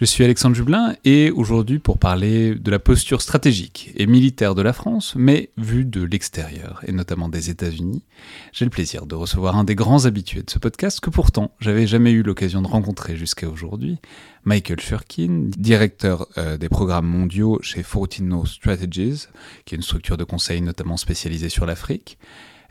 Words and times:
Je 0.00 0.06
suis 0.06 0.24
Alexandre 0.24 0.56
Jublin 0.56 0.94
et 1.04 1.30
aujourd'hui 1.30 1.78
pour 1.78 1.98
parler 1.98 2.54
de 2.54 2.70
la 2.70 2.78
posture 2.78 3.20
stratégique 3.20 3.92
et 3.96 4.06
militaire 4.06 4.54
de 4.54 4.62
la 4.62 4.72
France, 4.72 5.12
mais 5.14 5.50
vue 5.58 5.84
de 5.84 6.02
l'extérieur 6.02 6.80
et 6.86 6.92
notamment 6.92 7.28
des 7.28 7.50
États-Unis, 7.50 8.02
j'ai 8.54 8.64
le 8.64 8.70
plaisir 8.70 9.04
de 9.04 9.14
recevoir 9.14 9.58
un 9.58 9.64
des 9.64 9.74
grands 9.74 10.06
habitués 10.06 10.42
de 10.42 10.48
ce 10.48 10.58
podcast 10.58 11.00
que 11.00 11.10
pourtant 11.10 11.50
j'avais 11.60 11.86
jamais 11.86 12.12
eu 12.12 12.22
l'occasion 12.22 12.62
de 12.62 12.66
rencontrer 12.66 13.14
jusqu'à 13.14 13.46
aujourd'hui, 13.46 13.98
Michael 14.44 14.80
Furkin, 14.80 15.50
directeur 15.58 16.26
euh, 16.38 16.56
des 16.56 16.70
programmes 16.70 17.06
mondiaux 17.06 17.58
chez 17.60 17.82
Fortino 17.82 18.46
Strategies, 18.46 19.26
qui 19.66 19.74
est 19.74 19.76
une 19.76 19.82
structure 19.82 20.16
de 20.16 20.24
conseil 20.24 20.62
notamment 20.62 20.96
spécialisée 20.96 21.50
sur 21.50 21.66
l'Afrique, 21.66 22.16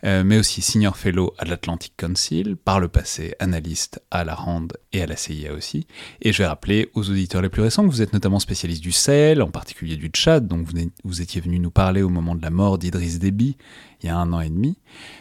mais 0.02 0.38
aussi 0.38 0.62
senior 0.62 0.96
fellow 0.96 1.34
à 1.38 1.44
l'Atlantic 1.44 1.94
Council, 1.96 2.56
par 2.56 2.80
le 2.80 2.88
passé 2.88 3.34
analyste 3.38 4.02
à 4.10 4.24
la 4.24 4.34
RAND 4.34 4.68
et 4.92 5.02
à 5.02 5.06
la 5.06 5.16
CIA 5.16 5.52
aussi. 5.52 5.86
Et 6.22 6.32
je 6.32 6.38
vais 6.38 6.46
rappeler 6.46 6.90
aux 6.94 7.08
auditeurs 7.10 7.42
les 7.42 7.48
plus 7.48 7.62
récents 7.62 7.84
que 7.84 7.90
vous 7.90 8.02
êtes 8.02 8.12
notamment 8.12 8.38
spécialiste 8.38 8.82
du 8.82 8.92
Sahel, 8.92 9.42
en 9.42 9.50
particulier 9.50 9.96
du 9.96 10.08
Tchad, 10.08 10.46
donc 10.46 10.66
vous, 11.04 11.22
étiez 11.22 11.40
venu 11.40 11.58
nous 11.58 11.70
parler 11.70 12.02
au 12.02 12.08
moment 12.08 12.34
de 12.34 12.42
la 12.42 12.50
mort 12.50 12.78
d'Idriss 12.78 13.18
Déby, 13.18 13.56
il 14.02 14.06
y 14.06 14.08
a 14.08 14.16
un 14.16 14.32
an 14.32 14.40
et 14.40 14.48
demi, 14.48 14.78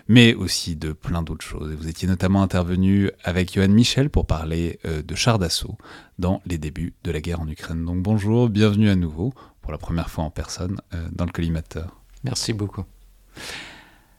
mais 0.07 0.33
aussi 0.33 0.75
de 0.75 0.93
plein 0.93 1.21
d'autres 1.21 1.45
choses. 1.45 1.73
vous 1.73 1.87
étiez 1.87 2.07
notamment 2.07 2.41
intervenu 2.41 3.11
avec 3.23 3.53
Johan 3.53 3.69
Michel 3.69 4.09
pour 4.09 4.25
parler 4.25 4.79
euh, 4.85 5.01
de 5.01 5.15
chars 5.15 5.39
d'assaut 5.39 5.77
dans 6.17 6.41
les 6.45 6.57
débuts 6.57 6.93
de 7.03 7.11
la 7.11 7.21
guerre 7.21 7.41
en 7.41 7.47
Ukraine. 7.47 7.85
Donc 7.85 8.01
bonjour, 8.01 8.49
bienvenue 8.49 8.89
à 8.89 8.95
nouveau, 8.95 9.33
pour 9.61 9.71
la 9.71 9.77
première 9.77 10.09
fois 10.09 10.23
en 10.23 10.31
personne, 10.31 10.81
euh, 10.93 11.07
dans 11.11 11.25
le 11.25 11.31
collimateur. 11.31 12.01
Merci 12.23 12.53
beaucoup. 12.53 12.83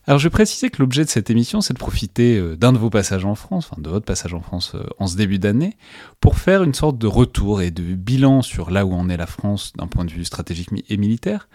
Alors 0.06 0.18
je 0.18 0.24
vais 0.26 0.30
préciser 0.30 0.70
que 0.70 0.80
l'objet 0.80 1.04
de 1.04 1.10
cette 1.10 1.30
émission, 1.30 1.60
c'est 1.60 1.74
de 1.74 1.78
profiter 1.78 2.38
euh, 2.38 2.56
d'un 2.56 2.72
de 2.72 2.78
vos 2.78 2.90
passages 2.90 3.24
en 3.24 3.34
France, 3.34 3.68
enfin 3.70 3.80
de 3.80 3.90
votre 3.90 4.06
passage 4.06 4.32
en 4.32 4.40
France 4.40 4.72
euh, 4.74 4.86
en 4.98 5.06
ce 5.06 5.16
début 5.16 5.38
d'année, 5.38 5.76
pour 6.20 6.38
faire 6.38 6.62
une 6.62 6.72
sorte 6.72 6.96
de 6.98 7.06
retour 7.06 7.60
et 7.60 7.70
de 7.70 7.82
bilan 7.94 8.40
sur 8.42 8.70
là 8.70 8.86
où 8.86 8.94
en 8.94 9.10
est 9.10 9.18
la 9.18 9.26
France 9.26 9.72
d'un 9.76 9.86
point 9.86 10.06
de 10.06 10.10
vue 10.10 10.24
stratégique 10.24 10.70
et 10.88 10.96
militaire, 10.96 11.48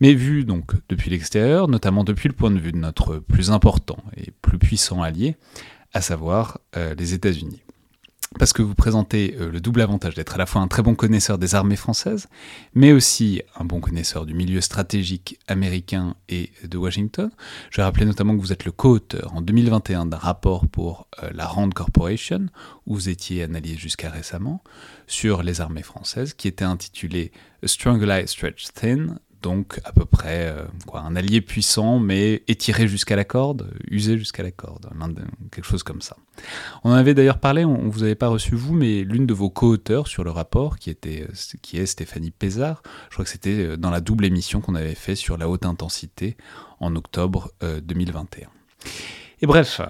mais 0.00 0.12
vu 0.12 0.44
donc 0.44 0.72
depuis 0.88 1.10
l'extérieur, 1.10 1.66
notamment 1.66 2.04
depuis 2.04 2.28
le 2.28 2.34
point 2.34 2.50
de 2.50 2.58
vue 2.58 2.72
de 2.72 2.78
notre 2.78 3.16
plus 3.16 3.50
important 3.50 3.98
et 4.16 4.32
plus 4.42 4.58
puissant 4.58 5.02
allié, 5.02 5.36
à 5.94 6.02
savoir 6.02 6.60
euh, 6.76 6.94
les 6.94 7.14
États-Unis 7.14 7.62
parce 8.38 8.52
que 8.52 8.62
vous 8.62 8.74
présentez 8.74 9.36
euh, 9.38 9.50
le 9.50 9.60
double 9.60 9.80
avantage 9.80 10.14
d'être 10.14 10.34
à 10.34 10.38
la 10.38 10.46
fois 10.46 10.60
un 10.60 10.68
très 10.68 10.82
bon 10.82 10.94
connaisseur 10.94 11.38
des 11.38 11.54
armées 11.54 11.76
françaises, 11.76 12.28
mais 12.74 12.92
aussi 12.92 13.42
un 13.56 13.64
bon 13.64 13.80
connaisseur 13.80 14.26
du 14.26 14.34
milieu 14.34 14.60
stratégique 14.60 15.38
américain 15.48 16.14
et 16.28 16.50
de 16.64 16.76
Washington. 16.76 17.30
Je 17.70 17.80
rappeler 17.80 18.04
notamment 18.04 18.36
que 18.36 18.40
vous 18.40 18.52
êtes 18.52 18.64
le 18.64 18.72
co-auteur 18.72 19.32
en 19.34 19.40
2021 19.40 20.06
d'un 20.06 20.16
rapport 20.18 20.66
pour 20.68 21.08
euh, 21.22 21.30
la 21.32 21.46
Rand 21.46 21.70
Corporation, 21.70 22.46
où 22.86 22.94
vous 22.94 23.08
étiez 23.08 23.44
analysé 23.44 23.76
jusqu'à 23.76 24.10
récemment, 24.10 24.62
sur 25.06 25.42
les 25.42 25.60
armées 25.60 25.82
françaises, 25.82 26.34
qui 26.34 26.48
était 26.48 26.64
intitulé 26.64 27.32
Strong 27.64 28.02
Ally 28.02 28.28
Stretched 28.28 28.72
Thin, 28.74 29.18
donc 29.42 29.80
à 29.84 29.92
peu 29.92 30.04
près 30.04 30.48
euh, 30.48 30.64
quoi, 30.86 31.00
un 31.00 31.16
allié 31.16 31.40
puissant, 31.40 31.98
mais 31.98 32.42
étiré 32.48 32.88
jusqu'à 32.88 33.16
la 33.16 33.24
corde, 33.24 33.70
usé 33.88 34.18
jusqu'à 34.18 34.42
la 34.42 34.50
corde, 34.50 34.88
quelque 35.50 35.64
chose 35.64 35.82
comme 35.82 36.02
ça. 36.02 36.16
On 36.84 36.90
en 36.90 36.94
avait 36.94 37.14
d'ailleurs 37.14 37.38
parlé, 37.38 37.64
on 37.64 37.84
ne 37.84 37.90
vous 37.90 38.02
avait 38.02 38.14
pas 38.14 38.28
reçu 38.28 38.54
vous, 38.54 38.74
mais 38.74 39.02
l'une 39.02 39.26
de 39.26 39.34
vos 39.34 39.50
co-auteurs 39.50 40.08
sur 40.08 40.24
le 40.24 40.30
rapport, 40.30 40.78
qui, 40.78 40.90
était, 40.90 41.26
qui 41.62 41.78
est 41.78 41.86
Stéphanie 41.86 42.30
Pézard, 42.30 42.82
je 43.10 43.14
crois 43.14 43.24
que 43.24 43.30
c'était 43.30 43.64
euh, 43.64 43.76
dans 43.76 43.90
la 43.90 44.00
double 44.00 44.24
émission 44.24 44.60
qu'on 44.60 44.74
avait 44.74 44.94
fait 44.94 45.14
sur 45.14 45.36
la 45.36 45.48
haute 45.48 45.64
intensité 45.64 46.36
en 46.80 46.94
octobre 46.94 47.50
2021. 47.60 48.48
Euh, 49.38 49.42
et 49.42 49.46
bref, 49.46 49.80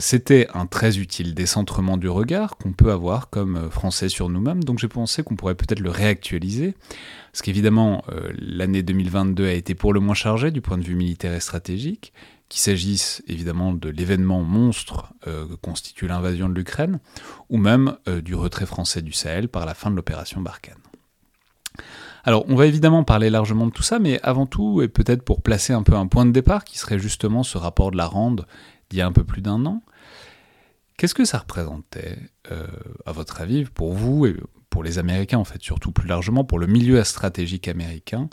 c'était 0.00 0.48
un 0.54 0.66
très 0.66 0.98
utile 0.98 1.34
décentrement 1.34 1.96
du 1.96 2.08
regard 2.08 2.56
qu'on 2.56 2.72
peut 2.72 2.92
avoir 2.92 3.30
comme 3.30 3.68
Français 3.70 4.08
sur 4.08 4.28
nous-mêmes, 4.28 4.62
donc 4.64 4.78
j'ai 4.78 4.88
pensé 4.88 5.22
qu'on 5.22 5.36
pourrait 5.36 5.54
peut-être 5.54 5.80
le 5.80 5.90
réactualiser 5.90 6.74
parce 7.32 7.40
qu'évidemment, 7.40 8.04
euh, 8.10 8.30
l'année 8.38 8.82
2022 8.82 9.46
a 9.46 9.52
été 9.52 9.74
pour 9.74 9.94
le 9.94 10.00
moins 10.00 10.14
chargée 10.14 10.50
du 10.50 10.60
point 10.60 10.76
de 10.76 10.84
vue 10.84 10.94
militaire 10.94 11.32
et 11.32 11.40
stratégique, 11.40 12.12
qu'il 12.50 12.60
s'agisse 12.60 13.22
évidemment 13.26 13.72
de 13.72 13.88
l'événement 13.88 14.42
monstre 14.42 15.14
euh, 15.26 15.48
que 15.48 15.54
constitue 15.54 16.06
l'invasion 16.06 16.50
de 16.50 16.54
l'Ukraine, 16.54 17.00
ou 17.48 17.56
même 17.56 17.96
euh, 18.06 18.20
du 18.20 18.34
retrait 18.34 18.66
français 18.66 19.00
du 19.00 19.12
Sahel 19.12 19.48
par 19.48 19.64
la 19.64 19.72
fin 19.72 19.90
de 19.90 19.96
l'opération 19.96 20.42
Barkhane. 20.42 20.76
Alors, 22.24 22.44
on 22.48 22.54
va 22.54 22.66
évidemment 22.66 23.02
parler 23.02 23.30
largement 23.30 23.66
de 23.66 23.72
tout 23.72 23.82
ça, 23.82 23.98
mais 23.98 24.20
avant 24.22 24.44
tout, 24.44 24.82
et 24.82 24.88
peut-être 24.88 25.22
pour 25.22 25.40
placer 25.40 25.72
un 25.72 25.82
peu 25.82 25.94
un 25.94 26.06
point 26.06 26.26
de 26.26 26.32
départ, 26.32 26.64
qui 26.64 26.78
serait 26.78 26.98
justement 26.98 27.42
ce 27.42 27.56
rapport 27.56 27.90
de 27.90 27.96
la 27.96 28.06
Rande 28.06 28.46
d'il 28.92 28.98
y 28.98 29.02
a 29.02 29.06
un 29.06 29.12
peu 29.12 29.24
plus 29.24 29.42
d'un 29.42 29.66
an, 29.66 29.82
qu'est-ce 30.96 31.14
que 31.14 31.24
ça 31.24 31.38
représentait, 31.38 32.18
à 33.06 33.12
votre 33.12 33.40
avis, 33.40 33.64
pour 33.64 33.94
vous 33.94 34.26
et 34.26 34.36
pour 34.72 34.82
les 34.82 34.98
Américains, 34.98 35.38
en 35.38 35.44
fait, 35.44 35.62
surtout 35.62 35.92
plus 35.92 36.08
largement, 36.08 36.44
pour 36.44 36.58
le 36.58 36.66
milieu 36.66 37.02
stratégique 37.04 37.68
américain, 37.68 38.28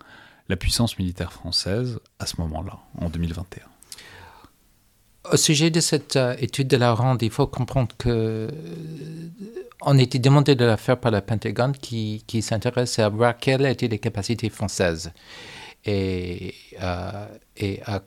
la 0.47 0.55
puissance 0.55 0.97
militaire 0.97 1.31
française 1.31 1.99
à 2.17 2.25
ce 2.25 2.35
moment-là, 2.39 2.79
en 2.97 3.09
2021 3.09 3.63
Au 5.31 5.37
sujet 5.37 5.69
de 5.69 5.79
cette 5.79 6.15
euh, 6.15 6.35
étude 6.39 6.67
de 6.67 6.77
la 6.77 6.93
ronde, 6.93 7.21
il 7.21 7.29
faut 7.29 7.45
comprendre 7.47 7.95
que 7.97 8.09
euh, 8.09 8.49
on 9.81 9.97
était 9.97 10.19
demandé 10.19 10.55
de 10.55 10.65
la 10.65 10.77
faire 10.77 10.99
par 10.99 11.11
le 11.11 11.21
Pentagone 11.21 11.73
qui, 11.73 12.23
s'intéresse 12.41 12.99
à 12.99 13.09
voir 13.09 13.37
quelles 13.37 13.65
étaient 13.65 13.87
les 13.87 13.99
capacités 13.99 14.49
françaises. 14.49 15.11
Et, 15.85 16.55
euh, 16.81 17.27
et 17.57 17.81
à, 17.85 18.01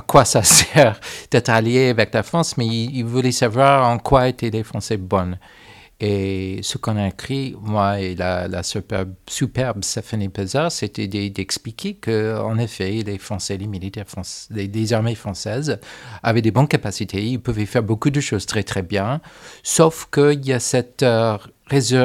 quoi 0.00 0.24
ça 0.24 0.42
sert 0.44 1.00
d'être 1.30 1.48
allié 1.48 1.88
avec 1.88 2.12
la 2.14 2.22
France, 2.22 2.56
mais 2.56 2.66
il, 2.66 2.96
il 2.96 3.04
voulait 3.04 3.32
savoir 3.32 3.88
en 3.88 3.98
quoi 3.98 4.28
étaient 4.28 4.50
les 4.50 4.62
Français 4.62 4.96
bonnes. 4.96 5.38
Et 6.00 6.60
ce 6.62 6.78
qu'on 6.78 6.96
a 6.96 7.08
écrit, 7.08 7.56
moi 7.60 8.00
et 8.00 8.14
la, 8.14 8.62
superbe, 8.62 9.14
superbe 9.28 9.82
Stéphanie 9.82 10.28
Pézard, 10.28 10.70
c'était 10.70 11.08
d'expliquer 11.08 11.94
qu'en 11.94 12.56
effet, 12.58 13.02
les 13.04 13.18
Français, 13.18 13.56
les 13.56 13.66
militaires 13.66 14.04
les, 14.50 14.92
armées 14.92 15.16
françaises 15.16 15.80
avaient 16.22 16.42
des 16.42 16.52
bonnes 16.52 16.68
capacités, 16.68 17.24
ils 17.24 17.40
pouvaient 17.40 17.66
faire 17.66 17.82
beaucoup 17.82 18.10
de 18.10 18.20
choses 18.20 18.46
très 18.46 18.62
très 18.62 18.82
bien, 18.82 19.20
sauf 19.64 20.08
qu'il 20.12 20.46
y 20.46 20.52
a 20.52 20.60
cette, 20.60 21.04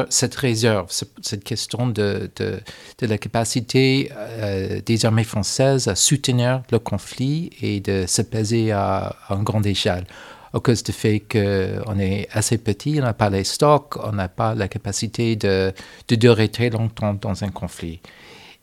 cette 0.09 0.35
réserve, 0.35 0.87
cette 0.89 1.43
question 1.43 1.87
de, 1.87 2.29
la 3.01 3.17
capacité 3.17 4.11
euh, 4.15 4.81
des 4.85 5.05
armées 5.05 5.23
françaises 5.23 5.87
à 5.87 5.95
soutenir 5.95 6.63
le 6.71 6.79
conflit 6.79 7.49
et 7.61 7.79
de 7.79 8.05
se 8.07 8.21
peser 8.21 8.71
à, 8.71 9.15
à 9.27 9.35
une 9.35 9.43
grande 9.43 9.65
échelle 9.65 10.05
à 10.53 10.59
cause 10.59 10.83
du 10.83 10.91
fait 10.91 11.19
qu'on 11.19 11.99
est 11.99 12.27
assez 12.31 12.59
petit, 12.59 12.97
on 12.99 13.03
n'a 13.03 13.13
pas 13.13 13.29
les 13.29 13.43
stocks, 13.43 13.97
on 14.03 14.11
n'a 14.11 14.27
pas 14.27 14.53
la 14.53 14.67
capacité 14.67 15.35
de, 15.35 15.73
durer 16.09 16.49
très 16.49 16.69
longtemps 16.69 17.15
dans 17.15 17.43
un 17.43 17.49
conflit. 17.49 17.99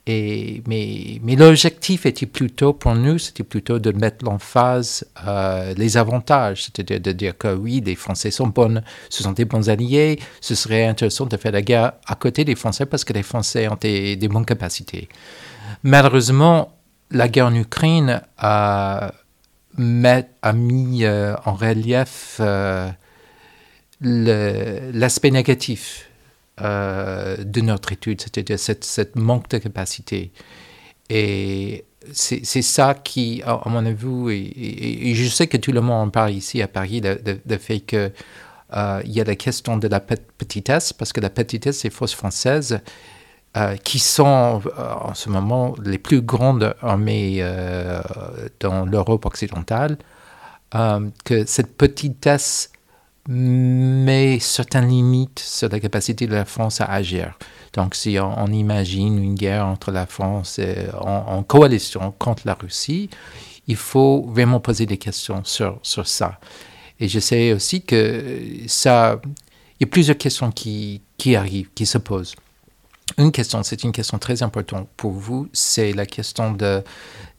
Mais, 0.07 1.11
l'objectif 1.37 2.05
était 2.05 2.25
plutôt, 2.25 2.73
pour 2.73 2.95
nous, 2.95 3.19
c'était 3.19 3.43
plutôt 3.43 3.77
de 3.79 3.91
mettre 3.91 4.27
en 4.27 4.39
phase 4.39 5.05
euh, 5.25 5.73
les 5.77 5.95
avantages, 5.97 6.63
c'est-à-dire 6.63 6.99
de 6.99 7.11
dire 7.11 7.37
que 7.37 7.53
oui, 7.53 7.81
les 7.85 7.95
Français 7.95 8.31
sont 8.31 8.47
bonnes, 8.47 8.83
ce 9.09 9.21
sont 9.23 9.31
des 9.31 9.45
bons 9.45 9.69
alliés, 9.69 10.19
ce 10.41 10.55
serait 10.55 10.85
intéressant 10.85 11.27
de 11.27 11.37
faire 11.37 11.51
la 11.51 11.61
guerre 11.61 11.93
à 12.07 12.15
côté 12.15 12.43
des 12.45 12.55
Français 12.55 12.85
parce 12.85 13.03
que 13.03 13.13
les 13.13 13.23
Français 13.23 13.67
ont 13.67 13.77
des, 13.79 14.15
bonnes 14.27 14.45
capacités. 14.45 15.07
Malheureusement, 15.83 16.75
la 17.11 17.27
guerre 17.27 17.47
en 17.47 17.55
Ukraine 17.55 18.21
a 18.37 19.11
mis 19.77 21.05
euh, 21.05 21.35
en 21.45 21.53
relief 21.53 22.37
euh, 22.39 22.89
l'aspect 24.01 25.31
négatif 25.31 26.10
de 26.61 27.61
notre 27.61 27.91
étude, 27.91 28.21
c'est-à-dire 28.21 28.59
cette, 28.59 29.15
manque 29.15 29.49
de 29.49 29.57
capacité. 29.57 30.31
Et 31.09 31.85
c'est 32.13 32.61
ça 32.61 32.93
qui, 32.93 33.41
à, 33.45 33.61
mon 33.67 33.85
avis, 33.85 34.31
et, 34.31 35.13
je 35.13 35.29
sais 35.29 35.47
que 35.47 35.57
tout 35.57 35.71
le 35.71 35.81
monde 35.81 36.07
en 36.07 36.09
parle 36.09 36.31
ici 36.31 36.61
à 36.61 36.67
Paris, 36.67 37.01
le, 37.01 37.57
fait 37.57 37.79
qu'il 37.79 38.11
il 38.73 39.11
y 39.11 39.21
a 39.21 39.23
la 39.23 39.35
question 39.35 39.77
de 39.77 39.87
la 39.87 39.99
petitesse, 39.99 40.93
parce 40.93 41.13
que 41.13 41.19
la 41.19 41.29
petitesse 41.29 41.83
des 41.83 41.89
forces 41.89 42.13
françaises 42.13 42.79
euh, 43.57 43.75
qui 43.75 43.99
sont 43.99 44.61
euh, 44.65 44.93
en 45.01 45.13
ce 45.13 45.27
moment 45.27 45.75
les 45.83 45.97
plus 45.97 46.21
grandes 46.21 46.73
armées 46.81 47.39
euh, 47.41 48.01
dans 48.61 48.85
l'Europe 48.85 49.25
occidentale, 49.25 49.97
que 51.25 51.45
cette 51.45 51.75
petitesse 51.75 52.70
met 53.27 54.39
certaines 54.39 54.87
limites 54.87 55.39
sur 55.39 55.69
la 55.69 55.79
capacité 55.79 56.27
de 56.27 56.33
la 56.33 56.45
France 56.45 56.81
à 56.81 56.85
agir. 56.85 57.37
Donc 57.73 57.95
si 57.95 58.17
on, 58.19 58.47
imagine 58.47 59.23
une 59.23 59.35
guerre 59.35 59.65
entre 59.65 59.91
la 59.91 60.05
France 60.05 60.59
et, 60.59 60.87
en, 60.99 61.43
coalition 61.43 62.13
contre 62.17 62.43
la 62.45 62.55
Russie, 62.55 63.09
il 63.67 63.75
faut 63.75 64.25
vraiment 64.27 64.59
poser 64.59 64.85
des 64.85 64.97
questions 64.97 65.43
sur, 65.43 65.79
sur 65.83 66.07
ça. 66.07 66.39
Et 66.99 67.07
je 67.07 67.19
sais 67.19 67.53
aussi 67.53 67.81
que 67.81 68.41
ça, 68.67 69.19
il 69.79 69.81
y 69.81 69.83
a 69.85 69.87
plusieurs 69.87 70.17
questions 70.17 70.51
qui, 70.51 71.01
qui 71.17 71.35
arrivent, 71.35 71.69
qui 71.73 71.85
se 71.85 71.97
posent. 71.97 72.35
une 73.17 73.31
question, 73.31 73.63
c'est 73.63 73.83
une 73.83 73.91
question 73.91 74.19
très 74.19 74.43
importante 74.43 74.89
pour 74.97 75.11
vous, 75.11 75.47
c'est 75.53 75.93
la 75.93 76.05
question 76.05 76.51
de, 76.51 76.83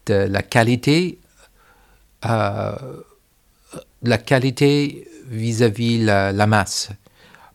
de 0.07 0.13
la 0.13 0.41
qualité, 0.41 1.19
euh, 2.25 2.75
la 4.03 4.17
qualité 4.17 5.07
vis-à-vis 5.29 6.03
la, 6.03 6.31
la, 6.31 6.47
masse, 6.47 6.89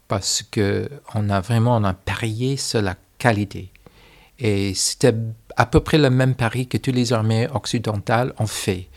parce 0.08 0.42
que 0.42 0.88
on 1.14 1.30
a 1.30 1.40
vraiment 1.40 1.76
on 1.76 1.84
a 1.84 1.94
parié 1.94 2.56
sur 2.56 2.82
la 2.82 2.96
qualité. 3.18 3.70
Et 4.38 4.72
c'était 4.74 5.14
à 5.56 5.66
peu 5.66 5.80
près 5.80 5.98
le 5.98 6.10
même 6.10 6.34
pari 6.34 6.66
que 6.66 6.78
toutes 6.78 6.94
les 6.94 7.12
armées 7.12 7.48
occidentales 7.52 8.32
ont 8.38 8.46
fait. 8.46 8.88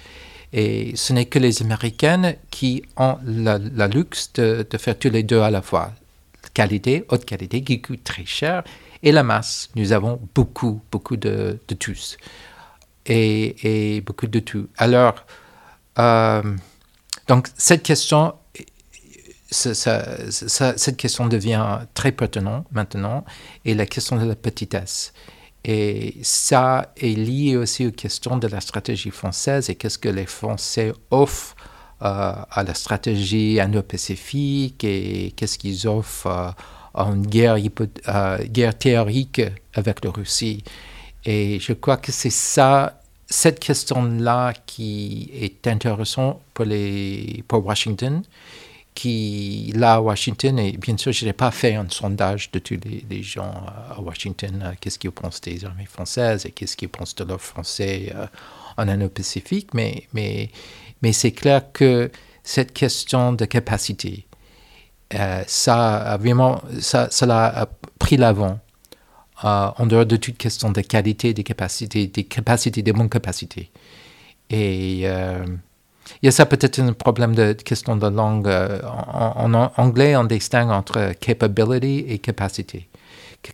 Et 0.54 0.96
ce 0.96 1.14
n'est 1.14 1.26
que 1.26 1.40
les 1.40 1.62
Américaines 1.62 2.36
qui 2.50 2.84
ont 2.98 3.18
le 3.26 3.88
luxe 3.88 4.32
de, 4.34 4.66
faire 4.78 4.98
tous 5.00 5.10
les 5.10 5.24
deux 5.24 5.40
à 5.40 5.50
la 5.50 5.62
fois. 5.62 5.94
Qualité, 6.54 7.06
haute 7.10 7.26
qualité, 7.26 7.64
qui 7.64 7.82
coûte 7.82 8.04
très 8.04 8.26
cher, 8.26 8.64
et 9.02 9.12
la 9.12 9.24
masse. 9.24 9.70
Nous 9.76 9.94
avons 9.94 10.20
beaucoup, 10.36 10.82
beaucoup 10.92 11.16
de, 11.16 11.58
de 11.68 11.76
tous. 11.76 12.18
Et, 13.06 13.96
et, 13.96 14.02
beaucoup 14.02 14.28
de 14.28 14.40
tout. 14.40 14.68
Alors, 14.78 15.26
euh, 15.98 16.56
donc 17.32 17.48
cette 17.58 17.82
question, 17.82 18.34
cette 19.52 20.98
question 20.98 21.28
devient 21.28 21.80
très 21.94 22.12
pertinente 22.12 22.66
maintenant, 22.74 23.24
et 23.64 23.74
la 23.74 23.86
question 23.86 24.18
de 24.18 24.26
la 24.26 24.36
petitesse. 24.36 25.14
Et 25.64 26.18
ça 26.24 26.92
est 26.98 27.18
lié 27.18 27.56
aussi 27.56 27.88
aux 27.88 27.92
questions 27.92 28.36
de 28.36 28.48
la 28.48 28.60
stratégie 28.60 29.12
française 29.12 29.70
et 29.70 29.76
qu'est-ce 29.76 29.98
que 29.98 30.10
les 30.10 30.26
Français 30.26 30.92
offrent 31.10 31.56
euh, 32.02 32.34
à 32.52 32.64
la 32.64 32.74
stratégie 32.74 33.62
indo-pacifique 33.62 34.84
et 34.84 35.32
qu'est-ce 35.38 35.58
qu'ils 35.58 35.88
offrent 35.88 36.28
euh, 36.28 36.52
en 36.94 37.16
guerre, 37.16 37.56
euh, 38.10 38.38
guerre 38.44 38.78
théorique 38.78 39.42
avec 39.74 40.04
la 40.04 40.12
Russie. 40.12 40.66
Et 41.24 41.62
je 41.62 41.72
crois 41.72 41.96
que 41.96 42.12
c'est 42.12 42.30
ça, 42.30 43.01
cette 43.32 43.60
question-là 43.62 44.54
qui 44.66 45.32
est 45.34 45.66
intéressante 45.66 46.42
pour, 46.54 47.66
Washington 47.66 48.22
qui, 48.94 49.72
là, 49.74 49.96
à 49.96 50.02
Washington, 50.02 50.60
et 50.60 50.74
bien 50.74 50.98
sûr, 50.98 51.14
je 51.14 51.26
n'ai 51.26 51.32
pas 51.32 51.50
fait 51.50 51.76
un 51.76 51.88
sondage 51.90 52.52
de 52.52 52.60
tous 52.60 52.78
les, 53.10 53.24
gens 53.24 53.66
à 53.90 54.02
Washington, 54.02 54.62
euh, 54.62 54.74
qu'est-ce 54.80 55.00
qu'ils 55.00 55.12
pensent 55.12 55.40
des 55.40 55.64
armées 55.64 55.86
françaises 55.86 56.46
et 56.46 56.52
qu'est-ce 56.52 56.76
qu'ils 56.76 56.90
pensent 56.90 57.16
de 57.16 57.24
l'offre 57.24 57.46
français 57.46 58.12
euh, 58.14 58.28
en 58.76 58.90
Indo-Pacifique, 58.90 59.74
mais, 59.74 60.04
mais, 60.14 60.50
mais 61.02 61.14
c'est 61.14 61.32
clair 61.32 61.72
que 61.72 62.12
cette 62.44 62.74
question 62.74 63.32
de 63.32 63.46
capacité, 63.46 64.26
euh, 65.14 65.42
ça 65.48 66.18
vraiment, 66.20 66.62
ça, 66.82 67.10
ça 67.10 67.48
a 67.48 67.70
pris 67.98 68.18
l'avant 68.18 68.60
en 69.44 69.86
dehors 69.86 70.06
de 70.06 70.18
toute 70.18 70.38
question 70.38 70.72
de 70.72 70.82
qualité, 70.82 71.34
des 71.34 71.44
capacités, 71.44 72.08
des 72.08 72.24
capacités, 72.24 72.82
des 72.82 72.94
bonnes 72.94 73.10
capacités. 73.10 73.72
Et 74.50 75.08
il 76.22 76.26
y 76.26 76.28
a 76.28 76.32
ça 76.32 76.46
peut-être 76.46 76.80
un 76.80 76.94
problème 76.94 77.36
de 77.36 77.54
question 77.54 77.96
de 77.96 78.08
langue. 78.08 78.48
Euh, 78.48 78.80
en, 78.84 79.54
anglais, 79.54 80.16
on 80.16 80.24
distingue 80.24 80.70
entre 80.70 81.14
capability 81.20 82.06
et 82.08 82.20
capacité. 82.20 82.88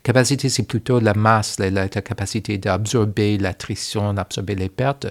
Capacité, 0.02 0.50
c'est 0.50 0.64
plutôt 0.64 1.00
la 1.00 1.14
masse, 1.14 1.58
la, 1.58 1.88
capacité 1.88 2.58
d'absorber 2.58 3.38
l'attrition, 3.38 4.12
d'absorber 4.12 4.54
les 4.54 4.68
pertes. 4.68 5.06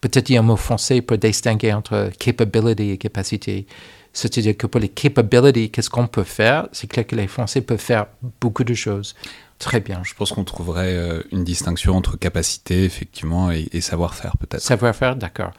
Peut-être 0.00 0.30
il 0.30 0.34
y 0.34 0.36
a 0.36 0.40
un 0.40 0.44
mot 0.44 0.56
français 0.56 1.00
pour 1.00 1.18
distinguer 1.18 1.72
entre 1.72 2.10
capability 2.18 2.90
et 2.90 2.98
capacité. 2.98 3.66
C'est-à-dire 4.12 4.56
que 4.56 4.66
pour 4.66 4.80
les 4.80 4.90
capabilities, 4.90 5.70
qu'est-ce 5.70 5.90
qu'on 5.90 6.06
peut 6.06 6.22
faire? 6.22 6.68
C'est 6.72 6.86
clair 6.86 7.06
que 7.06 7.16
les 7.16 7.26
Français 7.26 7.62
peuvent 7.62 7.78
faire 7.78 8.06
beaucoup 8.40 8.62
de 8.62 8.74
choses. 8.74 9.16
Très 9.62 9.78
bien. 9.78 10.02
Je 10.02 10.12
pense 10.14 10.32
qu'on 10.32 10.42
trouverait 10.42 10.96
euh, 10.96 11.22
une 11.30 11.44
distinction 11.44 11.96
entre 11.96 12.18
capacité, 12.18 12.82
effectivement, 12.82 13.52
et, 13.52 13.80
savoir-faire, 13.80 14.36
peut-être. 14.36 14.60
Savoir-faire, 14.60 15.14
d'accord. 15.14 15.52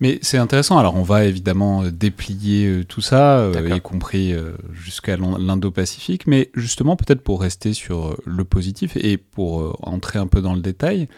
Mais 0.00 0.18
c'est 0.22 0.38
intéressant. 0.38 0.76
Alors, 0.76 0.96
on 0.96 1.04
va 1.04 1.24
évidemment 1.24 1.84
euh, 1.84 1.92
déplier 1.92 2.66
euh, 2.66 2.84
tout 2.84 3.00
ça, 3.00 3.48
y 3.54 3.80
compris 3.80 4.34
jusqu'à 4.72 5.16
l'Indo-Pacifique. 5.16 6.26
Mais 6.26 6.50
justement, 6.54 6.96
peut-être 6.96 7.22
pour 7.22 7.40
rester 7.42 7.74
sur 7.74 8.16
le 8.26 8.42
positif 8.42 8.96
et 8.96 9.18
pour 9.18 9.78
entrer 9.88 10.18
un 10.18 10.26
peu 10.26 10.40
dans 10.40 10.54
le 10.54 10.60
détail, 10.60 11.08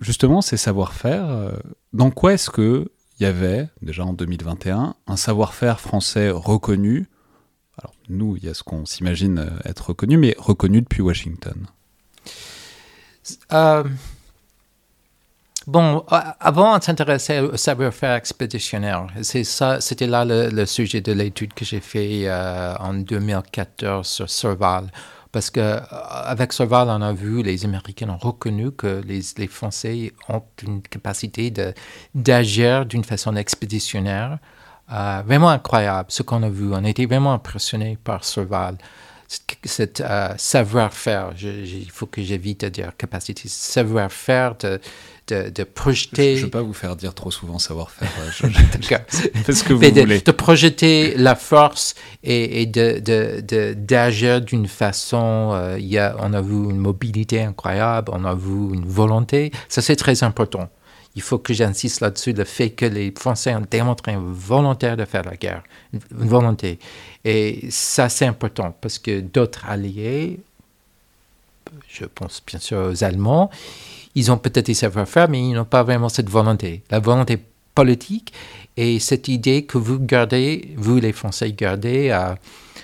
justement, 0.00 0.42
ces 0.42 0.56
savoir-faire, 0.56 1.52
dans 1.92 2.10
quoi 2.10 2.32
est-ce 2.32 2.50
que 2.50 2.90
il 3.20 3.22
y 3.22 3.26
avait, 3.26 3.68
déjà 3.80 4.04
en 4.04 4.12
2021, 4.12 4.96
un 5.06 5.16
savoir-faire 5.16 5.80
français 5.80 6.30
reconnu 6.30 7.08
alors 7.78 7.94
nous, 8.08 8.36
il 8.36 8.44
y 8.44 8.48
a 8.48 8.54
ce 8.54 8.62
qu'on 8.62 8.86
s'imagine 8.86 9.38
euh, 9.38 9.68
être 9.68 9.88
reconnu, 9.88 10.16
mais 10.16 10.34
reconnu 10.38 10.80
depuis 10.80 11.02
Washington. 11.02 11.66
Euh, 13.52 13.84
bon, 15.66 16.04
avant, 16.08 16.76
on 16.76 16.80
s'intéressait 16.80 17.40
au 17.40 17.56
savoir-faire 17.56 18.14
expéditionnaire. 18.14 19.08
C'était 19.22 20.06
là 20.06 20.24
le, 20.24 20.66
sujet 20.66 21.00
de 21.00 21.12
l'étude 21.12 21.52
que 21.52 21.64
j'ai 21.64 21.80
fait 21.80 22.28
euh, 22.28 22.74
en 22.78 22.94
2014 22.94 24.06
sur 24.06 24.30
Serval. 24.30 24.90
Parce 25.32 25.50
qu'avec 25.50 26.54
Serval, 26.54 26.88
on 26.88 27.02
a 27.02 27.12
vu, 27.12 27.42
les 27.42 27.62
Américains 27.66 28.08
ont 28.08 28.16
reconnu 28.16 28.70
que 28.72 29.02
les, 29.06 29.20
les 29.36 29.48
Français 29.48 30.14
ont 30.30 30.42
une 30.62 30.80
capacité 30.80 31.52
d'agir 32.14 32.86
d'une 32.86 33.04
façon 33.04 33.36
expéditionnaire 33.36 34.38
euh, 34.92 35.22
vraiment 35.26 35.48
incroyable 35.48 36.06
ce 36.10 36.22
qu'on 36.22 36.42
a 36.42 36.48
vu. 36.48 36.68
On 36.72 36.84
a 36.84 36.88
été 36.88 37.06
vraiment 37.06 37.32
impressionnés 37.32 37.98
par 38.02 38.24
Serval. 38.24 38.76
Cet 39.64 40.00
euh, 40.00 40.28
savoir-faire, 40.36 41.32
il 41.42 41.90
faut 41.90 42.06
que 42.06 42.22
j'évite 42.22 42.60
de 42.60 42.68
dire 42.68 42.92
capacité, 42.96 43.48
savoir-faire 43.48 44.54
de, 44.54 44.80
de, 45.26 45.50
de, 45.50 45.64
projeter. 45.64 46.36
Je 46.36 46.42
ne 46.42 46.44
vais 46.46 46.50
pas 46.50 46.62
vous 46.62 46.72
faire 46.72 46.94
dire 46.94 47.12
trop 47.12 47.32
souvent 47.32 47.58
savoir-faire. 47.58 48.08
Faites 48.30 49.52
ce 49.52 49.64
que 49.64 49.72
vous 49.72 49.80
de, 49.80 50.00
voulez. 50.00 50.20
De 50.20 50.30
projeter 50.30 51.16
la 51.16 51.34
force 51.34 51.96
et, 52.22 52.62
et 52.62 52.66
d'agir 53.74 54.40
d'une 54.40 54.68
façon. 54.68 55.50
Euh, 55.54 55.76
y 55.80 55.98
a, 55.98 56.14
on 56.20 56.32
a 56.32 56.40
vu 56.40 56.54
une 56.54 56.78
mobilité 56.78 57.42
incroyable, 57.42 58.12
on 58.14 58.24
a 58.24 58.36
vu 58.36 58.74
une 58.74 58.86
volonté. 58.86 59.50
Ça, 59.68 59.82
c'est 59.82 59.96
très 59.96 60.22
important 60.22 60.70
il 61.16 61.22
faut 61.22 61.38
que 61.38 61.54
j'insiste 61.54 62.02
là-dessus, 62.02 62.34
le 62.34 62.44
fait 62.44 62.70
que 62.70 62.84
les 62.84 63.12
Français 63.18 63.54
ont 63.54 63.64
démontré 63.68 64.12
une 64.12 64.32
volonté 64.32 64.94
de 64.96 65.04
faire 65.06 65.24
la 65.24 65.36
guerre, 65.36 65.62
une 65.92 66.00
volonté. 66.10 66.78
Et 67.24 67.66
ça, 67.70 68.10
c'est 68.10 68.26
important 68.26 68.76
parce 68.80 68.98
que 68.98 69.20
d'autres 69.20 69.64
alliés, 69.66 70.38
je 71.88 72.04
pense 72.04 72.42
bien 72.46 72.60
sûr 72.60 72.90
aux 72.90 73.02
Allemands, 73.02 73.50
ils 74.14 74.30
ont 74.30 74.36
peut-être 74.36 74.66
des 74.66 74.74
savoir-faire, 74.74 75.28
mais 75.30 75.40
ils 75.40 75.54
n'ont 75.54 75.64
pas 75.64 75.82
vraiment 75.82 76.10
cette 76.10 76.28
volonté. 76.28 76.82
La 76.90 77.00
volonté 77.00 77.38
politique 77.74 78.34
et 78.76 78.98
cette 78.98 79.28
idée 79.28 79.64
que 79.64 79.78
vous 79.78 79.98
gardez, 79.98 80.74
vous 80.76 80.98
les 80.98 81.12
Français 81.12 81.50
gardez, 81.52 82.10
euh, 82.10 82.34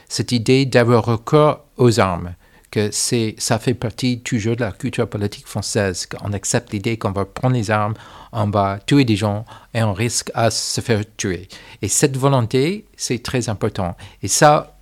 cette 0.09 0.33
idée 0.33 0.65
d'avoir 0.65 1.05
recours 1.05 1.61
aux 1.77 2.01
armes 2.01 2.35
que 2.73 2.91
c'est, 2.91 3.37
ça 3.39 3.59
fait 3.59 3.75
partie 3.75 4.21
toujours 4.21 4.57
de 4.57 4.63
la 4.63 4.73
culture 4.73 5.09
politique 5.09 5.47
française, 5.47 6.07
qu'on 6.07 6.33
accepte 6.33 6.73
l'idée 6.73 6.97
qu'on 6.97 7.13
va 7.13 7.27
prendre 7.27 7.55
les 7.55 7.71
armes, 7.71 7.95
on 8.33 8.49
va 8.49 8.81
tuer 8.85 9.05
des 9.05 9.15
gens 9.15 9.45
et 9.75 9.83
on 9.83 9.93
risque 9.93 10.31
à 10.35 10.51
se 10.51 10.81
faire 10.81 11.03
tuer. 11.17 11.49
Et 11.83 11.89
cette 11.89 12.17
volonté, 12.17 12.87
c'est 12.97 13.23
très 13.23 13.49
important. 13.51 13.95
Et 14.23 14.29
ça, 14.29 14.75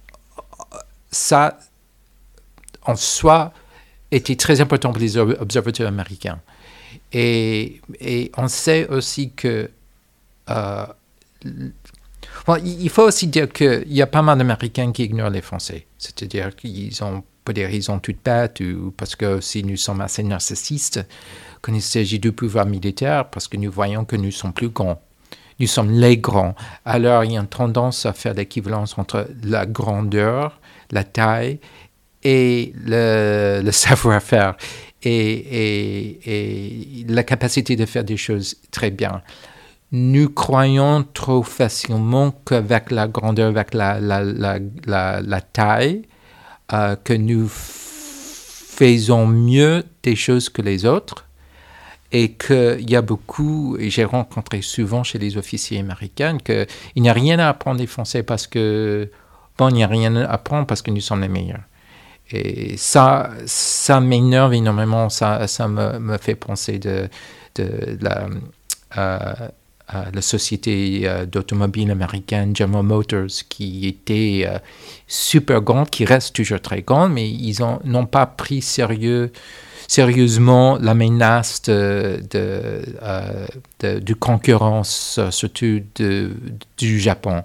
ça, 1.10 1.58
en 2.86 2.94
soi, 2.94 3.52
était 4.12 4.36
très 4.36 4.60
important 4.60 4.92
pour 4.92 5.00
les 5.00 5.18
observateurs 5.18 5.88
américains. 5.88 6.40
Et, 7.12 7.80
et 8.00 8.30
on 8.36 8.48
sait 8.48 8.86
aussi 8.88 9.32
que... 9.32 9.68
Euh, 10.48 10.86
il 12.64 12.90
faut 12.90 13.02
aussi 13.02 13.26
dire 13.26 13.52
qu'il 13.52 13.92
y 13.92 14.02
a 14.02 14.06
pas 14.06 14.22
mal 14.22 14.38
d'Américains 14.38 14.92
qui 14.92 15.04
ignorent 15.06 15.30
les 15.30 15.42
Français. 15.42 15.86
C'est-à-dire 15.98 16.54
qu'ils 16.54 17.02
ont 17.02 17.24
des 17.52 17.66
raisons 17.66 17.98
toutes 17.98 18.24
bêtes 18.24 18.60
ou 18.60 18.92
parce 18.96 19.16
que 19.16 19.40
si 19.40 19.62
nous 19.64 19.76
sommes 19.76 20.00
assez 20.00 20.22
narcissistes, 20.22 21.04
quand 21.60 21.74
il 21.74 21.82
s'agit 21.82 22.18
du 22.18 22.32
pouvoir 22.32 22.66
militaire, 22.66 23.28
parce 23.30 23.48
que 23.48 23.56
nous 23.56 23.70
voyons 23.70 24.04
que 24.04 24.16
nous 24.16 24.30
sommes 24.30 24.52
plus 24.52 24.70
grands. 24.70 25.00
Nous 25.58 25.66
sommes 25.66 25.90
les 25.90 26.16
grands. 26.16 26.54
Alors, 26.86 27.24
il 27.24 27.32
y 27.32 27.36
a 27.36 27.40
une 27.40 27.46
tendance 27.46 28.06
à 28.06 28.14
faire 28.14 28.32
l'équivalence 28.34 28.96
entre 28.98 29.28
la 29.44 29.66
grandeur, 29.66 30.58
la 30.90 31.04
taille 31.04 31.60
et 32.22 32.72
le, 32.82 33.68
savoir-faire 33.70 34.56
et, 35.02 36.18
la 37.08 37.22
capacité 37.24 37.76
de 37.76 37.84
faire 37.84 38.04
des 38.04 38.16
choses 38.16 38.56
très 38.70 38.90
bien. 38.90 39.22
Nous 39.92 40.30
croyons 40.30 41.04
trop 41.12 41.42
facilement 41.42 42.30
qu'avec 42.30 42.90
la 42.90 43.06
grandeur, 43.08 43.48
avec 43.48 43.74
la 43.74 44.00
taille, 45.52 46.02
que 47.04 47.12
nous 47.12 47.48
faisons 47.48 49.26
mieux 49.26 49.84
des 50.02 50.16
choses 50.16 50.48
que 50.48 50.62
les 50.62 50.86
autres 50.86 51.26
et 52.12 52.32
qu'il 52.32 52.90
y 52.90 52.96
a 52.96 53.02
beaucoup, 53.02 53.76
et 53.78 53.90
j'ai 53.90 54.04
rencontré 54.04 54.62
souvent 54.62 55.04
chez 55.04 55.18
les 55.18 55.36
officiers 55.36 55.78
américains, 55.78 56.38
qu'il 56.38 56.66
n'y 56.96 57.08
a 57.08 57.12
rien 57.12 57.38
à 57.38 57.48
apprendre 57.48 57.78
des 57.78 57.86
Français 57.86 58.22
parce 58.22 58.46
que, 58.46 59.10
bon, 59.58 59.68
il 59.68 59.74
n'y 59.74 59.84
a 59.84 59.86
rien 59.86 60.16
à 60.16 60.24
apprendre 60.24 60.66
parce 60.66 60.82
que 60.82 60.90
nous 60.90 61.00
sommes 61.00 61.20
les 61.20 61.28
meilleurs. 61.28 61.62
Et 62.32 62.76
ça, 62.76 63.30
ça 63.46 64.00
m'énerve 64.00 64.54
énormément, 64.54 65.08
ça, 65.08 65.46
ça 65.46 65.68
me, 65.68 66.18
fait 66.18 66.34
penser 66.34 66.78
de, 66.78 67.08
de, 67.56 67.98
la, 68.00 68.28
euh, 68.96 69.48
la 70.12 70.22
société 70.22 71.02
euh, 71.04 71.26
d'automobile 71.26 71.90
américaine 71.90 72.54
General 72.54 72.84
Motors, 72.84 73.44
qui 73.48 73.86
était 73.86 74.44
euh, 74.46 74.58
super 75.06 75.60
grande, 75.60 75.90
qui 75.90 76.04
reste 76.04 76.34
toujours 76.34 76.60
très 76.60 76.82
grande, 76.82 77.12
mais 77.12 77.28
ils 77.28 77.58
n'ont 77.84 78.06
pas 78.06 78.26
pris 78.26 78.62
sérieux 78.62 79.32
sérieusement 79.88 80.78
la 80.80 80.94
menace 80.94 81.62
de, 81.62 82.22
de, 82.30 83.98
de, 83.98 84.14
concurrence, 84.14 85.18
surtout 85.30 85.80
du 86.78 87.00
Japon. 87.00 87.42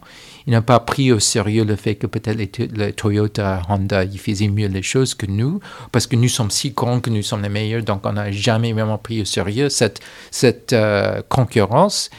Il 0.47 0.51
n'a 0.51 0.61
pas 0.61 0.79
pris 0.79 1.11
au 1.11 1.19
sérieux 1.19 1.63
le 1.63 1.75
fait 1.75 1.95
que 1.95 2.05
peut-être 2.05 2.37
les, 2.37 2.93
Toyota, 2.93 3.63
Honda, 3.67 4.03
ils 4.03 4.19
faisaient 4.19 4.47
mieux 4.47 4.67
les 4.67 4.83
choses 4.83 5.15
que 5.15 5.25
nous, 5.25 5.59
parce 5.91 6.05
que 6.05 6.15
nous 6.15 6.29
sommes 6.29 6.51
si 6.51 6.69
grands 6.69 6.99
que 6.99 7.09
nous 7.09 7.23
sommes 7.23 7.41
les 7.41 7.49
meilleurs, 7.49 7.81
donc 7.81 8.05
on 8.05 8.13
n'a 8.13 8.31
jamais 8.31 8.73
vraiment 8.73 8.99
pris 8.99 9.21
au 9.21 9.25
sérieux 9.25 9.69
cette, 9.69 10.01
cette 10.29 10.73
euh, 10.73 11.21
concurrence 11.27 12.11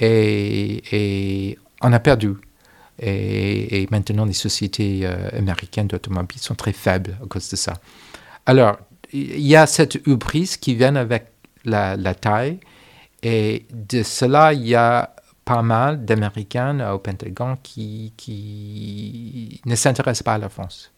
et, 0.00 1.58
on 1.82 1.92
a 1.92 2.00
perdu. 2.00 2.34
Et, 3.00 3.86
maintenant, 3.90 4.24
les 4.24 4.32
sociétés 4.32 5.00
euh, 5.04 5.28
américaines 5.36 5.86
d'automobiles 5.86 6.40
sont 6.40 6.54
très 6.54 6.72
faibles 6.72 7.16
à 7.22 7.26
cause 7.26 7.48
de 7.48 7.56
ça. 7.56 7.74
Alors, 8.46 8.78
il 9.12 9.46
y 9.46 9.56
a 9.56 9.66
cette 9.66 10.06
hubris 10.06 10.56
qui 10.60 10.74
vient 10.74 10.96
avec 10.96 11.26
la, 11.64 11.96
taille, 12.14 12.58
et 13.22 13.66
de 13.72 14.02
cela, 14.02 14.52
il 14.52 14.66
y 14.66 14.74
a 14.74 15.14
pas 15.44 15.62
mal 15.62 16.04
d'Américains 16.04 16.92
au 16.92 16.98
Pentagone 16.98 17.56
qui, 17.62 18.12
ne 19.64 19.74
s'intéressent 19.74 20.22
pas 20.22 20.34
à 20.34 20.38
la 20.38 20.48
France. 20.48 20.92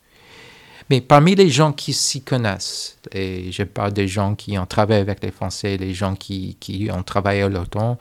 Mais 0.91 1.01
parmi 1.01 1.35
les 1.35 1.49
gens 1.49 1.73
qui 1.73 1.93
s'y 1.93 2.23
connaissent, 2.23 2.99
et 3.13 3.51
je 3.53 3.63
parle 3.63 3.93
des 3.93 4.09
gens 4.09 4.35
qui 4.35 4.59
ont 4.59 4.67
travaillé 4.67 5.01
avec 5.01 5.23
les 5.23 5.31
Français, 5.31 5.77
les 5.77 5.95
gens 5.95 6.15
qui, 6.15 6.57
ont 6.93 7.03
travaillé 7.03 7.43
euh, 7.43 7.95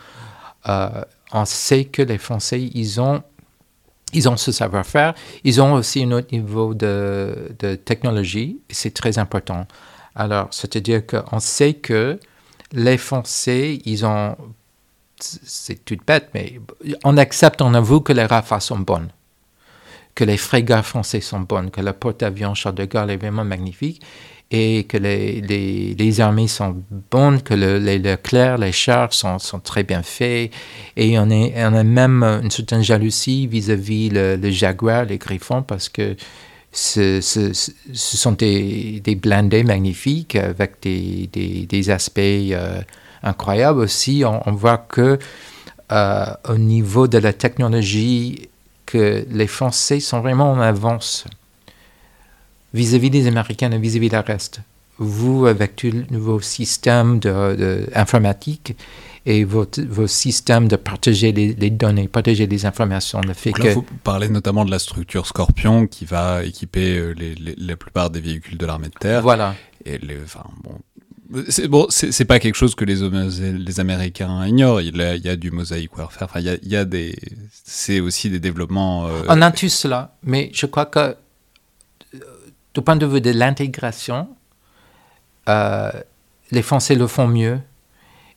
on 0.65 1.46
sait 1.46 1.86
que 1.86 2.01
les 2.01 2.18
Français, 2.18 2.62
ils 2.74 3.00
ont, 3.01 3.24
ils 4.13 4.27
ont 4.30 4.38
ce 4.38 4.51
savoir-faire, 4.51 5.13
ils 5.44 5.62
ont 5.62 5.74
aussi 5.74 6.03
un 6.03 6.12
autre 6.12 6.27
niveau 6.32 6.74
de, 6.74 7.56
de 7.60 7.75
technologie, 7.75 8.60
et 8.70 8.74
c'est 8.74 8.91
très 8.91 9.18
important. 9.18 9.68
Alors, 10.15 10.48
c'est-à-dire 10.51 11.06
qu'on 11.06 11.39
sait 11.39 11.75
que 11.75 12.20
les 12.74 12.98
Français, 12.98 13.80
ils 13.86 14.06
ont 14.06 14.36
c'est 15.24 15.86
tout 15.86 15.98
bête, 16.06 16.30
mais 16.34 16.60
on 17.03 17.18
accepte, 17.18 17.62
on 17.62 17.74
avoue 17.74 18.01
que 18.01 18.13
les 18.13 18.25
rafales 18.25 18.62
sont 18.62 18.80
bonnes, 18.80 19.10
que 20.15 20.24
les 20.24 20.38
frégates 20.38 20.86
français 20.86 21.22
sont 21.22 21.41
bonnes, 21.41 21.72
que 21.72 21.82
le 21.82 21.94
porte-avions 21.94 22.53
Charles 22.53 22.75
de 22.75 22.86
Gaulle 22.86 23.12
est 23.12 23.18
vraiment 23.18 23.46
magnifique 23.46 24.01
et 24.51 24.84
que 24.84 24.98
les, 24.98 25.39
les, 25.98 26.22
armées 26.22 26.50
sont 26.50 26.84
bonnes, 27.10 27.41
que 27.41 27.53
le, 27.53 27.79
les 27.79 28.00
Leclerc, 28.00 28.58
les 28.58 28.74
chars 28.74 29.13
sont, 29.13 29.39
sont, 29.39 29.60
très 29.60 29.84
bien 29.84 30.03
faits. 30.03 30.51
Et 30.98 31.17
on, 31.17 31.29
est, 31.29 31.53
on 31.65 31.74
a 31.74 31.84
même 31.84 32.22
une 32.24 32.51
certaine 32.51 32.84
jalousie 32.84 33.48
vis-à-vis 33.48 34.10
le, 34.10 34.51
Jaguar, 34.51 35.05
les 35.05 35.17
Griffons, 35.17 35.63
parce 35.63 35.88
que 35.88 36.17
ce, 36.74 37.22
sont 37.93 38.34
des, 38.34 39.01
blindés 39.22 39.63
magnifiques 39.63 40.36
avec 40.36 40.81
des, 40.81 41.29
des 41.67 41.89
aspects 41.89 42.20
euh, 42.20 42.81
incroyable 43.24 43.79
aussi. 43.79 44.24
On, 44.25 44.51
voit 44.51 44.77
que 44.77 45.17
euh, 45.93 46.25
au 46.50 46.58
niveau 46.58 47.08
de 47.08 47.17
la 47.17 47.31
technologie, 47.31 48.50
que 48.86 49.25
les 49.29 49.48
Français 49.48 50.01
sont 50.01 50.20
vraiment 50.20 50.51
en 50.51 50.60
avance 50.60 51.25
vis-à-vis 52.74 53.10
des 53.10 53.28
Américains 53.28 53.72
et 53.72 53.78
vis-à-vis 53.78 54.10
du 54.10 54.16
reste. 54.16 54.62
Vous, 54.98 55.48
avec 55.48 55.75
tous 55.75 55.92
vos 56.12 56.40
systèmes 56.42 57.20
de, 57.20 57.88
informatique 57.96 58.75
et 59.25 59.44
vos, 59.44 59.66
vos, 59.90 60.08
systèmes 60.08 60.68
de 60.68 60.75
partager 60.75 61.32
les, 61.32 61.70
données, 61.70 62.08
partager 62.08 62.46
les 62.46 62.66
informations, 62.66 63.22
le 63.22 63.34
fait 63.34 63.51
que... 63.51 63.70
Vous 63.70 63.86
parlez 64.04 64.30
notamment 64.30 64.63
de 64.63 64.72
la 64.72 64.80
structure 64.80 65.25
Scorpion 65.25 65.88
qui 65.88 66.06
va 66.06 66.44
équiper 66.44 66.98
euh, 66.98 67.13
les, 67.18 67.36
la 67.58 67.75
plupart 67.75 68.10
des 68.10 68.20
véhicules 68.20 68.58
de 68.58 68.66
l'armée 68.66 68.90
de 68.90 69.00
terre. 69.00 69.22
Voilà. 69.22 69.56
Et 69.86 70.00
enfin, 70.24 70.44
bon, 70.63 70.75
c'est 71.50 71.68
bon, 71.68 71.88
c'est 71.90 72.25
pas 72.25 72.40
quelque 72.40 72.56
chose 72.56 72.75
que 72.75 72.86
les, 72.86 72.98
les 73.58 73.80
Américains 73.80 74.46
ignorent. 74.46 74.82
Il 74.82 74.96
y 74.98 75.01
a, 75.01 75.16
il 75.16 75.24
y 75.24 75.30
a 75.30 75.36
du 75.36 75.50
mosaïque 75.50 75.98
warfare. 75.98 76.28
Enfin, 76.30 76.40
il 76.40 76.46
y 76.46 76.50
a, 76.50 76.58
il 76.62 76.70
y 76.70 76.75
a 76.75 76.86
des, 76.86 77.16
c'est 77.63 78.00
aussi 78.00 78.30
des 78.30 78.40
développements. 78.40 79.08
Euh, 79.08 79.24
On 79.30 79.42
a 79.42 79.51
tout 79.51 79.70
cela, 79.70 80.16
mais 80.24 80.51
je 80.54 80.66
crois 80.66 80.86
que 80.86 81.16
du 82.74 82.82
point 82.82 82.96
de 82.96 83.06
vue 83.06 83.22
de 83.22 83.32
l'intégration, 83.32 84.30
euh, 85.50 85.92
les 86.51 86.62
Français 86.62 86.96
le 86.96 87.08
font 87.08 87.28
mieux 87.28 87.60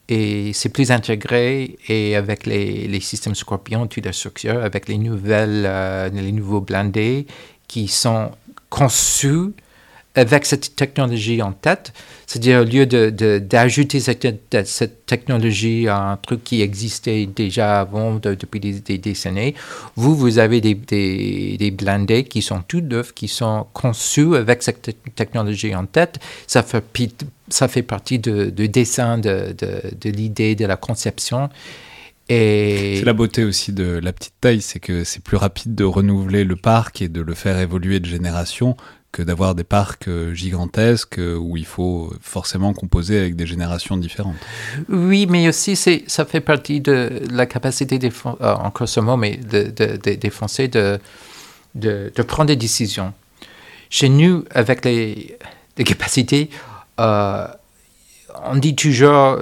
et 0.08 0.52
c'est 0.52 0.68
plus 0.68 0.90
intégré 0.90 1.78
et 1.88 2.16
avec 2.16 2.46
les, 2.46 2.86
les 2.86 3.00
systèmes 3.00 3.34
Scorpion, 3.34 3.86
tout 3.86 4.02
structure, 4.12 4.62
avec 4.62 4.88
les 4.88 4.98
nouvelles, 4.98 6.10
les 6.12 6.32
nouveaux 6.32 6.60
blindés 6.60 7.26
qui 7.68 7.88
sont 7.88 8.30
conçus 8.68 9.54
avec 10.14 10.46
cette 10.46 10.76
technologie 10.76 11.42
en 11.42 11.52
tête, 11.52 11.92
c'est-à-dire 12.26 12.60
au 12.60 12.64
lieu 12.64 12.86
d'ajouter 12.86 13.98
de, 13.98 14.02
cette, 14.02 14.66
cette, 14.66 15.06
technologie 15.06 15.88
à 15.88 16.12
un 16.12 16.16
truc 16.16 16.44
qui 16.44 16.62
existait 16.62 17.26
déjà 17.26 17.80
avant, 17.80 18.14
depuis 18.16 18.60
des, 18.60 18.98
décennies, 18.98 19.54
vous, 19.96 20.14
vous 20.14 20.38
avez 20.38 20.60
des, 20.60 20.74
des, 20.74 21.70
blindés 21.72 22.24
qui 22.24 22.42
sont 22.42 22.62
tout 22.66 22.80
neufs, 22.80 23.12
qui 23.12 23.28
sont 23.28 23.66
conçus 23.72 24.36
avec 24.36 24.62
cette 24.62 24.96
technologie 25.16 25.74
en 25.74 25.86
tête. 25.86 26.20
Ça 26.46 26.62
fait, 26.62 26.84
ça 27.48 27.68
fait 27.68 27.82
partie 27.82 28.18
du 28.20 28.68
dessin, 28.68 29.18
de, 29.18 29.54
de 29.56 30.10
l'idée, 30.10 30.54
de 30.54 30.64
la 30.64 30.76
conception. 30.76 31.50
C'est 32.28 33.02
la 33.04 33.12
beauté 33.12 33.44
aussi 33.44 33.72
de 33.72 34.00
la 34.02 34.12
petite 34.12 34.34
taille, 34.40 34.62
c'est 34.62 34.80
que 34.80 35.04
c'est 35.04 35.22
plus 35.22 35.36
rapide 35.36 35.74
de 35.74 35.84
renouveler 35.84 36.44
le 36.44 36.56
parc 36.56 37.02
et 37.02 37.08
de 37.08 37.20
le 37.20 37.34
faire 37.34 37.58
évoluer 37.58 38.00
de 38.00 38.06
génération 38.06 38.76
que 39.14 39.22
d'avoir 39.22 39.54
des 39.54 39.62
parcs 39.62 40.08
euh, 40.08 40.34
gigantesques 40.34 41.20
euh, 41.20 41.36
où 41.36 41.56
il 41.56 41.64
faut 41.64 42.12
forcément 42.20 42.74
composer 42.74 43.16
avec 43.16 43.36
des 43.36 43.46
générations 43.46 43.96
différentes. 43.96 44.34
Oui, 44.88 45.26
mais 45.30 45.48
aussi 45.48 45.76
ça 45.76 46.24
fait 46.24 46.40
partie 46.40 46.80
de 46.80 47.22
la 47.30 47.46
capacité 47.46 48.00
des 48.00 48.10
euh, 48.26 48.54
encore 48.54 48.88
ce 48.88 48.98
mot, 48.98 49.16
mais 49.16 49.36
de, 49.36 49.62
des 49.96 50.30
Français 50.30 50.66
de, 50.66 50.98
de, 51.76 52.22
prendre 52.26 52.48
des 52.48 52.56
décisions. 52.56 53.14
Chez 53.88 54.08
nous, 54.08 54.44
avec 54.50 54.84
les, 54.84 55.38
capacités, 55.84 56.50
on 56.98 58.56
dit 58.56 58.74
toujours 58.74 59.38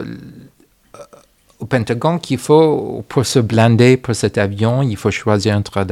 au 1.61 1.65
Pentagone 1.65 2.21
qu'il 2.21 2.39
faut, 2.39 3.05
pour 3.09 3.25
se 3.25 3.39
blinder 3.39 3.97
pour 3.97 4.15
cet 4.15 4.37
avion, 4.37 4.83
il 4.83 4.97
faut 4.97 5.11
choisir 5.11 5.57
entre 5.57 5.87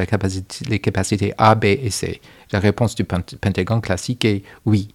les 0.68 0.78
capacités 0.80 1.32
A, 1.38 1.54
B 1.54 1.64
et 1.64 1.90
C. 1.90 2.20
La 2.52 2.58
réponse 2.58 2.94
du 2.94 3.04
Pentagone 3.04 3.80
classique 3.80 4.24
est 4.24 4.42
oui, 4.66 4.88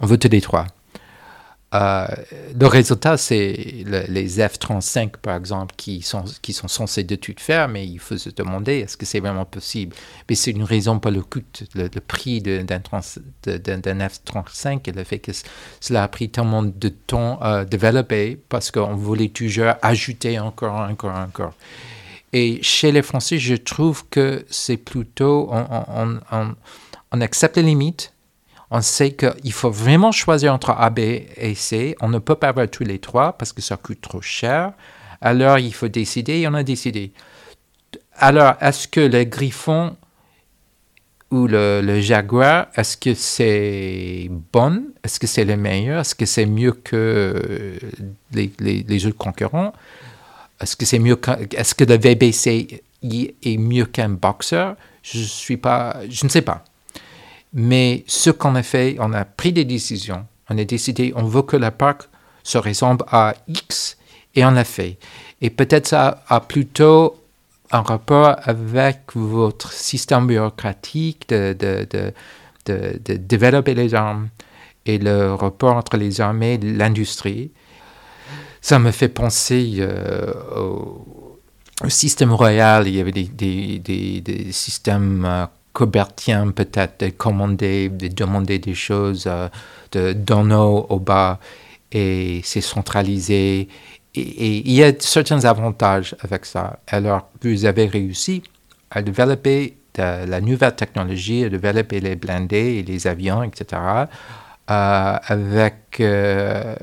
on 0.00 0.06
veut 0.06 0.18
les 0.30 0.40
trois. 0.40 0.66
Euh, 1.74 2.06
le 2.58 2.66
résultat, 2.66 3.16
c'est 3.16 3.84
les 3.86 4.40
F-35, 4.40 5.12
par 5.22 5.36
exemple, 5.36 5.74
qui 5.76 6.02
sont, 6.02 6.24
qui 6.42 6.52
sont 6.52 6.68
censés 6.68 7.02
de 7.02 7.16
tout 7.16 7.32
faire, 7.38 7.66
mais 7.68 7.86
il 7.86 7.98
faut 7.98 8.18
se 8.18 8.28
demander 8.28 8.80
est-ce 8.80 8.98
que 8.98 9.06
c'est 9.06 9.20
vraiment 9.20 9.46
possible? 9.46 9.96
Mais 10.28 10.34
c'est 10.34 10.50
une 10.50 10.64
raison 10.64 10.98
pour 10.98 11.10
le 11.10 11.22
coût, 11.22 11.40
le, 11.74 11.88
prix 12.00 12.42
d'un 12.42 12.66
F-35 12.66 14.86
et 14.86 14.92
le 14.92 15.04
fait 15.04 15.18
que 15.18 15.32
cela 15.80 16.02
a 16.02 16.08
pris 16.08 16.28
tellement 16.28 16.62
de 16.62 16.88
temps 16.90 17.38
à 17.40 17.64
développer 17.64 18.38
parce 18.50 18.70
qu'on 18.70 18.94
voulait 18.94 19.30
toujours 19.30 19.72
ajouter 19.80 20.38
encore, 20.38 20.74
encore, 20.74 21.16
encore. 21.16 21.54
Et 22.34 22.62
chez 22.62 22.92
les 22.92 23.02
Français, 23.02 23.38
je 23.38 23.54
trouve 23.54 24.06
que 24.08 24.44
c'est 24.50 24.78
plutôt, 24.78 25.50
on, 25.50 26.54
accepte 27.20 27.56
les 27.56 27.62
limites, 27.62 28.12
on 28.74 28.80
sait 28.80 29.12
qu'il 29.12 29.52
faut 29.52 29.70
vraiment 29.70 30.12
choisir 30.12 30.54
entre 30.54 30.70
A, 30.70 30.88
B 30.88 30.98
et 30.98 31.54
C. 31.54 31.94
On 32.00 32.08
ne 32.08 32.18
peut 32.18 32.36
pas 32.36 32.48
avoir 32.48 32.68
tous 32.68 32.84
les 32.84 32.98
trois 32.98 33.36
parce 33.36 33.52
que 33.52 33.60
ça 33.60 33.76
coûte 33.76 34.00
trop 34.00 34.22
cher. 34.22 34.72
Alors, 35.20 35.58
il 35.58 35.74
faut 35.74 35.88
décider 35.88 36.38
et 36.38 36.48
on 36.48 36.54
a 36.54 36.62
décidé. 36.62 37.12
Alors, 38.16 38.54
est-ce 38.62 38.88
que 38.88 39.00
le 39.00 39.24
griffon 39.24 39.94
ou 41.30 41.46
le, 41.46 42.00
jaguar, 42.00 42.68
est-ce 42.74 42.96
que 42.96 43.12
c'est 43.12 44.30
bon? 44.52 44.84
Est-ce 45.04 45.20
que 45.20 45.26
c'est 45.26 45.44
le 45.44 45.58
meilleur? 45.58 46.00
Est-ce 46.00 46.14
que 46.14 46.26
c'est 46.26 46.46
mieux 46.46 46.72
que 46.72 47.78
les, 48.32 49.06
autres 49.06 49.18
concurrents? 49.18 49.74
Est-ce 50.60 50.76
que 50.76 50.86
c'est 50.86 50.98
mieux 50.98 51.20
est-ce 51.56 51.74
que 51.74 51.84
le 51.84 51.98
VBC 51.98 52.82
est 53.02 53.56
mieux 53.58 53.84
qu'un 53.84 54.08
boxeur? 54.08 54.76
Je 55.02 55.18
ne 55.18 56.28
sais 56.30 56.42
pas. 56.42 56.64
Mais 57.54 58.04
ce 58.06 58.30
qu'on 58.30 58.54
a 58.54 58.62
fait, 58.62 58.96
on 58.98 59.12
a 59.12 59.24
pris 59.24 59.52
des 59.52 59.64
décisions. 59.64 60.26
On 60.48 60.56
a 60.58 60.64
décidé, 60.64 61.12
on 61.16 61.24
veut 61.24 61.42
que 61.42 61.56
la 61.56 61.70
parc 61.70 62.08
se 62.42 62.58
ressemble 62.58 63.04
à 63.08 63.34
X 63.48 63.96
et 64.34 64.44
on 64.44 64.50
l'a 64.52 64.64
fait. 64.64 64.98
Et 65.40 65.50
peut-être 65.50 65.86
ça 65.86 66.22
a 66.28 66.40
plutôt 66.40 67.16
un 67.72 67.82
rapport 67.82 68.36
avec 68.42 69.00
votre 69.14 69.72
système 69.72 70.26
bureaucratique 70.26 71.28
de, 71.28 71.56
de, 71.58 72.12
de, 72.66 73.16
développer 73.16 73.74
les 73.74 73.94
armes 73.94 74.28
et 74.84 74.98
le 74.98 75.34
rapport 75.34 75.76
entre 75.76 75.96
les 75.96 76.20
armées 76.20 76.54
et 76.54 76.58
l'industrie. 76.58 77.50
Ça 78.60 78.78
me 78.78 78.90
fait 78.90 79.08
penser 79.08 79.76
euh, 79.78 80.32
au, 80.56 81.08
système 81.88 82.32
royal. 82.32 82.86
Il 82.86 82.94
y 82.94 83.00
avait 83.00 83.10
des, 83.10 83.24
des, 83.24 84.20
des, 84.20 84.52
systèmes 84.52 85.48
cobertiens 85.72 86.50
peut-être, 86.50 87.04
de 87.04 87.10
commander, 87.10 87.88
de 87.88 88.08
demander 88.08 88.58
des 88.58 88.74
choses 88.74 89.24
euh, 89.26 89.48
de, 89.92 90.12
d'en 90.12 90.50
haut 90.50 90.86
au 90.88 90.98
bas 90.98 91.38
et 91.90 92.40
c'est 92.44 92.60
centralisé. 92.60 93.68
Et, 94.14 94.58
il 94.58 94.72
y 94.72 94.82
a 94.82 94.92
certains 94.98 95.44
avantages 95.44 96.14
avec 96.20 96.44
ça. 96.44 96.80
Alors, 96.86 97.30
vous 97.42 97.64
avez 97.64 97.86
réussi 97.86 98.42
à 98.90 99.02
développer 99.02 99.76
la 99.96 100.40
nouvelle 100.40 100.74
technologie, 100.74 101.44
à 101.44 101.48
développer 101.48 102.00
les 102.00 102.16
blindés 102.16 102.78
et 102.78 102.82
les 102.82 103.06
avions, 103.06 103.42
etc., 103.42 103.80
euh, 104.70 105.16
avec 105.26 105.98
euh, 106.00 106.74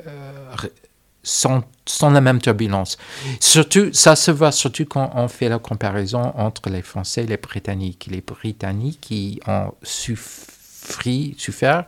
sans, 1.30 2.10
la 2.10 2.22
même 2.22 2.42
turbulence. 2.42 2.98
Surtout, 3.40 3.90
ça 3.94 4.16
se 4.16 4.32
voit 4.32 4.52
surtout 4.52 4.86
quand 4.86 5.12
on 5.16 5.28
fait 5.28 5.50
la 5.50 5.60
comparaison 5.60 6.34
entre 6.36 6.70
les 6.70 6.82
Français 6.82 7.24
et 7.24 7.28
les 7.28 7.38
Britanniques. 7.38 8.08
Les 8.10 8.22
Britanniques 8.22 9.00
qui 9.02 9.40
ont 9.48 9.72
souffert 9.84 11.86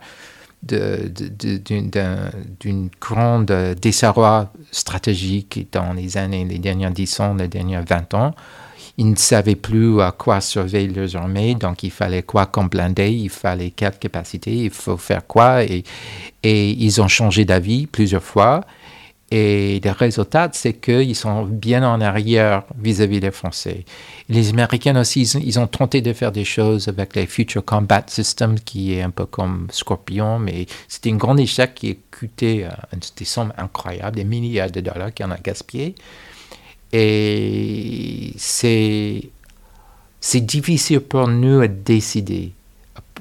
d'une 2.60 2.88
grande 3.00 3.52
désarroi 3.80 4.52
stratégique 4.70 5.66
dans 5.72 5.92
les 5.92 6.16
années, 6.16 6.44
les 6.44 6.58
dernières 6.58 6.92
10 6.92 7.20
ans, 7.20 7.34
les 7.34 7.48
dernières 7.48 7.84
20 7.84 8.14
ans. 8.14 8.34
Ils 8.98 9.10
ne 9.10 9.16
savaient 9.16 9.56
plus 9.56 10.00
à 10.02 10.12
quoi 10.12 10.40
surveiller 10.40 10.88
leurs 10.88 11.16
armées, 11.16 11.54
donc 11.54 11.82
il 11.82 11.90
fallait 11.90 12.22
quoi 12.22 12.46
comme 12.46 12.68
blindé, 12.68 13.10
il 13.10 13.30
fallait 13.30 13.70
quelle 13.70 13.98
capacité, 13.98 14.54
il 14.54 14.70
faut 14.70 14.98
faire 14.98 15.26
quoi, 15.26 15.64
et 15.64 15.82
ils 16.42 17.00
ont 17.00 17.08
changé 17.08 17.46
d'avis 17.46 17.86
plusieurs 17.86 18.22
fois. 18.22 18.60
Et 19.34 19.80
le 19.82 19.92
résultat, 19.92 20.50
c'est 20.52 20.74
qu'ils 20.74 21.16
sont 21.16 21.44
bien 21.44 21.90
en 21.90 22.02
arrière 22.02 22.64
vis-à-vis 22.78 23.18
des 23.18 23.30
Français. 23.30 23.86
Les 24.28 24.50
Américains 24.50 24.94
aussi, 25.00 25.22
ils, 25.22 25.58
ont 25.58 25.66
tenté 25.66 26.02
de 26.02 26.12
faire 26.12 26.32
des 26.32 26.44
choses 26.44 26.88
avec 26.88 27.16
les 27.16 27.24
Future 27.24 27.64
Combat 27.64 28.04
Systems, 28.08 28.60
qui 28.60 28.92
est 28.92 29.00
un 29.00 29.08
peu 29.08 29.24
comme 29.24 29.68
Scorpion, 29.70 30.38
mais 30.38 30.66
c'était 30.86 31.10
un 31.10 31.16
grand 31.16 31.38
échec 31.38 31.74
qui 31.74 31.92
a 31.92 31.94
coûté 32.14 32.66
euh, 32.66 32.68
des 33.16 33.24
sommes 33.24 33.54
incroyables, 33.56 34.16
des 34.16 34.24
milliards 34.24 34.70
de 34.70 34.82
dollars 34.82 35.14
qui 35.14 35.24
en 35.24 35.30
a 35.30 35.38
gaspillé. 35.38 35.94
Et 36.92 38.34
c'est, 38.36 39.30
difficile 40.42 41.00
pour 41.00 41.26
nous 41.26 41.62
à 41.62 41.68
décider, 41.68 42.52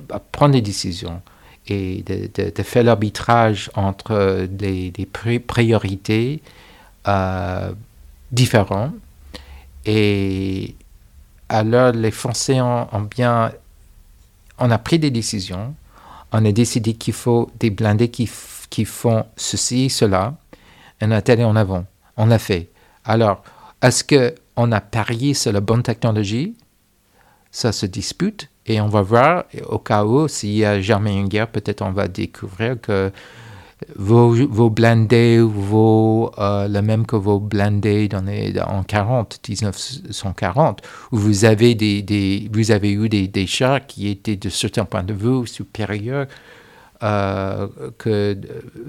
à 0.09 0.19
prendre 0.19 0.55
des 0.55 0.61
décisions 0.61 1.21
et 1.67 2.03
de, 2.03 2.63
faire 2.63 2.83
l'arbitrage 2.83 3.69
entre 3.75 4.47
des, 4.49 4.91
priorités 5.45 6.41
euh, 7.07 7.71
différentes. 8.31 8.93
Et 9.85 10.75
alors, 11.49 11.91
les 11.91 12.11
Français 12.11 12.61
ont, 12.61 12.87
bien. 13.09 13.51
On 14.57 14.71
a 14.71 14.77
pris 14.77 14.99
des 14.99 15.11
décisions. 15.11 15.75
On 16.31 16.45
a 16.45 16.51
décidé 16.51 16.93
qu'il 16.93 17.13
faut 17.13 17.51
des 17.59 17.69
blindés 17.69 18.09
qui, 18.09 18.29
qui 18.69 18.85
font 18.85 19.25
ceci, 19.35 19.89
cela. 19.89 20.35
Et 21.00 21.05
on 21.05 21.11
a 21.11 21.17
allé 21.17 21.43
en 21.43 21.55
avant. 21.55 21.85
On 22.17 22.27
l'a 22.27 22.39
fait. 22.39 22.69
Alors, 23.05 23.43
est-ce 23.81 24.03
qu'on 24.03 24.71
a 24.71 24.81
parié 24.81 25.33
sur 25.33 25.51
la 25.51 25.59
bonne 25.59 25.83
technologie? 25.83 26.55
Ça 27.50 27.71
se 27.71 27.85
dispute. 27.85 28.50
Et 28.72 28.79
on 28.79 28.88
va 28.88 29.01
voir, 29.01 29.44
au 29.68 29.79
cas 29.79 30.05
où, 30.05 30.27
s'il 30.29 30.53
y 30.53 30.66
a 30.66 30.79
jamais 30.79 31.14
une 31.14 31.27
guerre, 31.27 31.48
peut-être 31.48 31.81
on 31.81 31.92
va 31.92 32.07
découvrir 32.07 32.79
que 32.79 33.12
vos, 33.96 34.70
blindés 34.70 35.40
vos, 35.40 36.31
euh, 36.38 36.68
le 36.68 36.81
même 36.81 37.05
que 37.05 37.18
vos 37.18 37.40
blindés 37.40 38.07
en 38.66 38.84
40, 38.84 39.40
1940, 39.48 40.81
où 41.12 41.18
vous 41.18 41.46
avez, 41.46 41.75
des, 41.75 42.50
vous 42.53 42.72
avez 42.72 42.92
eu 42.94 43.10
des, 43.10 43.48
chars 43.48 43.86
qui 43.86 44.07
étaient 44.07 44.38
de 44.38 44.50
certains 44.50 44.86
points 44.86 45.03
de 45.03 45.14
vue 45.14 45.46
supérieurs, 45.48 46.27
euh, 47.03 47.68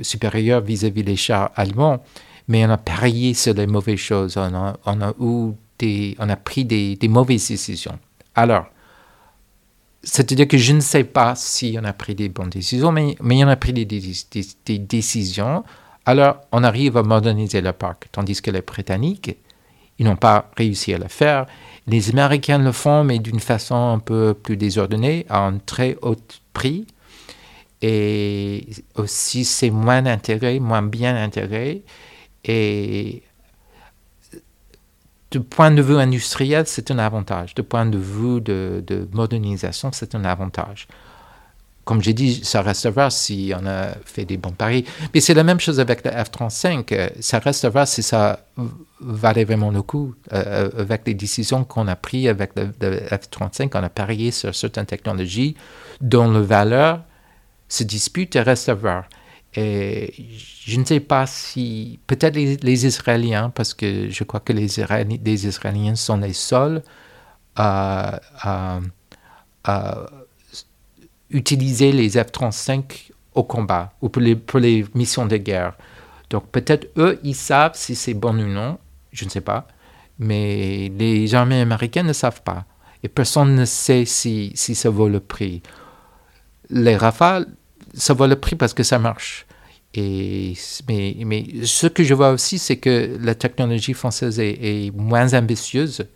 supérieurs 0.02 0.60
vis-à-vis 0.60 1.02
des 1.02 1.16
chars 1.16 1.50
allemands, 1.56 2.04
mais 2.46 2.64
on 2.66 2.70
a 2.70 2.78
parié 2.78 3.34
sur 3.34 3.54
les 3.54 3.66
mauvaises 3.66 3.98
choses, 3.98 4.36
on 4.36 5.00
a 5.00 6.36
pris 6.36 6.64
des, 6.64 6.96
des 6.96 7.08
mauvaises 7.08 7.48
décisions. 7.48 7.98
Alors, 8.34 8.66
c'est-à-dire 10.04 10.48
que 10.48 10.58
je 10.58 10.72
ne 10.72 10.80
sais 10.80 11.04
pas 11.04 11.34
si 11.36 11.76
on 11.80 11.84
a 11.84 11.92
pris 11.92 12.14
des 12.14 12.28
bonnes 12.28 12.50
décisions, 12.50 12.90
mais, 12.90 13.16
mais 13.20 13.44
on 13.44 13.48
a 13.48 13.56
pris 13.56 13.72
des, 13.72 13.84
décisions. 14.78 15.64
Alors, 16.06 16.38
on 16.50 16.64
arrive 16.64 16.96
à 16.96 17.02
moderniser 17.02 17.60
le 17.60 17.72
parc, 17.72 18.08
tandis 18.10 18.42
que 18.42 18.50
les 18.50 18.62
Britanniques, 18.62 19.36
ils 19.98 20.06
n'ont 20.06 20.16
pas 20.16 20.50
réussi 20.56 20.92
à 20.92 20.98
le 20.98 21.08
faire. 21.08 21.46
Les 21.86 22.10
Américains 22.10 22.58
le 22.58 22.72
font, 22.72 23.04
mais 23.04 23.20
d'une 23.20 23.38
façon 23.38 23.74
un 23.74 23.98
peu 24.00 24.34
plus 24.34 24.56
désordonnée, 24.56 25.24
à 25.28 25.46
un 25.46 25.58
très 25.58 25.96
haut 26.02 26.16
prix. 26.52 26.86
Et 27.80 28.66
aussi, 28.96 29.44
c'est 29.44 29.70
moins 29.70 30.06
intégré, 30.06 30.58
moins 30.58 30.82
bien 30.82 31.16
intégré. 31.16 31.82
Et 32.44 33.22
du 35.32 35.40
point 35.40 35.70
de 35.70 35.80
vue 35.80 35.96
industriel, 35.96 36.64
c'est 36.66 36.90
un 36.90 36.98
avantage. 36.98 37.54
Du 37.54 37.62
point 37.62 37.86
de 37.86 37.96
vue 37.96 38.40
de, 38.42 39.08
modernisation, 39.12 39.90
c'est 39.92 40.14
un 40.14 40.24
avantage. 40.24 40.86
Comme 41.84 42.00
j'ai 42.02 42.12
dit, 42.12 42.44
ça 42.44 42.60
reste 42.62 42.86
à 42.86 42.90
voir 42.90 43.10
si 43.10 43.52
on 43.58 43.66
a 43.66 43.88
fait 44.04 44.24
des 44.24 44.36
bons 44.36 44.52
paris. 44.52 44.84
Mais 45.12 45.20
c'est 45.20 45.34
la 45.34 45.42
même 45.42 45.58
chose 45.58 45.80
avec 45.80 46.04
le 46.04 46.10
F-35. 46.12 47.20
Ça 47.20 47.38
reste 47.40 47.64
à 47.64 47.70
voir 47.70 47.88
si 47.88 48.02
ça 48.02 48.44
valait 49.00 49.44
vraiment 49.44 49.70
le 49.70 49.82
coup. 49.82 50.14
Euh, 50.32 50.70
avec 50.78 51.02
les 51.06 51.14
décisions 51.14 51.64
qu'on 51.64 51.88
a 51.88 51.96
prises 51.96 52.28
avec 52.28 52.52
le, 52.54 52.66
F-35, 53.08 53.70
on 53.74 53.82
a 53.82 53.88
parié 53.88 54.30
sur 54.30 54.54
certaines 54.54 54.86
technologies 54.86 55.56
dont 56.00 56.30
la 56.30 56.40
valeur 56.40 57.00
se 57.68 57.84
dispute 57.84 58.36
et 58.36 58.42
reste 58.42 58.68
à 58.68 58.74
voir. 58.74 59.06
Et 59.54 60.14
je 60.64 60.80
ne 60.80 60.84
sais 60.84 61.00
pas 61.00 61.26
si, 61.26 61.98
peut-être 62.06 62.36
les, 62.36 62.86
Israéliens, 62.86 63.50
parce 63.50 63.74
que 63.74 64.08
je 64.08 64.24
crois 64.24 64.40
que 64.40 64.52
les, 64.52 64.78
Israéliens, 64.78 65.94
sont 65.94 66.16
les 66.16 66.32
seuls 66.32 66.82
à, 67.54 68.20
utiliser 71.30 71.92
les 71.92 72.16
F-35 72.16 73.10
au 73.34 73.42
combat 73.42 73.92
ou 74.00 74.08
pour 74.08 74.60
les, 74.60 74.86
missions 74.94 75.26
de 75.26 75.36
guerre. 75.36 75.74
Donc 76.30 76.48
peut-être 76.48 76.88
eux, 76.96 77.20
ils 77.22 77.34
savent 77.34 77.74
si 77.74 77.94
c'est 77.94 78.14
bon 78.14 78.38
ou 78.40 78.48
non, 78.48 78.78
je 79.12 79.26
ne 79.26 79.30
sais 79.30 79.42
pas, 79.42 79.66
mais 80.18 80.90
les 80.96 81.34
armées 81.34 81.60
américaines 81.60 82.06
ne 82.06 82.14
savent 82.14 82.42
pas. 82.42 82.64
Et 83.02 83.08
personne 83.08 83.54
ne 83.54 83.64
sait 83.66 84.06
si, 84.06 84.52
si 84.54 84.74
ça 84.74 84.88
vaut 84.88 85.08
le 85.08 85.20
prix. 85.20 85.62
Les 86.70 86.96
Rafales, 86.96 87.46
ça 87.94 88.14
vaut 88.14 88.26
le 88.26 88.36
prix 88.36 88.56
parce 88.56 88.74
que 88.74 88.82
ça 88.82 88.98
marche. 88.98 89.46
Et, 89.94 90.54
mais, 90.88 91.16
mais 91.24 91.44
ce 91.64 91.86
que 91.86 92.02
je 92.02 92.14
vois 92.14 92.30
aussi, 92.30 92.58
c'est 92.58 92.76
que 92.76 93.18
la 93.20 93.34
technologie 93.34 93.92
française 93.92 94.40
est, 94.40 94.90
moins 94.96 95.34
ambitieuse 95.34 96.06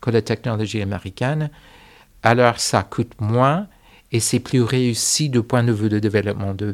que 0.00 0.10
la 0.10 0.22
technologie 0.22 0.80
américaine. 0.80 1.50
Alors, 2.22 2.58
ça 2.58 2.82
coûte 2.82 3.12
moins 3.20 3.68
et 4.10 4.20
c'est 4.20 4.40
plus 4.40 4.62
réussi 4.62 5.28
du 5.28 5.42
point 5.42 5.64
de 5.64 5.72
vue 5.72 5.88
de 5.88 5.98
développement, 5.98 6.54
du 6.54 6.72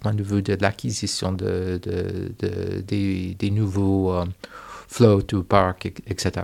point 0.00 0.14
de 0.14 0.22
vue 0.22 0.42
de 0.42 0.56
l'acquisition 0.60 1.32
de, 1.32 1.80
de, 1.82 2.82
des, 2.86 3.34
des, 3.34 3.50
nouveaux 3.50 4.12
euh, 4.12 4.26
flow 4.88 5.22
to 5.22 5.42
park, 5.42 5.86
etc. 6.06 6.42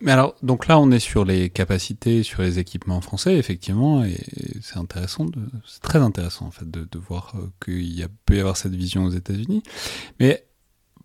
Mais 0.00 0.12
alors, 0.12 0.34
donc 0.42 0.66
là, 0.66 0.78
on 0.78 0.90
est 0.90 0.98
sur 0.98 1.24
les 1.24 1.50
capacités, 1.50 2.22
sur 2.22 2.42
les 2.42 2.58
équipements 2.58 3.00
français, 3.00 3.36
effectivement, 3.36 4.04
et 4.04 4.18
c'est 4.60 4.76
intéressant, 4.76 5.26
c'est 5.66 5.82
très 5.82 6.00
intéressant 6.00 6.46
en 6.46 6.50
fait 6.50 6.70
de, 6.70 6.98
voir 6.98 7.34
euh, 7.36 7.50
qu'il 7.64 8.06
peut 8.26 8.36
y 8.36 8.40
avoir 8.40 8.56
cette 8.56 8.74
vision 8.74 9.04
aux 9.04 9.10
États-Unis. 9.10 9.62
Mais 10.20 10.44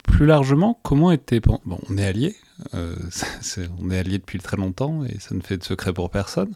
plus 0.03 0.25
largement, 0.25 0.79
comment 0.83 1.11
était 1.11 1.39
bon, 1.39 1.59
on 1.89 1.97
est 1.97 2.05
alliés, 2.05 2.35
euh, 2.73 2.95
on 3.79 3.91
est 3.91 3.99
alliés 3.99 4.17
depuis 4.17 4.39
très 4.39 4.57
longtemps 4.57 5.03
et 5.05 5.19
ça 5.19 5.35
ne 5.35 5.41
fait 5.41 5.57
de 5.57 5.63
secret 5.63 5.93
pour 5.93 6.09
personne. 6.09 6.55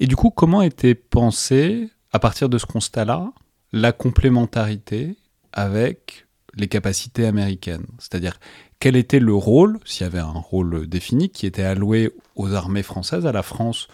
Et 0.00 0.06
du 0.06 0.16
coup, 0.16 0.30
comment 0.30 0.62
était 0.62 0.94
pensée 0.94 1.90
à 2.12 2.18
partir 2.18 2.48
de 2.48 2.58
ce 2.58 2.66
constat-là 2.66 3.32
la 3.72 3.92
complémentarité 3.92 5.16
avec 5.52 6.26
les 6.54 6.68
capacités 6.68 7.26
américaines? 7.26 7.86
C'est-à-dire 7.98 8.40
quel 8.80 8.96
était 8.96 9.20
le 9.20 9.34
rôle, 9.34 9.80
s'il 9.84 10.04
y 10.04 10.06
avait 10.06 10.18
un 10.18 10.26
rôle 10.26 10.86
défini, 10.86 11.30
qui 11.30 11.46
était 11.46 11.62
alloué 11.62 12.12
aux 12.36 12.52
armées 12.52 12.82
françaises, 12.82 13.26
à 13.26 13.32
la 13.32 13.42
France, 13.42 13.88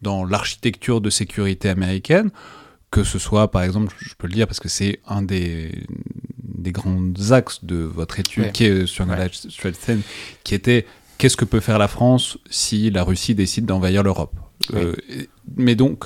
dans 0.00 0.24
l'architecture 0.24 1.00
de 1.00 1.10
sécurité 1.10 1.68
américaine, 1.68 2.30
que 2.90 3.04
ce 3.04 3.18
soit, 3.18 3.50
par 3.50 3.62
exemple, 3.62 3.94
je 3.98 4.14
peux 4.16 4.28
le 4.28 4.32
dire 4.32 4.46
parce 4.46 4.60
que 4.60 4.68
c'est 4.68 5.00
un 5.06 5.22
des, 5.22 5.84
des 6.42 6.72
grands 6.72 7.12
axes 7.30 7.64
de 7.64 7.76
votre 7.76 8.20
étude, 8.20 8.52
qui 8.52 8.64
est 8.64 8.86
sur 8.86 9.06
ouais. 9.06 9.30
qui 10.44 10.54
était 10.54 10.86
qu'est-ce 11.18 11.36
que 11.36 11.44
peut 11.44 11.60
faire 11.60 11.78
la 11.78 11.88
France 11.88 12.38
si 12.48 12.90
la 12.90 13.02
Russie 13.02 13.34
décide 13.34 13.66
d'envahir 13.66 14.02
l'Europe? 14.02 14.34
Euh, 14.72 14.94
mais 15.56 15.74
donc, 15.74 16.04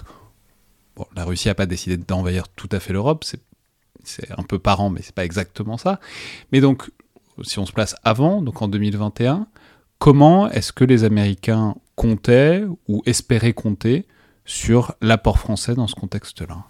bon, 0.96 1.06
la 1.14 1.24
Russie 1.24 1.48
n'a 1.48 1.54
pas 1.54 1.66
décidé 1.66 1.96
d'envahir 1.96 2.48
tout 2.48 2.68
à 2.72 2.80
fait 2.80 2.92
l'Europe, 2.92 3.24
c'est 3.24 4.30
un 4.36 4.42
peu 4.42 4.58
parent, 4.58 4.90
mais 4.90 5.02
c'est 5.02 5.14
pas 5.14 5.24
exactement 5.24 5.76
ça. 5.76 6.00
Mais 6.50 6.60
donc, 6.60 6.90
si 7.42 7.58
on 7.58 7.66
se 7.66 7.72
place 7.72 7.94
avant, 8.04 8.42
donc 8.42 8.62
en 8.62 8.68
2021, 8.68 9.46
comment 9.98 10.50
est-ce 10.50 10.72
que 10.72 10.84
les 10.84 11.04
Américains 11.04 11.74
comptaient 11.96 12.64
ou 12.88 13.02
espéraient 13.06 13.52
compter 13.52 14.06
sur 14.44 14.94
l'apport 15.00 15.38
français 15.38 15.74
dans 15.74 15.86
ce 15.86 15.94
contexte-là? 15.94 16.64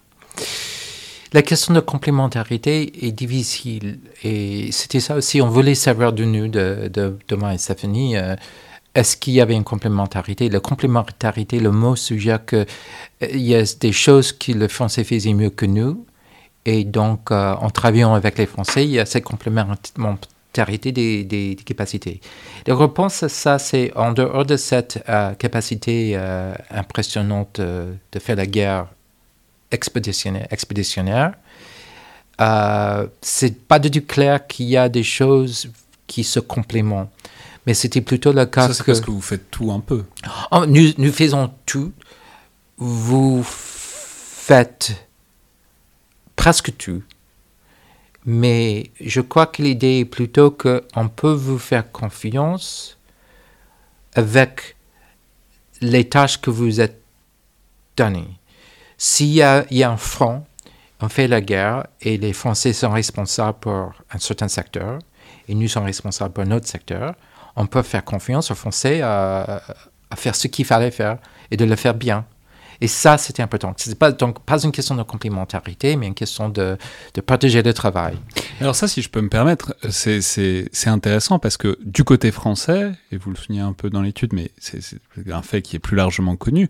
La 1.32 1.40
question 1.40 1.72
de 1.72 1.80
complémentarité 1.80 3.06
est 3.06 3.12
difficile. 3.12 4.00
Et 4.22 4.70
c'était 4.70 5.00
ça 5.00 5.16
aussi, 5.16 5.40
on 5.40 5.48
voulait 5.48 5.74
savoir 5.74 6.12
de 6.12 6.24
nous, 6.24 6.48
de, 6.48 6.90
de 6.92 7.16
Thomas 7.26 7.54
et 7.54 7.58
Stéphanie, 7.58 8.16
euh, 8.16 8.36
est-ce 8.94 9.16
qu'il 9.16 9.32
y 9.32 9.40
avait 9.40 9.54
une 9.54 9.64
complémentarité? 9.64 10.50
La 10.50 10.60
complémentarité, 10.60 11.58
le 11.58 11.70
mot 11.70 11.96
suggère 11.96 12.44
qu'il 12.44 12.66
euh, 13.22 13.36
y 13.36 13.54
a 13.54 13.62
des 13.80 13.92
choses 13.92 14.32
que 14.32 14.52
le 14.52 14.68
Français 14.68 15.04
faisait 15.04 15.32
mieux 15.32 15.48
que 15.48 15.64
nous. 15.64 16.04
Et 16.66 16.84
donc, 16.84 17.30
euh, 17.30 17.54
en 17.54 17.70
travaillant 17.70 18.12
avec 18.12 18.36
les 18.36 18.46
Français, 18.46 18.84
il 18.84 18.90
y 18.90 19.00
a 19.00 19.06
cette 19.06 19.24
complémentarité 19.24 19.92
des, 20.54 21.24
des, 21.24 21.56
capacités. 21.64 22.20
La 22.66 22.76
réponse 22.76 23.22
à 23.22 23.28
ça, 23.28 23.58
c'est 23.58 23.92
en 23.96 24.12
dehors 24.12 24.44
de 24.44 24.56
cette 24.56 25.02
capacité 25.38 26.16
impressionnante 26.70 27.60
de 27.60 28.18
faire 28.18 28.36
la 28.36 28.46
guerre 28.46 28.86
expéditionnaire. 29.70 30.46
expéditionnaire. 30.50 31.32
Euh, 32.40 33.06
c'est 33.20 33.66
pas 33.66 33.78
du 33.78 33.90
tout 33.90 34.06
clair 34.06 34.46
qu'il 34.46 34.66
y 34.66 34.76
a 34.76 34.88
des 34.88 35.02
choses 35.02 35.70
qui 36.06 36.24
se 36.24 36.40
complémentent. 36.40 37.10
Mais 37.66 37.74
c'était 37.74 38.00
plutôt 38.00 38.32
le 38.32 38.44
cas 38.46 38.68
Ça, 38.68 38.74
c'est 38.74 38.84
parce 38.84 39.00
que 39.00 39.10
vous 39.10 39.20
faites 39.20 39.50
tout 39.50 39.70
un 39.70 39.80
peu. 39.80 40.04
Oh, 40.50 40.66
nous, 40.66 40.90
nous 40.98 41.12
faisons 41.12 41.50
tout. 41.64 41.92
Vous 42.76 43.42
faites 43.44 44.92
presque 46.34 46.76
tout. 46.76 47.02
Mais 48.24 48.90
je 49.00 49.20
crois 49.20 49.46
que 49.46 49.62
l'idée 49.62 50.00
est 50.00 50.04
plutôt 50.04 50.50
qu'on 50.50 51.08
peut 51.08 51.32
vous 51.32 51.58
faire 51.58 51.90
confiance 51.90 52.98
avec 54.14 54.76
les 55.80 56.08
tâches 56.08 56.40
que 56.40 56.50
vous 56.50 56.80
êtes 56.80 57.00
données. 57.96 58.38
S'il 58.96 59.32
y, 59.32 59.42
a, 59.42 59.64
un 59.70 59.96
front, 59.96 60.44
on 61.00 61.08
fait 61.08 61.26
la 61.26 61.40
guerre 61.40 61.86
et 62.00 62.16
les 62.18 62.32
Français 62.32 62.72
sont 62.72 62.90
responsables 62.90 63.58
pour 63.58 63.92
un 64.12 64.18
certain 64.18 64.46
secteur 64.46 65.00
et 65.48 65.54
nous 65.54 65.66
sommes 65.66 65.84
responsables 65.84 66.32
pour 66.32 66.44
un 66.44 66.52
autre 66.52 66.68
secteur, 66.68 67.14
on 67.56 67.66
peut 67.66 67.82
faire 67.82 68.04
confiance 68.04 68.50
aux 68.52 68.54
Français 68.54 69.00
à, 69.02 69.60
faire 70.14 70.36
ce 70.36 70.46
qu'il 70.46 70.64
fallait 70.64 70.90
faire 70.92 71.18
et 71.50 71.56
de 71.56 71.64
le 71.64 71.74
faire 71.74 71.94
bien. 71.94 72.24
Et 72.82 72.88
ça, 72.88 73.16
c'était 73.16 73.44
important. 73.44 73.72
Ce 73.76 73.88
n'est 73.88 73.94
pas, 73.94 74.10
une 74.10 74.72
question 74.72 74.96
de 74.96 75.04
complémentarité, 75.04 75.94
mais 75.94 76.08
une 76.08 76.14
question 76.14 76.48
de, 76.48 76.76
de 77.14 77.20
partager 77.20 77.62
le 77.62 77.72
travail. 77.72 78.18
Alors 78.60 78.74
ça, 78.74 78.88
si 78.88 79.02
je 79.02 79.08
peux 79.08 79.20
me 79.20 79.28
permettre, 79.28 79.76
c'est 79.88 80.66
intéressant 80.86 81.38
parce 81.38 81.56
que 81.56 81.78
du 81.84 82.02
côté 82.02 82.32
français, 82.32 82.90
et 83.12 83.18
vous 83.18 83.30
le 83.30 83.36
soulignez 83.36 83.62
un 83.62 83.72
peu 83.72 83.88
dans 83.88 84.02
l'étude, 84.02 84.32
mais 84.32 84.50
c'est 84.58 84.80
un 85.30 85.42
fait 85.42 85.62
qui 85.62 85.76
est 85.76 85.78
plus 85.78 85.96
largement 85.96 86.34
connu, 86.34 86.68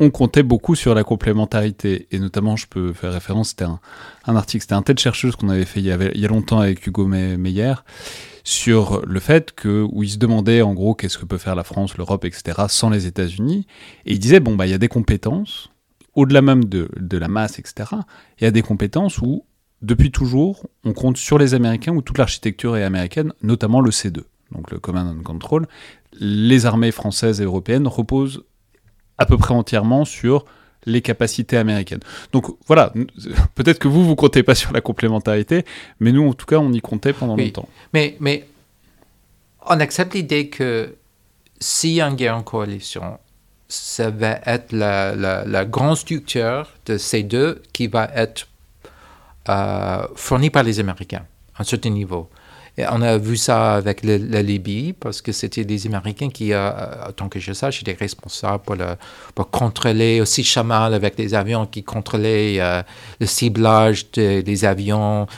on 0.00 0.10
comptait 0.10 0.42
beaucoup 0.42 0.74
sur 0.74 0.94
la 0.94 1.04
complémentarité. 1.04 2.08
Et 2.10 2.18
notamment, 2.18 2.56
je 2.56 2.66
peux 2.66 2.94
faire 2.94 3.12
référence, 3.12 3.50
c'était 3.50 3.64
un, 3.64 3.80
article, 4.36 4.62
c'était 4.62 4.72
un 4.72 4.82
tête 4.82 4.98
chercheuse 4.98 5.36
qu'on 5.36 5.50
avait 5.50 5.66
fait 5.66 5.80
il 5.80 5.86
y, 5.86 5.92
avait, 5.92 6.12
il 6.14 6.22
y 6.22 6.24
a 6.24 6.28
longtemps 6.28 6.60
avec 6.60 6.86
Hugo 6.86 7.06
Meyer, 7.06 7.74
sur 8.44 9.04
le 9.06 9.20
fait 9.20 9.52
que, 9.52 9.86
où 9.90 10.02
il 10.02 10.10
se 10.10 10.18
demandait 10.18 10.62
en 10.62 10.74
gros 10.74 10.94
qu'est-ce 10.94 11.18
que 11.18 11.24
peut 11.24 11.38
faire 11.38 11.54
la 11.54 11.64
France, 11.64 11.96
l'Europe, 11.96 12.26
etc., 12.26 12.62
sans 12.68 12.90
les 12.90 13.06
États-Unis. 13.06 13.66
Et 14.04 14.12
il 14.12 14.18
disait, 14.18 14.38
bon, 14.38 14.54
bah, 14.54 14.66
il 14.66 14.70
y 14.70 14.74
a 14.74 14.78
des 14.78 14.88
compétences, 14.88 15.70
au-delà 16.14 16.42
même 16.42 16.66
de, 16.66 16.88
de 16.96 17.18
la 17.18 17.28
masse, 17.28 17.58
etc., 17.58 17.90
il 18.38 18.44
y 18.44 18.46
a 18.46 18.50
des 18.50 18.62
compétences 18.62 19.18
où, 19.18 19.46
depuis 19.80 20.10
toujours, 20.10 20.68
on 20.84 20.92
compte 20.92 21.16
sur 21.16 21.38
les 21.38 21.54
Américains, 21.54 21.94
où 21.94 22.02
toute 22.02 22.18
l'architecture 22.18 22.76
est 22.76 22.84
américaine, 22.84 23.32
notamment 23.42 23.80
le 23.80 23.90
C2, 23.90 24.24
donc 24.52 24.70
le 24.70 24.78
Command 24.78 25.08
and 25.08 25.22
Control. 25.22 25.66
Les 26.12 26.66
armées 26.66 26.92
françaises 26.92 27.40
et 27.40 27.44
européennes 27.44 27.88
reposent 27.88 28.44
à 29.16 29.24
peu 29.24 29.38
près 29.38 29.54
entièrement 29.54 30.04
sur 30.04 30.44
les 30.86 31.02
capacités 31.02 31.56
américaines. 31.56 32.00
Donc 32.32 32.46
voilà, 32.66 32.92
peut-être 33.54 33.78
que 33.78 33.88
vous, 33.88 34.04
vous 34.04 34.16
comptez 34.16 34.42
pas 34.42 34.54
sur 34.54 34.72
la 34.72 34.80
complémentarité, 34.80 35.64
mais 36.00 36.12
nous, 36.12 36.28
en 36.28 36.34
tout 36.34 36.46
cas, 36.46 36.58
on 36.58 36.72
y 36.72 36.80
comptait 36.80 37.12
pendant 37.12 37.36
longtemps. 37.36 37.68
Mais, 37.92 38.16
mais 38.20 38.46
on 39.66 39.80
accepte 39.80 40.14
l'idée 40.14 40.48
que 40.48 40.94
s'il 41.60 41.92
y 41.92 42.00
a 42.00 42.08
une 42.08 42.16
guerre 42.16 42.36
en 42.36 42.42
coalition, 42.42 43.18
ça 43.68 44.10
va 44.10 44.40
être 44.44 44.72
la, 44.72 45.14
la, 45.14 45.64
grande 45.64 45.96
structure 45.96 46.68
de 46.86 46.98
ces 46.98 47.22
deux 47.22 47.62
qui 47.72 47.86
va 47.86 48.10
être 48.14 48.46
euh, 49.48 50.06
fournie 50.14 50.50
par 50.50 50.62
les 50.62 50.80
Américains 50.80 51.24
à 51.56 51.62
un 51.62 51.64
certain 51.64 51.90
niveau 51.90 52.28
on 52.78 53.02
a 53.02 53.18
vu 53.18 53.36
ça 53.36 53.74
avec 53.74 54.02
la 54.02 54.42
Libye, 54.42 54.94
parce 54.94 55.22
que 55.22 55.30
c'était 55.30 55.62
les 55.62 55.86
Américains 55.86 56.28
qui, 56.28 56.52
euh, 56.52 56.70
tant 57.14 57.28
que 57.28 57.38
je 57.38 57.52
sache, 57.52 57.82
étaient 57.82 57.96
responsables 57.98 58.64
pour, 58.64 58.74
le, 58.74 58.96
pour 59.34 59.48
contrôler 59.50 60.20
aussi 60.20 60.42
Chamal 60.42 60.92
avec 60.92 61.16
les 61.16 61.34
avions 61.34 61.66
qui 61.66 61.84
contrôlaient 61.84 62.56
euh, 62.58 62.82
le 63.20 63.26
ciblage 63.26 64.10
des 64.10 64.64
avions, 64.64 65.28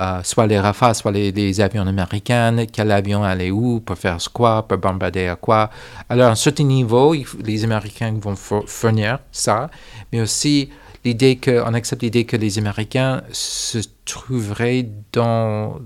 euh, 0.00 0.20
soit 0.24 0.48
les 0.48 0.58
Rafales, 0.58 0.96
soit 0.96 1.12
les, 1.12 1.60
avions 1.60 1.86
américains, 1.86 2.66
quel 2.72 2.90
avion 2.90 3.22
allait 3.22 3.52
où, 3.52 3.80
pour 3.80 3.96
faire 3.96 4.18
quoi, 4.32 4.66
pour 4.66 4.78
bombarder 4.78 5.28
à 5.28 5.36
quoi. 5.36 5.70
Alors, 6.08 6.26
à 6.26 6.32
un 6.32 6.34
certain 6.34 6.64
niveau, 6.64 7.14
les 7.44 7.62
Américains 7.62 8.16
vont 8.20 8.34
fournir 8.34 9.20
ça, 9.30 9.70
mais 10.12 10.20
aussi 10.20 10.70
l'idée 11.04 11.38
on 11.64 11.72
accepte 11.72 12.02
l'idée 12.02 12.24
que 12.24 12.36
les 12.36 12.58
Américains 12.58 13.22
se 13.30 13.78
trouveraient 14.04 14.88
dans 15.12 15.78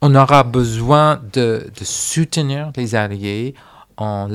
on 0.00 0.14
aura 0.14 0.42
besoin 0.42 1.20
de, 1.32 1.70
soutenir 1.82 2.72
les 2.76 2.94
alliés 2.94 3.54
en 3.96 4.28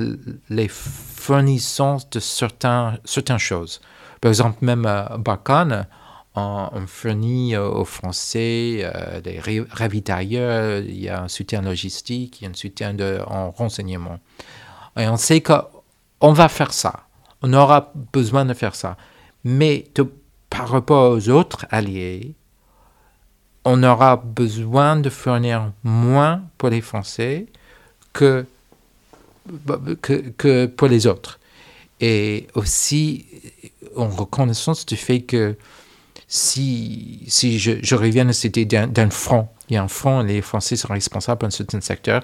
les 0.49 0.67
fournissant 0.67 1.97
de 2.11 2.19
certains, 2.19 2.97
certaines 3.03 3.39
choses. 3.39 3.81
Par 4.21 4.29
exemple, 4.29 4.57
même 4.61 4.85
à 4.85 5.17
Barkhane, 5.17 5.87
on, 6.35 6.85
fournit 6.87 7.55
aux 7.57 7.85
Français 7.85 8.81
euh, 8.83 9.21
des 9.21 9.41
ravitailleurs, 9.71 10.81
il 10.81 10.99
y 10.99 11.09
a 11.09 11.23
un 11.23 11.27
soutien 11.27 11.61
logistique, 11.61 12.41
il 12.41 12.43
y 12.43 12.47
a 12.47 12.49
un 12.49 12.53
soutien 12.53 12.93
de, 12.93 13.19
en 13.25 13.51
renseignement. 13.51 14.19
Et 14.97 15.07
on 15.07 15.17
sait 15.17 15.41
qu'on 15.41 16.33
va 16.33 16.49
faire 16.49 16.73
ça. 16.73 17.07
On 17.41 17.53
aura 17.53 17.93
besoin 18.13 18.45
de 18.45 18.53
faire 18.53 18.75
ça. 18.75 18.97
Mais 19.43 19.85
par 20.49 20.69
rapport 20.69 21.11
aux 21.11 21.29
autres 21.29 21.65
alliés, 21.69 22.35
on 23.65 23.81
aura 23.81 24.15
besoin 24.17 24.95
de 24.95 25.09
fournir 25.09 25.71
moins 25.83 26.43
pour 26.57 26.69
les 26.69 26.81
Français 26.81 27.47
que, 28.13 28.45
que, 30.01 30.67
pour 30.67 30.87
les 30.87 31.07
autres. 31.07 31.39
Et 31.99 32.47
aussi, 32.53 33.25
en 33.95 34.07
reconnaissance 34.07 34.85
du 34.85 34.95
fait 34.95 35.21
que 35.21 35.57
si, 36.27 37.23
si 37.27 37.59
je, 37.59 37.95
reviens 37.95 38.29
à 38.29 38.33
cette 38.33 38.57
idée 38.57 38.85
d'un 38.87 39.09
front, 39.09 39.47
il 39.69 39.73
y 39.73 39.77
a 39.77 39.83
un 39.83 39.87
front, 39.87 40.21
les 40.21 40.41
Français 40.41 40.75
sont 40.75 40.93
responsables 40.93 41.41
d'un 41.41 41.49
certain 41.49 41.81
secteur. 41.81 42.21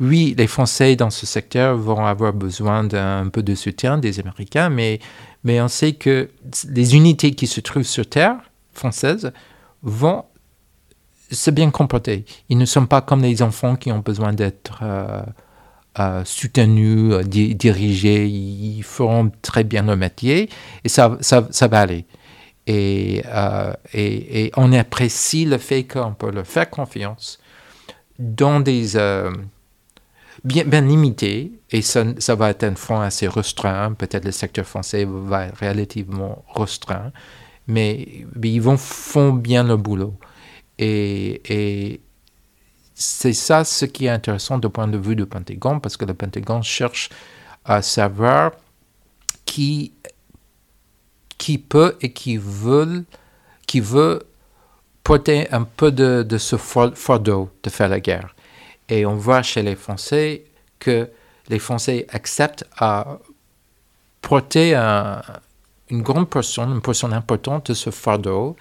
Oui, 0.00 0.34
les 0.38 0.46
Français 0.46 0.94
dans 0.94 1.10
ce 1.10 1.26
secteur 1.26 1.76
vont 1.76 2.06
avoir 2.06 2.32
besoin 2.32 2.84
d'un 2.84 3.28
peu 3.30 3.42
de 3.42 3.54
soutien 3.56 3.98
des 3.98 4.20
Américains, 4.20 4.68
mais, 4.68 5.00
mais 5.42 5.60
on 5.60 5.68
sait 5.68 5.94
que 5.94 6.30
les 6.68 6.94
unités 6.94 7.32
qui 7.32 7.48
se 7.48 7.60
trouvent 7.60 7.82
sur 7.82 8.06
terre 8.08 8.36
française 8.72 9.32
vont 9.82 10.24
c'est 11.34 11.52
bien 11.52 11.70
comporté. 11.70 12.24
Ils 12.48 12.58
ne 12.58 12.64
sont 12.64 12.86
pas 12.86 13.00
comme 13.00 13.22
les 13.22 13.42
enfants 13.42 13.76
qui 13.76 13.92
ont 13.92 13.98
besoin 13.98 14.32
d'être 14.32 14.80
euh, 14.82 15.22
euh, 15.98 16.24
soutenus, 16.24 17.12
euh, 17.12 17.22
dirigés. 17.22 18.26
Ils 18.26 18.82
feront 18.82 19.30
très 19.42 19.64
bien 19.64 19.82
leur 19.82 19.96
métier 19.96 20.48
et 20.84 20.88
ça, 20.88 21.16
ça, 21.20 21.68
va 21.68 21.80
aller. 21.80 22.06
Et, 22.66 23.22
on 24.56 24.72
apprécie 24.72 25.44
le 25.44 25.58
fait 25.58 25.84
qu'on 25.84 26.14
peut 26.14 26.30
leur 26.30 26.46
faire 26.46 26.70
confiance 26.70 27.38
dans 28.18 28.60
des 28.60 28.96
bien, 30.44 30.64
bien 30.64 30.80
limités 30.80 31.52
et 31.70 31.82
ça, 31.82 32.04
va 32.36 32.50
être 32.50 32.64
un 32.64 32.74
front 32.76 33.00
assez 33.00 33.28
restreint. 33.28 33.92
Peut-être 33.92 34.24
le 34.24 34.32
secteur 34.32 34.64
français 34.64 35.06
va 35.08 35.46
être 35.46 35.58
relativement 35.60 36.44
restreint, 36.54 37.12
mais, 37.66 38.24
mais 38.34 38.50
ils 38.50 38.62
vont 38.62 38.76
font 38.76 39.32
bien 39.32 39.64
le 39.64 39.76
boulot. 39.76 40.14
Et, 40.78 42.00
c'est 42.96 43.32
ça 43.32 43.64
ce 43.64 43.86
qui 43.86 44.06
est 44.06 44.10
intéressant 44.10 44.58
du 44.58 44.68
point 44.68 44.86
de 44.86 44.98
vue 44.98 45.16
du 45.16 45.26
Pentagone, 45.26 45.80
parce 45.80 45.96
que 45.96 46.04
le 46.04 46.14
Pentagone 46.14 46.62
cherche 46.62 47.08
à 47.64 47.82
savoir 47.82 48.52
qui, 49.44 49.92
qui 51.38 51.58
peut 51.58 51.96
et 52.00 52.12
qui 52.12 52.36
veut, 52.36 53.04
qui 53.66 53.80
veut 53.80 54.22
porter 55.02 55.52
un 55.52 55.64
peu 55.64 55.90
de, 55.90 56.38
ce 56.38 56.56
fardeau 56.56 57.50
de 57.62 57.70
faire 57.70 57.88
la 57.88 58.00
guerre. 58.00 58.34
Et 58.88 59.04
on 59.06 59.16
voit 59.16 59.42
chez 59.42 59.62
les 59.62 59.76
Français 59.76 60.44
que 60.78 61.10
les 61.48 61.58
Français 61.58 62.06
acceptent 62.10 62.64
à 62.78 63.18
porter 64.22 64.74
une 64.74 66.02
grande 66.02 66.30
portion, 66.30 66.64
une 66.72 66.80
portion 66.80 67.12
importante 67.12 67.68
de 67.68 67.74
ce 67.74 67.90
fardeau, 67.90 68.56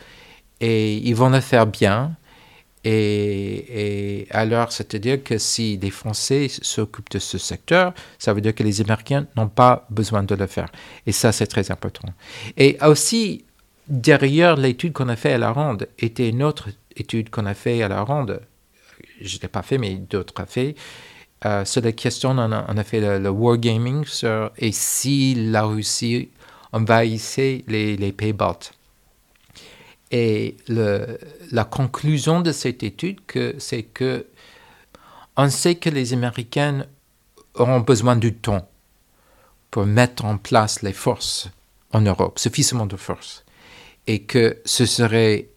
et 0.64 0.96
ils 0.96 1.14
vont 1.14 1.30
le 1.30 1.42
faire 1.42 1.68
bien. 1.68 2.16
Et, 2.86 4.28
alors, 4.32 4.72
c'est-à-dire 4.72 5.22
que 5.22 5.38
si 5.38 5.78
les 5.78 5.90
Français 5.90 6.48
s'occupent 6.50 7.12
de 7.12 7.20
ce 7.20 7.38
secteur, 7.38 7.94
ça 8.18 8.34
veut 8.34 8.40
dire 8.40 8.56
que 8.56 8.64
les 8.64 8.80
Américains 8.80 9.28
n'ont 9.36 9.50
pas 9.50 9.86
besoin 9.90 10.24
de 10.24 10.36
le 10.36 10.48
faire. 10.48 10.70
Et 11.06 11.12
ça, 11.12 11.34
c'est 11.34 11.48
très 11.48 11.70
important. 11.70 12.08
Et 12.56 12.78
aussi, 12.82 13.44
derrière 13.90 14.56
l'étude 14.56 14.94
qu'on 14.94 15.10
a 15.10 15.18
fait 15.18 15.34
à 15.34 15.38
la 15.38 15.52
ronde, 15.52 15.90
était 16.00 16.30
une 16.30 16.44
autre 16.44 16.70
étude 16.96 17.30
qu'on 17.30 17.46
a 17.46 17.54
fait 17.54 17.84
à 17.84 17.90
la 17.90 18.02
ronde. 18.02 18.40
Je 19.20 19.36
ne 19.36 19.42
l'ai 19.42 19.50
pas 19.50 19.64
fait, 19.64 19.78
mais 19.78 19.96
d'autres 19.96 20.34
ont 20.42 20.46
fait. 20.46 20.76
Euh, 21.46 21.66
sur 21.66 21.82
la 21.82 21.92
question, 21.92 22.30
on 22.32 22.40
a, 22.40 22.84
fait 22.86 23.02
le, 23.20 23.30
wargaming 23.30 24.06
sur 24.06 24.52
et 24.58 24.72
si 24.72 25.36
la 25.36 25.64
Russie 25.64 26.30
envahissait 26.72 27.66
les, 27.68 27.98
les 27.98 28.14
Pays-Bas. 28.14 28.60
Et 30.16 30.58
la 30.68 31.64
conclusion 31.64 32.42
de 32.42 32.52
cette 32.52 32.84
étude, 32.84 33.20
c'est 33.58 33.82
que 33.82 34.28
on 35.36 35.50
sait 35.50 35.74
que 35.74 35.90
les 35.90 36.14
Américains 36.14 36.86
auront 37.56 37.80
besoin 37.80 38.16
du 38.16 38.36
temps 38.36 38.70
pour 39.72 39.88
mettre 39.88 40.24
en 40.26 40.38
place 40.38 40.84
les 40.84 40.94
forces 40.94 41.50
en 41.94 42.02
Europe, 42.02 42.38
suffisamment 42.38 42.86
de 42.86 42.96
forces, 42.96 43.44
et 44.06 44.22
que 44.22 44.62
ce 44.66 44.86
serait 44.86 45.50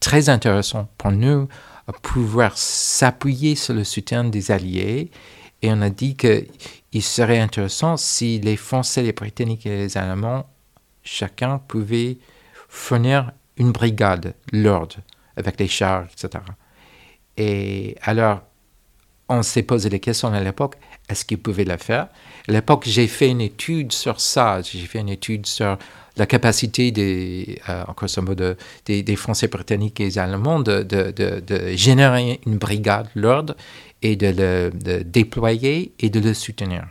très 0.00 0.30
intéressant 0.30 0.88
pour 0.98 1.12
nous 1.12 1.46
de 1.86 1.92
pouvoir 2.02 2.58
s'appuyer 2.58 3.54
sur 3.54 3.74
le 3.74 3.84
soutien 3.84 4.24
des 4.24 4.50
Alliés. 4.50 5.12
Et 5.62 5.70
on 5.70 5.80
a 5.80 5.90
dit 5.90 6.16
qu'il 6.16 7.02
serait 7.04 7.38
intéressant 7.38 7.96
si 7.96 8.40
les 8.40 8.56
Français, 8.56 9.02
les 9.02 9.12
Britanniques 9.12 9.64
et 9.66 9.76
les 9.76 9.96
Allemands, 9.96 10.50
chacun 11.04 11.58
pouvait 11.58 12.18
fournir 12.68 13.30
une 13.56 13.72
brigade 13.72 14.34
lourde 14.52 14.94
avec 15.36 15.58
les 15.60 15.68
chars, 15.68 16.04
etc. 16.04 16.42
Et 17.36 17.96
alors, 18.02 18.42
on 19.28 19.42
s'est 19.42 19.62
posé 19.62 19.88
des 19.88 20.00
questions 20.00 20.32
à 20.32 20.40
l'époque, 20.40 20.76
est-ce 21.08 21.24
qu'ils 21.24 21.38
pouvaient 21.38 21.64
le 21.64 21.76
faire? 21.76 22.08
À 22.48 22.52
l'époque, 22.52 22.84
j'ai 22.86 23.06
fait 23.06 23.28
une 23.28 23.40
étude 23.40 23.92
sur 23.92 24.20
ça, 24.20 24.60
j'ai 24.62 24.78
fait 24.86 25.00
une 25.00 25.08
étude 25.08 25.46
sur 25.46 25.78
la 26.16 26.26
capacité 26.26 26.90
des, 26.90 27.60
euh, 27.68 27.84
encore 27.88 28.08
mot 28.22 28.34
des, 28.34 29.16
Français 29.16 29.48
britanniques 29.48 30.00
et 30.00 30.18
Allemands 30.18 30.60
de, 30.60 30.82
de, 30.82 31.10
de, 31.12 31.76
générer 31.76 32.40
une 32.46 32.56
brigade 32.56 33.08
lourde 33.14 33.56
et 34.02 34.16
de 34.16 34.32
le 34.36 35.02
déployer 35.04 35.92
et 35.98 36.08
de 36.08 36.20
le 36.20 36.32
soutenir. 36.32 36.86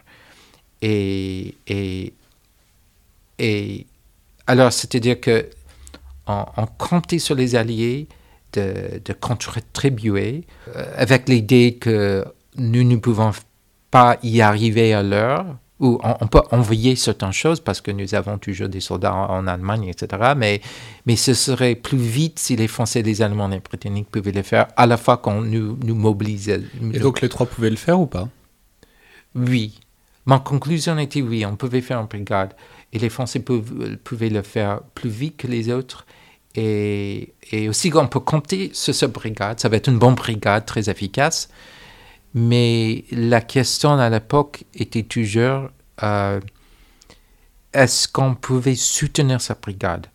Et, 0.81 1.55
et, 1.67 2.13
et 3.39 3.85
alors, 4.45 4.71
c'est-à-dire 4.71 5.19
que 5.19 5.49
on, 6.27 6.65
comptait 6.77 7.19
sur 7.19 7.35
les 7.35 7.55
Alliés 7.55 8.07
de, 8.53 9.01
de 9.03 9.13
contribuer 9.13 10.45
euh, 10.75 10.85
avec 10.95 11.29
l'idée 11.29 11.77
que 11.79 12.25
nous 12.57 12.83
ne 12.83 12.95
pouvons 12.97 13.31
pas 13.91 14.17
y 14.23 14.41
arriver 14.41 14.93
à 14.93 15.03
l'heure, 15.03 15.45
ou 15.79 15.99
on, 16.03 16.27
peut 16.27 16.41
envoyer 16.51 16.95
certaines 16.95 17.33
choses 17.33 17.59
parce 17.59 17.81
que 17.81 17.91
nous 17.91 18.15
avons 18.15 18.37
toujours 18.37 18.69
des 18.69 18.79
soldats 18.79 19.13
en, 19.13 19.45
Allemagne, 19.45 19.89
etc. 19.89 20.33
Mais, 20.37 20.61
mais 21.05 21.17
ce 21.17 21.33
serait 21.33 21.75
plus 21.75 21.97
vite 21.97 22.39
si 22.39 22.55
les 22.55 22.69
Français, 22.69 23.01
les 23.01 23.21
Allemands 23.21 23.49
et 23.51 23.55
les 23.55 23.59
Britanniques 23.59 24.09
pouvaient 24.09 24.31
le 24.31 24.41
faire 24.41 24.67
à 24.77 24.85
la 24.85 24.95
fois 24.95 25.17
qu'on 25.17 25.41
nous, 25.41 25.77
nous 25.83 25.95
mobilisait. 25.95 26.61
Et 26.93 26.99
donc 26.99 27.19
les 27.19 27.27
trois 27.27 27.45
pouvaient 27.45 27.69
le 27.69 27.75
faire 27.75 27.99
ou 27.99 28.05
pas? 28.05 28.29
Oui. 29.35 29.79
Ma 30.25 30.39
conclusion 30.39 30.97
était 30.97 31.21
oui, 31.21 31.45
on 31.45 31.57
pouvait 31.57 31.81
faire 31.81 31.99
une 31.99 32.07
brigade. 32.07 32.53
Et 32.95 32.99
les 32.99 33.09
Français 33.09 33.41
pouvaient 33.41 34.29
le 34.29 34.41
faire 34.41 34.79
plus 34.95 35.09
vite 35.09 35.35
que 35.35 35.47
les 35.47 35.69
autres. 35.69 36.05
Et, 36.55 37.33
aussi, 37.67 37.91
on 37.93 38.07
peut 38.07 38.21
compter 38.21 38.71
sur 38.73 38.95
cette 38.95 39.11
brigade. 39.11 39.59
Ça 39.59 39.67
va 39.67 39.75
être 39.75 39.89
une 39.89 39.99
bonne 39.99 40.15
brigade 40.15 40.65
très 40.65 40.89
efficace. 40.89 41.49
Mais 42.33 43.03
la 43.11 43.41
question 43.41 43.99
à 43.99 44.09
l'époque 44.09 44.63
était 44.73 45.03
toujours 45.03 45.69
euh, 46.03 46.39
est-ce 47.73 48.07
qu'on 48.07 48.33
pouvait 48.33 48.75
soutenir 48.75 49.41
sa 49.41 49.55
brigade? 49.55 50.07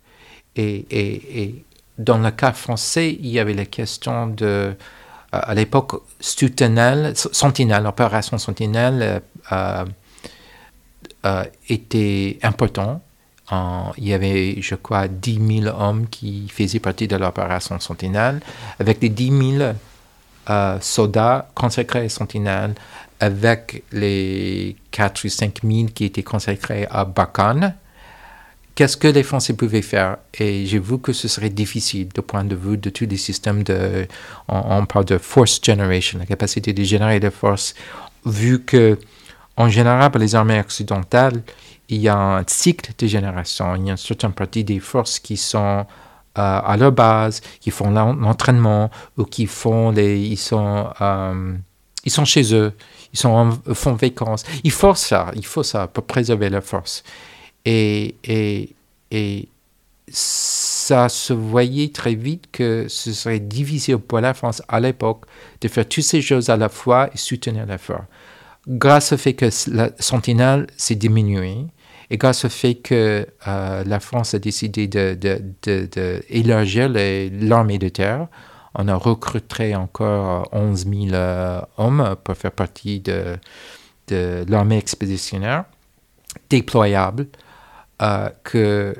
Et, 0.55 1.63
dans 1.99 2.17
le 2.17 2.31
cas 2.31 2.51
français, 2.51 3.11
il 3.11 3.27
y 3.27 3.37
avait 3.37 3.53
la 3.53 3.65
question 3.65 4.25
de, 4.25 4.45
euh, 4.45 4.73
à 5.31 5.53
l'époque, 5.53 6.01
Sentinelle, 6.19 7.13
Sentinelle, 7.15 7.83
l'opération 7.83 8.39
Sentinelle 8.39 9.21
euh, 9.51 9.85
était 11.69 12.39
important. 12.43 13.01
il 13.97 14.07
y 14.07 14.13
avait, 14.13 14.61
je 14.61 14.75
crois, 14.75 15.07
10 15.07 15.61
000 15.63 15.75
hommes 15.77 16.07
qui 16.07 16.47
faisaient 16.49 16.79
partie 16.79 17.07
de 17.07 17.15
l'opération 17.15 17.79
Sentinelle. 17.79 18.39
Avec 18.79 19.01
les 19.01 19.09
10 19.09 19.57
000 19.57 19.73
euh, 20.49 20.77
soldats 20.81 21.47
consacrés 21.53 22.05
à 22.05 22.09
Sentinelle 22.09 22.73
avec 23.21 23.83
les 23.91 24.75
4 24.89 25.25
ou 25.25 25.29
5 25.29 25.59
000 25.63 25.85
qui 25.93 26.05
étaient 26.05 26.23
consacrés 26.23 26.87
à 26.89 27.05
Bakan. 27.05 27.75
Qu'est-ce 28.73 28.97
que 28.97 29.07
les 29.07 29.21
Français 29.21 29.53
pouvaient 29.53 29.83
faire? 29.83 30.17
Et 30.39 30.65
j'ai 30.65 30.79
vu 30.79 30.97
que 30.97 31.13
ce 31.13 31.27
serait 31.27 31.51
difficile 31.51 32.07
du 32.07 32.21
point 32.23 32.43
de 32.43 32.55
vue 32.55 32.77
de 32.77 32.89
tous 32.89 33.05
les 33.05 33.17
systèmes 33.17 33.61
de. 33.61 34.07
On, 34.47 34.85
parle 34.87 35.05
de 35.05 35.19
force 35.19 35.59
generation, 35.63 36.17
la 36.17 36.25
capacité 36.25 36.73
de 36.73 36.83
générer 36.83 37.19
des 37.19 37.29
forces, 37.29 37.75
vu 38.25 38.63
que, 38.63 38.97
en 39.61 39.69
général, 39.69 40.09
pour 40.11 40.19
les 40.19 40.33
armées 40.35 40.59
occidentales, 40.59 41.43
il 41.89 42.01
y 42.01 42.09
a 42.09 42.17
un 42.17 42.43
cycle 42.47 42.91
de 42.97 43.07
génération. 43.07 43.75
Il 43.75 43.85
y 43.85 43.89
a 43.89 43.91
une 43.91 43.97
certaine 43.97 44.33
partie 44.33 44.63
des 44.63 44.79
forces 44.79 45.19
qui 45.19 45.37
sont 45.37 45.85
euh, 46.37 46.59
à 46.71 46.77
leur 46.77 46.91
base, 46.91 47.41
qui 47.59 47.71
font 47.71 47.91
l'entraînement 47.91 48.89
ou 49.17 49.25
qui 49.25 49.45
font 49.45 49.91
les, 49.91 50.19
ils 50.19 50.37
sont, 50.37 50.89
euh, 50.99 51.53
ils 52.05 52.11
sont 52.11 52.25
chez 52.25 52.53
eux, 52.55 52.73
ils 53.13 53.19
sont 53.19 53.29
en, 53.29 53.73
font 53.73 53.93
vacances. 53.93 54.43
Il 54.63 54.71
faut 54.71 54.95
ça, 54.95 55.31
il 55.35 55.45
faut 55.45 55.63
ça 55.63 55.87
pour 55.87 56.05
préserver 56.05 56.49
leur 56.49 56.63
force. 56.63 57.03
Et, 57.65 58.15
et, 58.23 58.73
et 59.11 59.47
ça 60.07 61.07
se 61.09 61.33
voyait 61.33 61.89
très 61.89 62.15
vite 62.15 62.45
que 62.51 62.87
ce 62.89 63.13
serait 63.13 63.39
difficile 63.39 63.97
pour 63.97 64.21
la 64.21 64.33
France 64.33 64.61
à 64.67 64.79
l'époque 64.79 65.25
de 65.61 65.67
faire 65.67 65.87
toutes 65.87 66.03
ces 66.03 66.21
choses 66.21 66.49
à 66.49 66.57
la 66.57 66.69
fois 66.69 67.09
et 67.13 67.17
soutenir 67.17 67.65
l'effort. 67.65 68.05
Grâce 68.71 69.11
au 69.11 69.17
fait 69.17 69.33
que 69.33 69.49
la 69.69 69.89
Sentinelle 69.99 70.65
s'est 70.77 70.95
diminuée, 70.95 71.67
et 72.09 72.17
grâce 72.17 72.45
au 72.45 72.49
fait 72.49 72.75
que 72.75 73.27
euh, 73.47 73.83
la 73.85 73.99
France 73.99 74.33
a 74.33 74.39
décidé 74.39 74.87
d'élargir 74.87 76.89
de, 76.89 77.45
l'armée 77.45 77.79
de 77.79 77.89
terre, 77.89 78.27
on 78.73 78.87
a 78.87 78.95
recruté 78.95 79.75
encore 79.75 80.47
11 80.53 80.87
000 80.87 80.95
euh, 81.11 81.59
hommes 81.77 82.15
pour 82.23 82.37
faire 82.37 82.53
partie 82.53 83.01
de, 83.01 83.35
l'armée 84.09 84.77
expéditionnaire 84.77 85.65
déployable, 86.49 87.27
euh, 88.01 88.29
que 88.43 88.95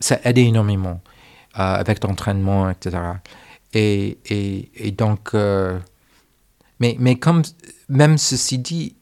ça 0.00 0.20
aide 0.24 0.36
énormément 0.36 1.00
avec 1.54 2.04
l'entraînement, 2.04 2.68
etc. 2.68 2.98
Et, 3.72 4.18
et, 4.26 4.70
et 4.74 4.90
donc, 4.90 5.34
mais, 6.80 6.96
mais 6.98 7.16
comme 7.16 7.42
même 7.88 8.18
ceci 8.18 8.58
dit, 8.58 8.96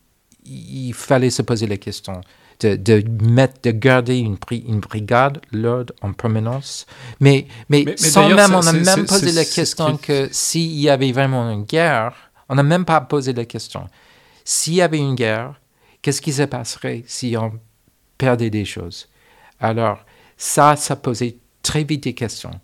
il 0.44 0.92
fallait 0.94 1.30
se 1.30 1.42
poser 1.42 1.66
la 1.66 1.76
question 1.76 2.20
de, 2.60 3.04
mettre, 3.22 3.60
de 3.62 3.70
garder 3.70 4.18
une, 4.18 4.36
une 4.50 4.80
brigade 4.80 5.40
lourde 5.52 5.92
en 6.02 6.12
permanence. 6.12 6.86
Mais, 7.20 7.46
mais, 7.68 7.96
sans 7.96 8.28
même, 8.28 8.54
on 8.54 8.60
n'a 8.60 8.72
même 8.72 9.06
posé 9.06 9.32
la 9.32 9.44
question 9.44 9.96
que 9.96 10.28
s'il 10.30 10.72
y 10.72 10.88
avait 10.88 11.12
vraiment 11.12 11.50
une 11.50 11.64
guerre, 11.64 12.14
on 12.48 12.54
n'a 12.54 12.62
même 12.62 12.84
pas 12.84 13.00
posé 13.00 13.32
la 13.32 13.44
question. 13.44 13.88
S'il 14.44 14.74
y 14.74 14.82
avait 14.82 14.98
une 14.98 15.14
guerre, 15.14 15.60
qu'est-ce 16.00 16.22
qui 16.22 16.32
se 16.32 16.42
passerait 16.42 17.04
si 17.06 17.36
on 17.36 17.52
perdait 18.16 18.50
des 18.50 18.64
choses? 18.64 19.08
Alors, 19.60 20.04
ça, 20.36 20.76
ça 20.76 20.96
posait 20.96 21.36
très 21.62 21.84
vite 21.84 22.04
des 22.04 22.14
questions. 22.14 22.60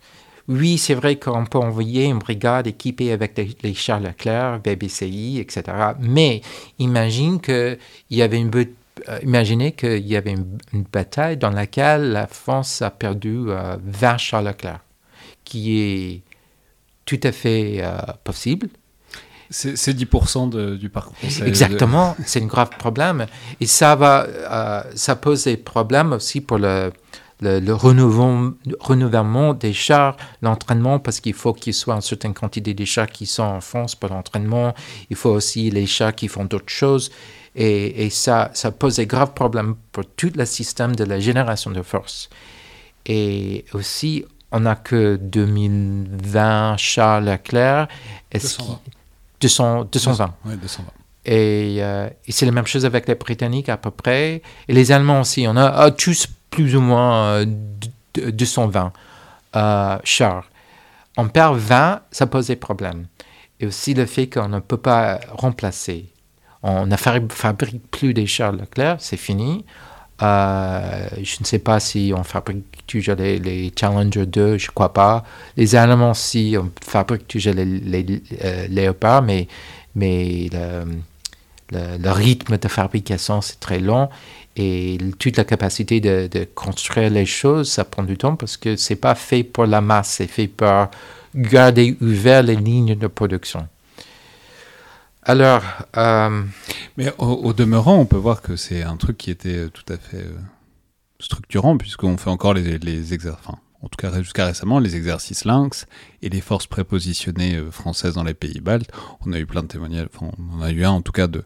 Oui, 0.48 0.78
c'est 0.78 0.94
vrai 0.94 1.16
qu'on 1.16 1.44
peut 1.44 1.58
envoyer 1.58 2.04
une 2.04 2.18
brigade 2.18 2.66
équipée 2.66 3.12
avec 3.12 3.38
les, 3.62 3.74
chars 3.74 4.00
Leclerc, 4.00 4.60
BBCI, 4.60 5.38
etc. 5.38 5.62
Mais 6.00 6.40
imagine 6.78 7.40
qu'il 7.40 7.78
y 8.10 8.22
avait 8.22 8.38
une 8.38 8.50
euh, 9.08 9.18
imaginez 9.22 9.72
qu'il 9.72 10.06
y 10.06 10.16
avait 10.16 10.32
une, 10.32 10.84
bataille 10.92 11.36
dans 11.36 11.50
laquelle 11.50 12.12
la 12.12 12.26
France 12.26 12.82
a 12.82 12.90
perdu 12.90 13.46
20 13.46 14.18
chars 14.18 14.42
Leclerc, 14.42 14.80
qui 15.44 15.80
est 15.80 16.22
tout 17.04 17.20
à 17.22 17.32
fait 17.32 17.78
euh, 17.82 17.96
possible. 18.24 18.68
C'est 19.50 19.74
10% 19.74 20.76
du 20.76 20.88
parcours. 20.88 21.14
Exactement, 21.44 22.16
c'est 22.24 22.42
un 22.42 22.46
grave 22.46 22.70
problème. 22.78 23.26
Et 23.60 23.66
ça, 23.66 23.94
va, 23.96 24.24
euh, 24.24 24.82
ça 24.94 25.14
pose 25.14 25.44
des 25.44 25.58
problèmes 25.58 26.12
aussi 26.12 26.40
pour 26.40 26.56
le, 26.56 26.90
le, 27.42 27.72
renouvellement, 28.80 29.54
des 29.54 29.72
chars, 29.72 30.16
l'entraînement, 30.40 30.98
parce 30.98 31.20
qu'il 31.20 31.34
faut 31.34 31.52
qu'il 31.52 31.74
soit 31.74 31.94
une 31.94 32.00
certaine 32.00 32.34
quantité 32.34 32.72
de 32.74 32.84
chars 32.84 33.08
qui 33.08 33.26
sont 33.26 33.42
en 33.42 33.60
France 33.60 33.94
pour 33.94 34.10
l'entraînement. 34.10 34.74
Il 35.10 35.16
faut 35.16 35.30
aussi 35.30 35.70
les 35.70 35.86
chars 35.86 36.14
qui 36.14 36.28
font 36.28 36.44
d'autres 36.44 36.72
choses. 36.72 37.10
Et, 37.54 38.08
ça, 38.10 38.50
ça 38.54 38.70
pose 38.70 38.96
des 38.96 39.06
graves 39.06 39.34
problèmes 39.34 39.74
pour 39.90 40.04
tout 40.16 40.32
le 40.34 40.46
système 40.46 40.96
de 40.96 41.04
la 41.04 41.20
génération 41.20 41.70
de 41.70 41.82
force. 41.82 42.30
Et 43.04 43.64
aussi, 43.74 44.24
on 44.52 44.60
n'a 44.60 44.76
que 44.76 45.16
2020 45.16 46.76
Charles 46.78 47.24
Leclerc. 47.24 47.88
220. 48.32 48.80
200, 49.40 49.88
220. 49.92 50.34
Oui, 50.46 50.56
220. 50.56 50.84
Et, 51.24 51.76
euh, 51.80 52.08
et 52.26 52.32
c'est 52.32 52.46
la 52.46 52.52
même 52.52 52.66
chose 52.66 52.84
avec 52.84 53.06
les 53.06 53.14
Britanniques 53.16 53.68
à 53.68 53.76
peu 53.76 53.90
près. 53.90 54.42
Et 54.68 54.72
les 54.72 54.92
Allemands 54.92 55.20
aussi. 55.20 55.46
On 55.46 55.56
a 55.56 55.66
ah, 55.66 55.90
tous 55.90 56.28
plus 56.52 56.76
ou 56.76 56.80
moins 56.80 57.44
220 58.14 58.84
euh, 58.84 59.58
euh, 59.58 59.98
chars. 60.04 60.44
On 61.16 61.26
perd 61.28 61.56
20, 61.56 62.02
ça 62.12 62.26
pose 62.26 62.46
des 62.46 62.56
problèmes. 62.56 63.06
Et 63.58 63.66
aussi 63.66 63.94
le 63.94 64.06
fait 64.06 64.28
qu'on 64.28 64.48
ne 64.48 64.60
peut 64.60 64.76
pas 64.76 65.18
remplacer. 65.30 66.06
On 66.62 66.86
ne 66.86 66.96
fabrique 66.96 67.90
plus 67.90 68.14
des 68.14 68.26
chars 68.26 68.52
Leclerc, 68.52 68.96
c'est 69.00 69.16
fini. 69.16 69.64
Euh, 70.22 71.08
je 71.16 71.36
ne 71.40 71.44
sais 71.44 71.58
pas 71.58 71.80
si 71.80 72.12
on 72.16 72.22
fabrique 72.22 72.86
toujours 72.86 73.16
les, 73.16 73.72
Challenger 73.78 74.26
2, 74.26 74.58
je 74.58 74.68
ne 74.68 74.72
crois 74.72 74.92
pas. 74.92 75.24
Les 75.56 75.74
Allemands, 75.74 76.14
si, 76.14 76.56
on 76.58 76.70
fabrique 76.86 77.26
toujours 77.26 77.54
les, 77.54 78.04
Léopards, 78.68 79.22
mais, 79.22 79.48
mais 79.94 80.48
le, 80.52 82.10
rythme 82.10 82.58
de 82.58 82.68
fabrication, 82.68 83.40
c'est 83.40 83.58
très 83.58 83.80
long. 83.80 84.10
Et 84.56 84.98
toute 85.18 85.38
la 85.38 85.44
capacité 85.44 86.00
de, 86.00 86.44
construire 86.54 87.10
les 87.10 87.24
choses, 87.24 87.70
ça 87.70 87.84
prend 87.84 88.02
du 88.02 88.18
temps 88.18 88.36
parce 88.36 88.56
que 88.56 88.76
ce 88.76 88.92
n'est 88.92 88.98
pas 88.98 89.14
fait 89.14 89.44
pour 89.44 89.64
la 89.64 89.80
masse, 89.80 90.14
c'est 90.16 90.26
fait 90.26 90.48
pour 90.48 90.88
garder 91.34 91.96
ouvert 92.00 92.42
les 92.42 92.56
lignes 92.56 92.94
de 92.94 93.06
production. 93.06 93.66
Alors. 95.22 95.62
Euh, 95.96 96.42
Mais 96.96 97.12
au, 97.18 97.52
demeurant, 97.52 97.96
on 97.96 98.06
peut 98.06 98.16
voir 98.16 98.42
que 98.42 98.56
c'est 98.56 98.82
un 98.82 98.96
truc 98.96 99.16
qui 99.16 99.30
était 99.30 99.56
euh, 99.56 99.70
tout 99.70 99.90
à 99.90 99.96
fait 99.96 100.18
euh, 100.18 100.36
structurant, 101.18 101.78
puisqu'on 101.78 102.16
fait 102.16 102.30
encore 102.30 102.54
les, 102.54 103.14
exercices. 103.14 103.46
Enfin, 103.46 103.58
en 103.82 103.88
tout 103.88 103.96
cas, 103.96 104.12
jusqu'à 104.20 104.46
récemment, 104.46 104.80
les 104.80 104.96
exercices 104.96 105.44
Lynx 105.44 105.86
et 106.22 106.28
les 106.28 106.40
forces 106.40 106.66
prépositionnées 106.66 107.58
françaises 107.70 108.14
dans 108.14 108.24
les 108.24 108.34
pays 108.34 108.60
baltes. 108.60 108.90
On 109.24 109.32
a 109.32 109.38
eu 109.38 109.46
plein 109.46 109.62
de 109.62 109.68
témoignages. 109.68 110.08
On 110.20 110.60
a 110.60 110.70
eu 110.70 110.84
un, 110.84 110.90
en 110.90 111.02
tout 111.02 111.12
cas, 111.12 111.26
de 111.26 111.44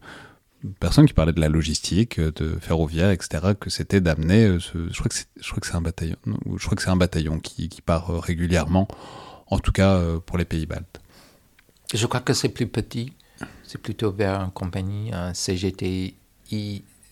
personnes 0.81 1.07
qui 1.07 1.15
parlaient 1.15 1.33
de 1.33 1.41
la 1.41 1.49
logistique, 1.49 2.21
de 2.21 2.59
ferroviaire, 2.61 3.11
etc., 3.11 3.55
que 3.59 3.71
c'était 3.71 4.01
d'amener. 4.01 4.59
je 4.59 4.99
crois 4.99 5.09
que 5.09 5.67
c'est 5.67 5.75
un 5.75 5.81
bataillon. 5.81 6.17
Je 6.57 6.65
crois 6.65 6.77
que 6.77 6.83
c'est 6.83 6.91
un 6.91 6.97
bataillon 6.97 7.39
qui, 7.39 7.69
qui 7.69 7.83
part 7.83 8.21
régulièrement, 8.21 8.89
en 9.49 9.59
tout 9.59 9.73
cas 9.73 10.01
pour 10.25 10.39
les 10.39 10.45
pays 10.45 10.67
baltes. 10.67 11.01
Je 11.95 12.07
crois 12.07 12.21
que 12.21 12.33
c'est 12.33 12.49
plus 12.49 12.67
petit. 12.67 13.13
C'est 13.63 13.81
plutôt 13.81 14.13
vers 14.13 14.41
une 14.41 14.51
compagnie, 14.51 15.13
un 15.13 15.33
CGTI, 15.33 16.15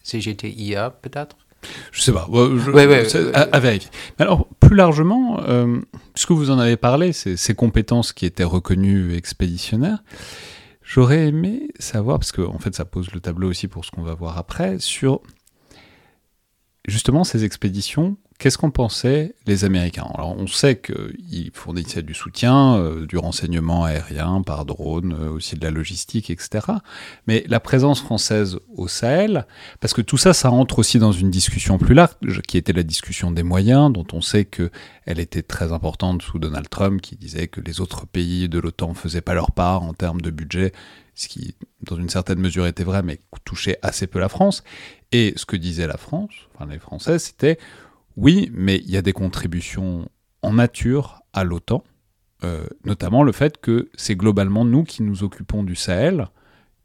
CGTIA 0.05 0.90
peut-être? 0.90 1.37
Je 1.93 2.03
sais 2.03 2.12
pas. 2.12 2.29
à, 3.35 3.59
vérifier. 3.61 3.90
alors, 4.19 4.47
plus 4.61 4.77
largement, 4.77 5.40
euh, 5.49 5.81
puisque 6.12 6.33
vous 6.33 6.51
en 6.51 6.59
avez 6.59 6.77
parlé, 6.77 7.12
ces, 7.12 7.37
ces 7.37 7.55
compétences 7.55 8.12
qui 8.12 8.27
étaient 8.27 8.45
reconnues 8.45 9.14
expéditionnaires, 9.14 10.03
j'aurais 10.85 11.27
aimé 11.27 11.68
savoir, 11.79 12.18
parce 12.18 12.31
qu'en 12.31 12.55
en 12.55 12.59
fait, 12.59 12.75
ça 12.75 12.85
pose 12.85 13.12
le 13.12 13.20
tableau 13.20 13.49
aussi 13.49 13.66
pour 13.66 13.85
ce 13.85 13.90
qu'on 13.90 14.03
va 14.03 14.14
voir 14.14 14.38
après, 14.38 14.79
sur 14.79 15.20
justement 16.87 17.25
ces 17.25 17.44
expéditions 17.44 18.16
Qu'est-ce 18.38 18.59
qu'en 18.59 18.70
pensaient 18.70 19.35
les 19.47 19.64
Américains? 19.64 20.09
Alors 20.12 20.37
on 20.37 20.49
sait 20.49 20.81
qu'ils 20.81 21.53
fournissaient 21.55 22.03
du 22.03 22.14
soutien, 22.14 22.77
euh, 22.77 23.07
du 23.07 23.16
renseignement 23.16 23.85
aérien 23.85 24.42
par 24.42 24.64
drone, 24.64 25.16
euh, 25.18 25.31
aussi 25.31 25.55
de 25.55 25.64
la 25.64 25.70
logistique, 25.70 26.31
etc. 26.31 26.66
Mais 27.29 27.44
la 27.47 27.61
présence 27.61 28.01
française 28.03 28.59
au 28.77 28.88
Sahel, 28.88 29.47
parce 29.81 29.94
que 29.94 30.03
tout 30.03 30.18
ça, 30.18 30.33
ça 30.33 30.49
rentre 30.49 30.81
aussi 30.81 30.99
dans 30.99 31.12
une 31.12 31.31
discussion 31.31 31.79
plus 31.79 31.94
large, 31.94 32.42
qui 32.47 32.59
était 32.59 32.73
la 32.73 32.83
discussion 32.83 33.31
des 33.31 33.44
moyens, 33.44 33.92
dont 33.92 34.07
on 34.12 34.20
sait 34.20 34.44
qu'elle 34.44 35.20
était 35.20 35.42
très 35.42 35.73
importante 35.73 36.23
sous 36.23 36.40
Donald 36.40 36.68
Trump, 36.68 37.01
qui 37.01 37.16
disait 37.16 37.47
que 37.47 37.61
les 37.61 37.81
autres 37.81 38.05
pays 38.05 38.49
de 38.49 38.59
l'OTAN 38.59 38.90
ne 38.90 38.94
faisaient 38.94 39.20
pas 39.20 39.35
leur 39.35 39.53
part 39.53 39.83
en 39.85 39.94
termes 39.94 40.20
de 40.20 40.31
budget, 40.31 40.73
ce 41.14 41.29
qui, 41.29 41.55
dans 41.83 41.97
une 41.97 42.09
certaine 42.09 42.40
mesure, 42.40 42.66
était 42.66 42.85
vrai, 42.85 43.03
mais 43.05 43.20
touchait 43.44 43.79
assez 43.83 44.09
peu 44.09 44.18
la 44.18 44.29
France. 44.29 44.64
Et 45.12 45.33
ce 45.37 45.47
que 45.47 45.57
disait 45.57 45.87
la 45.87 45.97
France, 45.97 46.33
enfin 46.55 46.68
les 46.68 46.81
Français, 46.81 47.20
c'était 47.20 47.59
oui, 48.16 48.50
mais 48.53 48.77
il 48.77 48.90
y 48.90 48.96
a 48.96 49.03
des 49.03 49.12
contributions 49.12 50.09
en 50.42 50.53
nature 50.55 51.22
à 51.33 51.42
l'OTAN, 51.44 51.83
euh, 52.44 52.66
notamment 52.85 53.22
le 53.22 53.33
fait 53.33 53.59
que 53.61 53.88
c'est 53.94 54.14
globalement 54.14 54.64
nous 54.64 54.85
qui 54.85 55.03
nous 55.03 55.24
occupons 55.24 55.62
du 55.62 55.74
Sahel 55.74 56.29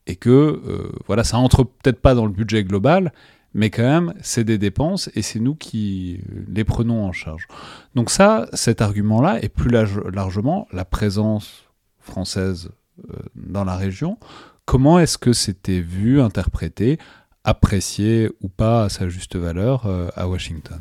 et 0.08 0.16
que 0.16 0.30
euh, 0.30 0.92
voilà, 1.06 1.24
ça 1.24 1.38
entre 1.38 1.64
peut-être 1.64 2.02
pas 2.02 2.16
dans 2.16 2.26
le 2.26 2.32
budget 2.32 2.64
global, 2.64 3.14
mais 3.54 3.70
quand 3.70 3.84
même 3.84 4.14
c'est 4.22 4.44
des 4.44 4.58
dépenses 4.58 5.10
et 5.14 5.22
c'est 5.22 5.40
nous 5.40 5.56
qui 5.56 6.22
les 6.48 6.64
prenons 6.64 7.06
en 7.06 7.12
charge. 7.12 7.48
Donc 7.94 8.10
ça, 8.10 8.48
cet 8.54 8.82
argument-là 8.82 9.44
et 9.44 9.50
plus 9.50 9.70
largement 9.70 10.68
la 10.72 10.86
présence 10.86 11.66
française 12.00 12.72
euh, 13.10 13.18
dans 13.36 13.66
la 13.66 13.76
région. 13.76 14.18
Comment 14.66 15.00
est-ce 15.00 15.18
que 15.18 15.34
c'était 15.34 15.82
vu, 15.82 16.22
interprété, 16.22 16.98
apprécié 17.44 18.30
ou 18.42 18.50
pas 18.50 18.84
à 18.86 18.90
sa 18.90 19.10
juste 19.10 19.36
valeur 19.36 19.88
à 20.16 20.28
Washington? 20.28 20.80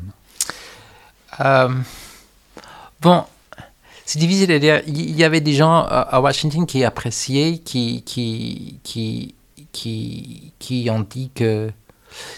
Euh, 1.39 1.69
bon, 3.01 3.23
c'est 4.05 4.19
difficile 4.19 4.51
à 4.51 4.59
dire. 4.59 4.81
Il 4.87 5.15
y 5.15 5.23
avait 5.23 5.41
des 5.41 5.53
gens 5.53 5.83
à 5.83 6.19
Washington 6.19 6.65
qui 6.65 6.83
appréciaient, 6.83 7.59
qui, 7.59 8.03
qui, 8.03 8.79
qui, 8.83 9.35
qui, 9.71 10.53
qui 10.59 10.89
ont 10.89 11.01
dit 11.01 11.31
que. 11.33 11.71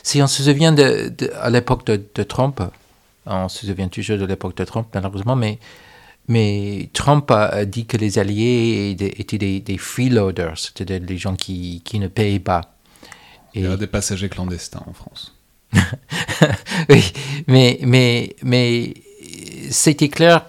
Si 0.04 0.22
on 0.22 0.28
se 0.28 0.44
souvient 0.44 0.74
de, 0.74 1.14
à 1.40 1.50
l'époque 1.50 1.86
de, 1.86 2.24
Trump, 2.24 2.62
on 3.26 3.48
se 3.48 3.66
souvient 3.66 3.88
toujours 3.88 4.18
de 4.18 4.26
l'époque 4.26 4.56
de 4.58 4.66
Trump, 4.66 4.88
malheureusement, 4.94 5.38
mais, 5.38 5.60
mais 6.28 6.90
Trump 6.92 7.32
a 7.32 7.64
dit 7.64 7.86
que 7.86 7.96
les 7.96 8.20
Alliés 8.20 8.96
étaient 9.00 9.38
des, 9.38 9.62
des 9.62 9.78
freeloaders, 9.78 10.58
c'est-à-dire 10.58 11.00
des 11.00 11.18
gens 11.18 11.36
qui, 11.36 11.82
qui 11.86 12.00
ne 12.00 12.10
payent 12.10 12.42
pas. 12.42 12.76
Il 13.54 13.64
y 13.64 13.66
a 13.66 13.78
des 13.78 13.88
passagers 13.88 14.28
clandestins 14.28 14.84
en 14.86 14.94
France. 14.94 15.34
oui, 16.90 17.14
mais, 17.48 17.80
mais, 17.84 18.36
mais 18.44 18.94
c'était 19.70 20.10
clair 20.10 20.46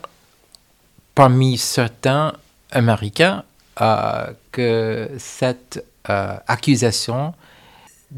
parmi 1.15 1.59
certains 1.59 2.33
Américains 2.71 3.45
euh, 3.81 4.33
que 4.51 5.11
cette 5.19 5.85
euh, 6.11 6.37
accusation 6.47 7.35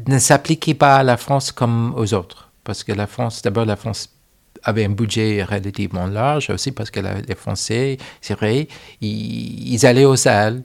ne 0.07 0.17
s'appliquait 0.19 0.73
pas 0.73 0.97
à 0.97 1.03
la 1.03 1.17
France 1.17 1.51
comme 1.51 1.93
aux 1.95 2.13
autres. 2.13 2.49
Parce 2.63 2.83
que 2.83 2.91
la 2.91 3.07
France, 3.07 3.41
d'abord, 3.41 3.65
la 3.65 3.75
France 3.75 4.09
avait 4.63 4.85
un 4.85 4.89
budget 4.89 5.43
relativement 5.43 6.07
large, 6.07 6.49
aussi 6.49 6.71
parce 6.71 6.89
que 6.89 6.99
les 6.99 7.35
Français, 7.35 7.97
c'est 8.19 8.33
vrai, 8.33 8.67
ils, 8.99 9.85
allaient 9.85 10.05
au 10.05 10.15
Sahel. 10.15 10.63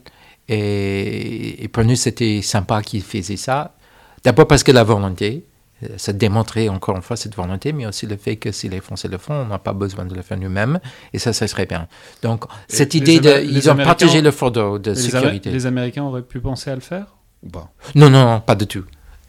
Et, 0.49 1.63
et 1.63 1.69
pour 1.69 1.85
nous, 1.85 1.97
c'était 1.97 2.41
sympa 2.43 2.83
qu'ils 2.83 3.03
faisaient 3.03 3.37
ça. 3.37 3.75
D'abord 4.25 4.47
parce 4.47 4.65
que 4.65 4.73
la 4.73 4.83
volonté, 4.83 5.45
ça 5.97 6.13
démontrait 6.13 6.69
encore 6.69 6.97
une 6.97 7.03
fois 7.03 7.17
cette 7.17 7.35
volonté, 7.35 7.73
mais 7.73 7.87
aussi 7.87 8.07
le 8.07 8.17
fait 8.17 8.37
que 8.37 8.53
si 8.53 8.69
les 8.69 8.81
Français 8.81 9.09
le 9.09 9.19
font, 9.19 9.35
on 9.35 9.47
n'a 9.47 9.59
pas 9.59 9.73
besoin 9.73 10.05
de 10.05 10.15
le 10.15 10.23
faire 10.23 10.39
nous-mêmes, 10.39 10.81
et 11.13 11.19
ça, 11.19 11.33
ça 11.33 11.47
serait 11.47 11.67
bien. 11.67 11.89
Donc, 12.23 12.45
cette 12.69 12.95
idée 12.95 13.21
de... 13.21 13.43
Ils 13.43 13.71
ont 13.71 13.77
partagé 13.77 14.21
le 14.21 14.31
fardeau 14.31 14.79
de 14.79 14.95
sécurité. 14.95 15.51
Les 15.51 15.67
Américains 15.67 16.05
auraient 16.05 16.23
pu 16.23 16.41
penser 16.41 16.71
à 16.71 16.75
le 16.75 16.81
faire 16.81 17.07
ou 17.43 17.49
pas? 17.49 17.71
Non, 17.95 18.11
non, 18.11 18.41
pas 18.41 18.55
du 18.55 18.67
tout. 18.67 18.85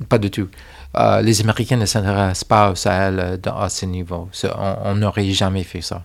Pas 0.10 0.18
du 0.18 0.32
tout. 0.32 0.50
Euh, 0.98 1.22
les 1.22 1.40
Américains 1.42 1.78
ne 1.78 1.86
s'intéressent 1.86 2.44
pas 2.44 2.72
au 2.72 2.76
Sahel 2.76 3.20
euh, 3.20 3.52
à 3.56 3.70
ce 3.70 3.86
niveau. 3.86 4.30
On 4.58 4.96
n'aurait 4.96 5.30
jamais 5.32 5.64
fait 5.64 5.82
ça. 5.82 6.04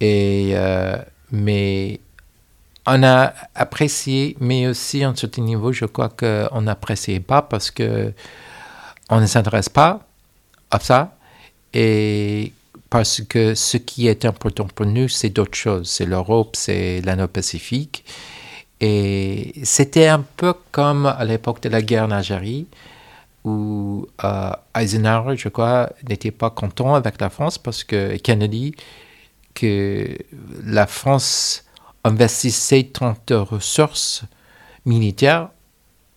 Et, 0.00 0.52
euh, 0.54 0.96
mais 1.30 2.00
on 2.86 3.02
a 3.02 3.34
apprécié, 3.54 4.36
mais 4.40 4.66
aussi 4.66 5.04
à 5.04 5.10
un 5.10 5.14
certain 5.14 5.42
niveau, 5.42 5.72
je 5.72 5.84
crois 5.84 6.08
qu'on 6.08 6.62
n'appréciait 6.62 7.20
pas 7.20 7.42
parce 7.42 7.70
que 7.70 8.14
on 9.08 9.20
ne 9.20 9.26
s'intéresse 9.26 9.68
pas 9.68 10.00
à 10.70 10.80
ça 10.80 11.16
et 11.72 12.52
parce 12.90 13.20
que 13.22 13.54
ce 13.54 13.76
qui 13.76 14.08
est 14.08 14.24
important 14.24 14.66
pour 14.66 14.86
nous, 14.86 15.08
c'est 15.08 15.28
d'autres 15.28 15.56
choses. 15.56 15.90
C'est 15.90 16.06
l'Europe, 16.06 16.56
c'est 16.56 17.02
l'Indo-Pacifique. 17.02 18.04
Et 18.80 19.52
c'était 19.64 20.06
un 20.06 20.24
peu 20.36 20.54
comme 20.72 21.06
à 21.06 21.24
l'époque 21.24 21.60
de 21.62 21.68
la 21.68 21.82
guerre 21.82 22.04
en 22.04 22.22
où 23.44 24.06
euh, 24.24 24.50
Eisenhower, 24.76 25.36
je 25.36 25.48
crois, 25.48 25.90
n'était 26.08 26.30
pas 26.30 26.50
content 26.50 26.94
avec 26.94 27.20
la 27.20 27.30
France 27.30 27.58
parce 27.58 27.84
que 27.84 28.16
Kennedy, 28.16 28.74
que 29.54 30.16
la 30.64 30.86
France 30.86 31.64
investissait 32.04 32.84
tant 32.84 33.16
de 33.26 33.34
ressources 33.34 34.22
militaires 34.84 35.48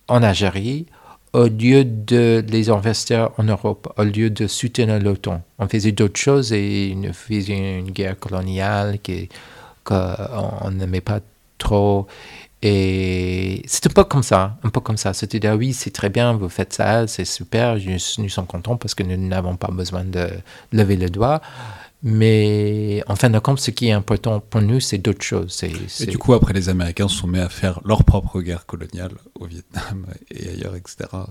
en 0.08 0.22
Algérie 0.22 0.86
au 1.32 1.46
lieu 1.46 1.84
de 1.84 2.44
les 2.48 2.68
investir 2.68 3.30
en 3.38 3.44
Europe, 3.44 3.92
au 3.96 4.04
lieu 4.04 4.30
de 4.30 4.46
soutenir 4.46 4.98
l'OTAN. 5.00 5.42
On 5.58 5.66
faisait 5.68 5.92
d'autres 5.92 6.20
choses 6.20 6.52
et 6.52 6.94
on 6.96 7.12
faisait 7.12 7.78
une 7.78 7.90
guerre 7.90 8.18
coloniale 8.18 8.98
qu'on 9.84 10.70
n'aimait 10.70 11.00
pas 11.00 11.20
trop. 11.58 12.06
Et 12.64 13.62
c'est 13.66 13.86
un 13.86 13.90
peu 13.90 14.04
comme 14.04 14.22
ça, 14.22 14.56
un 14.62 14.68
peu 14.68 14.80
comme 14.80 14.96
ça. 14.96 15.12
C'était 15.14 15.40
dire, 15.40 15.54
oui, 15.54 15.72
c'est 15.72 15.90
très 15.90 16.10
bien, 16.10 16.34
vous 16.34 16.48
faites 16.48 16.72
ça, 16.72 17.06
c'est 17.08 17.24
super, 17.24 17.76
nous, 17.76 18.28
sommes 18.28 18.46
contents 18.46 18.76
parce 18.76 18.94
que 18.94 19.02
nous 19.02 19.16
n'avons 19.16 19.56
pas 19.56 19.70
besoin 19.72 20.04
de 20.04 20.28
lever 20.70 20.96
le 20.96 21.10
doigt. 21.10 21.40
Mais 22.02 23.02
en 23.06 23.14
fin 23.14 23.30
de 23.30 23.38
compte, 23.38 23.60
ce 23.60 23.70
qui 23.70 23.88
est 23.88 23.92
important 23.92 24.40
pour 24.40 24.60
nous, 24.60 24.80
c'est 24.80 24.98
d'autres 24.98 25.24
choses. 25.24 25.62
Et 26.00 26.06
du 26.06 26.18
coup, 26.18 26.34
après, 26.34 26.52
les 26.52 26.68
Américains 26.68 27.06
se 27.06 27.16
sont 27.16 27.28
mis 27.28 27.38
à 27.38 27.48
faire 27.48 27.80
leur 27.84 28.04
propre 28.04 28.40
guerre 28.40 28.66
coloniale 28.66 29.12
au 29.38 29.46
Vietnam 29.46 30.06
et 30.30 30.48
ailleurs, 30.48 30.74
etc. 30.74 31.08
oh, 31.12 31.26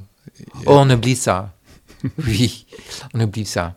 on 0.68 0.90
oublie 0.90 1.18
ça. 1.18 1.54
oui, 2.26 2.66
on 3.14 3.20
oublie 3.20 3.46
ça. 3.46 3.76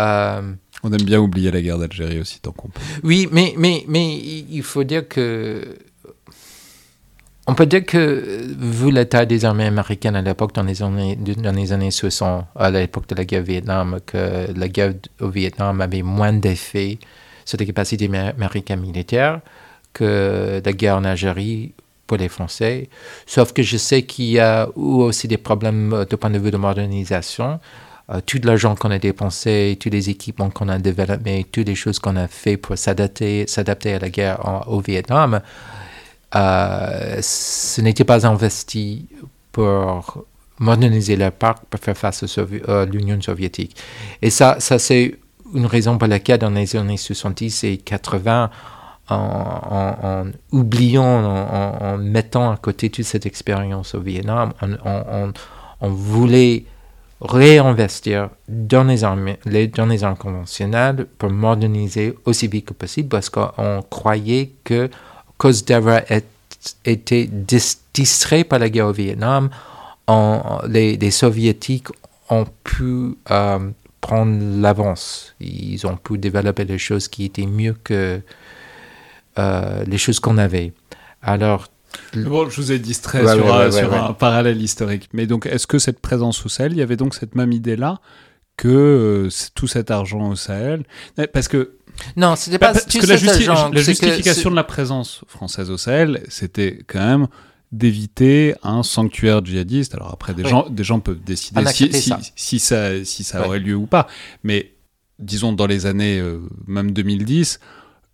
Euh, 0.00 0.52
on 0.82 0.92
aime 0.92 1.02
bien 1.02 1.20
oublier 1.20 1.50
la 1.50 1.62
guerre 1.62 1.78
d'Algérie 1.78 2.20
aussi, 2.20 2.40
tant 2.40 2.52
qu'on 2.52 2.68
peut. 2.68 2.80
Oui, 3.04 3.28
mais, 3.30 3.54
mais, 3.56 3.84
mais 3.88 4.16
il 4.16 4.62
faut 4.62 4.84
dire 4.84 5.06
que 5.08 5.78
on 7.46 7.54
peut 7.54 7.66
dire 7.66 7.84
que, 7.84 8.44
vu 8.58 8.90
l'état 8.90 9.24
des 9.24 9.44
armées 9.44 9.66
américaines 9.66 10.16
à 10.16 10.22
l'époque, 10.22 10.54
dans, 10.54 10.64
les 10.64 10.82
années, 10.82 11.16
dans 11.16 11.54
les 11.54 11.72
années 11.72 11.90
60, 11.90 12.46
à 12.56 12.70
l'époque 12.70 13.08
de 13.08 13.14
la 13.14 13.24
guerre 13.24 13.42
au 13.42 13.44
Vietnam, 13.44 13.98
que 14.04 14.52
la 14.54 14.68
guerre 14.68 14.94
au 15.20 15.28
Vietnam 15.28 15.80
avait 15.80 16.02
moins 16.02 16.32
d'effet 16.32 16.98
sur 17.44 17.58
les 17.58 17.66
capacités 17.66 18.06
américaines 18.06 18.80
militaires 18.80 19.40
que 19.92 20.60
la 20.62 20.72
guerre 20.72 20.96
en 20.96 21.04
Algérie 21.04 21.72
pour 22.06 22.18
les 22.18 22.28
Français. 22.28 22.90
Sauf 23.24 23.52
que 23.52 23.62
je 23.62 23.78
sais 23.78 24.02
qu'il 24.02 24.26
y 24.26 24.38
a 24.38 24.68
aussi 24.76 25.26
des 25.26 25.38
problèmes 25.38 26.04
de 26.08 26.16
point 26.16 26.30
de 26.30 26.38
vue 26.38 26.50
de 26.50 26.58
modernisation. 26.58 27.58
Euh, 28.10 28.20
tout 28.24 28.40
l'argent 28.44 28.76
qu'on 28.76 28.90
a 28.90 28.98
dépensé, 28.98 29.76
tous 29.80 29.90
les 29.90 30.10
équipements 30.10 30.50
qu'on 30.50 30.68
a 30.68 30.78
développés, 30.78 31.46
toutes 31.50 31.66
les 31.66 31.74
choses 31.74 31.98
qu'on 31.98 32.16
a 32.16 32.28
fait 32.28 32.56
pour 32.56 32.76
s'adapter, 32.78 33.46
s'adapter 33.48 33.94
à 33.94 33.98
la 33.98 34.10
guerre 34.10 34.64
au 34.68 34.80
Vietnam, 34.80 35.34
euh, 35.34 35.40
ce 36.32 37.80
n'était 37.80 38.04
pas 38.04 38.26
investi 38.26 39.06
pour 39.52 40.24
moderniser 40.58 41.16
leur 41.16 41.32
parc 41.32 41.64
pour 41.66 41.80
faire 41.80 41.96
face 41.96 42.22
à 42.22 42.40
euh, 42.40 42.86
l'Union 42.86 43.20
soviétique. 43.20 43.76
Et 44.22 44.30
ça, 44.30 44.56
ça 44.58 44.78
c'est 44.78 45.18
une 45.54 45.66
raison 45.66 45.98
pour 45.98 46.08
laquelle 46.08 46.38
dans 46.38 46.50
les 46.50 46.74
années 46.76 46.96
70 46.96 47.64
et 47.64 47.76
80, 47.78 48.50
en, 49.08 50.24
oubliant, 50.50 51.04
en, 51.04 51.96
mettant 51.98 52.50
à 52.50 52.56
côté 52.56 52.90
toute 52.90 53.04
cette 53.04 53.24
expérience 53.24 53.94
au 53.94 54.00
Vietnam, 54.00 54.52
on, 55.80 55.88
voulait 55.88 56.64
réinvestir 57.20 58.30
dans 58.48 58.82
les, 58.82 59.04
armées, 59.04 59.38
dans 59.74 59.86
les 59.86 60.02
armes 60.02 60.16
conventionnelles 60.16 61.06
pour 61.18 61.30
moderniser 61.30 62.16
aussi 62.24 62.48
vite 62.48 62.66
que 62.66 62.74
possible 62.74 63.08
parce 63.08 63.30
qu'on 63.30 63.84
croyait 63.88 64.50
que 64.64 64.90
cause 65.38 65.64
d'avoir 65.64 66.02
été 66.84 67.30
distrait 67.94 68.44
par 68.44 68.58
la 68.58 68.68
guerre 68.68 68.86
au 68.86 68.92
Vietnam, 68.92 69.50
les, 70.68 71.10
Soviétiques 71.10 71.88
ont 72.28 72.46
pu 72.64 73.16
euh, 73.30 73.70
prendre 74.00 74.60
l'avance. 74.60 75.34
Ils 75.40 75.86
ont 75.86 75.96
pu 75.96 76.18
développer 76.18 76.64
des 76.64 76.78
choses 76.78 77.08
qui 77.08 77.24
étaient 77.24 77.46
mieux 77.46 77.76
que 77.84 78.20
euh, 79.38 79.84
les 79.86 79.98
choses 79.98 80.20
qu'on 80.20 80.38
avait. 80.38 80.72
Alors, 81.22 81.68
Bon, 82.14 82.48
je 82.50 82.60
vous 82.60 82.72
ai 82.72 82.78
distrait 82.78 83.26
sur, 83.26 83.94
un, 83.94 84.12
parallèle 84.12 84.60
historique. 84.60 85.08
Mais 85.14 85.26
donc, 85.26 85.46
est-ce 85.46 85.66
que 85.66 85.78
cette 85.78 86.00
présence 86.00 86.44
au 86.44 86.48
Sahel, 86.48 86.72
il 86.72 86.78
y 86.78 86.82
avait 86.82 86.96
donc 86.96 87.14
cette 87.14 87.34
même 87.34 87.52
idée-là 87.52 88.00
que 88.58 88.68
euh, 88.68 89.28
tout 89.54 89.66
cet 89.66 89.90
argent 89.90 90.28
au 90.28 90.36
Sahel? 90.36 90.84
Parce 91.32 91.48
que 91.48 91.76
non, 92.16 92.36
c'était 92.36 92.58
pas. 92.58 92.72
Parce 92.72 92.86
que 92.86 93.06
la, 93.06 93.16
justification 93.82 94.50
de 94.50 94.56
la 94.56 94.64
présence 94.64 95.22
française 95.28 95.70
au 95.70 95.78
Sahel, 95.78 96.22
c'était 96.28 96.80
quand 96.86 97.04
même 97.04 97.28
d'éviter 97.72 98.54
un 98.62 98.82
sanctuaire 98.82 99.44
djihadiste. 99.44 99.94
Alors 99.94 100.12
après, 100.12 100.34
des, 100.34 100.44
gens, 100.44 100.66
des 100.68 100.84
gens 100.84 101.00
peuvent 101.00 101.22
décider 101.22 101.64
si, 101.66 101.92
ça. 101.92 102.18
Si, 102.34 102.58
ça, 102.58 103.04
si 103.04 103.24
ça 103.24 103.46
aurait 103.46 103.58
lieu 103.58 103.74
ou 103.74 103.86
pas. 103.86 104.06
Mais 104.44 104.72
disons, 105.18 105.52
dans 105.52 105.66
les 105.66 105.86
années 105.86 106.18
euh, 106.20 106.40
même 106.66 106.92
2010, 106.92 107.60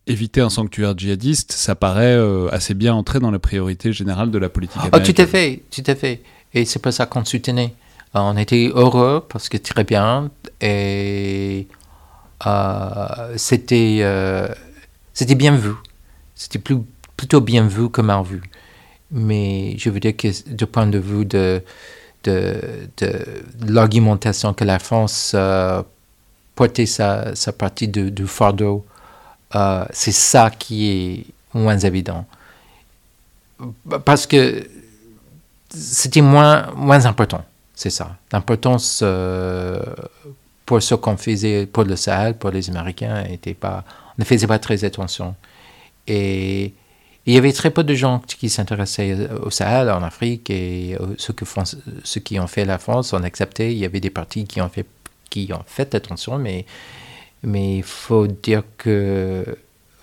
éviter 0.07 0.41
un 0.41 0.51
sanctuaire 0.51 0.97
djihadiste, 0.97 1.53
ça 1.53 1.75
paraît 1.75 2.17
euh, 2.17 2.49
assez 2.51 2.75
bien 2.75 2.95
entrer 2.95 3.21
dans 3.21 3.31
la 3.31 3.39
priorité 3.39 3.93
générale 3.93 4.31
de 4.31 4.39
la 4.39 4.49
politique 4.49 4.79
américaine. 4.79 5.03
Oh, 5.05 5.13
tout 5.13 5.23
à 5.23 5.27
fait, 5.27 5.63
tout 5.71 5.85
à 5.87 5.95
fait. 5.95 6.23
Et 6.55 6.65
c'est 6.65 6.81
pas 6.81 6.93
ça 6.93 7.07
qu'on 7.07 7.25
soutenait. 7.25 7.75
On 8.15 8.37
était 8.37 8.71
heureux 8.75 9.25
parce 9.29 9.49
que 9.49 9.57
très 9.57 9.85
bien. 9.85 10.31
Et 10.61 11.67
euh, 11.71 11.82
c'était 13.37 13.99
euh, 14.03 14.49
c'était 15.13 15.35
bien 15.35 15.57
vu. 15.57 15.73
C'était 16.35 16.59
plutôt 17.17 17.41
bien 17.41 17.67
vu 17.67 17.91
que 17.91 18.01
mal 18.01 18.25
vu. 18.25 18.43
Mais 19.11 19.77
je 19.79 19.91
veux 19.91 20.01
dire 20.01 20.17
que 20.17 20.29
du 20.49 20.67
point 20.67 20.87
de 20.87 20.99
vue 20.99 21.25
de, 21.25 21.63
de, 22.25 22.89
de 22.97 23.25
l'argumentation 23.67 24.55
que 24.55 24.65
la 24.65 24.79
France 24.79 25.33
euh, 25.35 25.83
portait 26.55 26.87
sa, 26.87 27.35
sa 27.35 27.53
partie 27.53 27.89
du 27.89 28.11
de 28.11 28.27
fardeau, 28.27 28.85
c'est 29.93 30.13
ça 30.13 30.51
qui 30.51 30.91
est 30.91 31.27
moins 31.55 31.79
évident. 31.79 32.25
Parce 34.05 34.27
que 34.27 34.67
c'était 35.69 36.23
moins, 36.23 36.73
moins 36.75 37.05
important, 37.05 37.45
c'est 37.75 37.91
ça. 37.91 38.17
L'importance 38.33 39.05
pour 40.73 40.83
ce 40.83 40.95
qu'on 40.95 41.19
faisait 41.19 41.67
pour 41.67 41.85
le 41.85 41.97
Sahel, 41.97 42.39
pour 42.39 42.51
les 42.51 42.71
Américains, 42.71 43.25
était 43.25 43.53
pas, 43.53 43.85
on 44.17 44.23
ne 44.23 44.25
faisait 44.25 44.47
pas 44.47 44.59
très 44.59 44.85
attention. 44.85 45.35
Et 46.07 46.73
il 47.27 47.35
y 47.35 47.37
avait 47.37 47.53
très 47.53 47.71
peu 47.71 47.85
de 47.85 47.93
gens 47.93 48.21
qui 48.21 48.49
s'intéressaient 48.49 49.29
au 49.43 49.51
Sahel, 49.51 49.91
en 49.91 50.03
Afrique, 50.03 50.49
et 50.49 50.97
ceux, 51.19 51.35
que 51.35 51.45
ceux 52.05 52.21
qui 52.21 52.41
ont 52.41 52.47
fait 52.47 52.65
la 52.65 52.79
France 52.79 53.13
ont 53.13 53.23
accepté. 53.23 53.71
Il 53.71 53.77
y 53.77 53.85
avait 53.85 54.01
des 54.01 54.09
partis 54.09 54.47
qui 54.47 54.63
ont 54.63 54.71
fait, 54.71 54.87
qui 55.29 55.53
ont 55.53 55.63
fait 55.67 55.95
attention, 55.95 56.39
mais 56.39 56.65
mais 57.43 57.77
il 57.77 57.83
faut 57.83 58.27
dire 58.27 58.63
que 58.79 59.45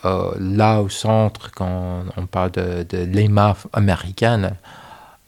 euh, 0.05 0.32
là 0.39 0.82
au 0.84 0.89
centre, 0.89 1.49
quand 1.49 2.03
on 2.15 2.28
parle 2.28 2.51
de, 2.51 2.86
de 2.88 2.99
l'EMA 3.05 3.57
américaine, 3.74 4.55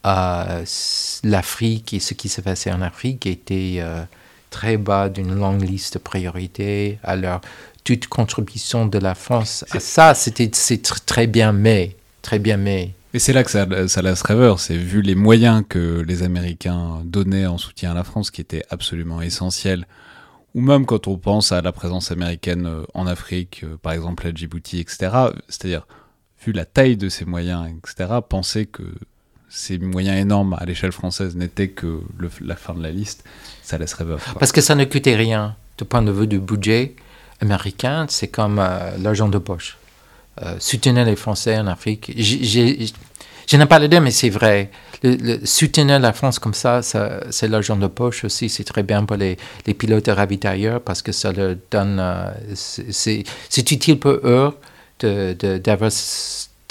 euh, 0.06 0.64
l'Afrique 1.24 1.94
et 1.94 1.98
ce 1.98 2.14
qui 2.14 2.28
se 2.28 2.40
passait 2.40 2.70
en 2.70 2.80
Afrique 2.80 3.26
était 3.26 3.78
euh, 3.80 4.04
très 4.52 4.76
bas 4.76 5.08
d'une 5.08 5.34
longue 5.34 5.62
liste 5.62 5.94
de 5.94 5.98
priorités. 5.98 6.98
Alors, 7.02 7.40
toute 7.82 8.06
contribution 8.06 8.86
de 8.86 8.98
la 8.98 9.16
France 9.16 9.64
à 9.72 9.80
ça, 9.80 10.14
c'était 10.14 10.50
c'est 10.52 10.82
très 11.04 11.26
bien 11.26 11.52
mais, 11.52 11.96
très 12.20 12.38
bien 12.38 12.56
mais. 12.56 12.92
Et 13.14 13.18
c'est 13.18 13.32
là 13.32 13.42
que 13.42 13.50
ça, 13.50 13.66
ça 13.88 14.02
laisse 14.02 14.22
rêveur, 14.22 14.60
c'est 14.60 14.76
vu 14.76 15.02
les 15.02 15.14
moyens 15.14 15.64
que 15.68 16.00
les 16.06 16.22
Américains 16.22 17.02
donnaient 17.04 17.46
en 17.46 17.58
soutien 17.58 17.90
à 17.90 17.94
la 17.94 18.04
France, 18.04 18.30
qui 18.30 18.40
étaient 18.40 18.64
absolument 18.70 19.20
essentiels, 19.20 19.86
ou 20.54 20.60
même 20.60 20.86
quand 20.86 21.08
on 21.08 21.18
pense 21.18 21.52
à 21.52 21.60
la 21.60 21.72
présence 21.72 22.10
américaine 22.10 22.66
euh, 22.66 22.84
en 22.94 23.06
Afrique, 23.06 23.64
euh, 23.64 23.76
par 23.76 23.92
exemple 23.92 24.26
à 24.26 24.32
Djibouti, 24.32 24.78
etc., 24.78 25.10
c'est-à-dire, 25.48 25.86
vu 26.44 26.52
la 26.52 26.64
taille 26.64 26.96
de 26.96 27.08
ces 27.08 27.24
moyens, 27.24 27.68
etc., 27.68 28.14
penser 28.26 28.66
que 28.66 28.82
ces 29.54 29.78
moyens 29.78 30.16
énormes 30.18 30.56
à 30.58 30.64
l'échelle 30.64 30.92
française 30.92 31.36
n'étaient 31.36 31.68
que 31.68 32.00
la 32.40 32.56
fin 32.56 32.72
de 32.72 32.82
la 32.82 32.90
liste, 32.90 33.22
ça 33.62 33.76
laisserait. 33.76 34.06
Parce 34.38 34.50
que 34.50 34.62
ça 34.62 34.74
ne 34.74 34.84
coûtait 34.84 35.14
rien. 35.14 35.56
Du 35.76 35.84
point 35.84 36.00
de 36.00 36.10
vue 36.10 36.26
du 36.26 36.38
budget 36.38 36.96
américain, 37.40 38.06
c'est 38.08 38.28
comme 38.28 38.58
euh, 38.58 38.96
l'argent 38.98 39.28
de 39.28 39.38
poche. 39.38 39.76
Euh, 40.42 40.56
soutenir 40.58 41.04
les 41.04 41.16
Français 41.16 41.58
en 41.58 41.66
Afrique. 41.66 42.12
Je 42.16 43.56
n'ai 43.56 43.66
pas 43.66 43.78
le 43.78 43.88
dire, 43.88 44.00
mais 44.00 44.10
c'est 44.10 44.30
vrai. 44.30 44.70
Le, 45.02 45.44
soutenir 45.44 45.98
la 45.98 46.14
France 46.14 46.38
comme 46.38 46.54
ça, 46.54 46.80
c'est 46.82 47.48
l'argent 47.48 47.76
de 47.76 47.88
poche 47.88 48.24
aussi. 48.24 48.48
C'est 48.48 48.64
très 48.64 48.82
bien 48.82 49.04
pour 49.04 49.16
les, 49.18 49.36
les 49.66 49.74
pilotes 49.74 50.08
ravitailleurs 50.08 50.80
parce 50.80 51.02
que 51.02 51.12
ça 51.12 51.30
leur 51.30 51.56
donne. 51.70 51.98
Euh, 52.00 52.30
c'est 52.54 53.24
utile 53.70 53.98
pour 53.98 54.12
eux 54.12 54.56
d'avoir 55.02 55.90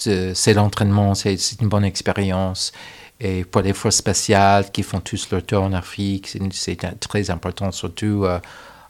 c'est 0.01 0.53
l'entraînement, 0.53 1.13
c'est 1.15 1.37
une 1.61 1.69
bonne 1.69 1.85
expérience. 1.85 2.71
Et 3.19 3.43
pour 3.43 3.61
les 3.61 3.73
forces 3.73 3.97
spatiales 3.97 4.71
qui 4.71 4.81
font 4.81 4.99
tous 4.99 5.29
leur 5.29 5.43
tour 5.43 5.63
en 5.63 5.73
Afrique, 5.73 6.35
c'est 6.53 6.99
très 6.99 7.29
important, 7.29 7.71
surtout 7.71 8.25
euh, 8.25 8.39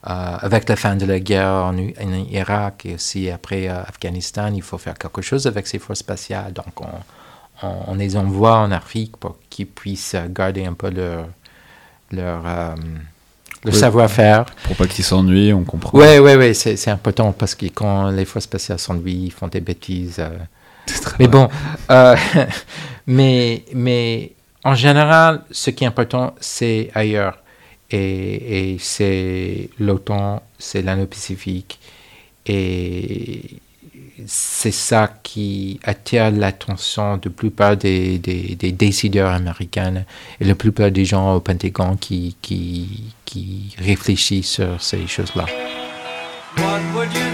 euh, 0.07 0.38
avec 0.39 0.70
la 0.70 0.78
fin 0.78 0.95
de 0.95 1.05
la 1.05 1.20
guerre 1.20 1.51
en, 1.51 1.76
Irak 1.78 2.86
et 2.86 2.95
aussi 2.95 3.30
après 3.30 3.68
euh, 3.68 3.82
Afghanistan, 3.82 4.49
il 4.53 4.62
faut 4.62 4.78
faire 4.78 4.97
quelque 4.97 5.22
chose 5.22 5.47
avec 5.47 5.68
ces 5.68 5.80
forces 5.80 5.99
spatiales. 5.99 6.53
Donc 6.53 6.80
on, 6.80 7.68
on, 7.88 7.95
les 7.95 8.16
envoie 8.16 8.57
en 8.59 8.72
Afrique 8.72 9.18
pour 9.18 9.36
qu'ils 9.49 9.68
puissent 9.68 10.16
garder 10.30 10.64
un 10.64 10.74
peu 10.74 10.89
leur, 10.89 11.28
leur, 12.14 13.76
savoir-faire. 13.76 14.45
Pour 14.64 14.78
pas 14.78 14.88
qu'ils 14.88 15.03
s'ennuient, 15.03 15.51
on 15.51 15.66
comprend. 15.66 15.99
Oui, 15.99 16.20
oui, 16.20 16.36
oui, 16.36 16.55
c'est 16.55 16.89
important 16.89 17.34
parce 17.34 17.53
que 17.53 17.66
quand 17.66 18.12
les 18.12 18.24
forces 18.24 18.45
spatiales 18.45 18.80
s'ennuient, 18.80 19.26
ils 19.26 19.32
font 19.32 19.49
des 19.49 19.59
bêtises 19.59 20.24
mais 21.20 21.28
bon, 21.28 21.50
euh, 21.90 22.16
mais, 23.08 23.64
mais 23.74 24.34
en 24.64 24.76
général, 24.76 25.44
ce 25.52 25.70
qui 25.70 25.84
est 25.84 25.88
important, 25.88 26.36
c'est 26.40 26.90
ailleurs. 26.94 27.38
Et, 27.90 28.78
c'est 28.80 29.70
l'OTAN, 29.80 30.42
c'est 30.58 30.82
l'Indo-Pacifique. 30.82 31.80
Et 32.46 33.42
c'est 34.26 34.72
ça 34.72 35.14
qui 35.24 35.80
attire 35.84 36.32
l'attention 36.32 37.18
de 37.18 37.30
la 37.30 37.36
plupart 37.36 37.76
des, 37.76 38.18
des, 38.20 38.56
des, 38.56 38.72
décideurs 38.72 39.32
américains 39.32 40.06
et 40.40 40.46
la 40.46 40.56
plupart 40.56 40.92
des 40.92 41.06
gens 41.06 41.36
au 41.36 41.40
Pentagone 41.40 41.98
qui, 41.98 42.36
qui, 42.42 43.14
qui 43.26 43.76
réfléchissent 43.80 44.52
sur 44.52 44.82
ces 44.82 45.06
choses-là. 45.08 45.46
What 46.58 46.82
would 46.94 47.14
you 47.14 47.31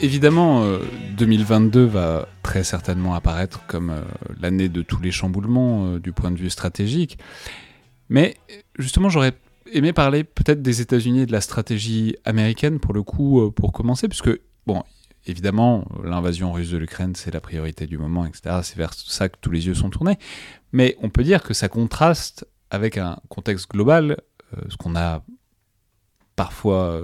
évidemment, 0.00 0.64
2022 1.16 1.80
euh, 1.80 1.86
va 1.86 2.28
très 2.42 2.64
certainement 2.64 3.14
apparaître 3.14 3.64
comme 3.66 3.90
euh, 3.90 4.02
l'année 4.40 4.68
de 4.68 4.82
tous 4.82 5.00
les 5.00 5.10
chamboulements 5.10 5.86
euh, 5.86 5.98
du 5.98 6.12
point 6.12 6.30
de 6.30 6.38
vue 6.38 6.50
stratégique. 6.50 7.18
Mais 8.08 8.36
justement, 8.78 9.08
j'aurais 9.08 9.34
aimé 9.72 9.92
parler 9.92 10.24
peut-être 10.24 10.62
des 10.62 10.80
États-Unis 10.80 11.20
et 11.20 11.26
de 11.26 11.32
la 11.32 11.40
stratégie 11.40 12.16
américaine 12.24 12.80
pour 12.80 12.92
le 12.92 13.02
coup, 13.02 13.52
pour 13.52 13.72
commencer, 13.72 14.08
puisque, 14.08 14.30
bon, 14.66 14.82
évidemment, 15.26 15.86
l'invasion 16.02 16.52
russe 16.52 16.70
de 16.70 16.78
l'Ukraine, 16.78 17.14
c'est 17.14 17.32
la 17.32 17.40
priorité 17.40 17.86
du 17.86 17.98
moment, 17.98 18.26
etc. 18.26 18.60
C'est 18.62 18.76
vers 18.76 18.94
ça 18.94 19.28
que 19.28 19.36
tous 19.40 19.52
les 19.52 19.68
yeux 19.68 19.74
sont 19.74 19.90
tournés. 19.90 20.18
Mais 20.72 20.96
on 21.02 21.08
peut 21.08 21.22
dire 21.22 21.44
que 21.44 21.54
ça 21.54 21.68
contraste 21.68 22.48
avec 22.70 22.98
un 22.98 23.20
contexte 23.28 23.70
global, 23.70 24.16
ce 24.68 24.76
qu'on 24.76 24.96
a 24.96 25.22
parfois 26.34 27.00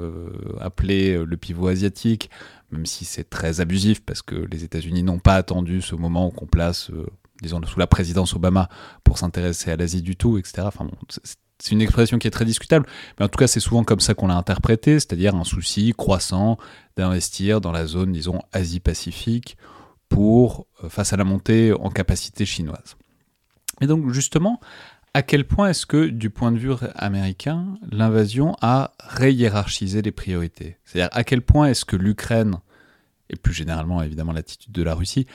appelé 0.61 1.25
le 1.25 1.37
pivot 1.37 1.69
asiatique, 1.69 2.31
même 2.71 2.87
si 2.87 3.05
c'est 3.05 3.29
très 3.29 3.61
abusif 3.61 4.01
parce 4.03 4.23
que 4.23 4.35
les 4.35 4.65
États-Unis 4.65 5.03
n'ont 5.03 5.19
pas 5.19 5.35
attendu 5.35 5.83
ce 5.83 5.95
moment 5.95 6.31
qu'on 6.31 6.47
place, 6.47 6.91
euh, 6.91 7.07
disons, 7.43 7.61
sous 7.65 7.79
la 7.79 7.87
présidence 7.87 8.35
Obama 8.35 8.69
pour 9.05 9.19
s'intéresser 9.19 9.71
à 9.71 9.77
l'Asie 9.77 10.03
du 10.03 10.17
tout, 10.17 10.39
etc. 10.39 10.63
Enfin, 10.63 10.89
c'est 11.59 11.73
une 11.73 11.83
expression 11.83 12.19
qui 12.19 12.27
est 12.27 12.33
très 12.33 12.45
discutable, 12.45 12.87
mais 13.19 13.25
en 13.25 13.29
tout 13.29 13.39
cas, 13.39 13.47
c'est 13.47 13.61
souvent 13.61 13.85
comme 13.85 14.01
ça 14.01 14.15
qu'on 14.15 14.27
l'a 14.27 14.37
interprété, 14.37 14.95
c'est-à-dire 14.95 15.35
un 15.35 15.45
souci 15.45 15.95
croissant 15.97 16.59
d'investir 16.97 17.61
dans 17.61 17.73
la 17.73 17.87
zone, 17.87 18.13
disons, 18.13 18.41
Asie-Pacifique 18.53 19.57
pour, 20.09 20.67
euh, 20.85 20.89
face 20.89 21.13
à 21.13 21.17
la 21.17 21.25
montée 21.25 21.73
en 21.73 21.91
capacité 21.91 22.45
chinoise. 22.45 22.97
Et 23.81 23.87
donc, 23.87 24.11
justement, 24.11 24.61
à 25.17 25.23
quel 25.23 25.47
point 25.47 25.71
est-ce 25.71 25.87
que, 25.87 26.09
du 26.09 26.29
point 26.29 26.53
de 26.53 26.59
vue 26.59 26.75
américain, 26.95 27.79
l'invasion 27.91 28.55
a 28.61 28.93
réhiérarchisé 28.99 30.03
les 30.03 30.13
priorités? 30.13 30.77
C'est-à-dire 30.85 31.09
à 31.13 31.25
quel 31.25 31.41
point 31.41 31.69
est-ce 31.69 31.87
que 31.87 31.97
l'Ukraine, 31.97 32.57
et 33.31 33.37
plus 33.37 33.55
généralement 33.55 34.03
évidemment 34.03 34.33
l'attitude 34.33 34.73
de 34.73 34.83
la 34.83 34.95
Russie, 34.95 35.27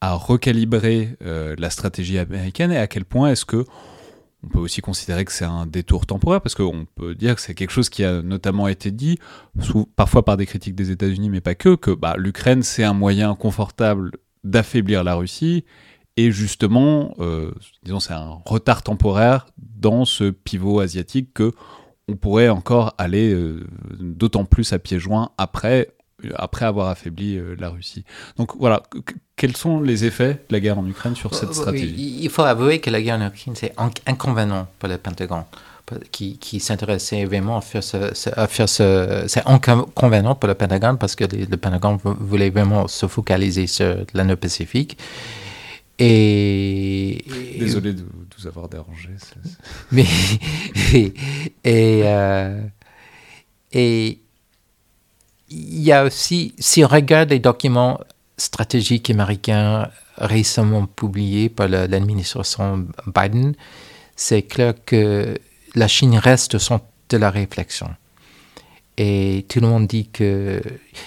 a 0.00 0.14
recalibré 0.14 1.16
euh, 1.22 1.56
la 1.58 1.70
stratégie 1.70 2.16
américaine 2.16 2.70
et 2.70 2.76
à 2.76 2.86
quel 2.86 3.04
point 3.04 3.32
est-ce 3.32 3.44
que 3.44 3.64
on 4.44 4.48
peut 4.50 4.60
aussi 4.60 4.82
considérer 4.82 5.24
que 5.24 5.32
c'est 5.32 5.44
un 5.44 5.66
détour 5.66 6.06
temporaire? 6.06 6.40
Parce 6.40 6.54
qu'on 6.54 6.86
peut 6.94 7.16
dire 7.16 7.34
que 7.34 7.40
c'est 7.40 7.54
quelque 7.54 7.72
chose 7.72 7.88
qui 7.88 8.04
a 8.04 8.22
notamment 8.22 8.68
été 8.68 8.92
dit, 8.92 9.18
parfois 9.96 10.24
par 10.24 10.36
des 10.36 10.46
critiques 10.46 10.76
des 10.76 10.92
États-Unis, 10.92 11.28
mais 11.28 11.40
pas 11.40 11.56
que, 11.56 11.74
que 11.74 11.90
bah, 11.90 12.14
l'Ukraine 12.16 12.62
c'est 12.62 12.84
un 12.84 12.94
moyen 12.94 13.34
confortable 13.34 14.12
d'affaiblir 14.44 15.02
la 15.02 15.16
Russie 15.16 15.64
et 16.16 16.30
justement, 16.30 17.14
euh, 17.18 17.50
disons, 17.82 18.00
c'est 18.00 18.12
un 18.12 18.38
retard 18.44 18.82
temporaire 18.82 19.46
dans 19.58 20.04
ce 20.04 20.30
pivot 20.30 20.80
asiatique 20.80 21.34
que 21.34 21.52
on 22.06 22.16
pourrait 22.16 22.50
encore 22.50 22.94
aller 22.98 23.32
euh, 23.32 23.66
d'autant 23.98 24.44
plus 24.44 24.72
à 24.72 24.78
pieds 24.78 24.98
joints 24.98 25.30
après, 25.38 25.88
après 26.36 26.66
avoir 26.66 26.88
affaibli 26.88 27.36
euh, 27.36 27.56
la 27.58 27.70
Russie. 27.70 28.04
Donc 28.36 28.56
voilà, 28.58 28.82
quels 29.36 29.56
sont 29.56 29.80
les 29.80 30.04
effets 30.04 30.34
de 30.48 30.52
la 30.52 30.60
guerre 30.60 30.78
en 30.78 30.86
Ukraine 30.86 31.16
sur 31.16 31.34
cette 31.34 31.54
stratégie? 31.54 32.18
Il 32.20 32.28
faut 32.30 32.42
avouer 32.42 32.78
que 32.78 32.90
la 32.90 33.00
guerre 33.00 33.16
en 33.16 33.26
Ukraine, 33.26 33.56
c'est 33.56 33.74
inconvénient 34.06 34.68
pour 34.78 34.88
le 34.88 34.98
Pentagone 34.98 35.44
qui, 36.12 36.38
qui 36.38 36.60
s'intéressait 36.60 37.24
vraiment 37.24 37.58
à 37.58 37.60
faire 37.60 37.82
ce, 37.82 38.30
à 38.38 38.46
faire 38.46 38.68
ce 38.68 39.24
c'est 39.26 39.46
inconvénient 39.46 40.34
pour 40.34 40.48
le 40.48 40.54
Pentagone 40.54 40.96
parce 40.96 41.14
que 41.14 41.24
le, 41.24 41.46
le 41.46 41.56
Pentagone 41.56 41.98
voulait 42.04 42.50
vraiment 42.50 42.86
se 42.86 43.06
focaliser 43.06 43.66
sur 43.66 43.96
l'Indo-Pacifique. 44.14 44.96
Et, 45.98 47.24
Désolé 47.58 47.92
de, 47.92 48.04
vous 48.36 48.46
avoir 48.46 48.68
dérangé. 48.68 49.10
Mais 49.92 50.06
et 51.62 52.02
euh, 52.04 52.60
et 53.72 54.18
il 55.50 55.82
y 55.82 55.92
a 55.92 56.04
aussi, 56.04 56.54
si 56.58 56.84
on 56.84 56.88
regarde 56.88 57.30
les 57.30 57.38
documents 57.38 58.00
stratégiques 58.36 59.10
américains 59.10 59.88
récemment 60.16 60.86
publiés 60.86 61.48
par 61.48 61.68
l'administration 61.68 62.86
Biden, 63.06 63.54
c'est 64.16 64.42
clair 64.42 64.74
que 64.84 65.38
la 65.74 65.88
Chine 65.88 66.16
reste 66.16 66.54
au 66.54 66.58
centre 66.58 66.86
de 67.08 67.16
la 67.16 67.30
réflexion. 67.30 67.88
Et 68.96 69.44
tout 69.48 69.60
le 69.60 69.66
monde 69.66 69.88
dit 69.88 70.08
que... 70.08 70.62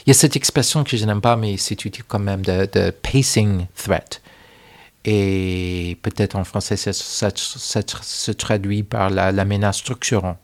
Il 0.05 0.09
y 0.09 0.11
a 0.11 0.13
cette 0.13 0.35
expression 0.35 0.83
que 0.83 0.97
je 0.97 1.05
n'aime 1.05 1.21
pas, 1.21 1.37
mais 1.37 1.55
c'est 1.57 1.85
utile 1.85 2.03
quand 2.05 2.19
même, 2.19 2.41
de, 2.41 2.67
de 2.71 2.91
pacing 2.91 3.65
threat 3.75 4.21
et 5.09 5.97
peut-être 6.01 6.35
en 6.35 6.43
français 6.43 6.75
ça, 6.75 6.91
se 6.91 8.31
traduit 8.33 8.83
par 8.83 9.09
la, 9.09 9.45
menace 9.45 9.77
structurante. 9.77 10.37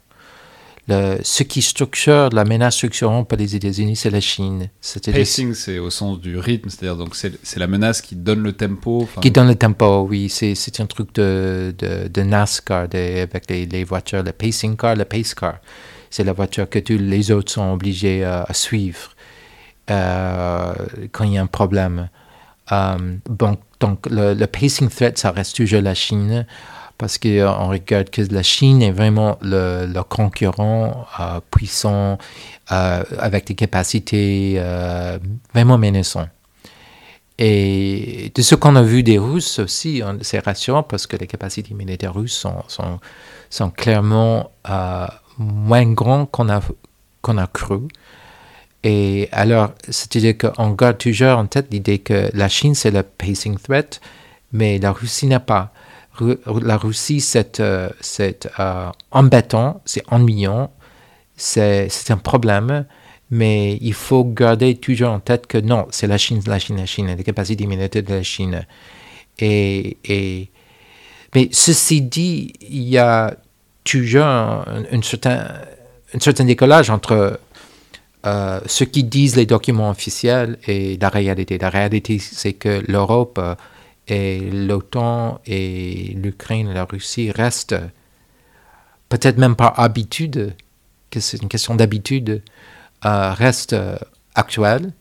Le, 0.88 1.18
ce 1.22 1.44
qui 1.44 1.62
structure 1.62 2.30
la 2.30 2.46
menace 2.46 2.76
structurante 2.76 3.28
pour 3.28 3.38
les 3.38 3.58
États-Unis, 3.58 3.98
c'est 3.98 4.10
la 4.10 4.22
Chine. 4.22 4.70
Pacing, 5.12 5.54
c'est 5.54 5.80
au 5.80 5.90
sens 5.90 6.20
du 6.20 6.38
rythme, 6.38 6.70
c'est-à-dire 6.70 6.96
donc 6.96 7.14
c'est 7.14 7.60
la 7.60 7.68
menace 7.68 8.02
qui 8.02 8.16
donne 8.16 8.42
le 8.42 8.54
tempo. 8.54 9.08
Qui 9.22 9.32
donne 9.32 9.50
le 9.50 9.56
tempo, 9.56 10.08
oui. 10.10 10.30
C'est 10.30 10.80
un 10.80 10.86
truc 10.86 11.14
de, 11.16 11.76
de, 11.78 12.08
de 12.08 12.22
NASCAR 12.22 12.88
avec 12.94 13.50
les, 13.50 13.66
les, 13.66 13.84
voitures, 13.84 14.24
le 14.24 14.32
pacing 14.32 14.78
car, 14.78 14.96
le 14.96 15.04
pace 15.04 15.34
car. 15.34 15.58
C'est 16.10 16.24
la 16.24 16.34
voiture 16.34 16.70
que 16.70 16.80
tous 16.80 16.98
les 16.98 17.32
autres 17.32 17.52
sont 17.52 17.74
obligés 17.74 18.24
à 18.24 18.54
suivre 18.54 19.10
euh, 19.90 20.74
quand 21.12 21.26
il 21.26 21.34
y 21.34 21.38
a 21.38 21.42
un 21.42 21.48
problème. 21.48 22.08
Euh, 22.72 23.18
donc, 23.30 23.60
donc 23.84 24.08
le, 24.10 24.46
pacing 24.46 24.88
threat, 24.88 25.18
ça 25.18 25.32
reste 25.32 25.58
toujours 25.58 25.82
la 25.82 25.94
Chine 25.94 26.46
parce 26.98 27.18
qu'on 27.18 27.28
euh, 27.28 27.52
regarde 27.52 28.10
que 28.10 28.22
la 28.32 28.44
Chine 28.44 28.82
est 28.82 28.94
vraiment 28.94 29.38
le, 29.42 30.02
concurrent 30.04 31.06
euh, 31.20 31.42
puissant 31.52 32.18
avec 32.68 33.46
des 33.48 33.56
capacités 33.56 34.60
vraiment 35.54 35.78
menaçantes. 35.78 36.30
Et 37.38 38.32
de 38.34 38.42
ce 38.42 38.56
qu'on 38.56 38.78
a 38.78 38.84
vu 38.84 39.04
des 39.04 39.18
Russes 39.18 39.60
aussi, 39.60 40.02
c'est 40.22 40.40
rassurant 40.40 40.84
parce 40.84 41.06
que 41.06 41.18
les 41.18 41.28
capacités 41.28 41.74
militaires 41.74 42.14
russes 42.14 42.48
sont, 42.68 43.70
clairement 43.72 44.52
moins 45.38 45.92
grandes 45.92 46.32
qu'on 46.32 46.48
a 46.48 47.48
cru. 47.48 47.82
Et 48.84 49.30
alors, 49.32 49.72
c'est-à-dire 49.86 50.38
qu'on 50.38 50.72
garde 50.72 50.98
toujours 50.98 51.38
en 51.38 51.46
tête 51.46 51.68
l'idée 51.72 52.00
que 52.00 52.30
la 52.34 52.50
Chine, 52.50 52.76
c'est 52.76 52.92
le 52.92 53.04
pacing 53.04 53.58
threat, 53.58 54.02
mais 54.52 54.78
la 54.78 54.92
Russie 54.92 55.28
n'a 55.28 55.40
pas. 55.40 55.72
La 56.62 56.78
Russie, 56.78 57.22
c'est 57.22 57.60
euh, 57.60 57.90
euh, 58.20 58.90
embêtant, 59.12 59.82
c'est 59.86 60.04
ennuyant, 60.12 60.72
c'est 61.36 61.90
un 62.10 62.18
problème, 62.18 62.86
mais 63.32 63.78
il 63.82 63.94
faut 63.94 64.26
garder 64.26 64.76
toujours 64.76 65.10
en 65.10 65.20
tête 65.20 65.48
que 65.48 65.58
non, 65.58 65.88
c'est 65.90 66.08
la 66.08 66.18
Chine, 66.18 66.42
la 66.46 66.60
Chine, 66.60 66.78
la 66.78 66.86
Chine, 66.86 67.08
les 67.08 67.24
capacités 67.24 67.66
militaires 67.66 68.04
de 68.04 68.14
la 68.14 68.24
Chine. 68.24 68.66
Et, 69.40 69.98
et, 70.04 70.50
mais 71.34 71.50
ceci 71.52 72.02
dit, 72.02 72.54
il 72.62 72.84
y 72.84 72.98
a 72.98 73.36
toujours 73.84 74.26
un, 74.26 74.84
un 74.92 75.02
certain, 75.02 75.48
un 76.14 76.20
certain 76.20 76.46
décollage 76.46 76.90
entre 76.92 77.40
euh, 78.26 78.62
ce 78.68 78.86
qui 78.86 79.04
disent 79.04 79.36
les 79.36 79.46
documents 79.46 79.90
officiels 79.90 80.58
et 80.66 80.98
la 80.98 81.10
réalité. 81.10 81.58
La 81.58 81.70
réalité, 81.70 82.20
c'est 82.20 82.54
que 82.54 82.82
l'Europe 82.88 83.38
euh, 83.38 83.56
et 84.08 84.40
l'OTAN 84.40 85.42
et 85.46 86.14
l'Ukraine 86.16 86.70
et 86.70 86.74
la 86.74 86.86
Russie 86.86 87.32
restent, 87.32 87.76
peut-être 89.10 89.38
même 89.38 89.58
par 89.58 89.78
habitude, 89.78 90.56
que 91.10 91.20
c'est 91.20 91.42
une 91.42 91.50
question 91.50 91.76
d'habitude, 91.76 92.42
euh, 93.06 93.34
restent 93.34 93.76
actuelles 94.36 94.94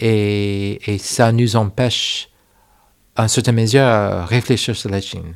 et, 0.00 0.80
et, 0.90 0.96
ça 0.96 1.32
nous 1.32 1.54
empêche, 1.56 2.30
en 3.16 3.28
certaine 3.28 3.56
mesure, 3.56 3.82
à 3.82 4.24
réfléchir 4.24 4.74
sur 4.74 4.88
la 4.90 5.02
Chine. 5.02 5.34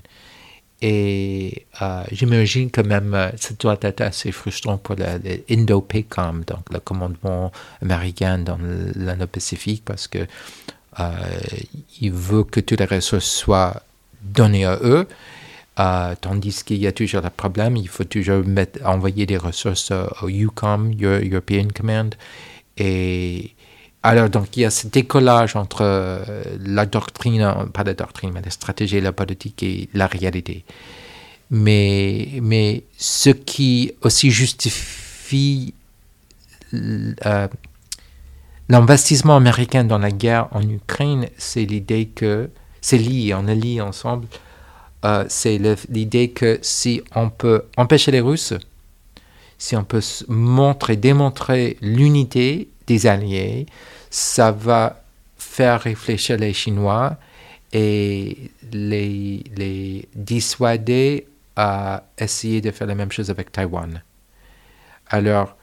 Et 0.85 1.64
euh, 1.80 2.03
j'imagine 2.11 2.68
que 2.68 2.80
même 2.80 3.14
euh, 3.14 3.30
ça 3.37 3.55
doit 3.57 3.78
être 3.83 4.01
assez 4.01 4.33
frustrant 4.33 4.78
pour 4.78 4.97
l'Indo-PACOM, 4.97 6.43
donc 6.45 6.72
le 6.72 6.80
commandement 6.80 7.53
américain 7.80 8.39
dans 8.39 8.59
l'Indo-Pacifique, 8.97 9.85
parce 9.85 10.09
que 10.09 10.26
euh, 10.99 11.05
veut 12.03 12.43
que 12.43 12.59
toutes 12.59 12.80
les 12.80 12.87
ressources 12.87 13.30
soient 13.30 13.80
données 14.22 14.64
à 14.64 14.76
eux, 14.83 15.07
tandis 16.20 16.64
qu'il 16.64 16.78
y 16.78 16.89
a 16.89 16.93
toujours 16.93 17.22
le 17.22 17.30
problème, 17.30 17.76
il 17.76 17.89
faut 17.89 18.05
toujours 18.05 18.43
envoyer 18.85 19.24
des 19.24 19.37
ressources 19.37 19.93
au 20.20 20.28
EUCOM, 20.28 20.95
European 21.01 21.68
Command, 21.74 22.12
et 22.76 23.53
alors, 24.05 24.28
donc, 24.28 24.57
il 24.57 24.61
y 24.61 24.64
a 24.64 24.70
ce 24.70 24.88
décollage 24.88 25.55
entre 25.55 25.82
euh, 25.82 26.42
la 26.59 26.86
doctrine, 26.86 27.55
pas 27.72 27.84
la 27.84 27.94
doctrine, 27.94 28.32
mais 28.34 28.42
la 28.42 28.50
stratégie, 28.50 29.00
la 29.00 29.12
politique 29.12 29.62
et 29.62 29.88
la 29.94 30.09
réalité. 30.09 30.64
Mais, 31.50 32.40
mais 32.42 32.82
ce 32.98 33.30
qui 33.30 33.92
aussi 34.03 34.30
justifie 34.30 35.74
euh, 36.74 37.48
l'investissement 38.68 39.36
américain 39.36 39.84
dans 39.84 39.98
la 39.98 40.11
guerre 40.11 40.48
en 40.50 40.62
Ukraine, 40.62 41.28
c'est 41.36 41.64
l'idée 41.64 42.07
que, 42.07 42.50
c'est 42.80 42.98
lié, 42.98 43.34
on 43.34 43.46
est 43.46 43.55
lié 43.55 43.80
ensemble, 43.80 44.26
euh, 45.05 45.24
c'est 45.28 45.61
l'idée 45.88 46.30
que 46.30 46.59
si 46.62 47.03
on 47.14 47.30
peut 47.30 47.64
empêcher 47.76 48.11
les 48.11 48.20
Russes, 48.20 48.55
si 49.59 49.76
on 49.76 49.84
peut 49.84 50.03
montrer, 50.26 50.96
démontrer 50.96 51.76
l'unité 51.82 52.68
des 52.87 53.07
alliés, 53.07 53.66
ça 54.11 54.53
va 54.53 55.03
faire 55.37 55.80
réfléchir 55.80 56.37
les 56.39 56.53
Chinois 56.53 57.16
et 57.72 58.51
les, 58.72 60.09
dissuader 60.14 61.26
à 61.57 62.05
essayer 62.18 62.61
de 62.61 62.70
faire 62.70 62.87
la 62.87 62.95
même 62.95 63.12
chose 63.12 63.30
avec 63.30 63.53
Taïwan. 63.53 64.03
Alors, 65.09 65.57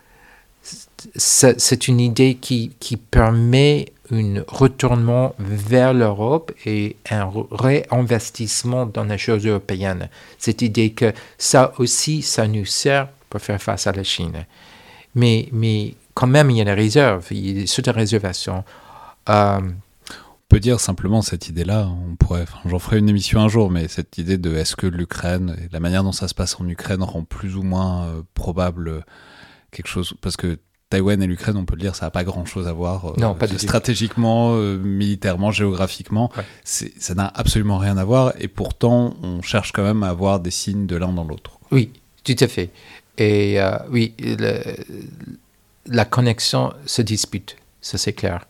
c'est 1.15 1.87
une 1.87 1.99
idée 1.99 2.35
qui, 2.35 2.71
qui 2.79 2.97
permet 2.97 3.93
un 4.11 4.43
retournement 4.47 5.35
vers 5.39 5.93
l'Europe 5.93 6.51
et 6.65 6.95
un 7.09 7.31
réinvestissement 7.51 8.85
dans 8.85 9.03
les 9.03 9.17
choses 9.17 9.45
européennes. 9.45 10.09
Cette 10.37 10.61
idée 10.61 10.91
que 10.91 11.13
ça 11.37 11.73
aussi, 11.77 12.21
ça 12.21 12.47
nous 12.47 12.65
sert 12.65 13.07
pour 13.29 13.41
faire 13.41 13.61
face 13.61 13.87
à 13.87 13.91
la 13.91 14.03
Chine. 14.03 14.45
Mais, 15.15 15.47
mais 15.51 15.93
quand 16.19 16.27
même, 16.27 16.51
il 16.51 16.57
y 16.57 16.61
a 16.61 16.65
des 16.65 16.73
réserves, 16.73 17.25
il 17.31 17.61
y 17.61 17.63
a 17.63 17.81
des 17.81 17.91
réservations. 17.91 18.65
Euh, 19.29 19.61
on 19.61 20.49
peut 20.49 20.59
dire 20.59 20.81
simplement 20.81 21.21
cette 21.21 21.47
idée-là, 21.47 21.87
on 21.87 22.17
pourrait, 22.17 22.43
j'en 22.65 22.77
ferai 22.77 22.99
une 22.99 23.07
émission 23.07 23.39
un 23.39 23.47
jour, 23.47 23.71
mais 23.71 23.87
cette 23.87 24.17
idée 24.17 24.37
de 24.37 24.53
est-ce 24.53 24.75
que 24.75 24.85
l'Ukraine, 24.85 25.55
la 25.71 25.79
manière 25.79 26.03
dont 26.03 26.11
ça 26.11 26.27
se 26.27 26.33
passe 26.33 26.59
en 26.59 26.67
Ukraine 26.67 27.01
rend 27.03 27.23
plus 27.23 27.55
ou 27.55 27.63
moins 27.63 28.03
euh, 28.03 28.21
probable 28.33 29.05
quelque 29.71 29.87
chose, 29.87 30.13
parce 30.19 30.35
que 30.35 30.59
Taïwan 30.89 31.23
et 31.23 31.27
l'Ukraine, 31.27 31.55
on 31.55 31.63
peut 31.63 31.75
le 31.75 31.81
dire, 31.81 31.95
ça 31.95 32.07
n'a 32.07 32.11
pas 32.11 32.25
grand-chose 32.25 32.67
à 32.67 32.73
voir. 32.73 33.11
Euh, 33.11 33.13
non, 33.17 33.33
pas 33.33 33.47
stratégiquement, 33.47 34.57
militairement, 34.57 35.51
géographiquement, 35.51 36.33
ça 36.65 37.15
n'a 37.15 37.31
absolument 37.33 37.77
rien 37.77 37.95
à 37.95 38.03
voir. 38.03 38.33
Et 38.39 38.49
pourtant, 38.49 39.15
on 39.23 39.41
cherche 39.41 39.71
quand 39.71 39.83
même 39.83 40.03
à 40.03 40.09
avoir 40.09 40.41
des 40.41 40.51
signes 40.51 40.85
de 40.85 40.97
l'un 40.97 41.13
dans 41.13 41.23
l'autre. 41.23 41.59
Oui, 41.71 41.93
tout 42.25 42.35
à 42.37 42.47
fait. 42.49 42.71
Et 43.17 43.57
oui, 43.89 44.15
le, 44.19 44.59
la 45.89 46.05
connexion 46.05 46.73
se 46.85 47.01
dispute, 47.01 47.57
ça 47.81 47.97
c'est 47.97 48.13
clair. 48.13 48.45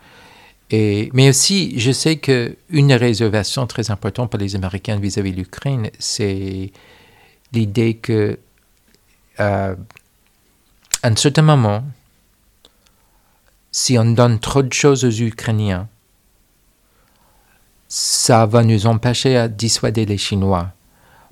Mais 0.72 1.30
aussi, 1.30 1.80
je 1.80 1.92
sais 1.92 2.18
qu'une 2.18 2.94
réservation 2.94 3.66
très 3.66 3.90
importante 3.90 4.30
pour 4.30 4.40
les 4.40 4.56
Américains 4.56 5.00
vis-à-vis 5.00 5.32
de 5.32 5.38
l'Ukraine, 5.38 5.90
c'est 5.98 6.72
l'idée 7.54 7.96
que 7.96 8.38
euh, 9.40 9.76
à 11.02 11.08
un 11.08 11.16
certain 11.16 11.42
moment, 11.42 11.84
si 13.72 13.98
on 13.98 14.06
donne 14.06 14.40
trop 14.40 14.62
de 14.62 14.74
choses 14.74 15.06
aux 15.06 15.22
Ukrainiens, 15.22 15.88
ça 17.88 18.46
va 18.46 18.64
nous 18.64 18.86
empêcher 18.86 19.38
à 19.38 19.48
dissuader 19.48 20.06
les 20.06 20.18
Chinois. 20.18 20.72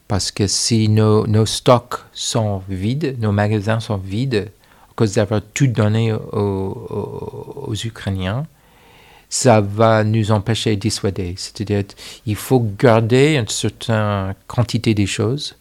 Parce 0.08 0.32
que 0.32 0.48
si 0.48 0.88
nos 0.90 1.46
stocks 1.46 2.00
sont 2.14 2.64
vides, 2.70 3.18
nos 3.20 3.34
magasins 3.34 3.82
sont 3.82 3.98
vides, 3.98 4.50
cause 4.98 5.14
d'avoir 5.14 5.42
tout 5.54 5.68
donné 5.68 6.12
aux, 6.12 7.74
Ukrainiens, 7.86 8.46
ça 9.30 9.62
va 9.62 10.04
nous 10.04 10.32
empêcher 10.32 10.76
de 10.76 10.82
dissuader. 10.82 11.36
C'est-à-dire 11.38 11.84
il 12.26 12.36
faut 12.36 12.60
garder 12.60 13.36
une 13.36 13.48
certaine 13.48 14.34
quantité 14.48 14.94
des 14.94 15.06
choses 15.06 15.56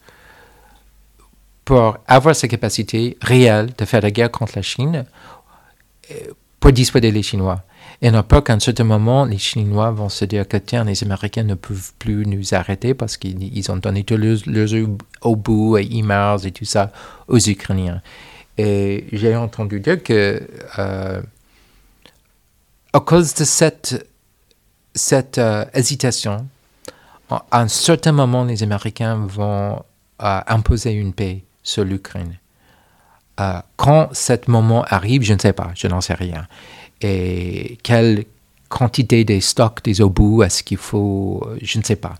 pour 1.63 1.97
avoir 2.07 2.35
cette 2.35 2.49
capacité 2.51 3.17
réelle 3.21 3.69
de 3.77 3.85
faire 3.85 4.01
la 4.01 4.09
guerre 4.09 4.31
contre 4.31 4.53
la 4.55 4.61
Chine 4.61 5.05
euh, 6.11 6.15
pour 6.59 6.71
dissuader 6.71 7.11
les 7.11 7.23
Chinois. 7.23 7.61
Et 8.01 8.09
on 8.09 8.23
pas 8.23 8.41
qu'à 8.41 8.53
un 8.53 8.59
certain 8.59 8.85
moment, 8.85 9.25
les 9.25 9.37
Chinois 9.37 9.91
vont 9.91 10.09
se 10.09 10.25
dire 10.25 10.47
que 10.47 10.57
tiens, 10.57 10.83
les 10.83 11.03
Américains 11.03 11.43
ne 11.43 11.55
peuvent 11.55 11.91
plus 11.99 12.25
nous 12.25 12.53
arrêter 12.53 12.93
parce 12.93 13.17
qu'ils 13.17 13.71
ont 13.71 13.77
donné 13.77 14.03
tous 14.03 14.17
leurs, 14.17 14.39
leurs 14.45 14.87
obus 15.21 15.79
et 15.79 15.97
emails 15.97 16.47
et 16.47 16.51
tout 16.51 16.65
ça 16.65 16.91
aux 17.27 17.39
Ukrainiens. 17.39 18.01
Et 18.57 19.05
j'ai 19.11 19.35
entendu 19.35 19.79
dire 19.79 20.01
que 20.01 20.41
euh, 20.79 21.21
à 22.93 22.99
cause 22.99 23.33
de 23.35 23.43
cette, 23.43 24.07
cette 24.95 25.37
euh, 25.37 25.65
hésitation, 25.73 26.47
à 27.29 27.43
un 27.51 27.67
certain 27.67 28.13
moment, 28.13 28.45
les 28.45 28.63
Américains 28.63 29.25
vont 29.27 29.83
euh, 30.23 30.39
imposer 30.47 30.91
une 30.91 31.13
paix 31.13 31.43
sur 31.61 31.83
l'Ukraine. 31.83 32.37
quand 33.75 34.09
cet 34.13 34.47
moment 34.47 34.83
arrive, 34.85 35.21
je 35.21 35.33
ne 35.33 35.39
sais 35.39 35.53
pas, 35.53 35.71
je 35.75 35.87
n'en 35.87 36.01
sais 36.01 36.15
rien. 36.15 36.47
Et 37.01 37.77
quelle 37.83 38.25
quantité 38.69 39.23
des 39.23 39.41
stocks, 39.41 39.83
des 39.83 40.01
obus, 40.01 40.43
est-ce 40.43 40.63
qu'il 40.63 40.77
faut, 40.77 41.47
je 41.61 41.77
ne 41.77 41.83
sais 41.83 41.97
pas. 41.97 42.15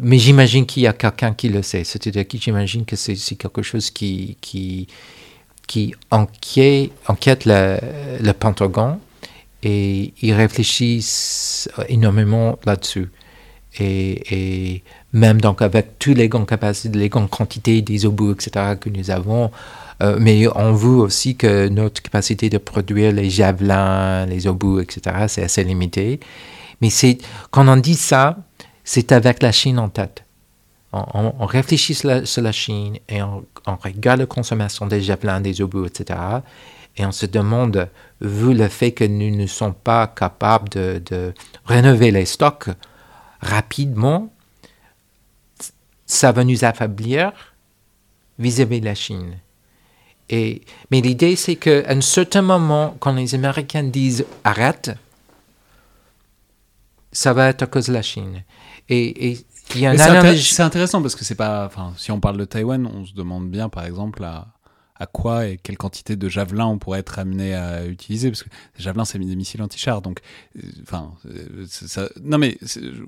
Mais 0.00 0.18
j'imagine 0.18 0.66
qu'il 0.66 0.82
y 0.82 0.86
a 0.86 0.92
quelqu'un 0.92 1.34
qui 1.34 1.48
le 1.48 1.62
sait. 1.62 1.84
C'est-à-dire 1.84 2.26
que 2.26 2.38
j'imagine 2.38 2.84
que 2.84 2.96
c'est 2.96 3.16
quelque 3.36 3.62
chose 3.62 3.90
qui, 3.90 4.36
qui, 4.40 4.88
qui 5.66 5.94
enquête, 6.10 6.90
le, 7.46 8.32
Pentagone 8.32 8.98
et 9.62 10.12
ils 10.20 10.32
réfléchissent 10.32 11.68
énormément 11.88 12.58
là-dessus. 12.66 13.10
Et, 13.78 14.82
même 15.12 15.40
donc 15.40 15.62
avec 15.62 15.98
tous 15.98 16.14
les 16.14 16.28
grandes 16.28 16.46
capacités, 16.46 16.98
les 16.98 17.08
grandes 17.08 17.30
quantités 17.30 17.82
des 17.82 18.06
obus, 18.06 18.32
etc., 18.32 18.76
que 18.80 18.88
nous 18.88 19.10
avons, 19.10 19.50
euh, 20.02 20.16
mais 20.18 20.46
on 20.54 20.72
voit 20.72 21.04
aussi 21.04 21.36
que 21.36 21.68
notre 21.68 22.02
capacité 22.02 22.48
de 22.50 22.58
produire 22.58 23.12
les 23.12 23.30
javelins, 23.30 24.26
les 24.26 24.46
obus, 24.46 24.82
etc., 24.82 25.26
c'est 25.28 25.42
assez 25.42 25.64
limité. 25.64 26.18
Mais 26.80 26.88
quand 27.50 27.68
on 27.68 27.76
dit 27.76 27.94
ça, 27.94 28.36
c'est 28.84 29.12
avec 29.12 29.42
la 29.42 29.52
Chine 29.52 29.78
en 29.78 29.88
tête 29.88 30.24
on, 30.92 31.46
réfléchit 31.46 31.94
sur 31.94 32.42
la, 32.42 32.52
Chine 32.52 32.98
et 33.08 33.22
on, 33.22 33.44
regarde 33.82 34.20
la 34.20 34.26
consommation 34.26 34.86
des 34.86 35.00
javelins, 35.00 35.40
des 35.40 35.62
obus, 35.62 35.86
etc. 35.86 36.18
Et 36.96 37.06
on 37.06 37.12
se 37.12 37.24
demande, 37.24 37.88
vu 38.20 38.52
le 38.52 38.68
fait 38.68 38.92
que 38.92 39.04
nous 39.04 39.34
ne 39.34 39.46
sommes 39.46 39.74
pas 39.74 40.06
capables 40.06 40.68
de, 40.68 41.32
rénover 41.64 42.10
les 42.10 42.26
stocks 42.26 42.68
rapidement, 43.40 44.32
ça 46.04 46.30
va 46.32 46.44
nous 46.44 46.64
affaiblir 46.64 47.32
vis-à-vis 48.38 48.80
de 48.80 48.84
la 48.84 48.94
Chine. 48.94 49.38
Et, 50.28 50.62
mais 50.90 51.00
l'idée, 51.00 51.36
c'est 51.36 51.56
qu'à 51.56 51.82
un 51.88 52.00
certain 52.02 52.42
moment, 52.42 52.96
quand 53.00 53.12
les 53.12 53.34
Américains 53.34 53.84
disent 53.84 54.26
arrête, 54.44 54.90
ça 57.12 57.32
va 57.32 57.48
être 57.48 57.62
à 57.62 57.66
cause 57.66 57.86
de 57.86 57.92
la 57.94 58.02
Chine. 58.02 58.42
Et, 58.88 59.30
et 59.30 59.46
c'est 60.36 60.62
intéressant 60.62 61.02
parce 61.02 61.14
que 61.14 61.24
c'est 61.24 61.34
pas. 61.34 61.66
Enfin, 61.66 61.92
si 61.96 62.10
on 62.10 62.20
parle 62.20 62.36
de 62.36 62.44
Taïwan, 62.44 62.86
on 62.86 63.04
se 63.04 63.14
demande 63.14 63.50
bien, 63.50 63.68
par 63.68 63.84
exemple, 63.84 64.22
à, 64.24 64.48
à 65.02 65.06
quoi 65.06 65.48
et 65.48 65.58
quelle 65.60 65.76
quantité 65.76 66.14
de 66.14 66.28
javelins 66.28 66.66
on 66.66 66.78
pourrait 66.78 67.00
être 67.00 67.18
amené 67.18 67.54
à 67.54 67.86
utiliser 67.86 68.30
parce 68.30 68.44
que 68.44 68.48
les 68.78 68.84
javelins 68.84 69.04
c'est 69.04 69.18
des 69.18 69.36
missiles 69.36 69.60
anti-chars 69.60 70.00
donc 70.00 70.20
euh, 70.56 70.62
enfin 70.82 71.12
ça 71.66 72.08
non 72.22 72.38
mais 72.38 72.56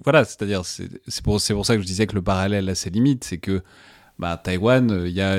voilà 0.02 0.24
c'est-à-dire 0.24 0.64
c'est 0.64 0.88
pour 1.22 1.40
c'est 1.40 1.54
pour 1.54 1.64
ça 1.64 1.76
que 1.76 1.82
je 1.82 1.86
disais 1.86 2.08
que 2.08 2.16
le 2.16 2.22
parallèle 2.22 2.68
a 2.68 2.74
ses 2.74 2.90
limites 2.90 3.22
c'est 3.22 3.38
que 3.38 3.62
bah, 4.16 4.40
Taïwan, 4.42 4.90
euh, 4.92 5.08
il 5.08 5.14
y 5.14 5.20
a 5.20 5.36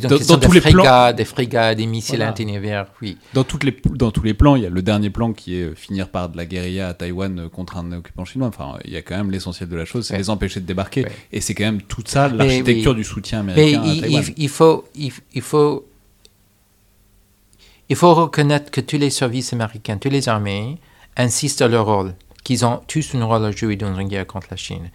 dans, 0.00 0.18
dans 0.18 0.38
tous 0.38 0.50
les 0.52 0.60
plans, 0.60 1.12
des 1.12 1.24
frégates, 1.24 1.76
des 1.76 1.86
missiles 1.86 2.16
voilà. 2.16 2.88
oui. 3.00 3.16
Dans 3.32 3.44
toutes 3.44 3.62
les 3.62 3.76
dans 3.94 4.10
tous 4.10 4.24
les 4.24 4.34
plans, 4.34 4.56
il 4.56 4.64
y 4.64 4.66
a 4.66 4.70
le 4.70 4.82
dernier 4.82 5.10
plan 5.10 5.32
qui 5.32 5.54
est 5.54 5.74
finir 5.76 6.08
par 6.08 6.28
de 6.28 6.36
la 6.36 6.44
guérilla 6.44 6.88
à 6.88 6.94
Taïwan 6.94 7.48
contre 7.48 7.76
un 7.76 7.92
occupant 7.92 8.24
chinois. 8.24 8.48
Enfin, 8.48 8.76
il 8.84 8.92
y 8.92 8.96
a 8.96 9.02
quand 9.02 9.16
même 9.16 9.30
l'essentiel 9.30 9.68
de 9.68 9.76
la 9.76 9.84
chose, 9.84 10.06
c'est 10.06 10.18
les 10.18 10.30
empêcher 10.30 10.58
de 10.58 10.66
débarquer. 10.66 11.06
Et 11.30 11.40
c'est 11.40 11.54
quand 11.54 11.64
même 11.64 11.82
tout 11.82 12.02
ça 12.04 12.28
l'architecture 12.28 12.94
du 12.94 13.04
soutien 13.04 13.40
américain 13.40 13.82
Mais 13.84 13.98
à 13.98 14.00
Taïwan. 14.00 14.24
Il, 14.36 14.42
il 14.42 14.48
faut 14.48 14.84
il, 14.96 15.12
il 15.34 15.42
faut 15.42 15.86
il 17.88 17.96
faut 17.96 18.14
reconnaître 18.14 18.70
que 18.70 18.80
tous 18.80 18.98
les 18.98 19.10
services 19.10 19.52
américains, 19.52 19.96
toutes 19.96 20.12
les 20.12 20.28
armées 20.28 20.78
insistent 21.16 21.62
à 21.62 21.68
leur 21.68 21.86
rôle, 21.86 22.14
qu'ils 22.44 22.64
ont 22.66 22.80
tous 22.86 23.14
un 23.14 23.24
rôle 23.24 23.44
à 23.44 23.50
jouer 23.50 23.76
dans 23.76 23.98
une 23.98 24.08
guerre 24.08 24.26
contre 24.26 24.48
la 24.50 24.56
Chine. 24.56 24.90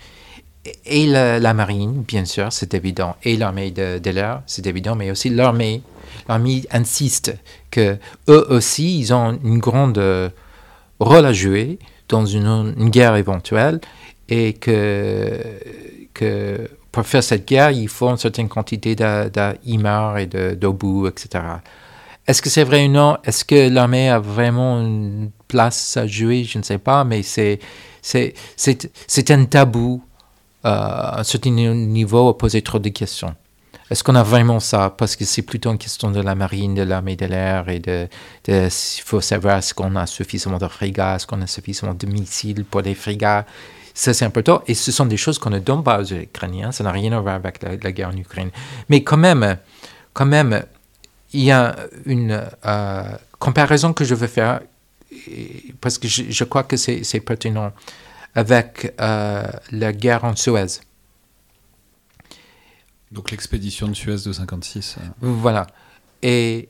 Et 0.85 1.07
la, 1.07 1.53
marine, 1.53 2.03
bien 2.03 2.23
sûr, 2.23 2.51
c'est 2.51 2.73
évident, 2.73 3.17
et 3.23 3.35
l'armée 3.35 3.71
de, 3.71 4.09
l'air, 4.09 4.43
c'est 4.45 4.65
évident, 4.65 4.95
mais 4.95 5.11
aussi 5.11 5.29
l'armée. 5.29 5.81
L'armée 6.29 6.63
insiste 6.71 7.35
que 7.69 7.97
eux 8.29 8.45
aussi, 8.49 8.99
ils 8.99 9.13
ont 9.13 9.37
une 9.43 9.59
grande 9.59 10.01
rôle 10.99 11.25
à 11.25 11.33
jouer 11.33 11.79
dans 12.07 12.25
une, 12.25 12.89
guerre 12.89 13.17
éventuelle, 13.17 13.81
et 14.29 14.53
que, 14.53 15.37
pour 16.93 17.05
faire 17.05 17.23
cette 17.23 17.45
guerre, 17.45 17.71
il 17.71 17.89
faut 17.89 18.09
une 18.09 18.17
certaine 18.17 18.47
quantité 18.47 18.95
d'IMAR 18.95 20.17
et 20.17 20.27
d'obus, 20.27 21.09
etc. 21.09 21.43
Est-ce 22.25 22.41
que 22.41 22.49
c'est 22.49 22.63
vrai 22.63 22.85
ou 22.85 22.89
non? 22.89 23.17
Est-ce 23.25 23.43
que 23.43 23.69
l'armée 23.69 24.09
a 24.09 24.19
vraiment 24.19 24.79
une 24.79 25.29
place 25.49 25.97
à 25.97 26.07
jouer? 26.07 26.45
Je 26.45 26.57
ne 26.57 26.63
sais 26.63 26.77
pas, 26.77 27.03
mais 27.03 27.21
c'est, 27.21 27.59
un 29.29 29.45
tabou 29.45 30.01
à 30.63 31.19
un 31.19 31.23
certain 31.23 31.51
niveau 31.51 32.29
à 32.29 32.37
poser 32.37 32.61
trop 32.61 32.79
de 32.79 32.89
questions. 32.89 33.35
Est-ce 33.89 34.03
qu'on 34.03 34.15
a 34.15 34.23
vraiment 34.23 34.59
ça? 34.59 34.89
Parce 34.89 35.15
que 35.15 35.25
c'est 35.25 35.41
plutôt 35.41 35.71
une 35.71 35.77
question 35.77 36.09
de 36.09 36.21
la 36.21 36.35
marine, 36.35 36.73
de 36.73 36.83
l'armée 36.83 37.15
de 37.15 37.25
l'air 37.25 37.69
et 37.69 37.79
de, 37.79 38.07
il 38.47 39.03
faut 39.03 39.21
savoir 39.21 39.57
est-ce 39.57 39.73
qu'on 39.73 39.95
a 39.95 40.07
suffisamment 40.07 40.57
de 40.57 40.67
frégates, 40.67 41.17
est-ce 41.17 41.27
qu'on 41.27 41.41
a 41.41 41.47
suffisamment 41.47 41.93
de 41.93 42.07
missiles 42.07 42.65
pour 42.65 42.81
les 42.81 42.95
frégates. 42.95 43.45
Ça, 43.93 44.13
c'est 44.13 44.25
important. 44.25 44.63
Et 44.67 44.73
ce 44.73 44.91
sont 44.91 45.05
des 45.05 45.17
choses 45.17 45.37
qu'on 45.37 45.51
ne 45.51 45.59
donne 45.59 45.83
pas 45.83 45.99
aux 45.99 46.11
Ukrainiens. 46.11 46.71
Ça 46.71 46.83
n'a 46.83 46.91
rien 46.91 47.11
à 47.11 47.19
voir 47.19 47.35
avec 47.35 47.61
la, 47.61 47.75
la, 47.75 47.91
guerre 47.91 48.09
en 48.09 48.17
Ukraine. 48.17 48.49
Mais 48.89 49.03
quand 49.03 49.17
même, 49.17 49.57
quand 50.13 50.25
même, 50.25 50.63
il 51.33 51.41
y 51.41 51.51
a 51.51 51.75
une 52.05 52.41
euh, 52.65 53.03
comparaison 53.39 53.93
que 53.93 54.05
je 54.05 54.15
veux 54.15 54.27
faire, 54.27 54.61
parce 55.81 55.97
que 55.97 56.07
je, 56.07 56.43
crois 56.43 56.63
que 56.63 56.77
c'est 56.77 57.19
pertinent, 57.19 57.71
avec 58.35 58.93
euh, 58.99 59.43
la 59.71 59.93
guerre 59.93 60.23
en 60.23 60.35
Suez. 60.35 60.79
Donc 63.11 63.31
l'expédition 63.31 63.87
de 63.87 63.93
Suez 63.93 64.17
de 64.25 64.33
56. 64.33 64.97
Euh. 64.97 65.01
Voilà. 65.21 65.67
Et 66.21 66.69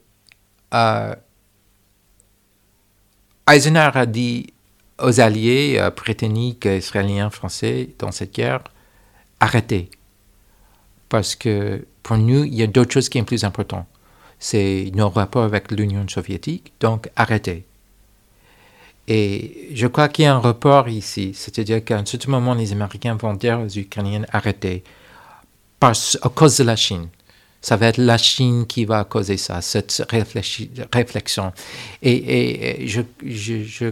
Eisenhower 3.50 3.92
a 3.94 4.06
dit 4.06 4.54
aux 5.00 5.20
alliés 5.20 5.90
britanniques, 5.96 6.66
israéliens, 6.66 7.30
français 7.30 7.90
dans 8.00 8.12
cette 8.12 8.34
guerre, 8.34 8.64
arrêtez. 9.40 9.90
Parce 11.10 11.36
que 11.36 11.86
pour 12.02 12.18
nous, 12.18 12.44
il 12.44 12.56
y 12.56 12.64
a 12.64 12.68
d'autres 12.68 12.92
choses 12.92 13.10
qui 13.10 13.20
sont 13.20 13.26
plus 13.26 13.44
importantes 13.44 13.88
c'est 14.44 14.92
nos 14.94 15.08
rapports 15.08 15.44
avec 15.46 15.72
l'Union 15.72 16.06
soviétique, 16.10 16.74
donc 16.82 17.10
arrêtez. 17.16 17.66
Et 19.08 19.70
je 19.74 19.88
crois 19.88 20.08
qu'il 20.08 20.26
y 20.26 20.28
a 20.28 20.36
un 20.36 20.40
report 20.40 20.88
ici, 20.88 21.34
c'est-à-dire 21.34 21.84
qu'à 21.84 21.98
un 21.98 22.06
certain 22.06 22.32
moment, 22.32 22.54
les 22.54 22.72
Américains 22.72 23.16
vont 23.16 23.34
dire 23.34 23.60
aux 23.60 23.68
Ukrainiens 23.68 24.24
arrêtez, 24.32 24.84
parce, 25.80 26.18
à 26.22 26.30
cause 26.30 26.58
de 26.58 26.64
la 26.64 26.76
Chine. 26.76 27.10
Ça 27.62 27.76
va 27.76 27.88
être 27.88 27.98
la 27.98 28.18
Chine 28.18 28.66
qui 28.66 28.86
va 28.86 29.04
causer 29.04 29.38
ça, 29.38 29.62
cette 29.62 30.06
réflexion. 30.10 31.54
Et, 32.02 32.86
je, 32.88 33.02
je, 33.26 33.92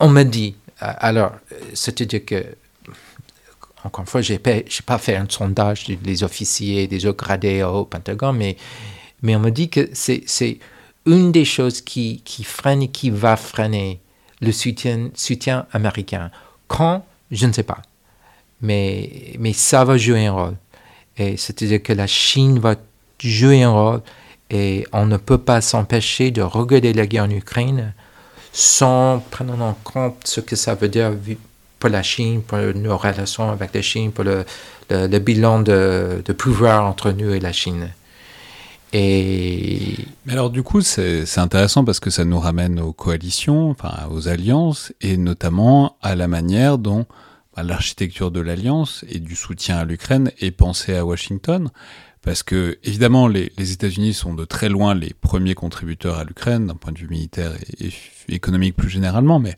on 0.00 0.08
me 0.08 0.22
dit, 0.22 0.56
alors, 0.80 1.32
c'est-à-dire 1.74 2.24
que 2.24 2.44
encore 3.84 4.02
une 4.02 4.08
fois, 4.08 4.20
je 4.22 4.32
n'ai 4.32 4.38
pas, 4.38 4.98
fait 4.98 5.16
un 5.16 5.26
sondage 5.28 5.86
des 5.86 6.24
officiers, 6.24 6.86
des 6.88 7.06
hauts 7.06 7.14
gradés 7.14 7.62
au 7.62 7.84
Pentagone, 7.84 8.36
mais, 8.36 8.56
mais 9.22 9.36
on 9.36 9.40
me 9.40 9.50
dit 9.50 9.68
que 9.68 9.88
c'est 9.92 10.58
une 11.08 11.32
des 11.32 11.44
choses 11.44 11.80
qui, 11.80 12.22
freine 12.44 12.82
et 12.82 12.88
qui 12.88 13.10
va 13.10 13.36
freiner 13.36 14.00
le 14.40 14.52
soutien, 14.52 15.66
américain. 15.72 16.30
Quand, 16.68 17.04
je 17.30 17.46
ne 17.46 17.52
sais 17.52 17.62
pas. 17.62 17.82
Mais, 18.60 19.34
mais 19.38 19.52
ça 19.52 19.84
va 19.84 19.96
jouer 19.96 20.26
un 20.26 20.32
rôle. 20.32 20.56
Et 21.16 21.36
c'est-à-dire 21.36 21.82
que 21.82 21.92
la 21.92 22.06
Chine 22.06 22.58
va 22.58 22.76
jouer 23.20 23.62
un 23.62 23.70
rôle 23.70 24.02
et 24.50 24.86
on 24.92 25.06
ne 25.06 25.16
peut 25.16 25.38
pas 25.38 25.60
s'empêcher 25.60 26.30
de 26.30 26.42
regarder 26.42 26.92
la 26.92 27.06
guerre 27.06 27.24
en 27.24 27.30
Ukraine 27.30 27.92
sans 28.52 29.22
prendre 29.30 29.60
en 29.60 29.76
compte 29.84 30.16
ce 30.24 30.40
que 30.40 30.56
ça 30.56 30.74
veut 30.74 30.88
dire 30.88 31.12
pour 31.78 31.90
la 31.90 32.02
Chine, 32.02 32.42
pour 32.42 32.58
nos 32.58 32.96
relations 32.96 33.50
avec 33.50 33.74
la 33.74 33.82
Chine, 33.82 34.12
pour 34.12 34.24
le, 34.24 34.44
bilan 35.18 35.60
de, 35.60 36.22
pouvoir 36.36 36.84
entre 36.84 37.12
nous 37.12 37.32
et 37.32 37.40
la 37.40 37.52
Chine. 37.52 37.90
Et... 38.92 39.96
Mais 40.24 40.32
alors 40.32 40.50
du 40.50 40.62
coup, 40.62 40.80
c'est 40.80 41.38
intéressant 41.38 41.84
parce 41.84 42.00
que 42.00 42.10
ça 42.10 42.24
nous 42.24 42.38
ramène 42.38 42.80
aux 42.80 42.92
coalitions, 42.92 43.70
enfin 43.70 44.08
aux 44.10 44.28
alliances, 44.28 44.92
et 45.00 45.16
notamment 45.16 45.96
à 46.02 46.14
la 46.14 46.28
manière 46.28 46.78
dont 46.78 47.06
bah, 47.56 47.62
l'architecture 47.62 48.30
de 48.30 48.40
l'alliance 48.40 49.04
et 49.08 49.20
du 49.20 49.36
soutien 49.36 49.78
à 49.78 49.84
l'Ukraine 49.84 50.30
est 50.40 50.50
pensée 50.50 50.96
à 50.96 51.04
Washington. 51.04 51.70
Parce 52.22 52.42
que, 52.42 52.78
évidemment, 52.82 53.28
les, 53.28 53.52
États-Unis 53.56 54.12
sont 54.12 54.34
de 54.34 54.44
très 54.44 54.68
loin 54.68 54.94
les 54.94 55.14
premiers 55.14 55.54
contributeurs 55.54 56.18
à 56.18 56.24
l'Ukraine, 56.24 56.66
d'un 56.66 56.74
point 56.74 56.92
de 56.92 56.98
vue 56.98 57.08
militaire 57.08 57.52
et, 57.80 57.86
et 57.86 57.92
économique 58.34 58.76
plus 58.76 58.90
généralement, 58.90 59.38
mais 59.38 59.56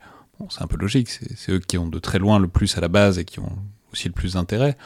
c'est 0.49 0.61
un 0.61 0.67
peu 0.67 0.77
logique, 0.77 1.09
c'est 1.09 1.51
eux 1.51 1.59
qui 1.59 1.77
ont 1.77 1.87
de 1.87 1.99
très 1.99 2.19
loin 2.19 2.39
le 2.39 2.47
plus 2.47 2.77
à 2.77 2.81
la 2.81 2.87
base 2.87 3.19
et 3.19 3.25
qui 3.25 3.39
ont 3.39 3.51
aussi 3.91 4.07
le 4.07 4.13
plus 4.13 4.33
d'intérêt. 4.33 4.77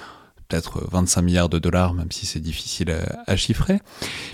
Peut-être 0.47 0.87
25 0.91 1.21
milliards 1.21 1.49
de 1.49 1.59
dollars, 1.59 1.93
même 1.93 2.11
si 2.11 2.25
c'est 2.25 2.39
difficile 2.39 2.95
à, 3.25 3.35
chiffrer. 3.35 3.79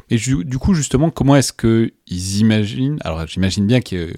Mais 0.10 0.18
du 0.18 0.58
coup, 0.58 0.74
justement, 0.74 1.10
comment 1.10 1.36
est-ce 1.36 1.54
qu'ils 1.54 2.38
imaginent 2.40 2.98
Alors, 3.02 3.26
j'imagine 3.28 3.66
bien 3.66 3.82
que 3.82 4.14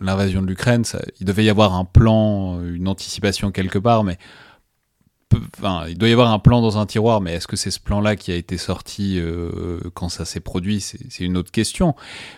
l'invasion 0.00 0.42
de 0.42 0.46
l'Ukraine, 0.46 0.82
il 1.20 1.26
devait 1.26 1.44
y 1.44 1.50
avoir 1.50 1.74
un 1.74 1.84
plan, 1.84 2.60
une 2.62 2.88
anticipation 2.88 3.52
quelque 3.52 3.78
part, 3.78 4.04
mais 4.04 4.18
Enfin, 5.58 5.84
il 5.88 5.98
doit 5.98 6.08
y 6.08 6.12
avoir 6.12 6.32
un 6.32 6.38
plan 6.38 6.62
dans 6.62 6.78
un 6.78 6.86
tiroir, 6.86 7.20
mais 7.20 7.34
est-ce 7.34 7.46
que 7.46 7.56
c'est 7.56 7.70
ce 7.70 7.80
plan-là 7.80 8.16
qui 8.16 8.32
a 8.32 8.34
été 8.34 8.56
sorti 8.56 9.18
euh, 9.18 9.78
quand 9.94 10.08
ça 10.08 10.24
s'est 10.24 10.40
produit? 10.40 10.80
C'est 10.80 11.24
une 11.24 11.36
autre 11.36 11.50
question. 11.50 11.94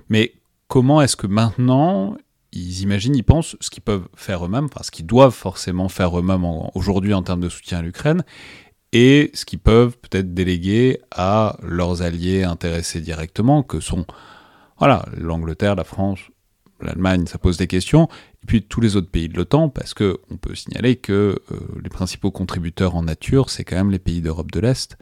Mais 0.09 0.35
comment 0.67 1.01
est-ce 1.01 1.17
que 1.17 1.27
maintenant 1.27 2.17
ils 2.53 2.81
imaginent, 2.83 3.15
ils 3.15 3.23
pensent 3.23 3.57
ce 3.61 3.71
qu'ils 3.71 3.83
peuvent 3.83 4.09
faire 4.17 4.45
eux-mêmes, 4.45 4.65
enfin 4.65 4.83
ce 4.83 4.91
qu'ils 4.91 5.07
doivent 5.07 5.35
forcément 5.35 5.89
faire 5.89 6.19
eux-mêmes 6.19 6.45
aujourd'hui 6.75 7.15
en 7.15 7.23
termes 7.23 7.41
de 7.41 7.49
soutien 7.49 7.79
à 7.79 7.83
l'Ukraine, 7.83 8.25
et 8.93 9.31
ce 9.35 9.45
qu'ils 9.45 9.59
peuvent 9.59 9.97
peut-être 9.99 10.35
déléguer 10.35 11.01
à 11.11 11.57
leurs 11.63 12.03
alliés 12.03 12.43
intéressés 12.43 13.01
directement, 13.01 13.63
que 13.63 13.81
sont 13.81 14.07
voilà 14.79 15.05
l'Angleterre, 15.17 15.77
la 15.77 15.85
France, 15.85 16.21
l'Allemagne, 16.81 17.27
ça 17.27 17.39
pose 17.39 17.57
des 17.57 17.67
questions, 17.67 18.09
et 18.43 18.47
puis 18.47 18.63
tous 18.63 18.81
les 18.81 18.97
autres 18.97 19.11
pays 19.11 19.29
de 19.29 19.37
l'OTAN, 19.37 19.69
parce 19.69 19.95
que 19.95 20.19
on 20.31 20.37
peut 20.37 20.55
signaler 20.55 20.97
que 20.97 21.39
euh, 21.53 21.57
les 21.83 21.91
principaux 21.91 22.31
contributeurs 22.31 22.97
en 22.97 23.03
nature, 23.03 23.51
c'est 23.51 23.65
quand 23.65 23.77
même 23.77 23.91
les 23.91 23.99
pays 23.99 24.23
d'Europe 24.23 24.51
de 24.51 24.61
l'Est, 24.61 24.97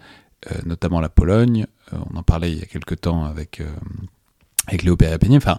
euh, 0.50 0.58
notamment 0.66 1.00
la 1.00 1.08
Pologne. 1.08 1.66
Euh, 1.92 1.98
on 2.12 2.16
en 2.16 2.22
parlait 2.22 2.50
il 2.50 2.58
y 2.58 2.62
a 2.62 2.66
quelque 2.66 2.94
temps 2.94 3.24
avec 3.24 3.62
avec 4.66 4.82
Léo 4.82 4.96
Pérépénier, 4.96 5.38
enfin 5.38 5.58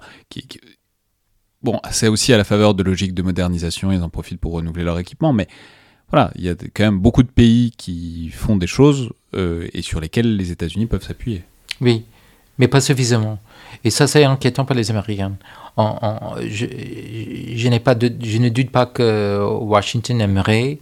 Bon, 1.61 1.81
c'est 1.91 2.07
aussi 2.07 2.31
à 2.31 2.37
la 2.37 2.45
faveur 2.45 2.73
de 2.73 2.83
logiques 2.83 3.13
de 3.13 3.21
modernisation, 3.21 3.91
ils 3.91 4.01
en 4.01 4.09
profitent 4.09 4.39
pour 4.39 4.53
renouveler 4.53 4.85
leur 4.85 4.97
équipement, 4.97 5.33
mais 5.33 5.47
voilà, 6.11 6.31
il 6.35 6.43
y 6.43 6.49
a 6.49 6.55
quand 6.73 6.83
même 6.83 6.99
beaucoup 6.99 7.23
de 7.23 7.29
pays 7.29 7.71
qui 7.77 8.29
font 8.29 8.55
des 8.55 8.67
choses 8.67 9.09
euh, 9.35 9.67
et 9.73 9.81
sur 9.81 9.99
lesquelles 9.99 10.35
les 10.37 10.51
États-Unis 10.51 10.87
peuvent 10.87 11.03
s'appuyer. 11.03 11.43
Oui, 11.81 12.03
mais 12.57 12.67
pas 12.67 12.81
suffisamment. 12.81 13.39
Et 13.83 13.91
ça, 13.91 14.07
c'est 14.07 14.23
inquiétant 14.23 14.65
pour 14.65 14.75
les 14.75 14.89
Américains. 14.89 15.33
je, 15.77 17.67
ne 17.67 18.49
doute 18.49 18.71
pas 18.71 18.85
que 18.87 19.39
Washington 19.61 20.19
aimerait 20.21 20.79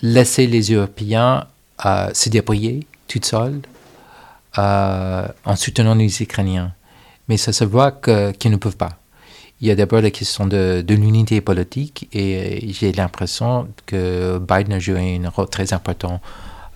laisser 0.00 0.46
les 0.46 0.72
Européens 0.72 1.46
euh, 1.84 2.10
se 2.14 2.28
débrouiller 2.28 2.86
tout 3.08 3.20
seuls 3.22 3.60
euh, 4.58 5.28
en 5.44 5.56
soutenant 5.56 5.94
les 5.94 6.22
Ukrainiens. 6.22 6.72
Mais 7.28 7.36
ça 7.36 7.52
se 7.52 7.64
voit 7.64 7.92
qu'ils 7.92 8.50
ne 8.50 8.56
peuvent 8.56 8.76
pas 8.76 9.01
il 9.62 9.68
y 9.68 9.70
a 9.70 9.76
d'abord 9.76 10.00
la 10.00 10.10
question 10.10 10.46
de, 10.48 10.82
de 10.84 10.94
l'unité 10.94 11.40
politique 11.40 12.08
et 12.12 12.68
j'ai 12.72 12.90
l'impression 12.90 13.68
que 13.86 14.38
Biden 14.38 14.72
a 14.72 14.80
joué 14.80 15.20
un 15.24 15.28
rôle 15.28 15.48
très 15.48 15.72
important 15.72 16.20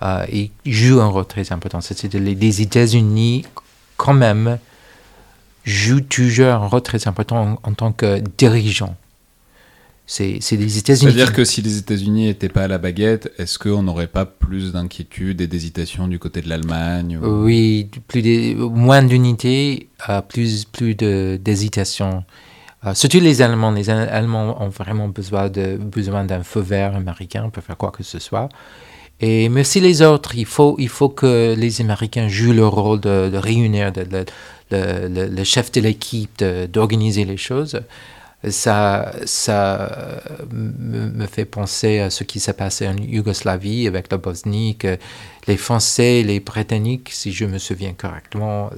euh, 0.01 0.25
et 0.31 0.51
jouent 0.65 1.01
un 1.01 1.07
rôle 1.07 1.25
très 1.25 1.51
important. 1.51 1.81
C'est 1.81 2.13
les, 2.13 2.33
les 2.33 2.61
États-Unis, 2.61 3.43
quand 3.97 4.13
même, 4.13 4.57
jouent 5.65 5.99
toujours 5.99 6.47
un 6.47 6.65
rôle 6.65 6.81
très 6.81 7.09
important 7.09 7.59
en, 7.61 7.73
tant 7.73 7.91
que 7.91 8.21
dirigeant. 8.37 8.95
C'est 10.05 10.39
les 10.51 10.77
États-Unis. 10.77 11.11
C'est-à-dire 11.11 11.33
que 11.33 11.43
si 11.43 11.61
les 11.61 11.79
États-Unis 11.79 12.27
n'étaient 12.27 12.47
pas 12.47 12.63
à 12.63 12.67
la 12.69 12.77
baguette, 12.77 13.33
est-ce 13.37 13.59
qu'on 13.59 13.83
n'aurait 13.83 14.07
pas 14.07 14.25
plus 14.25 14.71
d'inquiétude 14.71 15.41
et 15.41 15.47
d'hésitation 15.47 16.07
du 16.07 16.19
côté 16.19 16.41
de 16.41 16.47
l'Allemagne 16.47 17.19
Oui, 17.21 17.89
plus 18.07 18.55
moins 18.55 19.03
d'unité, 19.03 19.89
euh, 20.07 20.21
plus, 20.21 20.63
plus 20.63 20.95
d'hésitation. 20.95 22.23
Euh, 22.85 22.93
surtout 22.93 23.19
les 23.19 23.41
Allemands. 23.41 23.71
Les 23.71 23.89
Allemands 23.89 24.61
ont 24.61 24.69
vraiment 24.69 25.07
besoin 25.07 25.49
d'un 25.49 25.77
besoin 25.77 26.25
feu 26.43 26.61
vert 26.61 26.95
américain 26.95 27.49
pour 27.49 27.63
faire 27.63 27.77
quoi 27.77 27.91
que 27.91 28.03
ce 28.03 28.19
soit. 28.19 28.49
Et, 29.19 29.49
mais 29.49 29.61
aussi 29.61 29.79
les 29.79 30.03
autres, 30.03 30.35
il 30.35 30.45
faut, 30.45 30.75
il 30.77 30.89
faut 30.89 31.09
que 31.09 31.55
les 31.57 31.81
Américains 31.81 32.27
jouent 32.27 32.53
le 32.53 32.67
rôle 32.67 32.99
de, 32.99 33.35
réunir 33.35 33.91
le, 34.71 35.43
chef 35.43 35.71
de 35.71 35.81
l'équipe, 35.81 36.43
d'organiser 36.71 37.25
les 37.25 37.37
choses 37.37 37.81
ça, 38.43 39.13
ça 39.25 39.89
me 40.51 41.25
fait 41.25 41.45
penser 41.45 41.99
à 41.99 42.09
ce 42.11 42.23
qui 42.23 42.39
s'est 42.39 42.53
passé 42.53 42.87
en 42.87 42.95
Yougoslavie 42.95 43.87
avec 43.87 44.11
la 44.11 44.17
Bosnie, 44.17 44.75
que 44.75 44.97
les 45.47 45.57
Français, 45.57 46.21
les 46.23 46.39
Britanniques, 46.39 47.09
si 47.11 47.31
je 47.31 47.45
me 47.45 47.57
souviens 47.57 47.93
correctement, 47.93 48.69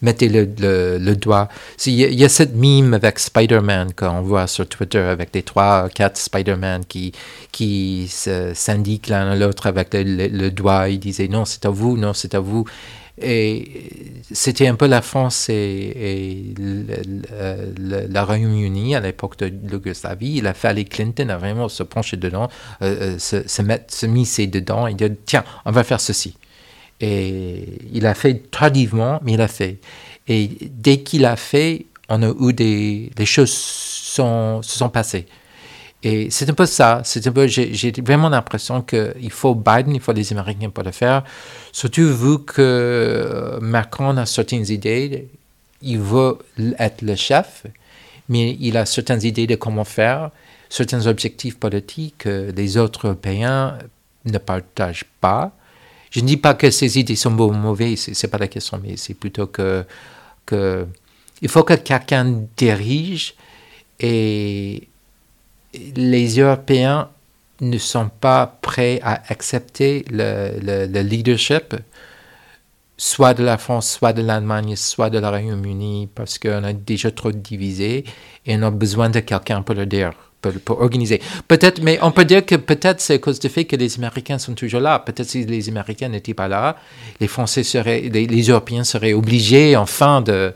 mettaient 0.00 0.28
le, 0.28 1.14
doigt. 1.16 1.48
Il 1.84 1.92
y, 1.92 2.24
a 2.24 2.28
cette 2.30 2.54
mime 2.54 2.94
avec 2.94 3.18
Spider-Man 3.18 3.92
qu'on 3.94 4.22
voit 4.22 4.46
sur 4.46 4.66
Twitter 4.66 5.00
avec 5.00 5.34
les 5.34 5.42
trois, 5.42 5.88
quatre 5.90 6.16
Spider-Man 6.16 6.84
qui, 6.86 7.12
qui 7.52 8.08
s'indiquent 8.08 9.08
l'un 9.08 9.32
à 9.32 9.36
l'autre 9.36 9.66
avec 9.66 9.92
le, 9.92 10.28
le, 10.28 10.50
doigt. 10.50 10.88
Ils 10.88 11.00
disaient 11.00 11.28
non, 11.28 11.44
c'est 11.44 11.66
à 11.66 11.70
vous, 11.70 11.98
non, 11.98 12.14
c'est 12.14 12.34
à 12.34 12.40
vous. 12.40 12.64
Et 13.20 13.82
c'était 14.30 14.66
un 14.66 14.74
peu 14.74 14.86
la 14.86 15.00
France 15.00 15.48
et, 15.48 16.54
la 17.78 18.24
Royaume-Uni 18.24 18.94
à 18.94 19.00
l'époque 19.00 19.38
de 19.38 19.46
l'Yougoslavie. 19.46 20.36
Il 20.36 20.46
a 20.46 20.54
fallu 20.54 20.84
Clinton 20.84 21.28
a 21.30 21.38
vraiment 21.38 21.68
se 21.68 21.82
pencher 21.82 22.16
dedans, 22.16 22.48
euh, 22.82 23.14
euh, 23.14 23.18
se, 23.18 23.48
se, 23.48 23.62
mettre, 23.62 23.94
se 23.94 24.06
misser 24.06 24.46
dedans 24.46 24.86
et 24.86 24.94
dire 24.94 25.10
tiens, 25.24 25.44
on 25.64 25.70
va 25.70 25.82
faire 25.82 26.00
ceci. 26.00 26.36
Et 27.00 27.64
il 27.92 28.06
a 28.06 28.14
fait 28.14 28.50
tardivement, 28.50 29.18
mais 29.22 29.32
il 29.32 29.40
a 29.40 29.48
fait. 29.48 29.78
Et 30.28 30.50
dès 30.70 30.98
qu'il 30.98 31.24
a 31.24 31.36
fait, 31.36 31.86
on 32.08 32.22
a 32.22 32.32
eu 32.40 32.52
des, 32.52 33.10
les 33.16 33.26
choses 33.26 33.52
sont, 33.52 34.62
se 34.62 34.78
sont 34.78 34.88
passées. 34.88 35.26
Et 36.06 36.30
c'est 36.30 36.48
un 36.48 36.54
peu 36.54 36.66
ça. 36.66 37.00
C'est 37.04 37.26
un 37.26 37.46
j'ai 37.48 37.92
vraiment 38.00 38.28
l'impression 38.28 38.80
qu'il 38.80 39.32
faut 39.32 39.56
Biden, 39.56 39.92
il 39.92 40.00
faut 40.00 40.12
les 40.12 40.32
Américains 40.32 40.70
pour 40.70 40.84
le 40.84 40.92
faire. 40.92 41.24
Surtout 41.72 42.06
vu 42.14 42.44
que 42.44 42.62
euh, 42.62 43.58
Macron 43.60 44.16
a 44.16 44.24
certaines 44.24 44.70
idées, 44.70 45.26
il 45.82 45.98
veut 45.98 46.38
être 46.78 47.02
le 47.02 47.16
chef, 47.16 47.64
mais 48.28 48.56
il 48.60 48.76
a 48.76 48.86
certaines 48.86 49.24
idées 49.24 49.48
de 49.48 49.56
comment 49.56 49.82
faire, 49.82 50.30
certains 50.68 51.08
objectifs 51.08 51.58
politiques 51.58 52.18
que 52.18 52.52
les 52.54 52.76
autres 52.76 53.08
Européens 53.08 53.76
ne 54.26 54.38
partagent 54.38 55.06
pas. 55.20 55.50
Je 56.12 56.20
ne 56.20 56.26
dis 56.26 56.36
pas 56.36 56.54
que 56.54 56.70
ces 56.70 57.00
idées 57.00 57.16
sont 57.16 57.32
bonnes 57.32 57.56
ou 57.56 57.58
mauvaises, 57.58 58.10
c'est 58.12 58.28
pas 58.28 58.38
la 58.38 58.46
question, 58.46 58.80
mais 58.80 58.96
c'est 58.96 59.14
plutôt 59.14 59.48
que 59.48 59.84
il 61.42 61.48
faut 61.48 61.64
que 61.64 61.74
quelqu'un 61.74 62.44
dirige 62.56 63.34
et 63.98 64.86
les 65.96 66.38
Européens 66.38 67.08
ne 67.60 67.78
sont 67.78 68.08
pas 68.08 68.58
prêts 68.60 69.00
à 69.02 69.22
accepter 69.28 70.04
le, 70.10 70.86
leadership, 71.02 71.74
soit 72.98 73.34
de 73.34 73.44
la 73.44 73.58
France, 73.58 73.90
soit 73.90 74.12
de 74.12 74.22
l'Allemagne, 74.22 74.76
soit 74.76 75.10
de 75.10 75.18
la 75.18 75.30
Royaume-Uni, 75.30 76.08
parce 76.14 76.38
qu'on 76.38 76.64
a 76.64 76.72
déjà 76.72 77.10
trop 77.10 77.32
divisé 77.32 78.04
et 78.44 78.56
on 78.56 78.62
a 78.62 78.70
besoin 78.70 79.10
de 79.10 79.20
quelqu'un 79.20 79.62
pour 79.62 79.74
le 79.74 79.86
dire. 79.86 80.12
Pour, 80.64 80.80
organiser. 80.80 81.20
Peut-être, 81.48 81.82
mais 81.82 81.98
on 82.02 82.12
peut 82.12 82.24
dire 82.24 82.46
que 82.46 82.54
peut-être 82.54 83.00
c'est 83.00 83.14
à 83.14 83.18
cause 83.18 83.40
du 83.40 83.48
fait 83.48 83.64
que 83.64 83.74
les 83.74 83.96
Américains 83.96 84.38
sont 84.38 84.54
toujours 84.54 84.80
là. 84.80 85.00
Peut-être 85.00 85.28
si 85.28 85.44
les 85.44 85.68
Américains 85.68 86.08
n'étaient 86.08 86.34
pas 86.34 86.46
là, 86.46 86.76
les 87.18 87.26
Français 87.26 87.64
seraient, 87.64 88.02
les, 88.02 88.42
Européens 88.42 88.84
seraient 88.84 89.12
obligés 89.12 89.74
enfin 89.74 90.20
de, 90.20 90.52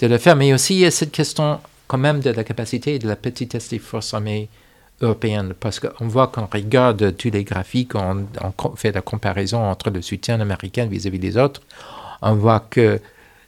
le 0.00 0.18
faire. 0.18 0.36
Mais 0.36 0.52
aussi 0.52 0.74
il 0.74 0.80
y 0.80 0.86
a 0.86 0.92
cette 0.92 1.10
question 1.10 1.58
quand 1.88 1.98
même 1.98 2.20
de 2.20 2.30
la 2.30 2.44
capacité 2.44 3.00
de 3.00 3.08
la 3.08 3.16
petitesse 3.16 3.70
des 3.70 3.80
forces 3.80 4.14
armées 4.14 4.48
européenne, 5.02 5.54
parce 5.58 5.80
qu'on 5.80 6.08
voit 6.08 6.28
qu'on 6.28 6.46
regarde 6.46 7.16
tous 7.16 7.30
les 7.30 7.44
graphiques, 7.44 7.94
on, 7.94 8.26
fait 8.76 8.92
la 8.92 9.02
comparaison 9.02 9.58
entre 9.58 9.90
le 9.90 10.02
soutien 10.02 10.40
américain 10.40 10.86
vis-à-vis 10.86 11.18
des 11.18 11.36
autres, 11.36 11.60
on 12.22 12.34
voit 12.34 12.60
que 12.60 13.00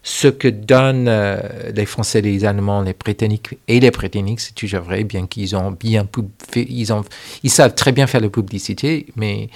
ce 0.02 0.28
que 0.28 0.48
donnent 0.48 1.08
euh, 1.08 1.38
les 1.74 1.86
Français, 1.86 2.20
les 2.20 2.44
Allemands, 2.44 2.82
les 2.82 2.92
Britanniques 2.92 3.58
et 3.66 3.80
les 3.80 3.90
Britanniques, 3.90 4.40
c'est 4.40 4.54
toujours 4.54 4.82
vrai, 4.82 5.02
bien 5.02 5.26
qu'ils 5.26 5.56
ont 5.56 5.70
bien 5.70 6.06
fait, 6.50 6.66
ils, 6.68 6.92
ont, 6.92 7.04
ils 7.42 7.50
savent 7.50 7.74
très 7.74 7.92
bien 7.92 8.06
faire 8.06 8.20
la 8.20 8.28
publicité, 8.28 9.06
mais, 9.16 9.48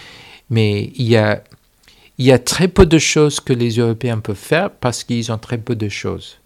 mais 0.49 0.91
il, 0.95 1.07
y 1.07 1.19
a, 1.19 1.43
il 2.17 2.25
y 2.25 2.33
a 2.33 2.39
très 2.39 2.69
peu 2.69 2.87
de 2.87 2.99
choses 2.99 3.41
que 3.41 3.53
les 3.53 3.77
Européens 3.77 4.21
peuvent 4.21 4.37
faire 4.37 4.71
parce 4.71 5.05
qu'ils 5.05 5.31
ont 5.31 5.39
très 5.39 5.59
peu 5.59 5.77
de 5.77 5.91
choses. 5.91 6.39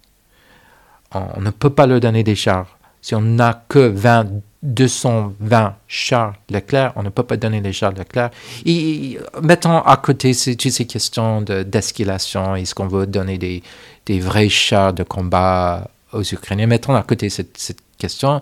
On, 1.13 1.41
ne 1.41 1.51
peut 1.51 1.69
pas 1.69 1.87
leur 1.87 1.99
donner 1.99 2.23
des 2.23 2.35
chars. 2.35 2.77
Si 3.03 3.13
on 3.13 3.21
n'a 3.21 3.65
que 3.67 3.79
20 3.79 4.41
220 4.63 5.75
chars 5.87 6.35
Leclerc, 6.49 6.93
on 6.95 7.03
ne 7.03 7.09
peut 7.09 7.23
pas 7.23 7.35
donner 7.35 7.59
les 7.59 7.73
chars 7.73 7.91
Leclerc. 7.91 8.31
Et, 8.65 9.19
mettons 9.41 9.79
à 9.79 9.97
côté 9.97 10.33
toutes 10.33 10.71
ces 10.71 10.87
questions 10.87 11.41
d'escalation, 11.41 12.55
est-ce 12.55 12.73
qu'on 12.73 12.87
veut 12.87 13.05
donner 13.05 13.37
des, 13.37 14.19
vrais 14.19 14.49
chars 14.49 14.93
de 14.93 15.03
combat 15.03 15.89
aux 16.13 16.23
Ukrainiens? 16.23 16.67
Mettons 16.67 16.95
à 16.95 17.03
côté 17.03 17.29
cette, 17.29 17.77
question. 17.97 18.35
Euh, 18.35 18.39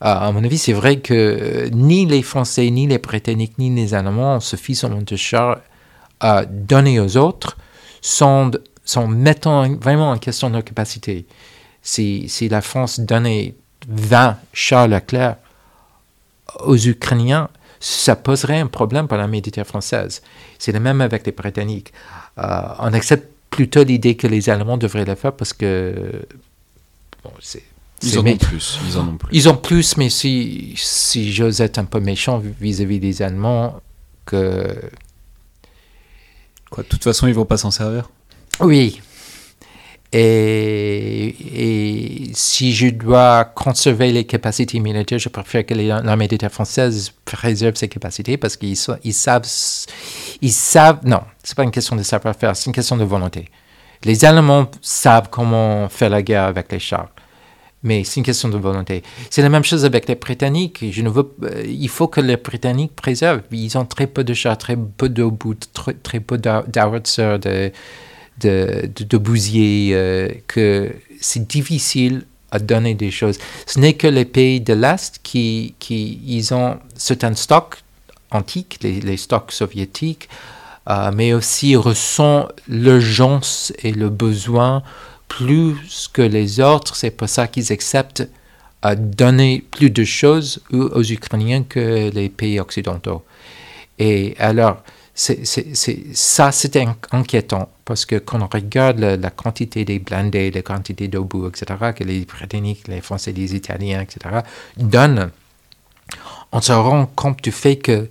à 0.00 0.32
mon 0.32 0.42
avis, 0.44 0.58
c'est 0.58 0.72
vrai 0.72 1.00
que 1.00 1.68
ni 1.72 2.06
les 2.06 2.22
Français, 2.22 2.70
ni 2.70 2.86
les 2.86 2.98
Britanniques, 2.98 3.58
ni 3.58 3.74
les 3.74 3.94
Allemands 3.94 4.36
ont 4.36 4.40
suffisamment 4.40 5.02
de 5.02 5.16
chars 5.16 5.58
à 6.20 6.46
donner 6.46 7.00
aux 7.00 7.18
autres 7.18 7.58
sans, 8.00 8.50
sans 8.84 9.06
mettant 9.08 9.68
vraiment 9.74 10.10
en 10.10 10.18
question 10.18 10.48
leur 10.48 10.64
capacité. 10.64 11.26
Si 11.82 12.48
la 12.50 12.60
France 12.62 13.00
donnait 13.00 13.54
20 13.88 14.36
chars 14.52 14.88
Leclerc, 14.88 15.36
aux 16.64 16.76
Ukrainiens, 16.76 17.48
ça 17.80 18.16
poserait 18.16 18.60
un 18.60 18.66
problème 18.66 19.08
pour 19.08 19.16
la 19.16 19.26
militaire 19.26 19.66
française. 19.66 20.22
C'est 20.58 20.72
le 20.72 20.80
même 20.80 21.00
avec 21.00 21.24
les 21.24 21.32
Britanniques. 21.32 21.92
Euh, 22.38 22.62
on 22.78 22.92
accepte 22.92 23.28
plutôt 23.48 23.82
l'idée 23.82 24.16
que 24.16 24.26
les 24.26 24.50
Allemands 24.50 24.76
devraient 24.76 25.04
le 25.04 25.14
faire 25.14 25.32
parce 25.32 25.52
que 25.52 26.26
ils 28.02 28.18
en 28.18 28.26
ont 28.26 28.36
plus. 28.36 28.78
Ils 28.86 28.98
en 28.98 29.08
ont 29.08 29.16
plus. 29.16 29.28
Ils 29.32 29.48
ont 29.48 29.56
plus, 29.56 29.96
mais 29.96 30.08
si, 30.08 30.74
si 30.76 31.32
j'ose 31.32 31.60
être 31.60 31.78
un 31.78 31.84
peu 31.84 32.00
méchant 32.00 32.38
vis-à-vis 32.60 32.98
des 32.98 33.22
Allemands, 33.22 33.80
que. 34.24 34.74
Quoi, 36.70 36.82
de 36.82 36.88
toute 36.88 37.04
façon, 37.04 37.26
ils 37.26 37.34
vont 37.34 37.44
pas 37.44 37.58
s'en 37.58 37.70
servir? 37.70 38.08
Oui, 38.60 39.00
et, 40.12 41.34
si 42.32 42.72
je 42.72 42.88
dois 42.88 43.44
conserver 43.44 44.12
les 44.12 44.24
capacités 44.24 44.80
militaires, 44.80 45.18
je 45.18 45.28
préfère 45.28 45.64
que 45.64 45.74
l'armée 45.74 46.26
d'État 46.26 46.48
française 46.48 47.12
préserve 47.24 47.76
ses 47.76 47.88
capacités 47.88 48.36
parce 48.36 48.56
qu'ils 48.56 48.76
ils 49.04 49.14
savent, 49.14 49.46
ils 50.42 50.52
savent, 50.52 51.00
non, 51.04 51.20
c'est 51.44 51.56
pas 51.56 51.62
une 51.64 51.70
question 51.70 51.94
de 51.96 52.02
savoir-faire, 52.02 52.56
c'est 52.56 52.66
une 52.66 52.72
question 52.72 52.96
de 52.96 53.04
volonté. 53.04 53.46
Les 54.04 54.24
Allemands 54.24 54.70
savent 54.80 55.28
comment 55.30 55.88
faire 55.88 56.10
la 56.10 56.22
guerre 56.22 56.44
avec 56.44 56.72
les 56.72 56.78
chars, 56.80 57.10
mais 57.82 58.02
c'est 58.02 58.18
une 58.18 58.24
question 58.24 58.48
de 58.48 58.58
volonté. 58.58 59.02
C'est 59.28 59.42
la 59.42 59.48
même 59.48 59.64
chose 59.64 59.84
avec 59.84 60.08
les 60.08 60.16
Britanniques. 60.16 60.82
Euh, 60.82 61.64
il 61.66 61.88
faut 61.88 62.08
que 62.08 62.20
les 62.20 62.36
Britanniques 62.36 62.96
préservent. 62.96 63.42
Ils 63.52 63.78
ont 63.78 63.84
très 63.84 64.06
peu 64.06 64.24
de 64.24 64.34
chars, 64.34 64.58
très 64.58 64.76
peu 64.76 65.12
très, 65.72 65.94
très 65.94 66.20
peu 66.20 66.38
d'howitzers, 66.38 67.38
de 67.38 67.72
de, 68.40 68.90
de, 68.96 69.20
euh, 69.94 70.28
que 70.46 70.92
c'est 71.20 71.46
difficile 71.46 72.24
à 72.50 72.58
donner 72.58 72.94
des 72.94 73.10
choses. 73.10 73.38
Ce 73.66 73.78
n'est 73.78 73.94
que 73.94 74.06
les 74.06 74.24
pays 74.24 74.60
de 74.60 74.74
l'Est 74.74 75.20
qui, 75.22 75.74
qui 75.78 76.20
ils 76.26 76.52
ont 76.52 76.78
certains 76.96 77.34
stocks 77.34 77.76
antiques, 78.30 78.78
les, 78.82 79.16
stocks 79.16 79.52
soviétiques, 79.52 80.28
euh, 80.88 81.10
mais 81.14 81.32
aussi 81.32 81.76
ressent 81.76 82.48
l'urgence 82.68 83.72
et 83.82 83.92
le 83.92 84.08
besoin 84.08 84.82
plus 85.28 86.08
que 86.12 86.22
les 86.22 86.60
autres. 86.60 86.96
C'est 86.96 87.10
pour 87.10 87.28
ça 87.28 87.46
qu'ils 87.46 87.72
acceptent 87.72 88.28
à 88.82 88.94
donner 88.94 89.64
plus 89.70 89.90
de 89.90 90.04
choses 90.04 90.62
aux 90.72 91.04
Ukrainiens 91.04 91.64
que 91.64 92.10
les 92.10 92.28
pays 92.30 92.58
occidentaux. 92.58 93.22
Et 93.98 94.34
alors, 94.38 94.82
c'est, 95.14 95.44
ça, 96.14 96.52
c'était 96.52 96.86
inquiétant 97.10 97.68
parce 97.84 98.06
que 98.06 98.16
quand 98.16 98.40
on 98.40 98.46
regarde 98.46 99.00
la, 99.00 99.30
quantité 99.30 99.84
des 99.84 99.98
blindés, 99.98 100.50
la 100.50 100.62
quantité 100.62 101.08
d'obus, 101.08 101.48
etc., 101.48 101.92
que 101.94 102.04
les 102.04 102.20
Britanniques, 102.20 102.88
les 102.88 103.00
Français, 103.00 103.32
les 103.32 103.54
Italiens, 103.54 104.00
etc., 104.00 104.40
donnent, 104.76 105.30
on 106.52 106.60
se 106.60 106.72
rend 106.72 107.06
compte 107.06 107.42
du 107.42 107.52
fait 107.52 107.76
que 107.76 108.08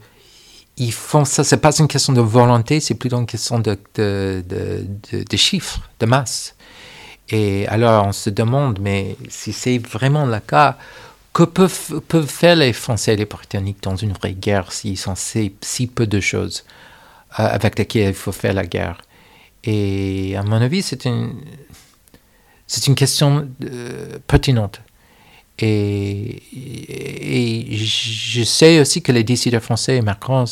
ils 0.77 0.93
font 0.93 1.25
ça. 1.25 1.43
C'est 1.43 1.57
pas 1.57 1.77
une 1.77 1.87
question 1.87 2.13
de 2.13 2.21
volonté, 2.21 2.79
c'est 2.79 2.95
plutôt 2.95 3.19
une 3.19 3.25
question 3.25 3.59
de, 3.59 3.77
chiffres, 5.35 5.81
de 5.99 6.05
masse. 6.05 6.55
Et 7.29 7.67
alors 7.67 8.07
on 8.07 8.11
se 8.11 8.29
demande, 8.29 8.79
mais 8.79 9.15
si 9.29 9.53
c'est 9.53 9.77
vraiment 9.77 10.25
le 10.25 10.39
cas, 10.39 10.77
que 11.33 11.43
peuvent, 11.43 12.27
faire 12.27 12.55
les 12.55 12.73
Français 12.73 13.13
et 13.13 13.17
les 13.17 13.25
Britanniques 13.25 13.83
dans 13.83 13.95
une 13.95 14.13
vraie 14.13 14.33
guerre 14.33 14.71
s'ils 14.71 14.97
sont 14.97 15.13
si, 15.15 15.87
peu 15.87 16.07
de 16.07 16.19
choses? 16.19 16.63
Avec 17.31 17.77
lesquelles 17.77 18.09
il 18.09 18.13
faut 18.13 18.31
faire 18.31 18.53
la 18.53 18.65
guerre 18.65 19.01
Et 19.63 20.35
à 20.35 20.43
mon 20.43 20.61
avis, 20.61 20.81
c'est 20.81 21.05
une, 21.05 21.33
c'est 22.67 22.87
une 22.87 22.95
question 22.95 23.49
euh, 23.63 24.17
pertinente. 24.27 24.81
Et, 25.61 26.41
je 27.71 28.43
sais 28.43 28.79
aussi 28.79 29.01
que 29.01 29.11
les 29.11 29.23
décideurs 29.23 29.61
français 29.61 29.97
et 29.97 30.01
Macron, 30.01 30.45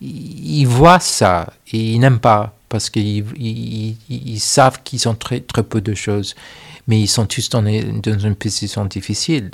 ils, 0.00 0.64
voient 0.64 1.00
ça 1.00 1.52
et 1.72 1.78
ils 1.78 1.98
n'aiment 1.98 2.20
pas 2.20 2.54
parce 2.68 2.88
qu'ils 2.88 3.24
ils, 3.36 4.40
savent 4.40 4.82
qu'ils 4.84 5.08
ont 5.08 5.14
très, 5.14 5.40
très 5.40 5.64
peu 5.64 5.80
de 5.80 5.94
choses. 5.94 6.34
Mais 6.86 7.00
ils 7.00 7.08
sont 7.08 7.26
tous 7.26 7.48
dans, 7.48 7.62
dans 7.62 8.18
une 8.18 8.36
position 8.36 8.84
difficile. 8.84 9.50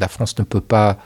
La 0.00 0.08
France 0.08 0.38
ne 0.38 0.44
peut 0.44 0.60
pas 0.60 0.98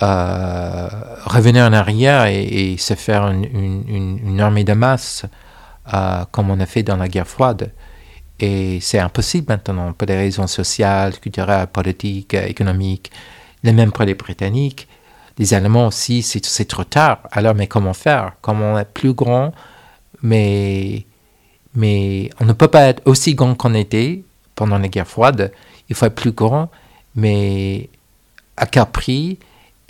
revenir 0.00 1.64
en 1.64 1.72
arrière 1.72 2.26
et, 2.26 2.76
se 2.78 2.94
faire 2.94 3.28
une, 3.28 3.84
une, 4.24 4.40
armée 4.40 4.64
de 4.64 4.72
masse 4.72 5.26
euh, 5.92 6.24
comme 6.30 6.50
on 6.50 6.60
a 6.60 6.66
fait 6.66 6.82
dans 6.82 6.96
la 6.96 7.08
guerre 7.08 7.26
froide. 7.26 7.72
Et 8.38 8.78
c'est 8.80 8.98
impossible 8.98 9.46
maintenant 9.48 9.92
pour 9.92 10.06
des 10.06 10.16
raisons 10.16 10.46
sociales, 10.46 11.18
culturelles, 11.18 11.66
politiques, 11.66 12.34
économiques. 12.34 13.10
Les 13.62 13.72
mêmes 13.72 13.92
pour 13.92 14.04
les 14.04 14.14
Britanniques. 14.14 14.88
Les 15.38 15.52
Allemands 15.52 15.88
aussi, 15.88 16.22
c'est 16.22 16.64
trop 16.64 16.84
tard. 16.84 17.20
Alors, 17.32 17.54
mais 17.54 17.66
comment 17.66 17.92
faire? 17.92 18.32
Comment 18.40 18.78
être 18.78 18.92
plus 18.92 19.12
grand, 19.12 19.52
mais, 20.22 21.04
mais 21.74 22.30
on 22.40 22.44
ne 22.44 22.52
peut 22.52 22.68
pas 22.68 22.88
être 22.88 23.02
aussi 23.04 23.34
grand 23.34 23.54
qu'on 23.54 23.74
était 23.74 24.22
pendant 24.54 24.78
la 24.78 24.88
guerre 24.88 25.06
froide. 25.06 25.52
Il 25.88 25.96
faut 25.96 26.06
être 26.06 26.14
plus 26.14 26.32
grand, 26.32 26.70
mais 27.14 27.88
à 28.56 28.66
quel 28.66 28.86
prix? 28.86 29.38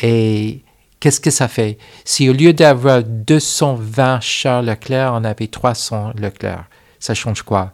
Et 0.02 0.62
qu'est-ce 0.98 1.20
que 1.20 1.30
ça 1.30 1.48
fait? 1.48 1.78
Si 2.04 2.28
au 2.28 2.32
lieu 2.32 2.52
d'avoir 2.52 3.02
220 3.02 4.20
chars 4.20 4.62
Leclerc, 4.62 5.12
on 5.14 5.24
avait 5.24 5.48
300 5.48 6.12
Leclerc, 6.16 6.68
ça 6.98 7.14
change 7.14 7.42
quoi? 7.42 7.72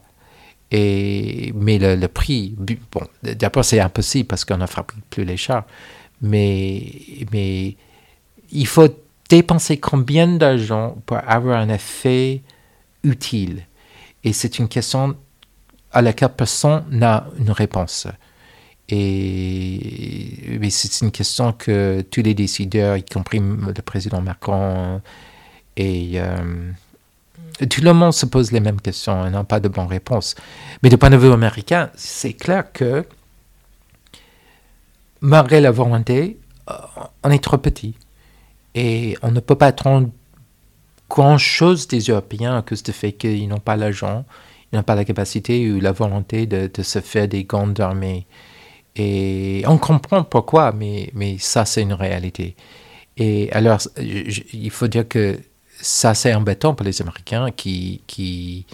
Et, 0.71 1.53
mais 1.55 1.79
le, 1.79 2.09
prix, 2.09 2.57
bon, 2.59 3.03
d'abord 3.23 3.65
c'est 3.65 3.79
impossible 3.79 4.27
parce 4.27 4.45
qu'on 4.45 4.57
ne 4.57 4.67
fabrique 4.67 5.05
plus 5.11 5.25
les 5.25 5.37
chars, 5.37 5.65
mais, 6.21 6.83
mais 7.33 7.77
il 8.51 8.67
faut 8.67 8.89
dépenser 9.29 9.79
combien 9.79 10.27
d'argent 10.27 10.97
pour 11.07 11.19
avoir 11.27 11.61
un 11.61 11.69
effet 11.69 12.43
utile? 13.05 13.67
Et 14.25 14.33
c'est 14.33 14.59
une 14.59 14.69
question 14.69 15.17
à 15.93 16.03
laquelle 16.03 16.31
personne 16.31 16.85
n'a 16.91 17.29
une 17.39 17.53
réponse. 17.53 18.09
Et 18.89 20.61
c'est 20.71 21.05
une 21.05 21.11
question 21.11 21.53
que 21.53 22.03
tous 22.11 22.23
les 22.23 22.35
décideurs, 22.35 22.97
y 22.97 23.05
compris 23.05 23.41
le 23.41 23.83
président 23.83 24.21
Macron 24.21 25.01
et 25.77 26.13
euh, 26.17 26.71
tout 27.69 27.83
le 27.83 27.93
monde 27.93 28.13
se 28.13 28.27
pose 28.27 28.53
les 28.53 28.61
mêmes 28.61 28.81
questions 28.81 29.27
et 29.27 29.31
n'a 29.31 29.45
pas 29.45 29.61
de 29.61 29.69
bonnes 29.69 29.87
réponses. 29.87 30.35
Mais 30.83 30.89
du 30.89 30.99
point 30.99 31.11
de 31.11 31.17
vue 31.17 31.33
américain, 31.33 31.91
c'est 31.95 32.35
clair 32.35 32.73
que 32.73 33.05
malgré 35.21 35.61
la 35.61 35.71
volonté, 35.71 36.39
euh, 36.71 36.75
on 37.25 37.31
est 37.31 37.43
trop 37.43 37.59
petit. 37.59 37.95
Et 38.75 39.17
on 39.23 39.31
ne 39.31 39.41
peut 39.41 39.55
pas 39.55 39.69
attendre 39.69 40.11
grand-chose 41.09 41.89
des 41.89 42.01
Européens 42.01 42.59
à 42.59 42.63
cause 42.63 42.83
du 42.83 42.93
fait 42.93 43.13
qu'ils 43.13 43.49
n'ont 43.49 43.59
pas 43.59 43.77
l'argent, 43.77 44.25
ils 44.71 44.77
n'ont 44.77 44.83
pas 44.83 44.95
la 44.95 45.05
capacité 45.05 45.71
ou 45.71 45.81
la 45.81 45.93
volonté 45.93 46.47
de, 46.47 46.83
se 46.83 47.01
faire 47.01 47.29
des 47.29 47.45
grandes 47.45 47.81
armées. 47.81 48.27
Et 48.97 49.63
on 49.67 49.79
comprend 49.79 50.25
pourquoi, 50.25 50.73
mais, 50.73 51.37
ça, 51.39 51.65
c'est 51.65 51.83
une 51.83 51.93
réalité. 51.93 52.57
Et 53.17 53.51
alors, 53.53 53.79
il 53.99 54.71
faut 54.71 54.89
dire 54.89 55.07
que 55.07 55.39
ça 55.81 56.15
c'est 56.15 56.35
embêtant 56.35 56.75
pour 56.75 56.85
les 56.85 57.03
Américains 57.03 57.51
qui, 57.51 58.67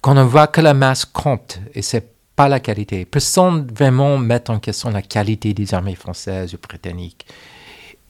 qu'on 0.00 0.14
ne 0.14 0.22
voit 0.22 0.46
que 0.46 0.60
la 0.60 0.74
masse 0.74 1.04
compte 1.04 1.60
et 1.74 1.82
c'est 1.82 2.06
pas 2.36 2.48
la 2.48 2.60
qualité. 2.60 3.04
Personne 3.04 3.66
vraiment 3.72 4.18
met 4.18 4.50
en 4.50 4.58
question 4.58 4.90
la 4.90 5.02
qualité 5.02 5.54
des 5.54 5.72
armées 5.72 5.94
françaises 5.94 6.54
ou 6.54 6.58
britanniques. 6.58 7.26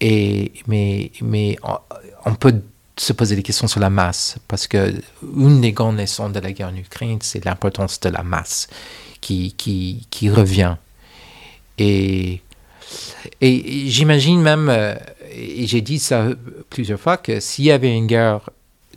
Mais, 0.01 1.13
mais 1.23 1.57
on, 2.27 2.35
peut 2.35 2.63
se 2.97 3.13
poser 3.13 3.37
des 3.37 3.43
questions 3.43 3.69
sur 3.69 3.81
la 3.81 3.91
masse 3.91 4.37
parce 4.49 4.67
que 4.67 4.95
une 5.23 5.61
des 5.61 5.73
grandes 5.73 5.99
leçons 5.99 6.29
de 6.29 6.41
la 6.41 6.53
guerre 6.53 6.69
en 6.69 6.77
Ukraine, 6.77 7.19
c'est 7.23 7.45
l'importance 7.45 8.01
de 8.01 8.11
la 8.11 8.23
masse 8.23 8.69
qui, 9.25 10.31
revient. 10.31 10.77
Et, 11.79 12.41
j'imagine 13.41 14.41
même, 14.41 14.69
euh, 14.69 14.95
et 15.33 15.67
j'ai 15.67 15.81
dit 15.81 15.99
ça 15.99 16.29
plusieurs 16.71 17.01
fois, 17.01 17.17
que 17.17 17.41
s'il 17.41 17.65
y 17.65 17.71
avait 17.71 17.95
une 17.95 18.07
guerre 18.07 18.51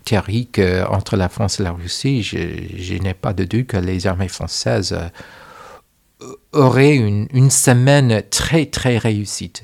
théorique 0.03 0.59
euh, 0.59 0.85
entre 0.87 1.15
la 1.15 1.29
France 1.29 1.59
et 1.59 1.63
la 1.63 1.71
Russie, 1.71 2.23
je, 2.23 3.01
n'ai 3.01 3.13
pas 3.13 3.33
de 3.33 3.45
doute 3.45 3.67
que 3.67 3.77
les 3.77 4.05
armées 4.07 4.27
françaises 4.27 4.93
euh, 4.93 6.33
auraient 6.51 6.95
une, 6.95 7.49
semaine 7.49 8.21
très, 8.29 8.65
très 8.65 8.97
réussite. 8.97 9.63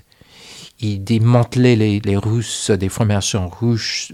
Ils 0.79 1.03
démantelaient 1.03 1.75
les, 1.75 2.17
Russes, 2.17 2.71
des 2.71 2.89
formations 2.89 3.49
russes, 3.49 4.11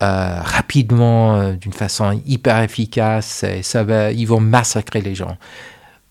rapidement, 0.00 1.52
d'une 1.54 1.72
façon 1.72 2.20
hyper 2.26 2.62
efficace, 2.62 3.42
et 3.44 3.62
ça 3.62 3.82
va, 3.84 4.12
ils 4.12 4.26
vont 4.26 4.40
massacrer 4.40 5.00
les 5.00 5.14
gens. 5.14 5.36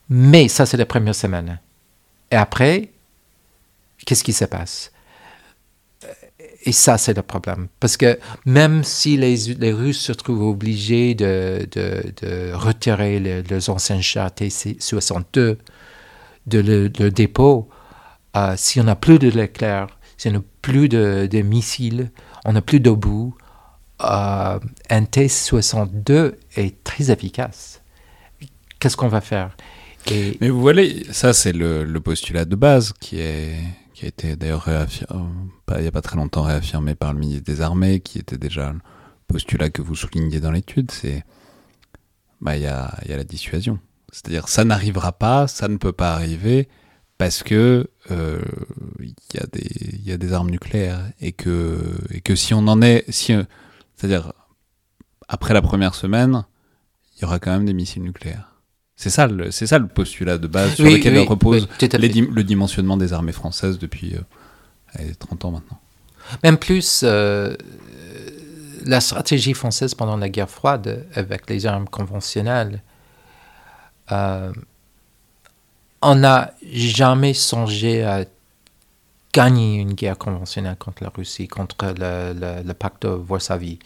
Mais 0.10 0.48
ça, 0.48 0.66
c'est 0.66 0.78
la 0.78 0.86
première 0.86 1.16
semaine. 1.16 1.60
Et 2.32 2.36
après, 2.36 2.92
qu'est-ce 4.06 4.24
qui 4.24 4.34
se 4.34 4.46
passe? 4.46 4.92
Et 6.64 6.72
ça, 6.72 6.98
c'est 6.98 7.16
le 7.16 7.22
problème. 7.22 7.68
Parce 7.80 7.96
que 7.96 8.20
même 8.46 8.84
si 8.84 9.16
les, 9.16 9.36
les 9.54 9.72
Russes 9.72 10.02
se 10.02 10.12
trouvent 10.12 10.44
obligés 10.44 11.16
de, 11.16 11.68
de, 11.72 12.14
de 12.22 12.54
retirer 12.54 13.20
leurs 13.20 13.70
anciens 13.70 14.02
chars 14.02 14.34
T-62 14.34 15.58
de 16.48 16.60
le, 16.60 16.90
dépôt, 16.90 17.70
euh, 18.36 18.54
si 18.58 18.80
on 18.82 18.84
n'a 18.84 18.96
plus 18.96 19.20
de 19.20 19.30
l'éclair, 19.30 19.88
si 20.18 20.28
on 20.30 20.32
n'a 20.32 20.42
plus 20.62 20.90
de, 20.90 21.28
de, 21.32 21.42
missiles, 21.42 22.12
on 22.44 22.54
n'a 22.54 22.62
plus 22.62 22.80
d'obus, 22.80 23.32
euh, 24.02 24.60
un 24.90 25.06
T-62 25.06 26.34
est 26.56 26.84
très 26.84 27.12
efficace. 27.12 27.82
Qu'est-ce 28.80 28.98
qu'on 28.98 29.08
va 29.08 29.22
faire? 29.22 29.56
Mais 30.40 30.50
vous 30.50 30.62
voyez, 30.62 31.06
ça 31.12 31.34
c'est 31.34 31.52
le, 31.52 32.00
postulat 32.00 32.46
de 32.46 32.56
base 32.56 32.94
qui 33.00 33.20
est 33.20 33.56
qui 33.94 34.06
a 34.06 34.08
été 34.08 34.36
d'ailleurs 34.36 34.62
réaffirmé, 34.62 35.24
euh, 35.72 35.76
il 35.78 35.82
n'y 35.82 35.88
a 35.88 35.92
pas 35.92 36.04
très 36.04 36.16
longtemps 36.16 36.44
réaffirmé 36.44 36.94
par 36.94 37.14
le 37.14 37.20
ministre 37.20 37.44
des 37.44 37.62
Armées, 37.62 38.00
qui 38.00 38.20
était 38.20 38.38
déjà 38.38 38.72
le 38.72 38.80
postulat 39.28 39.72
que 39.72 39.82
vous 39.82 39.96
soulignez 39.96 40.40
dans 40.40 40.52
l'étude, 40.52 40.92
c'est 40.92 41.24
bah 42.40 42.56
il 42.56 42.62
y 42.62 42.68
a, 42.68 42.96
y 43.10 43.12
a 43.12 43.18
la 43.18 43.24
dissuasion. 43.24 43.80
C'est-à-dire 44.14 44.48
ça 44.48 44.64
n'arrivera 44.64 45.14
pas, 45.14 45.48
ça 45.48 45.68
ne 45.68 45.78
peut 45.78 45.92
pas 45.92 46.14
arriver 46.14 46.70
parce 47.18 47.42
que 47.42 47.90
euh, 48.12 48.40
il 49.00 49.16
y, 49.34 49.40
a 49.40 49.48
des, 49.52 50.00
y 50.06 50.12
a 50.12 50.18
des 50.18 50.34
armes 50.34 50.52
nucléaires 50.52 51.04
et 51.20 51.32
que, 51.32 51.80
et 52.12 52.22
que 52.22 52.36
si 52.36 52.54
on 52.54 52.68
en 52.68 52.82
est, 52.84 53.04
si, 53.10 53.34
c'est-à-dire 53.98 54.32
après 55.28 55.54
la 55.54 55.62
première 55.62 55.96
semaine, 55.96 56.46
il 57.16 57.24
y 57.24 57.26
aura 57.26 57.40
quand 57.40 57.52
même 57.52 57.66
des 57.66 57.74
missiles 57.74 58.04
nucléaires. 58.04 58.54
C'est 58.96 59.10
ça, 59.10 59.28
le, 59.28 59.52
c'est 59.52 59.68
ça 59.68 59.78
le 59.78 59.88
postulat 59.88 60.38
de 60.38 60.48
base 60.48 60.76
sur 60.76 60.86
lequel 60.86 61.20
repose 61.28 61.68
le 61.82 62.42
dimensionnement 62.44 62.98
des 62.98 63.14
armées 63.14 63.32
françaises 63.32 63.78
depuis 63.78 64.16
30 65.20 65.46
euh, 65.46 65.48
ans 65.48 65.52
maintenant. 65.52 65.80
Même 66.44 66.58
plus, 66.58 67.02
euh, 67.04 67.56
la 68.86 69.02
stratégie 69.02 69.54
française 69.54 69.94
pendant 69.94 70.18
la 70.18 70.30
guerre 70.30 70.50
froide 70.50 71.06
avec 71.14 71.50
les 71.50 71.66
armes 71.66 71.88
conventionnelles, 71.88 72.82
euh, 74.12 74.52
on 76.02 76.16
n'a 76.16 76.54
jamais 76.72 77.34
songé 77.34 78.04
à 78.04 78.26
gagner 79.34 79.76
une 79.78 79.94
guerre 79.94 80.18
conventionnelle 80.18 80.78
contre 80.78 81.04
la 81.04 81.10
Russie, 81.10 81.48
contre 81.48 81.94
le, 81.98 82.74
pacte 82.74 83.04
de 83.04 83.10
Varsovie. 83.10 83.80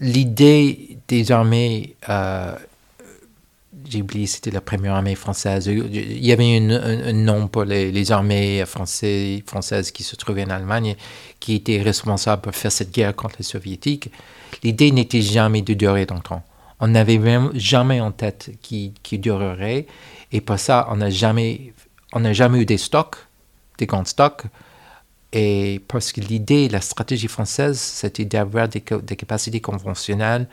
L'idée 0.00 0.98
des 1.08 1.30
armées 1.30 1.96
j'ai 3.88 4.02
oublié, 4.02 4.26
c'était 4.26 4.50
la 4.50 4.60
première 4.60 4.94
armée 4.94 5.14
française. 5.14 5.66
Il 5.66 6.24
y 6.24 6.32
avait 6.32 6.56
un, 6.56 7.12
nom 7.12 7.48
pour 7.48 7.64
les, 7.64 8.12
armées 8.12 8.64
françaises 8.66 9.90
qui 9.92 10.02
se 10.02 10.16
trouvaient 10.16 10.44
en 10.44 10.50
Allemagne, 10.50 10.96
qui 11.40 11.56
étaient 11.56 11.82
responsables 11.82 12.42
pour 12.42 12.54
faire 12.54 12.72
cette 12.72 12.92
guerre 12.92 13.14
contre 13.14 13.36
les 13.38 13.44
soviétiques. 13.44 14.10
L'idée 14.62 14.90
n'était 14.90 15.22
jamais 15.22 15.62
de 15.62 15.74
durer 15.74 16.06
longtemps. 16.06 16.42
On 16.80 16.88
n'avait 16.88 17.20
jamais 17.54 18.00
en 18.00 18.10
tête 18.10 18.50
qui 18.62 18.92
durerait. 19.12 19.86
Et 20.32 20.40
pour 20.40 20.58
ça, 20.58 20.88
on 20.90 20.96
n'a 20.96 21.10
jamais, 21.10 21.72
on 22.14 22.32
jamais 22.32 22.60
eu 22.60 22.66
des 22.66 22.78
stocks 22.78 23.16
des 23.78 23.86
grands 23.86 24.04
stocks. 24.04 24.44
Et 25.32 25.80
parce 25.88 26.12
que 26.12 26.20
l'idée, 26.20 26.68
la 26.68 26.80
stratégie 26.80 27.28
française, 27.28 27.78
c'était 27.78 28.24
d'avoir 28.24 28.68
des, 28.68 28.80
capacités 28.80 29.60
conventionnelles 29.60 30.48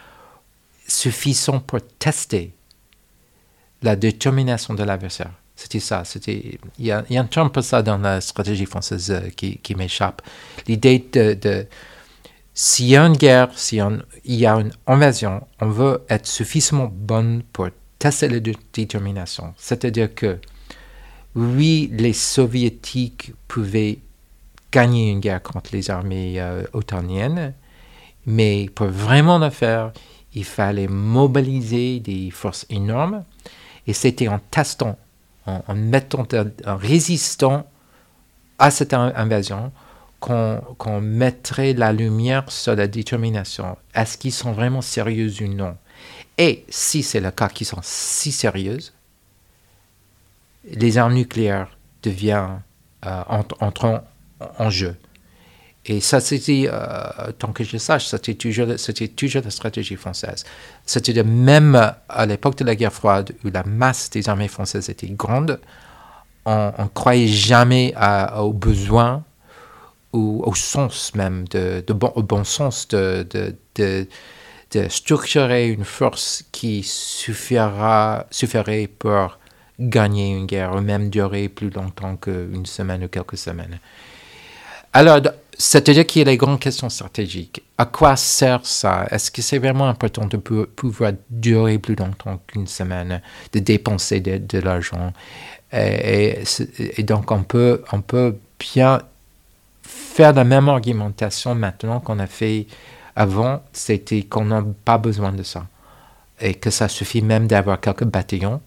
suffisantes 0.88 1.66
pour 1.66 1.80
tester 2.00 2.54
la 3.84 3.96
détermination 3.96 4.74
de 4.74 4.84
l'adversaire. 4.84 5.32
C'était 5.56 5.80
ça. 5.80 6.02
Il, 6.28 6.58
y 6.80 6.92
a, 6.92 7.06
un 7.12 7.26
terme 7.26 7.52
pour 7.52 7.64
ça 7.64 7.84
dans 7.84 8.00
la 8.00 8.20
stratégie 8.22 8.66
française 8.66 9.12
euh, 9.12 9.30
qui, 9.30 9.76
m'échappe. 9.76 10.24
L'idée 10.68 11.06
de, 11.14 11.36
de 11.36 11.68
s'il 12.56 12.88
y 12.88 12.98
a 12.98 13.06
une 13.06 13.16
guerre, 13.16 13.50
s'il 13.58 14.02
y, 14.26 14.38
y, 14.38 14.46
a 14.48 14.56
une 14.56 14.72
invasion, 14.88 15.46
on 15.60 15.70
veut 15.70 16.04
être 16.10 16.26
suffisamment 16.26 16.92
bonne 16.92 17.44
pour 17.54 17.70
tester 18.00 18.28
la 18.28 18.40
détermination. 18.40 19.54
C'est-à-dire 19.58 20.14
que, 20.16 20.40
oui, 21.36 21.90
les 21.94 22.14
soviétiques 22.14 23.34
pouvaient 23.48 24.00
gagner 24.72 25.12
une 25.12 25.20
guerre 25.20 25.42
contre 25.42 25.72
les 25.74 25.90
armées 25.90 26.40
euh, 26.40 26.64
otaniennes, 26.74 27.54
mais 28.26 28.70
pour 28.74 28.88
vraiment 28.88 29.38
le 29.40 29.50
faire, 29.50 29.92
il 30.34 30.46
fallait 30.46 30.88
mobiliser 30.88 32.00
des 32.00 32.32
forces 32.32 32.66
énormes, 32.70 33.24
et 33.88 33.94
c'était 33.94 34.28
en 34.28 34.40
testant, 34.40 34.98
en, 35.46 35.76
mettant, 35.76 36.26
en 36.66 36.78
résistant 36.78 37.66
à 38.60 38.72
cette 38.72 38.94
invasion, 38.94 39.72
qu'on 40.20 41.02
mettrait 41.02 41.74
la 41.74 41.92
lumière 41.92 42.52
sur 42.52 42.76
la 42.76 42.88
détermination. 42.88 43.76
Est-ce 43.96 44.20
qu'ils 44.20 44.32
sont 44.32 44.52
vraiment 44.52 44.82
sérieux 44.82 45.32
ou 45.42 45.48
non? 45.48 45.76
Et 46.38 46.64
si 46.70 47.02
c'est 47.02 47.20
le 47.20 47.32
cas 47.32 47.50
qu'ils 47.50 47.66
sont 47.66 47.80
si 47.82 48.32
sérieuses, 48.32 48.94
les 50.64 50.98
armes 50.98 51.14
nucléaires 51.14 51.78
deviennent, 52.04 52.62
euh, 53.06 53.24
entrent 53.28 54.04
en 54.58 54.70
jeu. 54.70 54.96
Et 55.86 56.00
ça, 56.00 56.20
c'était, 56.20 56.70
euh, 56.72 57.32
tant 57.40 57.52
que 57.52 57.64
je 57.64 57.78
sache, 57.78 58.06
c'était 58.06 58.36
toujours, 58.36 58.68
toujours 59.16 59.42
la 59.44 59.50
stratégie 59.50 59.96
française. 59.96 60.46
C'était 60.86 61.14
de 61.14 61.24
même 61.24 61.94
à 62.08 62.26
l'époque 62.28 62.58
de 62.58 62.64
la 62.64 62.76
guerre 62.76 62.94
froide, 62.94 63.34
où 63.44 63.50
la 63.50 63.64
masse 63.64 64.10
des 64.12 64.30
armées 64.30 64.48
françaises 64.48 64.90
était 64.90 65.08
grande, 65.08 65.60
on 66.46 66.72
ne 66.78 66.88
croyait 66.88 67.28
jamais 67.28 67.94
aux 68.38 68.54
besoins 68.54 69.24
ou 70.14 70.44
au 70.46 70.54
sens 70.56 71.16
même, 71.16 71.48
de, 71.48 71.84
bon, 71.94 72.12
au 72.16 72.24
bon 72.24 72.44
sens 72.44 72.88
de, 72.88 73.26
de, 73.76 74.08
de, 74.72 74.88
structurer 74.90 75.70
une 75.70 75.86
force 75.86 76.44
qui 76.52 76.84
suffira, 76.84 78.26
suffirait 78.32 78.88
pour 78.88 79.38
gagner 79.82 80.30
une 80.30 80.46
guerre, 80.46 80.76
ou 80.76 80.82
même 80.82 81.10
durer 81.10 81.50
plus 81.50 81.70
longtemps 81.70 82.16
qu'une 82.16 82.66
semaine 82.66 83.04
ou 83.04 83.08
quelques 83.08 83.38
semaines. 83.38 83.80
Alors, 84.94 85.20
c'est-à-dire 85.58 86.06
qu'il 86.06 86.20
y 86.20 86.24
a 86.24 86.32
les 86.32 86.38
grandes 86.38 86.60
questions 86.60 86.90
stratégiques. 86.90 87.62
À 87.78 87.86
quoi 87.86 88.16
sert 88.16 88.66
ça? 88.66 89.08
Est-ce 89.10 89.32
que 89.32 89.42
c'est 89.42 89.60
vraiment 89.60 89.88
important 89.88 90.26
de 90.26 90.38
pouvoir 90.38 91.14
durer 91.30 91.78
plus 91.78 91.96
longtemps 91.96 92.40
qu'une 92.48 92.68
semaine, 92.68 93.22
de 93.54 93.60
dépenser 93.60 94.20
de, 94.20 94.60
l'argent? 94.60 95.14
Et, 95.72 96.44
et, 96.98 97.04
donc, 97.04 97.32
on 97.32 97.44
peut, 97.44 97.84
on 97.92 98.02
peut 98.02 98.36
bien 98.60 99.02
faire 99.84 100.34
la 100.34 100.44
même 100.44 100.68
argumentation 100.68 101.56
maintenant 101.56 102.00
qu'on 102.00 102.20
a 102.20 102.28
fait 102.28 102.68
avant, 103.16 103.64
c'était 103.72 104.24
qu'on 104.24 104.46
n'a 104.46 104.64
pas 104.86 104.98
besoin 104.98 105.32
de 105.32 105.44
ça. 105.44 105.68
Et 106.40 106.56
que 106.56 106.70
ça 106.70 106.88
suffit 106.88 107.22
même 107.22 107.48
d'avoir 107.48 107.80
quelques 107.80 108.04
bataillons 108.04 108.62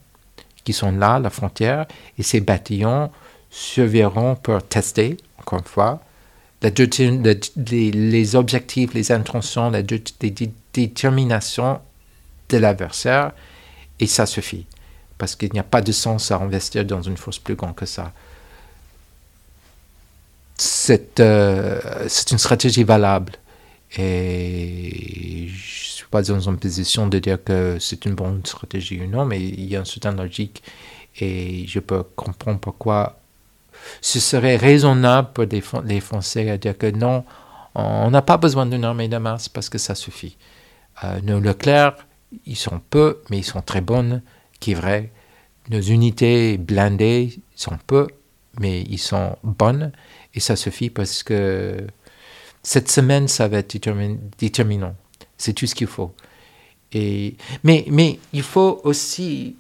qui 0.65 0.73
sont 0.73 0.93
là, 0.93 1.19
la 1.19 1.31
frontière, 1.31 1.87
et 2.19 2.23
ces 2.23 2.41
bataillons 2.41 3.11
surveilleront 3.51 4.37
pour 4.37 4.63
tester, 4.63 5.17
encore 5.39 5.61
une 5.61 5.65
fois, 5.65 6.01
les, 7.57 8.37
objectifs, 8.37 8.95
les 8.95 9.13
intentions, 9.13 9.71
la 9.71 9.83
détermination 9.83 11.81
de 12.49 12.57
l'adversaire, 12.57 13.33
et 14.01 14.07
ça 14.07 14.27
suffit. 14.27 14.67
Parce 15.19 15.37
qu'il 15.37 15.53
n'y 15.53 15.61
a 15.61 15.65
pas 15.65 15.83
de 15.83 15.93
sens 15.93 16.33
à 16.33 16.37
investir 16.37 16.85
dans 16.85 17.03
une 17.03 17.17
force 17.17 17.39
plus 17.39 17.55
grande 17.55 17.77
que 17.77 17.87
ça. 17.87 18.13
C'est 20.57 21.21
euh, 21.21 22.09
une 22.31 22.39
stratégie 22.39 22.85
valable. 22.85 23.33
Et 23.99 25.47
je 25.49 25.53
ne 25.53 25.59
suis 25.59 26.07
pas 26.11 26.23
dans 26.23 26.41
une 26.41 26.59
position 26.59 27.07
de 27.07 27.19
dire 27.19 27.43
que 27.43 27.79
c'est 27.79 28.05
une 28.05 28.15
bonne 28.15 28.45
stratégie 28.45 29.01
ou 29.03 29.07
non, 29.07 29.25
mais 29.25 29.41
il 29.41 29.65
y 29.65 29.77
a 29.77 29.81
une 29.81 29.85
certaine 29.85 30.17
logique. 30.17 30.63
Et 31.21 31.67
je 31.67 31.79
peux 31.79 32.03
comprendre 32.03 32.59
pourquoi 32.59 33.21
ce 34.01 34.19
serait 34.21 34.57
raisonnable 34.57 35.29
pour 35.33 35.45
les 35.45 36.01
Français 36.01 36.51
à 36.51 36.59
dire 36.59 36.77
que 36.77 36.91
non, 36.91 37.25
on 37.75 38.11
n'a 38.11 38.23
pas 38.23 38.37
besoin 38.37 38.67
d'une 38.67 38.85
armée 38.85 39.09
de 39.09 39.17
masse 39.17 39.49
parce 39.49 39.69
que 39.69 39.79
ça 39.79 39.95
suffit. 39.95 40.37
Euh, 41.03 41.21
nos 41.23 41.41
Leclerc, 41.41 41.97
ils 42.47 42.57
sont 42.57 42.81
peu, 42.91 43.21
mais 43.31 43.39
ils 43.39 43.45
sont 43.45 43.63
très 43.63 43.81
bonnes, 43.81 44.23
qui 44.61 44.73
est 44.73 44.75
vrai. 44.75 45.13
Nos 45.71 45.81
unités 45.81 46.59
blindées 46.59 47.41
sont 47.57 47.79
peu, 47.87 48.07
mais 48.61 48.83
ils 48.83 48.99
sont 48.99 49.37
bonnes, 49.43 49.93
et 50.35 50.41
ça 50.41 50.57
suffit 50.57 50.91
parce 50.91 51.23
que 51.23 51.87
cette 52.65 52.91
semaine, 52.91 53.29
ça 53.29 53.47
va 53.47 53.59
être 53.59 53.77
déterminant. 54.39 54.97
C'est 55.37 55.53
tout 55.53 55.67
ce 55.67 55.75
qu'il 55.75 55.87
faut. 55.87 56.13
Et, 56.93 57.37
mais, 57.63 58.19
il 58.33 58.43
faut 58.43 58.81
aussi 58.83 59.57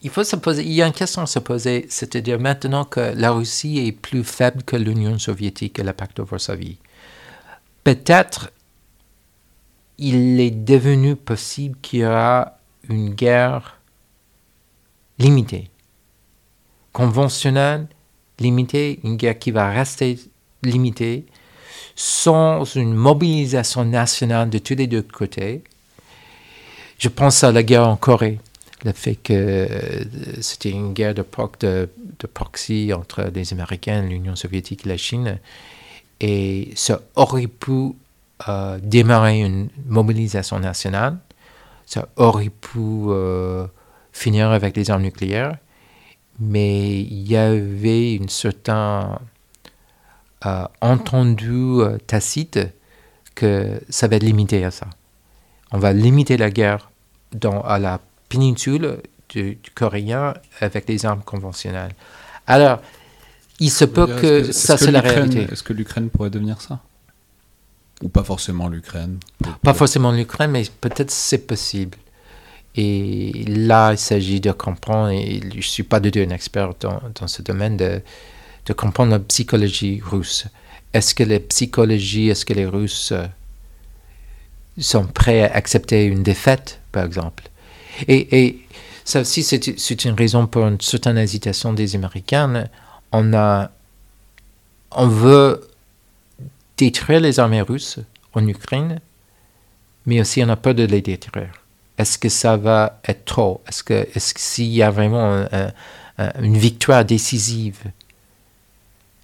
il 0.00 0.10
faut 0.10 0.24
se 0.24 0.36
poser, 0.36 0.62
il 0.62 0.72
y 0.72 0.80
a 0.80 0.86
une 0.86 0.92
question 0.92 1.22
à 1.22 1.26
se 1.26 1.38
poser, 1.40 1.86
c'est-à-dire 1.88 2.38
maintenant 2.38 2.84
que 2.84 3.00
la 3.00 3.32
Russie 3.32 3.78
est 3.78 3.92
plus 3.92 4.24
faible 4.24 4.62
que 4.62 4.76
l'Union 4.76 5.18
soviétique 5.18 5.78
et 5.78 5.82
le 5.82 5.92
pacte 5.92 6.18
de 6.18 6.22
Varsovie, 6.22 6.78
peut-être 7.84 8.52
il 9.98 10.40
est 10.40 10.52
devenu 10.52 11.16
possible 11.16 11.76
qu'il 11.82 12.00
y 12.00 12.06
aura 12.06 12.58
une 12.88 13.12
guerre 13.12 13.80
limitée, 15.18 15.68
conventionnelle, 16.92 17.88
limitée, 18.38 19.00
une 19.04 19.16
guerre 19.16 19.38
qui 19.38 19.50
va 19.50 19.68
rester 19.70 20.18
limitée, 20.62 21.26
sans 22.00 22.64
une 22.76 22.94
mobilisation 22.94 23.84
nationale 23.84 24.48
de 24.48 24.56
tous 24.56 24.74
les 24.74 24.86
deux 24.86 25.02
côtés. 25.02 25.62
Je 26.98 27.08
pense 27.10 27.44
à 27.44 27.52
la 27.52 27.62
guerre 27.62 27.86
en 27.86 27.96
Corée 27.96 28.38
le 28.86 28.92
fait 28.92 29.16
que 29.16 29.34
euh, 29.34 30.04
c'était 30.40 30.70
une 30.70 30.94
guerre 30.94 31.12
de, 31.12 31.22
de, 31.60 32.26
proxy 32.26 32.90
entre 32.94 33.30
les 33.34 33.52
Américains, 33.52 34.00
l'Union 34.00 34.34
soviétique 34.34 34.86
et 34.86 34.88
la 34.88 34.96
Chine, 34.96 35.38
et 36.20 36.72
ça 36.74 37.02
aurait 37.16 37.48
pu 37.48 37.92
euh, 38.48 38.78
démarrer 38.82 39.40
une 39.40 39.68
mobilisation 39.86 40.58
nationale, 40.58 41.18
ça 41.84 42.08
aurait 42.16 42.48
pu 42.48 42.78
euh, 42.78 43.66
finir 44.10 44.52
avec 44.52 44.74
les 44.74 44.90
armes 44.90 45.02
nucléaires, 45.02 45.58
mais 46.38 47.02
il 47.02 47.30
y 47.30 47.36
avait 47.36 48.14
une 48.14 48.30
certaine 48.30 49.18
entendu 50.80 51.78
tacite 52.06 52.58
que 53.34 53.80
ça 53.88 54.08
va 54.08 54.16
être 54.16 54.22
limité 54.22 54.64
à 54.64 54.70
ça. 54.70 54.86
On 55.72 55.78
va 55.78 55.92
limiter 55.92 56.36
la 56.36 56.50
guerre 56.50 56.90
dans, 57.32 57.62
à 57.62 57.78
la 57.78 58.00
péninsule 58.28 58.98
du, 59.28 59.58
coréen 59.74 60.34
avec 60.60 60.86
des 60.86 61.06
armes 61.06 61.22
conventionnelles. 61.22 61.92
Alors, 62.46 62.80
il 63.60 63.70
se 63.70 63.84
peut 63.84 64.06
que, 64.06 64.50
ça, 64.52 64.76
c'est 64.76 64.90
la 64.90 65.00
réalité. 65.00 65.46
Est-ce 65.50 65.62
que 65.62 65.72
l'Ukraine 65.72 66.10
pourrait 66.10 66.30
devenir 66.30 66.60
ça? 66.60 66.80
Ou 68.02 68.08
pas 68.08 68.24
forcément 68.24 68.68
l'Ukraine 68.68 69.18
Pas 69.62 69.74
forcément 69.74 70.10
l'Ukraine, 70.10 70.50
mais 70.50 70.64
peut-être 70.80 71.10
c'est 71.10 71.46
possible. 71.46 71.98
Et 72.74 73.44
là, 73.46 73.92
il 73.92 73.98
s'agit 73.98 74.40
de 74.40 74.52
comprendre, 74.52 75.10
et 75.10 75.40
je 75.50 75.56
ne 75.56 75.62
suis 75.62 75.82
pas 75.82 76.00
du 76.00 76.10
tout 76.10 76.20
un 76.20 76.30
expert 76.30 76.72
dans, 76.80 77.00
dans 77.20 77.26
ce 77.26 77.42
domaine, 77.42 77.76
de, 77.76 78.00
de, 78.66 78.72
comprendre 78.72 79.12
la 79.12 79.18
psychologie 79.18 80.00
russe. 80.02 80.46
Est-ce 80.92 81.14
que 81.14 81.22
la 81.22 81.38
psychologie, 81.38 82.28
est-ce 82.28 82.44
que 82.44 82.52
les 82.52 82.66
Russes 82.66 83.12
euh, 83.12 83.26
sont 84.78 85.06
prêts 85.06 85.42
à 85.42 85.54
accepter 85.54 86.04
une 86.04 86.22
défaite, 86.22 86.80
par 86.90 87.04
exemple? 87.04 87.44
Et, 88.08 88.58
ça 89.04 89.22
aussi, 89.22 89.42
c'est 89.42 90.04
une 90.04 90.14
raison 90.14 90.46
pour 90.46 90.66
une 90.66 90.80
certaine 90.80 91.18
hésitation 91.18 91.72
des 91.72 91.96
Américains. 91.96 92.68
On, 93.10 93.34
a, 93.34 93.70
on 94.92 95.08
veut 95.08 95.68
détruire 96.76 97.20
les 97.20 97.40
armées 97.40 97.62
russes 97.62 97.98
en 98.34 98.46
Ukraine, 98.46 99.00
mais 100.06 100.20
aussi 100.20 100.42
on 100.44 100.48
a 100.48 100.56
peur 100.56 100.74
de 100.74 100.84
les 100.84 101.00
détruire. 101.00 101.52
Est-ce 101.98 102.18
que 102.18 102.28
ça 102.28 102.56
va 102.56 103.00
être 103.04 103.24
trop? 103.24 103.62
Est-ce 103.66 103.82
que 103.82 104.62
y 104.62 104.82
a 104.82 104.90
vraiment 104.90 105.44
une 106.40 106.56
victoire 106.56 107.04
décisive, 107.04 107.82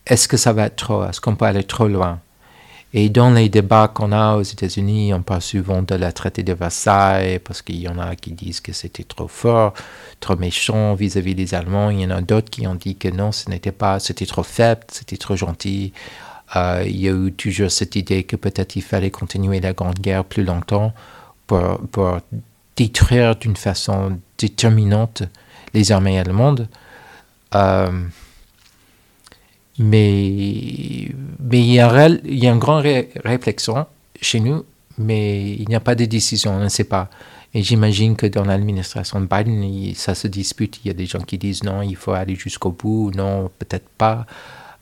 est-ce 0.06 0.28
que 0.28 0.36
ça 0.36 0.52
va 0.52 0.66
être 0.66 0.76
trop 0.76 1.04
Est-ce 1.04 1.20
qu'on 1.20 1.36
peut 1.36 1.46
aller 1.46 1.64
trop 1.64 1.88
loin? 1.88 2.20
Et 2.94 3.10
dans 3.10 3.30
les 3.30 3.48
débats 3.48 3.88
qu'on 3.88 4.12
a 4.12 4.36
aux 4.36 4.42
États-Unis, 4.42 5.12
on 5.12 5.20
parle 5.20 5.42
souvent 5.42 5.82
de 5.82 5.94
la 5.96 6.12
traité 6.12 6.42
de 6.42 6.52
Versailles 6.52 7.40
parce 7.40 7.60
qu'il 7.60 7.76
y 7.76 7.88
en 7.88 7.98
a 7.98 8.14
qui 8.14 8.32
disent 8.32 8.60
que 8.60 8.72
c'était 8.72 9.04
trop 9.04 9.28
fort, 9.28 9.74
trop 10.20 10.36
méchant 10.36 10.94
vis-à-vis 10.94 11.34
des 11.34 11.54
Allemands. 11.54 11.90
Il 11.90 12.00
y 12.00 12.06
en 12.06 12.10
a 12.10 12.22
d'autres 12.22 12.48
qui 12.48 12.66
ont 12.66 12.76
dit 12.76 12.96
que 12.96 13.08
non, 13.08 13.32
ce 13.32 13.50
n'était 13.50 13.72
pas, 13.72 13.98
c'était 13.98 14.24
trop 14.24 14.44
faible, 14.44 14.82
c'était 14.88 15.16
trop 15.16 15.36
gentil. 15.36 15.92
Euh, 16.54 16.84
il 16.86 16.96
y 16.96 17.08
a 17.08 17.12
eu 17.12 17.32
toujours 17.32 17.70
cette 17.70 17.96
idée 17.96 18.22
que 18.22 18.36
peut-être 18.36 18.76
il 18.76 18.82
fallait 18.82 19.10
continuer 19.10 19.60
la 19.60 19.72
Grande 19.72 19.98
Guerre 19.98 20.24
plus 20.24 20.44
longtemps 20.44 20.94
pour, 21.48 21.80
pour 21.90 22.20
détruire 22.76 23.34
d'une 23.36 23.56
façon 23.56 24.18
déterminante 24.38 25.24
les 25.74 25.90
armées 25.90 26.18
allemandes. 26.18 26.68
Euh, 27.54 27.90
mais, 29.78 31.10
mais 31.40 31.60
il, 31.60 31.72
y 31.72 31.80
a, 31.80 32.08
y 32.24 32.46
a 32.46 32.50
une 32.52 32.58
grande 32.58 32.84
réflexion 33.24 33.86
chez 34.20 34.40
nous, 34.40 34.64
mais 34.98 35.52
il 35.52 35.68
n'y 35.68 35.74
a 35.74 35.80
pas 35.80 35.94
de 35.94 36.04
décision, 36.04 36.52
on 36.52 36.60
ne 36.60 36.68
sait 36.68 36.84
pas. 36.84 37.10
Et 37.54 37.62
j'imagine 37.62 38.16
que 38.16 38.26
dans 38.26 38.44
l'administration 38.44 39.20
de 39.20 39.26
Biden, 39.26 39.94
ça 39.94 40.14
se 40.14 40.28
dispute. 40.28 40.80
Il 40.84 40.88
y 40.88 40.90
a 40.90 40.94
des 40.94 41.06
gens 41.06 41.20
qui 41.20 41.38
disent 41.38 41.62
non, 41.62 41.82
il 41.82 41.96
faut 41.96 42.12
aller 42.12 42.34
jusqu'au 42.34 42.70
bout, 42.70 43.12
non, 43.14 43.50
peut-être 43.58 43.88
pas. 43.96 44.26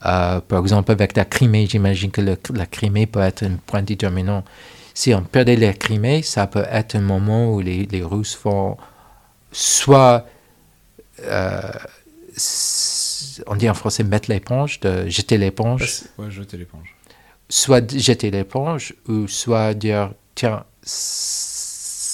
Euh, 0.05 0.41
par 0.41 0.61
exemple, 0.61 0.91
avec 0.91 1.15
la 1.15 1.25
Crimée, 1.25 1.67
j'imagine 1.67 2.11
que 2.11 2.21
la 2.21 2.65
Crimée 2.65 3.05
peut 3.05 3.21
être 3.21 3.43
un 3.43 3.55
point 3.65 3.81
déterminant. 3.81 4.43
Si 4.93 5.13
on 5.13 5.21
perdait 5.21 5.55
la 5.55 5.73
Crimée, 5.73 6.21
ça 6.21 6.47
peut 6.47 6.65
être 6.69 6.95
un 6.95 7.01
moment 7.01 7.53
où 7.53 7.59
les, 7.59 7.85
les 7.85 8.03
Russes 8.03 8.37
vont 8.43 8.77
soit 9.51 10.25
euh, 11.23 11.61
on 13.47 13.55
dit 13.55 13.69
en 13.69 13.73
français 13.73 14.03
mettre 14.03 14.29
l'éponge, 14.29 14.79
de 14.79 15.07
jeter 15.09 15.37
l'éponge. 15.37 16.03
Ouais, 16.17 16.31
jeter 16.31 16.57
l'éponge. 16.57 16.95
Soit 17.49 17.97
jeter 17.97 18.31
l'éponge, 18.31 18.93
ou 19.07 19.27
soit 19.27 19.73
dire, 19.73 20.11
tiens, 20.33 20.63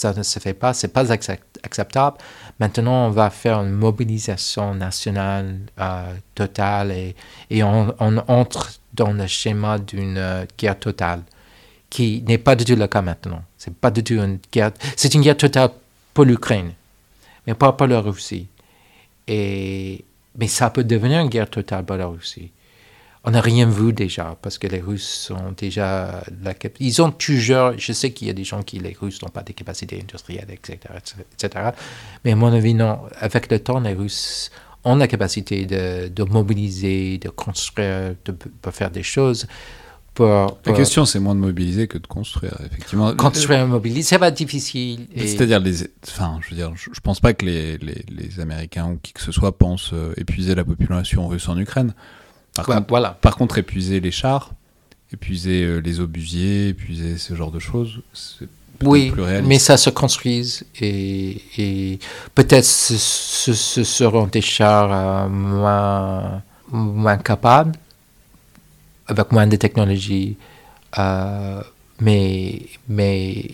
ça 0.02 0.14
ne 0.14 0.24
se 0.24 0.40
fait 0.40 0.54
pas, 0.54 0.74
c'est 0.74 0.88
pas 0.88 1.12
acceptable. 1.12 2.18
Maintenant, 2.60 3.08
on 3.08 3.10
va 3.10 3.30
faire 3.30 3.60
une 3.62 3.72
mobilisation 3.72 4.76
nationale 4.76 5.60
euh, 5.80 6.14
totale 6.36 6.92
et, 6.92 7.16
et 7.50 7.64
on, 7.64 7.96
entre 8.00 8.72
dans 8.94 9.14
le 9.14 9.28
schéma 9.28 9.80
d'une 9.80 10.18
euh, 10.18 10.46
guerre 10.58 10.78
totale, 10.78 11.24
qui 11.90 12.24
n'est 12.28 12.38
pas 12.38 12.56
du 12.56 12.66
tout 12.66 12.76
le 12.76 12.88
cas 12.88 13.02
maintenant. 13.02 13.44
C'est 13.58 13.76
pas 13.76 13.92
du 13.92 14.04
tout 14.04 14.16
une 14.16 14.40
guerre. 14.52 14.72
C'est 14.96 15.14
une 15.14 15.22
guerre 15.22 15.38
totale 15.38 15.72
pour 16.14 16.26
l'Ukraine, 16.26 16.74
mais 17.48 17.54
pas 17.54 17.72
pour 17.74 17.88
la 17.88 18.00
Russie. 18.00 18.48
Et, 19.28 20.04
mais 20.36 20.48
ça 20.48 20.70
peut 20.70 20.84
devenir 20.84 21.20
une 21.22 21.30
guerre 21.30 21.50
totale 21.50 21.86
pour 21.86 21.98
la 21.98 22.08
Russie. 22.08 22.52
On 23.24 23.32
n'a 23.32 23.42
rien 23.42 23.70
vu 23.70 23.94
déjà, 23.94 24.36
parce 24.42 24.58
que 24.58 24.66
les 24.66 24.80
Russes 24.80 25.28
sont 25.28 25.54
déjà... 25.56 26.24
ils 26.80 27.02
ont 27.02 27.12
toujours... 27.12 27.74
Je 27.78 27.94
sais 27.94 28.12
qu'il 28.12 28.28
y 28.28 28.30
a 28.32 28.34
des 28.34 28.44
gens 28.44 28.64
qui, 28.64 28.80
les 28.80 28.98
Russes, 29.00 29.22
n'ont 29.22 29.30
pas 29.30 29.44
des 29.44 29.54
capacités 29.54 30.02
industrielles, 30.02 30.50
etc., 30.50 30.80
etc. 31.34 31.70
Mais 32.26 32.32
à 32.32 32.36
mon 32.36 32.52
avis, 32.52 32.74
non. 32.74 33.02
Avec 33.20 33.52
le 33.52 33.60
temps, 33.60 33.80
les 33.80 33.94
Russes 33.94 34.50
ont 34.84 34.96
la 34.96 35.08
capacité 35.08 35.66
de, 35.66 36.08
de 36.08 36.24
mobiliser, 36.24 37.20
de 37.20 37.30
construire, 37.30 38.16
de 38.26 38.72
faire 38.72 38.90
des 38.90 39.04
choses. 39.04 39.46
La 40.22 40.74
question, 40.74 41.06
c'est 41.06 41.20
moins 41.20 41.36
de 41.36 41.40
mobiliser 41.40 41.88
que 41.88 41.98
de 41.98 42.08
construire, 42.08 42.56
effectivement. 42.66 43.14
Construire, 43.16 43.68
mobiliser, 43.68 44.04
ça 44.04 44.18
va 44.18 44.28
être 44.30 44.38
difficile. 44.38 45.08
C'est-à-dire, 45.16 45.60
les... 45.60 45.84
enfin, 46.08 46.40
je 46.42 46.50
veux 46.50 46.56
dire, 46.56 46.72
je, 46.76 47.00
pense 47.00 47.20
pas 47.20 47.34
que 47.34 47.46
les, 47.46 47.78
les, 47.78 48.06
les, 48.10 48.40
Américains 48.40 48.92
ou 48.92 49.00
qui 49.02 49.14
que 49.14 49.22
ce 49.22 49.32
soit 49.32 49.58
pensent 49.58 49.92
euh, 49.94 50.14
épuiser 50.18 50.56
la 50.56 50.64
population 50.64 51.28
russe 51.28 51.48
en 51.50 51.58
Ukraine. 51.58 51.94
Par, 52.56 52.66
contre, 52.66 52.86
voilà. 52.90 53.18
par 53.22 53.38
contre, 53.38 53.58
épuiser 53.58 54.00
les 54.00 54.12
chars, 54.12 54.52
épuiser 55.14 55.64
euh, 55.64 55.78
les 55.80 56.00
obusiers, 56.00 56.70
épuiser 56.70 57.18
ce 57.18 57.36
genre 57.36 57.52
de 57.52 57.60
choses, 57.60 58.02
c'est 58.14 58.48
oui, 58.84 59.14
mais 59.44 59.60
ça 59.60 59.78
se 59.78 59.90
construise 59.90 60.64
et, 60.80 61.42
et 61.58 62.00
peut-être 62.36 62.66
ce, 62.66 62.96
ce, 63.54 63.84
seront 63.84 64.28
des 64.28 64.42
chars 64.42 64.90
euh, 64.92 65.30
moins, 65.30 66.42
moins 66.72 67.18
capables 67.18 67.74
avec 69.08 69.32
moins 69.32 69.48
de 69.48 69.56
technologie. 69.56 70.38
Euh, 70.98 71.62
mais 72.02 72.64
mais 72.90 73.46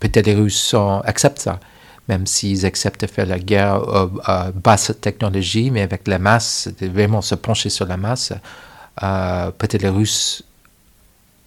peut-être 0.00 0.26
les 0.26 0.34
Russes 0.34 0.74
acceptent 1.04 1.40
ça, 1.40 1.60
même 2.08 2.26
s'ils 2.26 2.64
acceptent 2.66 3.02
de 3.02 3.06
faire 3.06 3.26
la 3.26 3.38
guerre 3.38 3.82
à, 4.24 4.50
basse 4.52 4.92
technologie, 5.00 5.70
mais 5.70 5.82
avec 5.82 6.08
la 6.08 6.18
masse, 6.18 6.68
vraiment 6.80 7.22
se 7.22 7.34
pencher 7.34 7.68
sur 7.70 7.86
la 7.86 7.96
masse. 7.96 8.32
Euh, 9.02 9.50
peut-être 9.50 9.82
les 9.82 9.90
Russes 9.90 10.42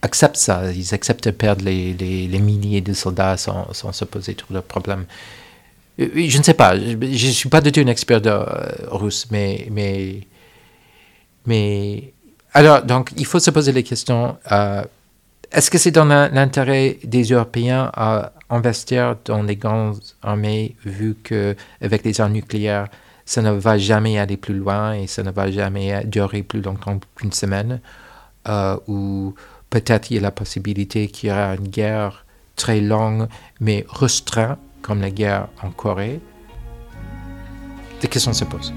acceptent 0.01 0.37
ça, 0.37 0.71
ils 0.71 0.93
acceptent 0.93 1.25
de 1.25 1.31
perdre 1.31 1.65
les, 1.65 1.93
les, 1.93 2.39
milliers 2.39 2.81
de 2.81 2.93
soldats 2.93 3.37
sans, 3.37 3.73
sans, 3.73 3.91
se 3.91 4.05
poser 4.05 4.35
trop 4.35 4.53
de 4.53 4.59
problèmes. 4.61 5.05
Euh, 5.99 6.07
je 6.15 6.37
ne 6.37 6.43
sais 6.43 6.53
pas, 6.53 6.77
je 6.77 6.95
ne 6.95 7.31
suis 7.31 7.49
pas 7.49 7.61
du 7.61 7.71
tout 7.71 7.81
un 7.81 7.87
expert 7.87 8.21
de, 8.21 8.31
russe, 8.91 9.27
mais, 9.31 9.67
mais, 9.71 10.21
mais 11.45 12.13
alors, 12.53 12.83
donc, 12.83 13.11
il 13.17 13.25
faut 13.25 13.39
se 13.39 13.51
poser 13.51 13.71
les 13.71 13.83
questions. 13.83 14.37
Euh, 14.51 14.83
est-ce 15.51 15.69
que 15.69 15.77
c'est 15.77 15.91
dans 15.91 16.05
l'intérêt 16.05 16.97
des 17.03 17.23
Européens 17.23 17.91
à 17.93 18.31
investir 18.49 19.15
dans 19.25 19.43
les 19.43 19.55
grandes 19.55 19.99
armées, 20.21 20.75
vu 20.83 21.15
qu'avec 21.23 22.03
les 22.03 22.19
armes 22.21 22.33
nucléaires, 22.33 22.87
ça 23.25 23.41
ne 23.41 23.51
va 23.51 23.77
jamais 23.77 24.17
aller 24.17 24.37
plus 24.37 24.55
loin 24.55 24.93
et 24.93 25.05
ça 25.05 25.21
ne 25.21 25.31
va 25.31 25.51
jamais 25.51 26.03
durer 26.05 26.41
plus 26.41 26.61
longtemps 26.61 26.99
qu'une 27.15 27.31
semaine, 27.31 27.79
euh, 28.47 28.77
ou 28.87 29.35
peut-être 29.69 30.09
il 30.09 30.15
y 30.15 30.17
a 30.17 30.21
la 30.21 30.31
possibilité 30.31 31.07
qu'il 31.07 31.29
y 31.29 31.31
aura 31.31 31.55
une 31.55 31.67
guerre 31.67 32.25
très 32.55 32.81
longue, 32.81 33.27
mais 33.59 33.85
restreinte, 33.89 34.57
comme 34.81 35.01
la 35.01 35.11
guerre 35.11 35.47
en 35.61 35.69
Corée? 35.69 36.19
Des 38.01 38.07
questions 38.07 38.33
se 38.33 38.45
posent. 38.45 38.73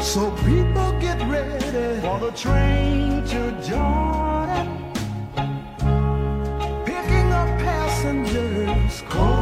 so 0.00 0.30
people 0.46 0.92
get 1.00 1.18
ready 1.28 2.00
Jordan, 3.68 4.68
picking 6.84 7.32
up 7.32 7.48
passengers. 7.58 9.02
Cold. 9.08 9.39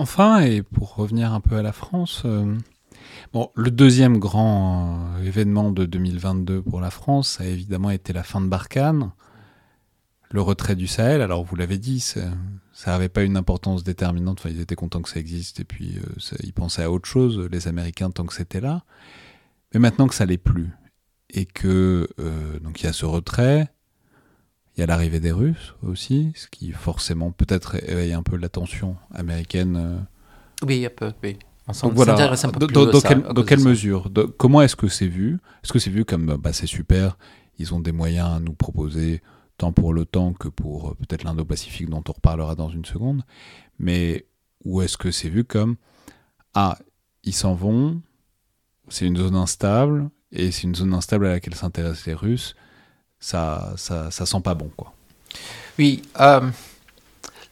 Enfin, 0.00 0.40
et 0.40 0.62
pour 0.62 0.94
revenir 0.94 1.34
un 1.34 1.42
peu 1.42 1.56
à 1.56 1.62
la 1.62 1.72
France, 1.72 2.22
euh, 2.24 2.56
bon, 3.34 3.50
le 3.54 3.70
deuxième 3.70 4.16
grand 4.16 5.14
euh, 5.18 5.24
événement 5.24 5.72
de 5.72 5.84
2022 5.84 6.62
pour 6.62 6.80
la 6.80 6.88
France, 6.88 7.38
a 7.38 7.44
évidemment 7.44 7.90
été 7.90 8.14
la 8.14 8.22
fin 8.22 8.40
de 8.40 8.46
Barkhane, 8.46 9.12
le 10.30 10.40
retrait 10.40 10.74
du 10.74 10.86
Sahel. 10.86 11.20
Alors 11.20 11.44
vous 11.44 11.54
l'avez 11.54 11.76
dit, 11.76 12.00
ça 12.00 12.30
n'avait 12.86 13.10
pas 13.10 13.24
une 13.24 13.36
importance 13.36 13.84
déterminante. 13.84 14.38
Enfin, 14.40 14.48
ils 14.48 14.62
étaient 14.62 14.74
contents 14.74 15.02
que 15.02 15.10
ça 15.10 15.20
existe 15.20 15.60
et 15.60 15.64
puis 15.64 15.98
euh, 15.98 16.34
ils 16.44 16.54
pensaient 16.54 16.84
à 16.84 16.90
autre 16.90 17.06
chose, 17.06 17.38
les 17.52 17.68
Américains, 17.68 18.10
tant 18.10 18.24
que 18.24 18.32
c'était 18.32 18.62
là. 18.62 18.84
Mais 19.74 19.80
maintenant 19.80 20.08
que 20.08 20.14
ça 20.14 20.24
l'est 20.24 20.38
plus 20.38 20.70
et 21.28 21.44
que 21.44 22.08
donc 22.62 22.80
il 22.80 22.86
y 22.86 22.88
a 22.88 22.94
ce 22.94 23.04
retrait, 23.04 23.68
il 24.80 24.84
y 24.84 24.84
a 24.84 24.86
l'arrivée 24.86 25.20
des 25.20 25.30
Russes 25.30 25.74
aussi, 25.82 26.32
ce 26.34 26.48
qui 26.48 26.72
forcément 26.72 27.32
peut-être 27.32 27.76
éveille 27.86 28.14
un 28.14 28.22
peu 28.22 28.38
l'attention 28.38 28.96
américaine. 29.12 29.76
Euh. 29.76 29.98
Oui, 30.66 30.86
un 30.86 30.88
peu, 30.88 31.12
oui. 31.22 31.36
Donc 31.82 31.92
voilà, 31.92 32.14
dans, 32.14 33.44
quelle 33.44 33.60
mesure? 33.60 34.10
Comment 34.38 34.62
est-ce 34.62 34.76
que 34.76 34.88
c'est 34.88 35.06
vu? 35.06 35.38
Est-ce 35.62 35.74
que 35.74 35.78
c'est 35.78 35.90
vu 35.90 36.06
comme 36.06 36.38
bah, 36.38 36.54
c'est 36.54 36.66
super, 36.66 37.18
ils 37.58 37.74
ont 37.74 37.80
des 37.80 37.92
moyens 37.92 38.36
à 38.36 38.40
nous 38.40 38.54
proposer, 38.54 39.20
tant 39.58 39.70
pour 39.70 39.92
l'OTAN 39.92 40.32
que 40.32 40.48
pour 40.48 40.88
euh, 40.88 40.94
peut-être 40.94 41.24
l'Indo-Pacifique 41.24 41.90
dont 41.90 42.02
on 42.08 42.12
reparlera 42.12 42.54
dans 42.54 42.70
une 42.70 42.86
seconde, 42.86 43.22
mais 43.78 44.24
ou 44.64 44.80
est-ce 44.80 44.96
que 44.96 45.10
c'est 45.10 45.28
vu 45.28 45.44
comme 45.44 45.76
ah, 46.54 46.78
ils 47.22 47.34
s'en 47.34 47.52
vont, 47.52 48.00
c'est 48.88 49.06
une 49.06 49.18
zone 49.18 49.36
instable, 49.36 50.08
et 50.32 50.50
c'est 50.50 50.62
une 50.62 50.74
zone 50.74 50.94
instable 50.94 51.26
à 51.26 51.32
laquelle 51.32 51.54
s'intéressent 51.54 52.06
les 52.06 52.14
Russes, 52.14 52.54
ça, 53.20 53.74
ça, 53.76 54.10
ça 54.10 54.26
sent 54.26 54.40
pas 54.42 54.54
bon, 54.54 54.70
quoi. 54.76 54.92
Oui, 55.78 56.02
euh, 56.20 56.40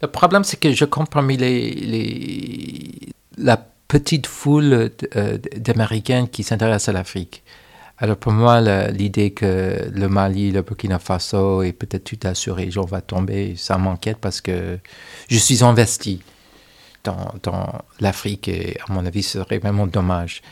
le 0.02 0.08
problème, 0.08 0.44
c'est 0.44 0.58
que 0.58 0.72
je 0.72 0.84
compte 0.84 1.10
parmi 1.10 1.36
les, 1.36 2.90
la 3.36 3.56
petite 3.88 4.26
foule 4.26 4.90
euh, 5.16 5.38
d'Américains 5.56 6.26
qui 6.26 6.42
s'intéressent 6.42 6.90
à 6.90 6.92
l'Afrique. 6.92 7.42
Alors 8.00 8.16
pour 8.16 8.30
moi, 8.30 8.60
l'idée 8.90 9.32
que 9.32 9.90
le 9.92 10.08
Mali, 10.08 10.52
le 10.52 10.62
Burkina 10.62 11.00
Faso 11.00 11.62
et 11.62 11.72
peut-être 11.72 12.04
toute 12.04 12.22
la 12.22 12.34
sous-région 12.34 12.84
va 12.84 13.00
tomber, 13.00 13.56
ça 13.56 13.76
m'inquiète 13.76 14.18
parce 14.18 14.40
que 14.40 14.78
je 15.28 15.36
suis 15.36 15.64
investi 15.64 16.20
dans 17.02 17.82
l'Afrique 17.98 18.46
et 18.46 18.78
à 18.88 18.92
mon 18.92 19.04
avis, 19.04 19.24
ce 19.24 19.40
serait 19.40 19.58
vraiment 19.58 19.88
dommage. 19.88 20.42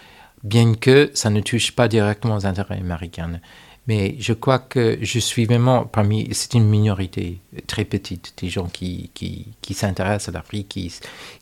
Bien 0.42 0.74
que 0.74 1.10
ça 1.14 1.30
ne 1.30 1.40
touche 1.40 1.70
pas 1.70 1.86
directement 1.86 2.36
aux 2.36 2.46
intérêts 2.46 2.78
américains. 2.78 3.40
Mais 3.86 4.16
je 4.18 4.32
crois 4.32 4.58
que 4.58 4.98
je 5.00 5.18
suis 5.20 5.44
vraiment 5.44 5.84
parmi, 5.84 6.28
c'est 6.32 6.54
une 6.54 6.68
minorité 6.68 7.40
très 7.68 7.84
petite 7.84 8.34
des 8.38 8.48
gens 8.48 8.66
qui, 8.66 9.10
qui, 9.14 9.74
s'intéressent 9.74 10.30
à 10.30 10.32
l'Afrique, 10.38 10.68
qui, 10.68 10.92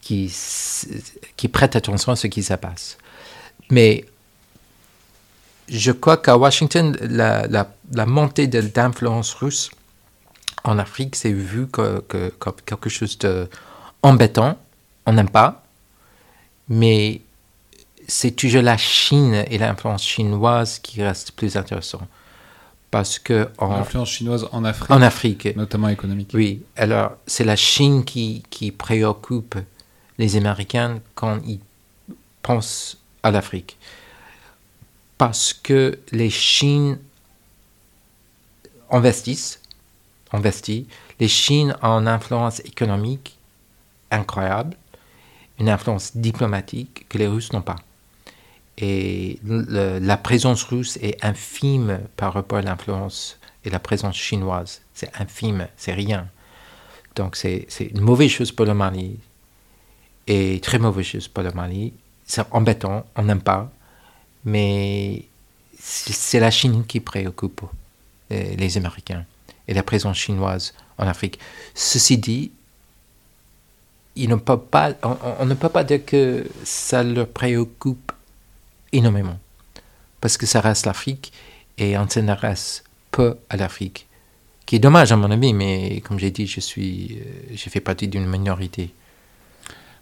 qui, 0.03 0.31
qui 1.37 1.49
prêtent 1.49 1.77
attention 1.77 2.12
à 2.12 2.16
ce 2.16 2.27
qui 2.27 2.43
se 2.43 2.55
passe. 2.55 2.99
Mais 3.71 4.05
je 5.69 5.93
crois 5.93 6.19
qu'à 6.19 6.37
Washington, 6.37 6.97
la, 7.01 7.47
la, 7.47 8.07
montée 8.07 8.47
d'influence 8.47 9.33
russe 9.35 9.71
en 10.65 10.79
Afrique, 10.79 11.16
c'est 11.16 11.33
vu 11.33 11.66
que, 11.69 12.01
comme 12.39 12.57
quelque 12.66 12.91
chose 12.91 13.19
d'embêtant. 13.19 14.59
On 15.07 15.12
n'aime 15.12 15.31
pas. 15.31 15.62
Mais 16.69 17.21
c'est 18.07 18.33
toujours 18.33 18.62
la 18.62 18.77
Chine 18.77 19.45
et 19.51 19.59
l'influence 19.59 20.05
chinoise 20.05 20.79
qui 20.79 21.03
reste 21.03 21.33
plus 21.33 21.57
intéressant. 21.57 22.01
Parce 22.95 23.19
que. 23.19 23.49
L'influence 23.61 24.09
chinoise 24.09 24.49
en 24.53 24.65
Afrique. 24.65 24.91
En 24.91 25.03
Afrique. 25.03 25.57
Notamment 25.57 25.89
économique. 25.89 26.31
Oui. 26.33 26.62
Alors, 26.77 27.16
c'est 27.27 27.43
la 27.43 27.57
Chine 27.57 28.05
qui, 28.05 28.45
qui 28.51 28.71
préoccupe 28.71 29.57
les 30.19 30.37
Américains 30.37 31.01
quand 31.16 31.41
ils 31.45 31.59
pensent 32.43 32.99
à 33.25 33.33
l'Afrique 33.33 33.77
parce 35.19 35.53
que 35.53 35.99
les 36.12 36.31
Chines 36.31 36.99
investissent, 38.91 39.61
investissent. 40.33 40.87
Les 41.19 41.29
Chines 41.29 41.75
ont 41.83 42.01
une 42.01 42.09
influence 42.09 42.61
économique 42.61 43.37
incroyable, 44.12 44.77
une 45.59 45.69
influence 45.69 46.16
diplomatique 46.16 47.07
que 47.09 47.19
les 47.19 47.27
Russes 47.27 47.53
n'ont 47.53 47.62
pas. 47.62 47.77
Et 48.78 49.38
la 49.44 50.16
présence 50.16 50.64
russe 50.64 50.98
est 51.01 51.24
infime 51.24 52.01
par 52.16 52.32
rapport 52.32 52.59
à 52.59 52.62
l'influence 52.62 53.38
et 53.64 53.70
la 53.70 53.78
présence 53.78 54.16
chinoise. 54.16 54.80
C'est 54.94 55.10
infime, 55.20 55.68
c'est 55.76 55.92
rien. 55.92 56.28
Donc 57.14 57.36
c'est 57.36 57.68
une 57.78 58.01
mauvaise 58.01 58.30
chose 58.30 58.51
pour 58.51 58.66
le 58.66 58.74
Mali 58.74 59.18
et 60.26 60.60
très 60.60 60.78
mauvaise 60.78 61.06
chose 61.06 61.28
pour 61.28 61.44
le 61.44 61.52
Mali. 61.52 61.92
C'est 62.26 62.42
embêtant, 62.51 63.06
on 63.14 63.22
n'aime 63.22 63.42
pas 63.42 63.70
mais 64.44 65.24
c'est 65.78 66.40
la 66.40 66.51
Chine 66.51 66.84
qui 66.86 67.01
préoccupe 67.01 67.62
euh, 68.32 68.55
les 68.56 68.76
Américains 68.76 69.24
et 69.66 69.74
la 69.74 69.82
présence 69.82 70.18
chinoise 70.18 70.74
en 70.98 71.06
Afrique. 71.06 71.38
Ceci 71.74 72.18
dit, 72.18 72.52
ils 74.16 74.28
ne 74.28 74.36
peuvent 74.36 74.66
pas, 74.70 74.92
on, 75.02 75.46
ne 75.46 75.55
peut 75.55 75.68
pas 75.68 75.82
dire 75.82 76.05
que 76.05 76.46
ça 76.62 77.02
leur 77.02 77.28
préoccupe 77.28 78.12
énormément, 78.95 79.39
parce 80.21 80.37
que 80.37 80.47
ça 80.47 80.61
reste 80.61 80.87
l'Afrique 80.87 81.33
et 81.79 81.99
on 81.99 82.09
s'intéresse 82.09 82.85
peu 83.11 83.37
à 83.51 83.57
l'Afrique, 83.57 84.09
qui 84.66 84.77
est 84.77 84.79
dommage 84.79 85.12
à 85.12 85.16
mon 85.16 85.31
avis, 85.31 85.53
mais 85.53 86.01
comme 86.01 86.19
j'ai 86.19 86.31
dit, 86.31 86.47
je 86.47 86.61
suis, 86.61 87.19
euh, 87.19 87.53
j'ai 87.53 87.71
fait 87.71 87.81
partie 87.81 88.09
d'une 88.09 88.27
minorité. 88.27 88.95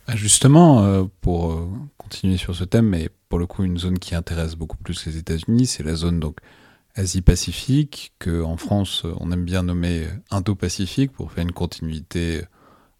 Bah, 0.07 0.15
justement, 0.17 0.83
euh, 0.83 1.05
pour 1.21 1.69
continuer 1.97 2.37
sur 2.37 2.55
ce 2.55 2.65
thème, 2.65 2.89
mais 2.89 3.09
pour 3.29 3.39
le 3.39 3.47
coup 3.47 3.65
une 3.65 3.79
zone 3.79 3.99
qui 3.99 4.15
intéresse 4.15 4.55
beaucoup 4.55 4.77
plus 4.77 5.07
les 5.07 5.17
États-Unis, 5.17 5.67
c'est 5.67 5.83
la 5.83 5.95
zone 5.95 6.21
donc 6.21 6.37
Asie-Pacifique, 6.95 8.13
que 8.19 8.43
en 8.43 8.57
France 8.57 9.05
on 9.21 9.33
aime 9.33 9.45
bien 9.45 9.63
nommer 9.63 10.09
Indo-Pacifique 10.31 11.13
pour 11.13 11.33
faire 11.33 11.43
une 11.43 11.53
continuité 11.53 12.43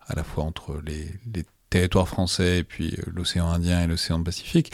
à 0.07 0.15
la 0.15 0.25
fois 0.25 0.45
entre 0.45 0.81
les, 0.85 1.09
les 1.35 1.45
territoires 1.73 2.09
français 2.09 2.59
et 2.59 2.65
puis 2.65 2.97
l'océan 3.15 3.51
Indien 3.51 3.83
et 3.83 3.87
l'océan 3.87 4.23
Pacifique. 4.23 4.73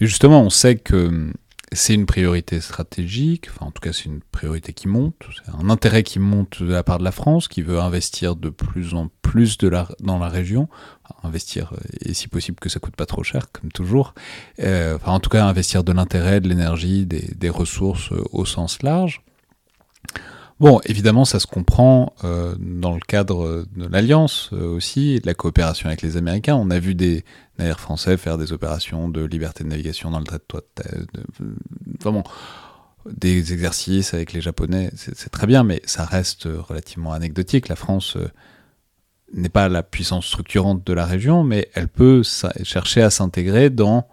Mais 0.00 0.06
justement, 0.06 0.42
on 0.42 0.50
sait 0.50 0.76
que 0.76 1.32
c'est 1.72 1.94
une 1.94 2.06
priorité 2.06 2.60
stratégique, 2.60 3.48
enfin 3.50 3.66
en 3.66 3.70
tout 3.70 3.80
cas 3.80 3.92
c'est 3.92 4.06
une 4.06 4.20
priorité 4.32 4.72
qui 4.72 4.88
monte, 4.88 5.14
c'est 5.36 5.52
un 5.54 5.70
intérêt 5.70 6.02
qui 6.02 6.18
monte 6.18 6.62
de 6.62 6.72
la 6.72 6.82
part 6.82 6.98
de 6.98 7.04
la 7.04 7.12
France, 7.12 7.46
qui 7.46 7.62
veut 7.62 7.78
investir 7.78 8.34
de 8.34 8.48
plus 8.48 8.94
en 8.94 9.08
plus 9.22 9.56
de 9.58 9.68
la, 9.68 9.86
dans 10.00 10.18
la 10.18 10.28
région, 10.28 10.68
investir, 11.22 11.72
euh, 11.72 11.78
et 12.06 12.14
si 12.14 12.26
possible 12.26 12.58
que 12.58 12.68
ça 12.68 12.80
coûte 12.80 12.96
pas 12.96 13.06
trop 13.06 13.22
cher, 13.22 13.52
comme 13.52 13.70
toujours, 13.70 14.14
euh, 14.60 14.96
enfin 14.96 15.12
en 15.12 15.20
tout 15.20 15.30
cas 15.30 15.44
investir 15.44 15.84
de 15.84 15.92
l'intérêt, 15.92 16.40
de 16.40 16.48
l'énergie, 16.48 17.06
des, 17.06 17.50
ressources 17.50 18.10
euh, 18.12 18.22
au 18.32 18.44
sens 18.44 18.82
large. 18.82 19.22
Bon, 20.60 20.78
évidemment, 20.84 21.24
ça 21.24 21.40
se 21.40 21.46
comprend 21.46 22.12
euh, 22.22 22.54
dans 22.58 22.92
le 22.92 23.00
cadre 23.00 23.64
de 23.74 23.86
l'alliance 23.86 24.50
euh, 24.52 24.68
aussi, 24.68 25.12
et 25.12 25.20
de 25.20 25.26
la 25.26 25.32
coopération 25.32 25.88
avec 25.88 26.02
les 26.02 26.18
Américains. 26.18 26.54
On 26.54 26.70
a 26.70 26.78
vu 26.78 26.94
des 26.94 27.24
navires 27.58 27.80
français 27.80 28.18
faire 28.18 28.36
des 28.36 28.52
opérations 28.52 29.08
de 29.08 29.24
liberté 29.24 29.64
de 29.64 29.70
navigation 29.70 30.10
dans 30.10 30.18
le 30.18 30.26
trait 30.26 30.38
de, 30.44 31.56
vraiment 31.98 32.24
des 33.10 33.54
exercices 33.54 34.12
avec 34.12 34.34
les 34.34 34.42
Japonais. 34.42 34.90
C'est 34.96 35.30
très 35.30 35.46
bien, 35.46 35.64
mais 35.64 35.80
ça 35.86 36.04
reste 36.04 36.46
relativement 36.46 37.14
anecdotique. 37.14 37.68
La 37.68 37.76
France 37.76 38.16
euh, 38.16 38.28
n'est 39.32 39.48
pas 39.48 39.70
la 39.70 39.82
puissance 39.82 40.26
structurante 40.26 40.86
de 40.86 40.92
la 40.92 41.06
région, 41.06 41.42
mais 41.42 41.70
elle 41.72 41.88
peut 41.88 42.22
chercher 42.64 43.00
à 43.00 43.08
s'intégrer 43.08 43.70
dans 43.70 44.06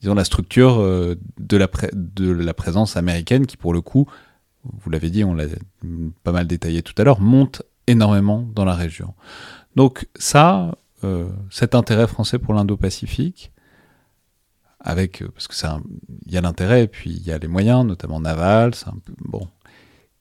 disons, 0.00 0.14
la 0.14 0.24
structure 0.24 0.78
de 0.78 1.56
la 1.56 2.54
présence 2.54 2.96
américaine 2.96 3.44
qui, 3.44 3.58
pour 3.58 3.74
le 3.74 3.82
coup, 3.82 4.06
vous 4.80 4.90
l'avez 4.90 5.10
dit, 5.10 5.24
on 5.24 5.34
l'a 5.34 5.44
pas 6.22 6.32
mal 6.32 6.46
détaillé 6.46 6.82
tout 6.82 6.94
à 6.98 7.04
l'heure, 7.04 7.20
monte 7.20 7.62
énormément 7.86 8.48
dans 8.54 8.64
la 8.64 8.74
région. 8.74 9.14
Donc 9.76 10.08
ça, 10.16 10.76
euh, 11.04 11.28
cet 11.50 11.74
intérêt 11.74 12.06
français 12.06 12.38
pour 12.38 12.54
l'Indo-Pacifique, 12.54 13.52
avec 14.80 15.22
euh, 15.22 15.28
parce 15.28 15.48
que 15.48 15.54
il 16.26 16.32
y 16.32 16.38
a 16.38 16.40
l'intérêt 16.40 16.86
puis 16.86 17.10
il 17.10 17.26
y 17.26 17.32
a 17.32 17.38
les 17.38 17.48
moyens, 17.48 17.84
notamment 17.84 18.20
navals. 18.20 18.74
Un 18.86 18.98
peu, 19.04 19.12
bon, 19.18 19.48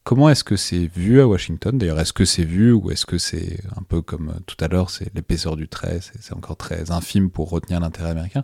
comment 0.04 0.30
est-ce 0.30 0.44
que 0.44 0.56
c'est 0.56 0.88
vu 0.88 1.22
à 1.22 1.28
Washington? 1.28 1.78
D'ailleurs, 1.78 2.00
est-ce 2.00 2.14
que 2.14 2.26
c'est 2.26 2.44
vu 2.44 2.72
ou 2.72 2.92
est-ce 2.92 3.06
que 3.06 3.18
c'est 3.18 3.62
un 3.76 3.84
peu 3.84 4.02
comme 4.02 4.30
euh, 4.30 4.40
tout 4.46 4.58
à 4.60 4.68
l'heure, 4.68 4.90
c'est 4.90 5.14
l'épaisseur 5.16 5.56
du 5.56 5.68
trait, 5.68 6.00
c'est 6.02 6.34
encore 6.34 6.58
très 6.58 6.92
infime 6.92 7.30
pour 7.30 7.50
retenir 7.50 7.80
l'intérêt 7.80 8.10
américain? 8.10 8.44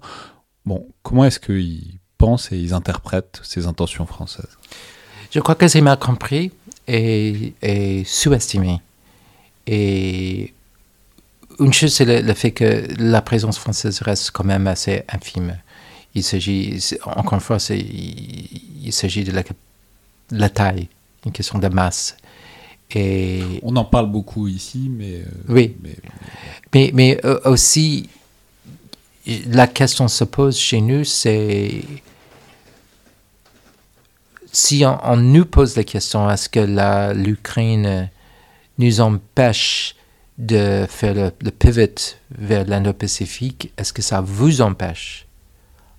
Bon, 0.66 0.88
comment 1.04 1.26
est-ce 1.26 1.40
qu'ils 1.40 2.00
pensent 2.18 2.52
et 2.52 2.58
ils 2.58 2.74
interprètent 2.74 3.40
ces 3.44 3.66
intentions 3.66 4.06
françaises? 4.06 4.58
Je 5.32 5.40
crois 5.40 5.56
que 5.56 5.68
c'est 5.68 5.82
mal 5.82 5.98
compris 5.98 6.52
et, 6.88 8.04
sous-estimé. 8.06 8.82
Et 9.66 10.54
une 11.60 11.74
chose, 11.74 11.94
c'est 11.94 12.22
le, 12.22 12.34
fait 12.34 12.52
que 12.52 12.88
la 13.00 13.22
présence 13.22 13.58
française 13.58 14.02
reste 14.02 14.32
quand 14.32 14.44
même 14.44 14.68
assez 14.68 15.04
infime. 15.10 15.58
Il 16.14 16.24
s'agit, 16.24 16.84
encore 17.06 17.36
une 17.36 17.40
fois, 17.40 17.58
il, 17.70 18.92
s'agit 18.92 19.24
de 19.24 19.32
la, 20.32 20.50
taille, 20.50 20.90
une 21.26 21.32
question 21.32 21.60
de 21.60 21.68
masse. 21.70 22.18
Et 22.94 23.42
On 23.64 23.74
en 23.78 23.86
parle 23.86 24.12
beaucoup 24.12 24.50
ici, 24.50 24.92
mais... 24.92 25.22
Euh, 25.22 25.26
oui. 25.48 25.78
Mais, 26.74 26.92
mais, 26.94 27.20
euh, 27.24 27.40
aussi, 27.46 28.10
la 29.48 29.68
question 29.68 30.10
se 30.10 30.26
pose 30.26 30.58
chez 30.58 30.82
nous, 30.82 31.06
c'est 31.06 31.84
si 34.52 34.84
on, 34.86 35.18
nous 35.18 35.46
pose 35.46 35.76
la 35.76 35.84
question, 35.84 36.30
est-ce 36.30 36.50
que 36.50 37.14
l'Ukraine 37.14 38.10
nous 38.78 39.02
empêche 39.02 39.96
de 40.38 40.86
faire 40.90 41.32
le, 41.42 41.52
pivot 41.52 42.18
vers 42.38 42.66
l'Indo-Pacifique, 42.66 43.72
est-ce 43.78 43.94
que 43.94 44.02
ça 44.02 44.22
vous 44.22 44.62
empêche 44.62 45.28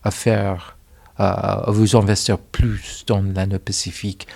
à 0.03 0.11
faire, 0.11 0.77
à 1.17 1.67
vous 1.69 1.97
investir 1.97 2.39
plus 2.39 3.05
dans 3.07 3.23
l'Indo-Pacifique 3.23 4.27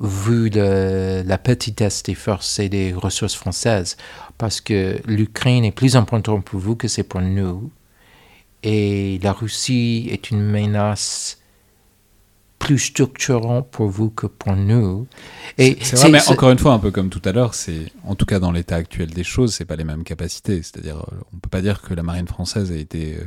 vu 0.00 0.50
la 0.50 1.38
petitesse 1.38 2.02
des 2.02 2.16
forces 2.16 2.58
et 2.58 2.68
des 2.68 2.92
ressources 2.92 3.36
françaises, 3.36 3.96
parce 4.36 4.60
que 4.60 5.00
l'Ukraine 5.06 5.64
est 5.64 5.72
plus 5.72 5.96
importante 5.96 6.44
pour 6.44 6.58
vous 6.58 6.74
que 6.74 6.88
c'est 6.88 7.04
pour 7.04 7.20
nous, 7.20 7.70
et 8.64 9.20
la 9.22 9.32
Russie 9.32 10.08
est 10.10 10.30
une 10.30 10.42
menace 10.42 11.38
plus 12.62 12.78
structurante 12.78 13.68
pour 13.72 13.88
vous 13.88 14.08
que 14.08 14.26
pour 14.26 14.54
nous. 14.54 15.08
Et 15.58 15.76
c'est 15.82 15.96
vrai, 15.96 16.10
mais 16.10 16.28
encore 16.28 16.52
une 16.52 16.58
fois, 16.58 16.72
un 16.72 16.78
peu 16.78 16.92
comme 16.92 17.10
tout 17.10 17.22
à 17.24 17.32
l'heure, 17.32 17.54
c'est 17.54 17.86
en 18.04 18.14
tout 18.14 18.24
cas 18.24 18.38
dans 18.38 18.52
l'état 18.52 18.76
actuel 18.76 19.10
des 19.10 19.24
choses, 19.24 19.52
c'est 19.52 19.64
pas 19.64 19.74
les 19.74 19.82
mêmes 19.82 20.04
capacités. 20.04 20.62
C'est-à-dire, 20.62 21.04
on 21.32 21.38
peut 21.38 21.50
pas 21.50 21.60
dire 21.60 21.82
que 21.82 21.92
la 21.92 22.04
marine 22.04 22.28
française 22.28 22.70
a 22.70 22.76
été 22.76 23.16
euh, 23.16 23.26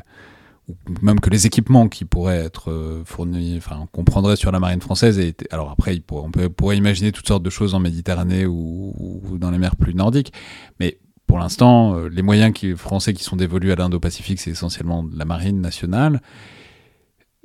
ou 0.69 0.75
même 1.01 1.19
que 1.19 1.29
les 1.29 1.45
équipements 1.45 1.89
qui 1.89 2.05
pourraient 2.05 2.39
être 2.39 2.71
euh, 2.71 3.03
fournis, 3.05 3.55
enfin 3.57 3.87
qu'on 3.91 4.05
prendrait 4.05 4.37
sur 4.37 4.53
la 4.53 4.59
marine 4.61 4.79
française, 4.81 5.19
et 5.19 5.35
alors 5.51 5.69
après 5.69 6.01
on 6.11 6.31
peut, 6.31 6.49
pourrait 6.49 6.77
imaginer 6.77 7.11
toutes 7.11 7.27
sortes 7.27 7.43
de 7.43 7.49
choses 7.49 7.75
en 7.75 7.79
Méditerranée 7.79 8.45
ou, 8.45 9.21
dans 9.37 9.51
les 9.51 9.57
mers 9.57 9.75
plus 9.75 9.93
nordiques, 9.93 10.31
mais 10.79 10.97
pour 11.27 11.39
l'instant, 11.39 11.95
euh, 11.97 12.07
les 12.07 12.21
moyens 12.21 12.53
qui, 12.53 12.73
français 12.75 13.13
qui 13.13 13.23
sont 13.23 13.35
dévolus 13.35 13.71
à 13.71 13.75
l'Indo-Pacifique, 13.75 14.39
c'est 14.39 14.51
essentiellement 14.51 15.05
la 15.13 15.25
marine 15.25 15.59
nationale, 15.59 16.21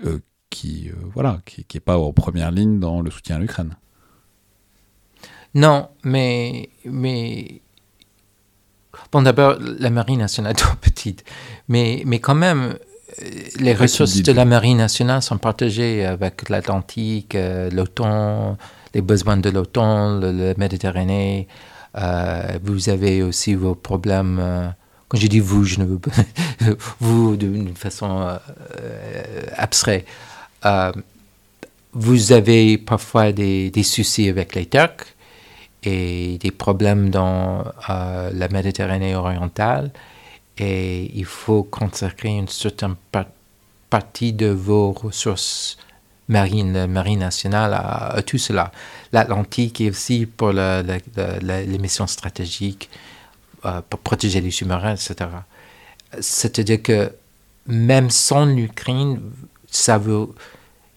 euh, 0.06 0.20
qui 0.51 0.90
voilà, 1.14 1.40
qui 1.47 1.64
n'est 1.72 1.81
pas 1.81 1.97
en 1.97 2.12
première 2.12 2.51
ligne 2.51 2.78
dans 2.78 3.01
le 3.01 3.10
soutien 3.10 3.36
à 3.36 3.39
l'Ukraine. 3.39 3.77
Non, 5.55 5.89
mais 6.05 6.70
mais 6.85 7.62
bon 9.12 9.22
d'abord 9.22 9.56
la 9.60 9.90
marine 9.90 10.18
nationale 10.18 10.52
est 10.56 10.56
trop 10.56 10.77
petite, 10.77 11.24
mais 11.68 12.02
mais 12.05 12.18
quand 12.18 12.35
même 12.35 12.77
les 13.59 13.74
ressources 13.74 14.22
de 14.22 14.32
la 14.32 14.44
marine 14.44 14.78
nationale 14.78 15.22
sont 15.22 15.39
partagées 15.39 16.05
avec 16.05 16.48
l'Atlantique, 16.48 17.35
euh, 17.35 17.70
l'OTAN, 17.70 18.56
les 18.94 19.02
besoins 19.02 19.36
de 19.36 19.51
l'OTAN, 19.51 20.18
le, 20.20 20.55
Méditerranée. 20.56 21.48
Euh, 21.97 22.59
vous 22.62 22.89
avez 22.89 23.22
aussi 23.22 23.55
vos 23.55 23.74
problèmes. 23.74 24.39
Euh, 24.40 24.68
quand 25.09 25.18
je 25.18 25.27
dis 25.27 25.40
vous, 25.40 25.64
je 25.64 25.81
ne 25.81 25.85
veux 25.85 25.98
pas 25.98 26.12
vous 27.01 27.36
d'une 27.36 27.74
façon 27.74 28.39
abstraite. 29.56 30.06
Vous 31.93 32.32
avez 32.32 32.78
parfois 32.78 33.32
des, 33.32 33.82
soucis 33.82 34.28
avec 34.28 34.55
les 34.55 34.66
Turcs 34.66 35.07
et 35.82 36.39
des 36.39 36.51
problèmes 36.51 37.11
dans 37.11 37.65
la 37.89 38.49
Méditerranée 38.49 39.15
orientale 39.15 39.91
et 40.59 41.11
il 41.15 41.24
faut 41.24 41.62
consacrer 41.62 42.28
une 42.28 42.49
certaine 42.49 42.95
partie 43.89 44.32
de 44.32 44.49
vos 44.49 44.93
ressources 44.93 45.78
marines, 46.28 46.73
la 46.73 46.87
marine 46.87 47.19
nationale, 47.20 47.74
à, 47.74 48.23
tout 48.23 48.39
cela. 48.39 48.70
L'Atlantique 49.12 49.81
est 49.81 49.91
aussi 49.91 50.27
pour 50.27 50.53
les 50.53 51.78
missions 51.78 52.07
stratégiques, 52.07 52.91
euh, 53.65 53.81
pour 53.89 54.01
protéger 54.01 54.41
les 54.41 54.51
sous-marins, 54.51 54.95
etc. 54.95 55.31
C'est-à-dire 56.20 56.82
que 56.82 57.12
même 57.66 58.11
sans 58.11 58.47
l'Ukraine, 58.47 59.20
ça 59.70 59.98
vous, 59.98 60.34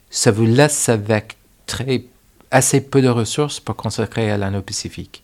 ça 0.10 0.32
vous 0.32 0.46
laisse 0.46 0.90
avec 0.90 1.38
très, 1.66 2.06
assez 2.52 2.82
peu 2.82 3.02
de 3.02 3.10
ressources 3.10 3.60
pour 3.60 3.76
consacrer 3.76 4.30
à 4.32 4.38
l'anneau 4.38 4.62
Pacifique. 4.62 5.24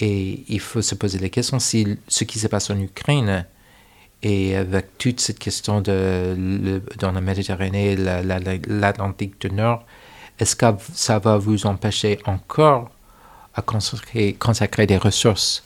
Et 0.00 0.44
il 0.48 0.60
faut 0.60 0.82
se 0.82 0.94
poser 0.94 1.18
la 1.18 1.28
question 1.28 1.58
si 1.58 1.98
ce 2.08 2.24
qui 2.24 2.38
se 2.38 2.48
passe 2.48 2.70
en 2.70 2.78
Ukraine 2.78 3.46
et 4.22 4.56
avec 4.56 4.98
toute 4.98 5.20
cette 5.20 5.38
question 5.38 5.80
de, 5.80 6.80
dans 6.98 7.12
la 7.12 7.20
Méditerranée, 7.20 7.96
l'Atlantique 7.96 9.40
du 9.40 9.50
Nord, 9.50 9.84
est-ce 10.38 10.56
que 10.56 10.66
ça 10.94 11.18
va 11.18 11.36
vous 11.36 11.66
empêcher 11.66 12.18
encore 12.26 12.90
à 13.54 13.62
consacrer 13.62 14.86
des 14.86 14.96
ressources 14.96 15.62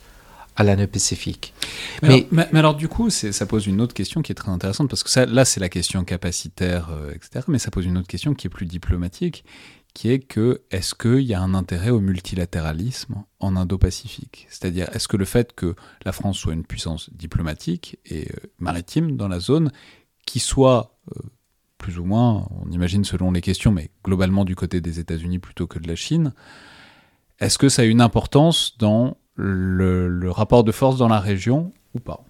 à 0.57 0.63
l'anneau 0.63 0.87
Pacifique 0.87 1.53
mais, 2.01 2.27
mais, 2.31 2.47
alors, 2.53 2.75
du 2.75 2.87
coup, 2.87 3.09
ça 3.09 3.45
pose 3.45 3.67
une 3.67 3.79
autre 3.79 3.93
question 3.93 4.21
qui 4.21 4.31
est 4.31 4.35
très 4.35 4.51
intéressante, 4.51 4.89
parce 4.89 5.03
que 5.03 5.09
ça, 5.09 5.25
là, 5.25 5.45
c'est 5.45 5.59
la 5.59 5.69
question 5.69 6.03
capacitaire, 6.03 6.89
euh, 6.91 7.13
etc., 7.13 7.45
mais 7.47 7.59
ça 7.59 7.71
pose 7.71 7.85
une 7.85 7.97
autre 7.97 8.07
question 8.07 8.33
qui 8.33 8.47
est 8.47 8.49
plus 8.49 8.65
diplomatique, 8.65 9.45
qui 9.93 10.09
est 10.09 10.19
que 10.19 10.61
est-ce 10.69 10.93
qu'il 10.93 11.21
y 11.21 11.33
a 11.33 11.41
un 11.41 11.53
intérêt 11.53 11.89
au 11.89 11.99
multilatéralisme 11.99 13.23
en 13.39 13.55
Indo-Pacifique? 13.55 14.47
C'est-à-dire, 14.49 14.89
est-ce 14.93 15.07
que 15.07 15.17
le 15.17 15.25
fait 15.25 15.53
que 15.53 15.75
la 16.05 16.11
France 16.11 16.37
soit 16.37 16.53
une 16.53 16.65
puissance 16.65 17.09
diplomatique 17.13 17.97
et 18.05 18.27
euh, 18.31 18.47
maritime 18.59 19.15
dans 19.15 19.27
la 19.27 19.39
zone, 19.39 19.71
qui 20.25 20.39
soit 20.39 20.99
euh, 21.15 21.21
plus 21.77 21.99
ou 21.99 22.05
moins, 22.05 22.47
on 22.63 22.69
imagine 22.71 23.05
selon 23.05 23.31
les 23.31 23.41
questions, 23.41 23.71
mais 23.71 23.91
globalement 24.03 24.45
du 24.45 24.55
côté 24.55 24.81
des 24.81 24.99
États-Unis 24.99 25.39
plutôt 25.39 25.67
que 25.67 25.79
de 25.79 25.87
la 25.87 25.95
Chine, 25.95 26.33
est-ce 27.39 27.57
que 27.57 27.69
ça 27.69 27.83
a 27.83 27.85
une 27.85 28.01
importance 28.01 28.77
dans 28.79 29.17
le 29.37 30.29
rapport 30.29 30.63
de 30.63 30.71
force 30.71 30.97
dans 30.97 31.07
la 31.07 31.19
région 31.19 31.71
ou 31.93 31.99
pas 31.99 32.23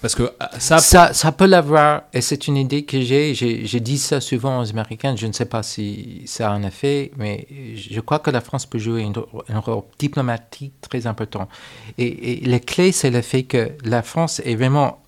parce 0.00 0.14
que 0.14 0.32
ça, 0.58 0.78
ça, 0.78 1.12
ça 1.12 1.30
peut 1.30 1.46
l'avoir, 1.46 2.04
et 2.14 2.22
c'est 2.22 2.48
une 2.48 2.56
idée 2.56 2.84
que 2.84 3.02
j'ai. 3.02 3.34
J'ai 3.34 3.80
dit 3.80 3.98
ça 3.98 4.20
souvent 4.20 4.60
aux 4.60 4.70
Américains. 4.70 5.14
Je 5.14 5.26
ne 5.26 5.32
sais 5.32 5.44
pas 5.44 5.62
si 5.62 6.22
ça 6.24 6.50
a 6.50 6.54
un 6.54 6.62
effet, 6.62 7.10
mais 7.18 7.46
je 7.74 8.00
crois 8.00 8.18
que 8.18 8.30
la 8.30 8.40
France 8.40 8.64
peut 8.64 8.78
jouer 8.78 9.06
un, 9.48 9.58
rôle 9.58 9.82
diplomatique 9.98 10.72
très 10.80 11.06
important. 11.06 11.48
Et, 11.98 12.44
et 12.44 12.46
la 12.46 12.60
clé, 12.60 12.92
c'est 12.92 13.10
le 13.10 13.20
fait 13.20 13.42
que 13.42 13.72
la 13.84 14.02
France 14.02 14.40
est 14.46 14.54
vraiment. 14.54 15.02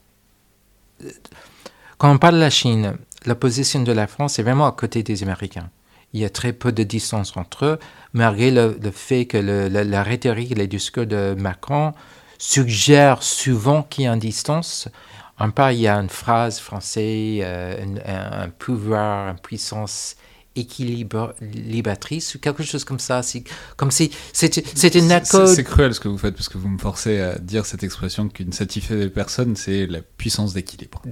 Quand 1.96 2.12
on 2.12 2.18
parle 2.18 2.34
de 2.34 2.40
la 2.40 2.50
Chine, 2.50 2.96
la 3.24 3.34
position 3.34 3.82
de 3.82 3.92
la 3.92 4.06
France 4.06 4.38
est 4.38 4.42
vraiment 4.42 4.66
à 4.66 4.72
côté 4.72 5.02
des 5.02 5.22
Américains. 5.22 5.70
Il 6.12 6.20
y 6.20 6.26
a 6.26 6.30
très 6.30 6.52
peu 6.52 6.70
de 6.70 6.82
distance 6.82 7.34
entre 7.38 7.64
eux, 7.64 7.78
malgré 8.12 8.50
le, 8.50 8.76
fait 8.92 9.26
que 9.26 9.38
le, 9.38 9.68
la, 9.68 9.84
la, 9.84 10.02
rhétorique 10.02 10.52
et 10.52 10.54
les 10.54 10.66
discours 10.66 11.06
de 11.06 11.34
Macron 11.38 11.92
suggère 12.38 13.22
souvent 13.22 13.82
qu'il 13.82 14.04
y 14.04 14.06
a 14.06 14.12
une 14.12 14.18
distance. 14.18 14.88
En 15.38 15.50
part, 15.50 15.72
il 15.72 15.80
y 15.80 15.88
a 15.88 15.96
une 15.96 16.08
phrase 16.08 16.58
française, 16.58 17.40
euh, 17.42 17.84
un, 18.06 18.48
pouvoir, 18.48 19.30
une 19.30 19.38
puissance 19.38 20.16
équilibratrice 20.54 22.34
ou 22.34 22.38
quelque 22.38 22.62
chose 22.62 22.84
comme 22.84 22.98
ça. 22.98 23.22
Comme 23.76 23.90
si 23.90 24.10
c'était 24.32 24.98
une 24.98 25.10
écho. 25.10 25.46
C'est 25.46 25.64
cruel 25.64 25.94
ce 25.94 26.00
que 26.00 26.08
vous 26.08 26.18
faites 26.18 26.34
parce 26.34 26.48
que 26.48 26.58
vous 26.58 26.68
me 26.68 26.78
forcez 26.78 27.20
à 27.20 27.38
dire 27.38 27.64
cette 27.64 27.82
expression 27.82 28.28
qu'une 28.28 28.52
satisfaite 28.52 29.14
personne, 29.14 29.56
c'est 29.56 29.86
la 29.86 30.00
puissance 30.02 30.52
d'équilibre. 30.52 31.02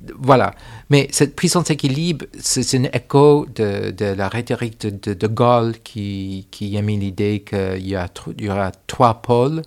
Voilà. 0.00 0.54
Mais 0.90 1.08
cette 1.10 1.34
puissance 1.34 1.64
d'équilibre, 1.64 2.26
c'est 2.38 2.78
un 2.78 2.84
écho 2.84 3.46
de, 3.54 4.14
la 4.14 4.28
rhétorique 4.28 4.80
de, 4.80 5.26
Gaulle 5.26 5.74
qui, 5.82 6.46
a 6.76 6.82
mis 6.82 6.98
l'idée 6.98 7.44
qu'il 7.44 7.86
y, 7.86 8.48
aura 8.48 8.72
trois 8.86 9.14
pôles 9.22 9.62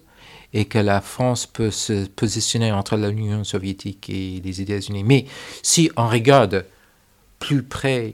et 0.53 0.65
que 0.65 0.79
la 0.79 1.01
France 1.01 1.45
peut 1.45 1.71
se 1.71 2.07
positionner 2.07 2.71
entre 2.71 2.97
l'Union 2.97 3.43
soviétique 3.43 4.09
et 4.09 4.41
les 4.43 4.61
États-Unis. 4.61 5.03
Mais 5.03 5.25
si 5.63 5.89
on 5.95 6.07
regarde 6.07 6.65
plus 7.39 7.63
près, 7.63 8.13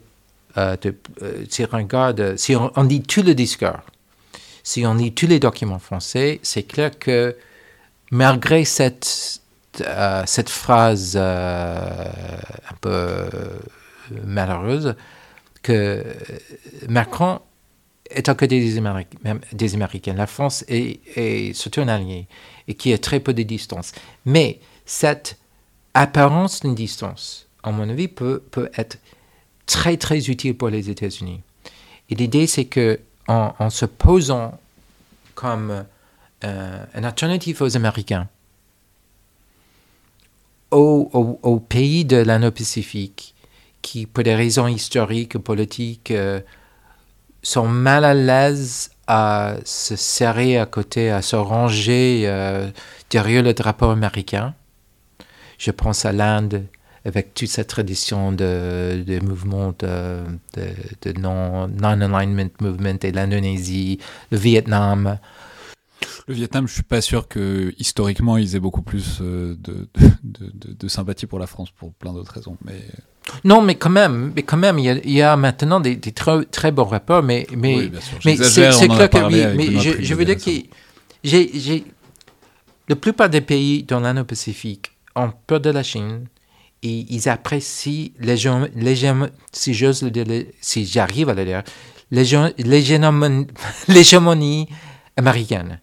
euh, 0.56 0.76
euh, 1.22 1.44
si, 1.48 1.64
on 1.64 1.76
regarde, 1.76 2.36
si 2.36 2.54
on, 2.56 2.82
lit 2.82 3.02
tout 3.02 3.22
le 3.22 3.34
discours, 3.34 3.80
si 4.62 4.86
on 4.86 4.94
lit 4.94 5.12
tous 5.12 5.26
les 5.26 5.40
documents 5.40 5.78
français, 5.78 6.40
c'est 6.42 6.62
clair 6.62 6.98
que 6.98 7.36
malgré 8.10 8.64
cette, 8.64 9.40
euh, 9.80 10.22
cette 10.26 10.50
phrase 10.50 11.16
un 11.16 12.74
peu 12.80 13.28
malheureuse, 14.24 14.94
que 15.62 16.04
Macron 16.88 17.40
est 18.10 18.28
à 18.28 18.34
côté 18.34 18.60
des, 18.60 18.78
Américains. 18.78 20.14
La 20.14 20.26
France 20.26 20.64
est, 20.68 21.52
surtout 21.54 21.80
un 21.80 21.88
allié 21.88 22.26
et 22.66 22.74
qui 22.74 22.92
a 22.92 22.98
très 22.98 23.20
peu 23.20 23.34
de 23.34 23.42
distance. 23.42 23.92
Mais 24.24 24.60
cette 24.86 25.38
apparence 25.94 26.60
d'une 26.60 26.74
distance, 26.74 27.46
à 27.62 27.70
mon 27.70 27.88
avis, 27.88 28.08
peut, 28.08 28.42
peut 28.50 28.70
être 28.76 28.98
très 29.66 29.96
très 29.96 30.30
utile 30.30 30.56
pour 30.56 30.70
les 30.70 30.90
États-Unis. 30.90 31.42
Et 32.10 32.14
l'idée, 32.14 32.46
c'est 32.46 32.64
que 32.64 33.00
en, 33.28 33.68
se 33.68 33.84
posant 33.84 34.58
comme 35.34 35.84
euh, 36.44 36.84
une 36.94 37.04
alternative 37.04 37.60
aux 37.60 37.76
Américains, 37.76 38.26
aux, 40.70 41.64
pays 41.68 42.04
de 42.04 42.16
l'Indo-Pacifique, 42.16 43.34
qui, 43.82 44.06
pour 44.06 44.24
des 44.24 44.34
raisons 44.34 44.66
historiques, 44.66 45.38
politiques, 45.38 46.10
euh, 46.10 46.40
sont 47.42 47.68
mal 47.68 48.04
à 48.04 48.14
l'aise 48.14 48.90
à 49.06 49.54
se 49.64 49.96
serrer 49.96 50.58
à 50.58 50.66
côté, 50.66 51.10
à 51.10 51.22
se 51.22 51.36
ranger 51.36 52.24
euh, 52.26 52.68
derrière 53.10 53.42
le 53.42 53.54
drapeau 53.54 53.86
américain. 53.86 54.54
Je 55.56 55.70
pense 55.70 56.04
à 56.04 56.12
l'Inde 56.12 56.66
avec 57.04 57.32
toute 57.32 57.48
sa 57.48 57.64
tradition 57.64 58.32
de, 58.32 59.18
mouvements 59.22 59.72
de, 59.78 60.24
non-alignment 61.18 62.50
movement 62.60 62.98
et 63.02 63.12
l'Indonésie, 63.12 63.98
le 64.30 64.38
Vietnam. 64.38 65.18
Le 66.28 66.34
Vietnam, 66.34 66.68
je 66.68 66.74
suis 66.74 66.82
pas 66.82 67.00
sûr 67.00 67.26
que 67.26 67.74
historiquement 67.78 68.36
ils 68.36 68.54
aient 68.54 68.60
beaucoup 68.60 68.82
plus 68.82 69.20
de, 69.20 69.56
de, 69.62 69.88
de, 70.22 70.52
de, 70.78 70.88
sympathie 70.88 71.26
pour 71.26 71.38
la 71.38 71.46
France 71.46 71.70
pour 71.70 71.92
plein 71.94 72.12
d'autres 72.12 72.34
raisons. 72.34 72.58
Mais 72.66 72.84
non, 73.44 73.62
mais 73.62 73.76
quand 73.76 73.90
même, 73.90 74.32
mais 74.36 74.42
quand 74.42 74.58
même, 74.58 74.78
il 74.78 75.10
y 75.10 75.22
a, 75.22 75.36
maintenant 75.36 75.80
des, 75.80 75.98
très, 75.98 76.44
très, 76.44 76.70
bons 76.70 76.84
rapports, 76.84 77.22
mais 77.22 77.46
mais 77.56 77.90
mais 78.24 78.36
c'est 78.36 78.88
clair 78.88 79.08
que 79.10 79.26
oui, 79.26 79.42
mais 79.56 79.80
je, 79.80 80.02
je 80.02 80.14
veux 80.14 80.26
dire 80.26 80.36
que 80.36 80.50
j'ai 81.24 81.84
la 82.88 82.96
plupart 82.96 83.28
des 83.28 83.42
pays 83.42 83.82
dans 83.82 84.00
l'Indo-Pacifique 84.00 84.92
ont 85.14 85.32
peur 85.46 85.60
de 85.60 85.70
la 85.70 85.82
Chine 85.82 86.26
et 86.82 87.06
ils 87.10 87.28
apprécient 87.28 88.10
légèrement, 88.18 89.26
si 89.52 89.74
j'ose 89.74 90.02
le 90.02 90.10
dire, 90.10 90.24
si 90.60 90.86
j'arrive 90.86 91.28
à 91.28 91.34
le 91.34 91.44
dire, 91.44 91.62
l'hégémonie 93.88 94.68
américaine. 95.16 95.80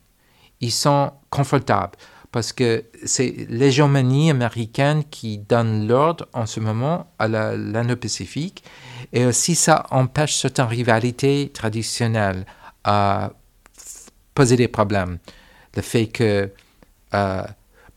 Ils 0.61 0.72
sont 0.72 1.11
confortables 1.30 1.98
parce 2.32 2.52
que 2.52 2.84
c'est 3.06 3.48
l'hégémonie 3.49 4.30
américaine 4.30 5.03
qui 5.10 5.38
donne 5.38 5.88
l'ordre 5.88 6.27
en 6.34 6.45
ce 6.45 6.60
moment 6.60 7.07
à 7.18 7.27
l'Indo-Pacifique 7.30 8.64
et 9.14 9.26
aussi 9.26 9.56
ça 9.56 9.86
empêche 9.90 10.36
certaines 10.36 10.65
rivalités 10.65 11.49
traditionnelles 11.53 12.45
à 12.84 13.32
poser 14.34 14.57
des 14.57 14.68
problèmes. 14.68 15.18
Le 15.76 15.82
fait 15.82 16.07
que 16.07 16.52
euh, 17.14 17.44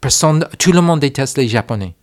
personne, 0.00 0.46
tout 0.58 0.72
le 0.72 0.80
monde 0.80 1.00
déteste 1.00 1.36
les 1.36 1.48
Japonais. 1.48 1.94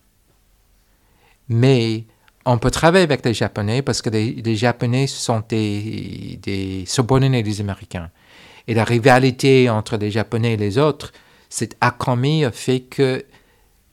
Mais 1.47 2.03
on 2.45 2.57
peut 2.57 2.71
travailler 2.71 3.05
avec 3.05 3.25
les 3.25 3.33
Japonais 3.33 3.81
parce 3.81 4.01
que 4.01 4.09
les, 4.09 4.55
Japonais 4.55 5.07
sont 5.07 5.41
des, 5.47 6.39
des, 6.41 6.83
subordonnés 6.85 7.43
des 7.43 7.61
Américains. 7.61 8.09
Et 8.67 8.73
la 8.73 8.83
rivalité 8.83 9.69
entre 9.69 9.97
les 9.97 10.11
Japonais 10.11 10.53
et 10.53 10.57
les 10.57 10.77
autres, 10.77 11.11
cette 11.49 11.75
accromis 11.81 12.45
fait 12.51 12.81
que, 12.81 13.23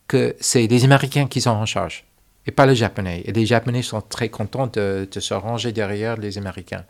que 0.07 0.35
c'est 0.39 0.67
les 0.67 0.83
Américains 0.83 1.27
qui 1.27 1.41
sont 1.41 1.51
en 1.51 1.65
charge 1.65 2.05
et 2.45 2.51
pas 2.51 2.65
les 2.65 2.75
Japonais. 2.75 3.23
Et 3.25 3.31
les 3.31 3.45
Japonais 3.45 3.81
sont 3.81 4.01
très 4.01 4.29
contents 4.29 4.67
de, 4.67 5.07
se 5.17 5.33
ranger 5.33 5.71
derrière 5.71 6.17
les 6.17 6.37
Américains. 6.37 6.83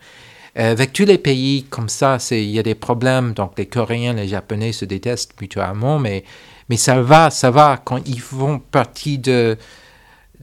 Euh, 0.58 0.72
avec 0.72 0.92
tous 0.92 1.04
les 1.04 1.18
pays 1.18 1.64
comme 1.68 1.88
ça, 1.88 2.18
il 2.30 2.50
y 2.50 2.58
a 2.58 2.62
des 2.62 2.74
problèmes. 2.74 3.32
Donc 3.34 3.58
les 3.58 3.66
Coréens, 3.66 4.14
les 4.14 4.28
Japonais 4.28 4.72
se 4.72 4.84
détestent 4.84 5.40
mutuellement, 5.40 5.98
mais, 5.98 6.24
mais 6.68 6.76
ça 6.76 7.00
va, 7.02 7.30
ça 7.30 7.50
va 7.50 7.80
quand 7.82 8.00
ils 8.06 8.20
font 8.20 8.58
partie 8.58 9.18
de, 9.18 9.56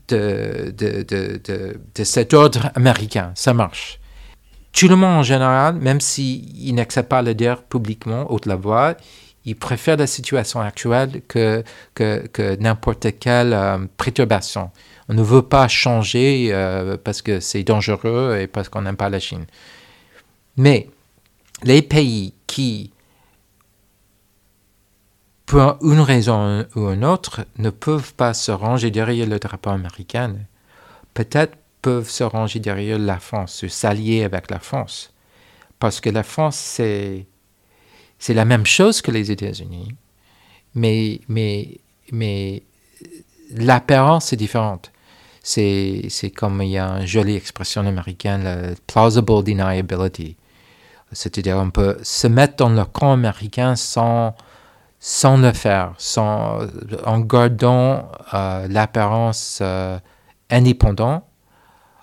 de, 0.08 0.74
de, 0.76 1.76
de 1.94 2.04
cet 2.04 2.34
ordre 2.34 2.70
américain. 2.74 3.32
Ça 3.34 3.54
marche. 3.54 3.98
Tout 4.72 4.88
le 4.88 4.96
monde 4.96 5.18
en 5.18 5.22
général, 5.22 5.76
même 5.76 6.00
s'ils 6.00 6.74
n'acceptent 6.74 7.08
pas 7.08 7.22
le 7.22 7.34
dire 7.34 7.62
publiquement, 7.62 8.30
haute 8.30 8.46
la 8.46 8.56
voix, 8.56 8.96
ils 9.44 9.56
préfèrent 9.56 9.96
la 9.96 10.06
situation 10.06 10.60
actuelle 10.60 11.22
que, 11.28 11.62
que, 11.94 12.26
que 12.28 12.56
n'importe 12.56 13.18
quelle 13.18 13.52
euh, 13.52 13.78
perturbation. 13.96 14.70
On 15.08 15.14
ne 15.14 15.22
veut 15.22 15.42
pas 15.42 15.68
changer 15.68 16.50
euh, 16.52 16.96
parce 17.02 17.22
que 17.22 17.40
c'est 17.40 17.64
dangereux 17.64 18.38
et 18.40 18.46
parce 18.46 18.68
qu'on 18.68 18.82
n'aime 18.82 18.96
pas 18.96 19.10
la 19.10 19.18
Chine. 19.18 19.46
Mais 20.56 20.88
les 21.64 21.82
pays 21.82 22.34
qui, 22.46 22.92
pour 25.46 25.76
une 25.82 26.00
raison 26.00 26.64
ou 26.76 26.88
une 26.90 27.04
autre, 27.04 27.44
ne 27.58 27.70
peuvent 27.70 28.14
pas 28.14 28.34
se 28.34 28.52
ranger 28.52 28.90
derrière 28.90 29.26
le 29.26 29.38
drapeau 29.38 29.70
américain, 29.70 30.36
peut-être 31.14 31.56
peuvent 31.82 32.08
se 32.08 32.24
ranger 32.24 32.60
derrière 32.60 32.98
la 32.98 33.18
France, 33.18 33.66
s'allier 33.66 34.24
avec 34.24 34.50
la 34.50 34.60
France. 34.60 35.12
Parce 35.78 36.00
que 36.00 36.10
la 36.10 36.22
France, 36.22 36.56
c'est, 36.56 37.26
c'est 38.18 38.34
la 38.34 38.44
même 38.44 38.64
chose 38.64 39.02
que 39.02 39.10
les 39.10 39.32
États-Unis, 39.32 39.94
mais, 40.74 41.20
mais, 41.28 41.80
mais 42.12 42.62
l'apparence 43.50 44.32
est 44.32 44.36
différente. 44.36 44.92
C'est, 45.42 46.06
c'est 46.08 46.30
comme 46.30 46.62
il 46.62 46.70
y 46.70 46.78
a 46.78 46.86
une 47.00 47.06
jolie 47.06 47.34
expression 47.34 47.84
américaine, 47.84 48.44
la 48.44 48.74
plausible 48.86 49.42
deniability. 49.42 50.36
C'est-à-dire 51.10 51.56
on 51.56 51.70
peut 51.70 51.98
se 52.02 52.28
mettre 52.28 52.56
dans 52.56 52.70
le 52.70 52.84
camp 52.84 53.12
américain 53.12 53.74
sans, 53.74 54.34
sans 55.00 55.36
le 55.36 55.52
faire, 55.52 55.94
sans, 55.98 56.60
en 57.04 57.20
gardant 57.20 58.08
euh, 58.32 58.68
l'apparence 58.68 59.58
euh, 59.60 59.98
indépendante, 60.48 61.24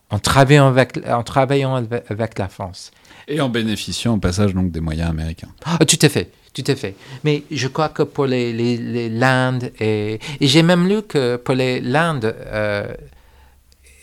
en 0.09 0.19
travaillant, 0.19 0.67
avec, 0.67 0.99
en 1.07 1.23
travaillant 1.23 1.75
avec 1.75 2.39
la 2.39 2.47
France. 2.47 2.91
Et 3.27 3.41
en 3.41 3.49
bénéficiant 3.49 4.15
au 4.15 4.17
passage 4.17 4.53
donc 4.53 4.71
des 4.71 4.79
moyens 4.79 5.09
américains. 5.09 5.49
Ah, 5.65 5.77
tout 5.85 5.99
à 6.01 6.09
fait, 6.09 6.31
tout 6.53 6.63
à 6.65 6.75
fait. 6.75 6.95
Mais 7.23 7.43
je 7.51 7.67
crois 7.67 7.89
que 7.89 8.03
pour 8.03 8.25
les, 8.25 8.51
les, 8.53 9.09
l'Inde, 9.09 9.71
et, 9.79 10.19
et 10.39 10.47
j'ai 10.47 10.63
même 10.63 10.87
lu 10.87 11.03
que 11.03 11.35
pour 11.35 11.53
les 11.53 11.79
l'Inde 11.79 12.35
euh, 12.47 12.91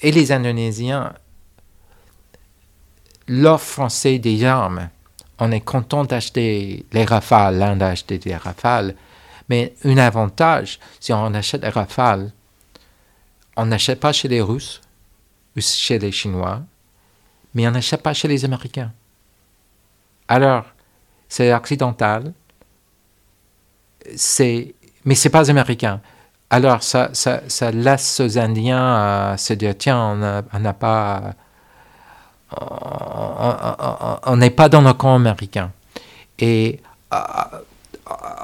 et 0.02 0.12
les 0.12 0.30
Indonésiens, 0.30 1.12
l'offre 3.26 3.66
française 3.66 4.20
des 4.20 4.44
armes 4.44 4.88
on 5.38 5.52
est 5.52 5.60
content 5.60 6.04
d'acheter 6.04 6.86
les 6.92 7.04
rafales, 7.04 7.58
l'Inde 7.58 7.82
a 7.82 7.88
acheté 7.88 8.18
des 8.18 8.36
rafales, 8.36 8.94
mais 9.48 9.74
un 9.84 9.98
avantage, 9.98 10.78
si 11.00 11.12
on 11.12 11.34
achète 11.34 11.62
les 11.62 11.68
rafales, 11.68 12.32
on 13.56 13.66
n'achète 13.66 14.00
pas 14.00 14.12
chez 14.12 14.28
les 14.28 14.40
Russes 14.40 14.80
chez 15.60 15.98
les 15.98 16.12
Chinois, 16.12 16.62
mais 17.54 17.66
on 17.66 17.70
n'achète 17.70 18.02
pas 18.02 18.14
chez 18.14 18.28
les 18.28 18.44
Américains. 18.44 18.92
Alors, 20.28 20.64
c'est 21.28 21.52
occidental, 21.54 22.32
c'est, 24.16 24.74
mais 25.04 25.14
c'est 25.14 25.30
pas 25.30 25.50
américain. 25.50 26.00
Alors, 26.50 26.82
ça, 26.82 27.10
ça, 27.12 27.42
ça 27.48 27.70
laisse 27.70 28.20
aux 28.20 28.38
Indiens 28.38 29.36
se 29.36 29.52
dire, 29.54 29.74
tiens, 29.76 30.44
on 30.52 30.60
n'a 30.60 30.72
pas 30.72 31.34
on 34.26 34.36
n'est 34.36 34.50
pas 34.50 34.68
dans 34.68 34.82
le 34.82 34.92
camp 34.92 35.16
américain. 35.16 35.72
Et 36.38 36.80
à, 37.10 37.62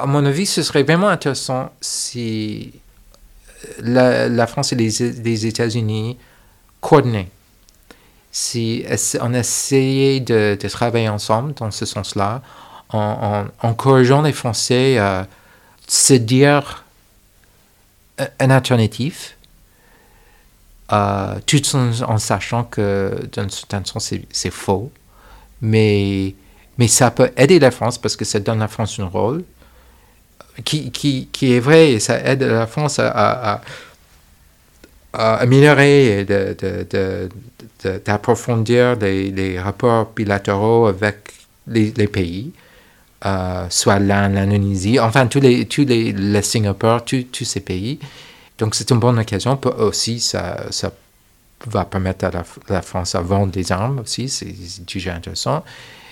mon 0.07 0.25
avis, 0.25 0.47
ce 0.47 0.63
serait 0.63 0.83
vraiment 0.83 1.09
intéressant 1.09 1.71
si 1.81 2.73
la, 3.79 4.47
France 4.47 4.73
et 4.73 4.77
les, 4.77 5.47
États-Unis 5.47 6.19
coordonnaient. 6.83 7.31
Si 8.31 8.85
on 9.23 9.33
essayait 9.33 10.21
de, 10.21 10.59
travailler 10.69 11.09
ensemble 11.09 11.55
dans 11.55 11.71
ce 11.71 11.87
sens-là, 11.87 12.43
en, 12.91 13.47
encourageant 13.63 14.21
les 14.21 14.35
Français 14.35 14.99
à 14.99 15.27
se 15.89 16.13
dire 16.13 16.85
un 18.39 18.51
alternatif 18.51 19.37
euh, 20.93 21.39
tout 21.47 21.63
en, 21.75 22.19
sachant 22.19 22.65
que 22.65 23.19
d'un 23.33 23.49
certain 23.49 23.83
sens 23.85 24.13
c'est 24.31 24.51
faux, 24.51 24.93
mais, 25.63 26.35
mais 26.77 26.89
ça 26.89 27.11
peut 27.11 27.33
aider 27.37 27.59
la 27.59 27.71
France 27.71 27.97
parce 27.97 28.15
que 28.15 28.27
ça 28.27 28.41
donne 28.41 28.59
à 28.59 28.65
la 28.65 28.69
France 28.69 28.99
un 28.99 29.07
rôle 29.07 29.43
qui, 30.65 30.91
qui, 30.91 31.29
qui 31.33 31.55
est 31.55 31.61
vrai 31.61 31.93
et 31.93 32.01
ça 32.01 32.19
aide 32.21 32.43
la 32.43 32.67
France 32.67 32.99
à, 32.99 33.63
améliorer 35.13 36.21
et 36.21 36.25
d'approfondir 38.05 38.97
les, 38.97 39.31
les, 39.31 39.61
rapports 39.61 40.13
bilatéraux 40.15 40.87
avec 40.87 41.33
les, 41.67 41.93
les 41.97 42.09
pays. 42.09 42.53
Euh, 43.25 43.67
soit 43.71 44.01
l'Indonésie, 44.01 44.99
enfin 44.99 45.29
tous 45.29 45.39
les, 45.39 45.67
tous 45.67 45.85
les, 45.85 46.11
les 46.11 46.43
Singapour, 46.43 47.05
tous, 47.05 47.45
ces 47.45 47.61
pays. 47.61 48.01
Donc 48.59 48.75
c'est 48.75 48.91
une 48.91 48.99
bonne 48.99 49.17
occasion. 49.19 49.61
Aussi, 49.79 50.19
ça, 50.19 50.67
ça 50.71 50.91
va 51.67 51.85
permettre 51.85 52.25
à 52.25 52.31
la, 52.69 52.83
France 52.83 53.15
à 53.15 53.21
vendre 53.21 53.53
des 53.53 53.71
armes 53.71 54.01
aussi, 54.01 54.29
c'est 54.29 54.53
déjà 54.93 55.15
intéressant. 55.15 55.65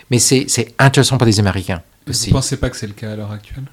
Mais 0.09 0.21
c'est 0.21 0.47
intéressant 0.79 1.19
pour 1.19 1.27
les 1.27 1.41
Américains 1.41 1.83
aussi. 2.09 2.31
Vous 2.31 2.37
ne 2.37 2.41
pensez 2.41 2.57
pas 2.59 2.71
que 2.71 2.77
c'est 2.77 2.87
le 2.87 2.93
cas 2.93 3.13
à 3.13 3.17
l'heure 3.17 3.33
actuelle? 3.33 3.65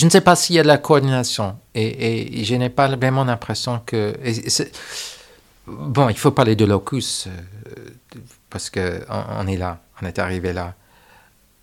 Je 0.00 0.06
ne 0.06 0.10
sais 0.10 0.22
pas 0.22 0.34
s'il 0.34 0.56
y 0.56 0.58
a 0.58 0.62
de 0.62 0.66
la 0.66 0.78
coordination 0.78 1.58
et, 1.74 2.42
je 2.42 2.54
n'ai 2.54 2.70
pas 2.70 2.88
vraiment 2.88 3.22
l'impression 3.22 3.82
que... 3.84 4.16
bon, 5.66 6.08
il 6.08 6.16
faut 6.16 6.30
parler 6.30 6.56
de 6.56 6.64
l'OCUS 6.64 7.26
euh, 7.26 7.30
parce 8.48 8.70
qu'on 8.70 8.98
on 9.10 9.46
est 9.46 9.58
là, 9.58 9.82
on 10.00 10.06
est 10.06 10.18
arrivé 10.18 10.54
là. 10.54 10.72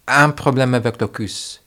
Un 0.05 0.29
problème 0.29 0.75
avec 0.75 1.01
l'OCUS, 1.01 1.61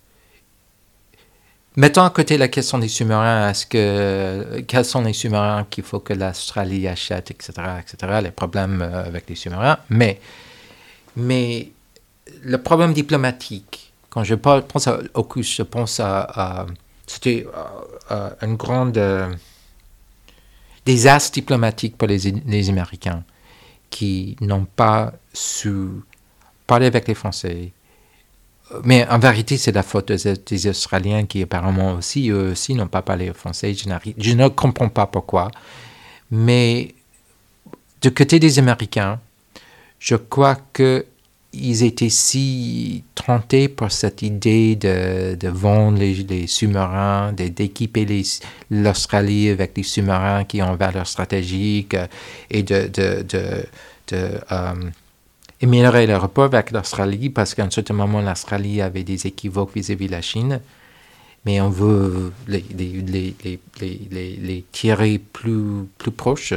Mettons 1.75 2.05
à 2.05 2.11
côté 2.11 2.39
la 2.39 2.47
question 2.47 2.79
des 2.79 2.87
sous-marins, 2.89 3.51
est-ce 3.51 3.67
que 3.67 4.61
quels 4.69 4.85
sont 4.85 5.03
les 5.03 5.13
sous-marins 5.13 5.67
qu'il 5.69 5.83
faut 5.83 5.99
que 5.99 6.13
l'Australie 6.13 6.87
achète, 6.87 7.33
etc., 7.33 7.53
etc., 7.81 8.21
les 8.23 8.31
problèmes 8.31 8.81
euh, 8.81 9.05
avec 9.07 9.29
les 9.29 9.35
sous-marins. 9.35 9.79
Mais, 9.89 10.21
mais 11.17 11.73
le 12.45 12.59
problème 12.59 12.93
diplomatique, 12.93 13.90
quand 14.11 14.25
je 14.25 14.35
pense 14.35 14.87
à 14.89 14.99
AUKUS, 15.15 15.45
je 15.45 15.63
pense 15.63 16.01
à, 16.01 16.67
c'était 17.07 17.47
une 18.43 18.57
grande 18.57 18.99
euh, 18.99 19.33
désastre 20.85 21.33
diplomatique 21.33 21.97
pour 21.97 22.09
les, 22.09 22.69
Américains 22.69 23.23
qui 23.89 24.37
n'ont 24.41 24.65
pas 24.65 25.13
su 25.33 25.87
parler 26.67 26.87
avec 26.87 27.09
les 27.09 27.15
Français, 27.15 27.73
mais 28.85 29.07
en 29.09 29.19
vérité, 29.19 29.57
c'est 29.57 29.73
la 29.73 29.83
faute 29.83 30.13
des, 30.13 30.69
Australiens 30.69 31.27
qui 31.27 31.43
apparemment 31.43 31.95
aussi, 31.95 32.31
eux 32.31 32.53
aussi, 32.53 32.75
n'ont 32.75 32.87
pas 32.87 33.03
parlé 33.03 33.33
français. 33.33 33.75
Je, 33.75 33.89
je, 34.17 34.33
ne 34.35 34.49
comprends 34.49 34.89
pas 34.89 35.07
pourquoi. 35.07 35.51
Mais 36.31 36.95
du 38.01 38.15
côté 38.15 38.39
des 38.39 38.61
Américains, 38.61 39.19
je 39.99 40.15
crois 40.15 40.57
qu'ils 41.53 41.83
étaient 41.83 42.09
si 42.09 43.05
tentés 43.15 43.69
par 43.69 43.91
cette 43.93 44.23
idée 44.23 44.77
de, 44.77 45.35
de 45.35 45.49
vendre 45.49 45.99
les, 45.99 46.47
sous-marins, 46.47 47.33
d'équiper 47.33 48.07
l'Australie 48.71 49.49
avec 49.49 49.75
des 49.75 49.83
sous-marins 49.83 50.45
qui 50.45 50.63
ont 50.63 50.75
valeur 50.75 51.07
stratégique 51.07 51.95
euh, 51.95 52.07
et 52.51 52.63
de, 52.63 52.89
de, 52.89 53.23
de, 53.23 53.65
de 54.09 54.31
euh, 54.53 54.91
améliorer 55.63 56.07
le 56.07 56.17
rapport 56.17 56.45
avec 56.45 56.71
l'Australie 56.71 57.31
parce 57.31 57.55
qu'à 57.55 57.65
un 57.65 57.71
certain 57.71 57.95
moment, 57.95 58.21
l'Australie 58.21 58.81
avait 58.81 59.05
des 59.05 59.27
équivoques 59.27 59.75
vis-à-vis 59.75 60.07
de 60.07 60.13
la 60.13 60.23
Chine. 60.23 60.61
Mais 61.47 61.61
on 61.61 61.71
veut 61.71 62.33
les, 62.49 62.65
les, 62.77 63.35
les, 63.81 64.65
tirer 64.73 65.19
plus, 65.19 65.87
plus 65.97 66.11
proches 66.11 66.53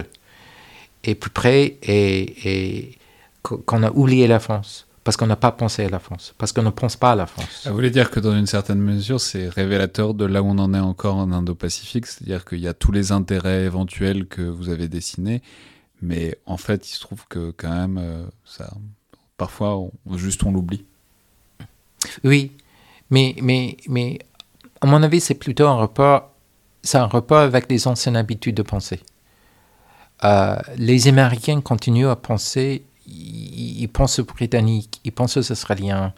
et 1.06 1.16
plus 1.16 1.30
près 1.30 1.78
et 1.84 2.98
qu'on 3.44 3.84
a 3.84 3.92
oublié 3.92 4.28
la 4.28 4.40
France. 4.40 4.88
Parce 5.04 5.18
qu'on 5.18 5.28
n'a 5.28 5.36
pas 5.36 5.52
pensé 5.52 5.84
à 5.84 5.90
la 5.90 6.00
France, 6.00 6.34
parce 6.38 6.54
qu'on 6.54 6.62
ne 6.64 6.70
pense 6.70 6.96
pas 6.96 7.12
à 7.12 7.16
la 7.16 7.26
France. 7.26 7.68
Vous 7.68 7.74
voulez 7.74 7.90
dire 7.90 8.10
que 8.10 8.22
dans 8.22 8.34
une 8.38 8.48
certaine 8.48 8.80
mesure, 8.80 9.20
c'est 9.20 9.50
révélateur 9.50 10.14
de 10.14 10.24
là 10.24 10.42
où 10.42 10.46
on 10.46 10.58
en 10.58 10.74
est 10.74 10.80
encore 10.80 11.18
en 11.18 11.30
Indo-Pacifique, 11.34 12.06
c'est-à-dire 12.06 12.46
qu'il 12.46 12.60
y 12.60 12.70
a 12.70 12.74
tous 12.74 12.94
les 12.94 13.12
intérêts 13.12 13.66
éventuels 13.66 14.28
que 14.28 14.42
vous 14.42 14.70
avez 14.70 14.88
dessinés, 14.88 15.42
mais 16.02 16.38
en 16.46 16.56
fait, 16.56 16.90
il 16.90 16.94
se 16.94 17.02
trouve 17.02 17.28
que 17.28 17.52
quand 17.52 17.74
même, 17.74 17.98
euh, 17.98 18.26
ça, 18.46 18.72
parfois, 19.36 19.78
on, 19.78 19.92
juste 20.16 20.42
on 20.46 20.54
l'oublie. 20.54 20.86
Oui, 22.24 22.54
mais, 23.10 23.36
mais, 23.42 23.76
mais 23.90 24.20
à 24.80 24.88
mon 24.88 25.04
avis, 25.04 25.20
c'est 25.20 25.36
plutôt 25.36 25.68
un 25.68 25.76
rapport, 25.76 26.32
c'est 26.82 26.98
un 26.98 27.08
rapport 27.08 27.40
avec 27.40 27.70
les 27.70 27.88
anciennes 27.90 28.16
habitudes 28.16 28.56
de 28.56 28.62
pensée. 28.62 29.02
Euh, 30.24 30.58
les 30.78 31.10
Américains 31.10 31.60
continuent 31.60 32.08
à 32.08 32.16
penser, 32.16 32.86
ils, 33.08 33.82
ils, 33.82 33.88
pensent 33.88 34.20
aux 34.20 34.26
Britanniques, 34.26 35.00
ils 35.04 35.12
pensent 35.12 35.38
aux 35.38 35.52
Australiens, 35.52 36.14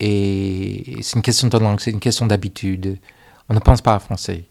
et 0.00 0.96
c'est 1.02 1.16
une 1.16 1.22
question 1.22 1.48
de 1.48 1.58
langue, 1.58 1.80
c'est 1.80 1.90
une 1.90 2.00
question 2.00 2.26
d'habitude. 2.26 2.98
On 3.48 3.54
ne 3.54 3.60
pense 3.60 3.80
pas 3.80 3.94
à 3.94 3.98
français. 3.98 4.44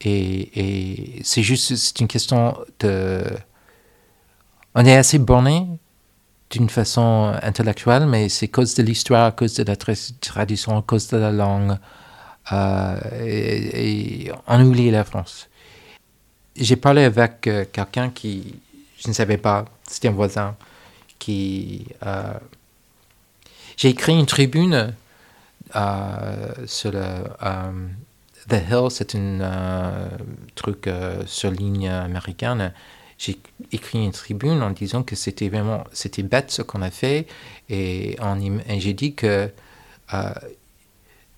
Et, 0.00 1.18
et 1.18 1.22
c'est 1.24 1.42
juste, 1.42 1.76
c'est 1.76 2.00
une 2.00 2.08
question 2.08 2.56
de 2.80 3.22
on 4.74 4.84
est 4.84 4.96
assez 4.96 5.18
borné 5.18 5.66
d'une 6.50 6.68
façon 6.68 7.34
intellectuelle, 7.42 8.06
mais 8.06 8.28
c'est 8.28 8.48
cause 8.48 8.74
de 8.74 8.82
l'histoire, 8.82 9.26
à 9.26 9.32
cause 9.32 9.54
de 9.54 9.64
la 9.64 9.76
tradition, 9.76 10.78
à 10.78 10.82
cause 10.82 11.08
de 11.08 11.16
la 11.16 11.32
langue. 11.32 11.76
Euh, 12.52 12.98
et, 13.24 14.30
on 14.46 14.64
oublie 14.64 14.90
la 14.90 15.04
France. 15.04 15.48
J'ai 16.56 16.76
parlé 16.76 17.04
avec 17.04 17.46
euh, 17.46 17.64
quelqu'un 17.70 18.10
qui, 18.10 18.60
je 18.98 19.08
ne 19.08 19.12
savais 19.14 19.38
pas, 19.38 19.64
c'était 19.86 20.08
un 20.08 20.12
voisin, 20.12 20.54
Euh, 21.28 22.34
j'ai 23.76 23.88
écrit 23.88 24.18
une 24.18 24.26
tribune 24.26 24.94
sur 26.66 26.92
le... 26.92 27.24
The 28.48 28.54
Hill, 28.68 28.88
c'est 28.90 29.14
un 29.14 30.08
truc 30.56 30.90
sur 31.26 31.50
ligne 31.52 31.88
américaine. 31.88 32.72
J'ai 33.24 33.38
écrit 33.70 34.04
une 34.04 34.10
tribune 34.10 34.62
en 34.62 34.70
disant 34.70 35.04
que 35.04 35.14
c'était 35.14 35.48
vraiment 35.48 35.84
c'était 35.92 36.24
bête 36.24 36.50
ce 36.50 36.60
qu'on 36.60 36.82
a 36.82 36.90
fait. 36.90 37.28
Et, 37.68 38.16
j'ai 38.78 38.94
dit 38.94 39.14
que 39.14 39.48
euh, 40.12 40.32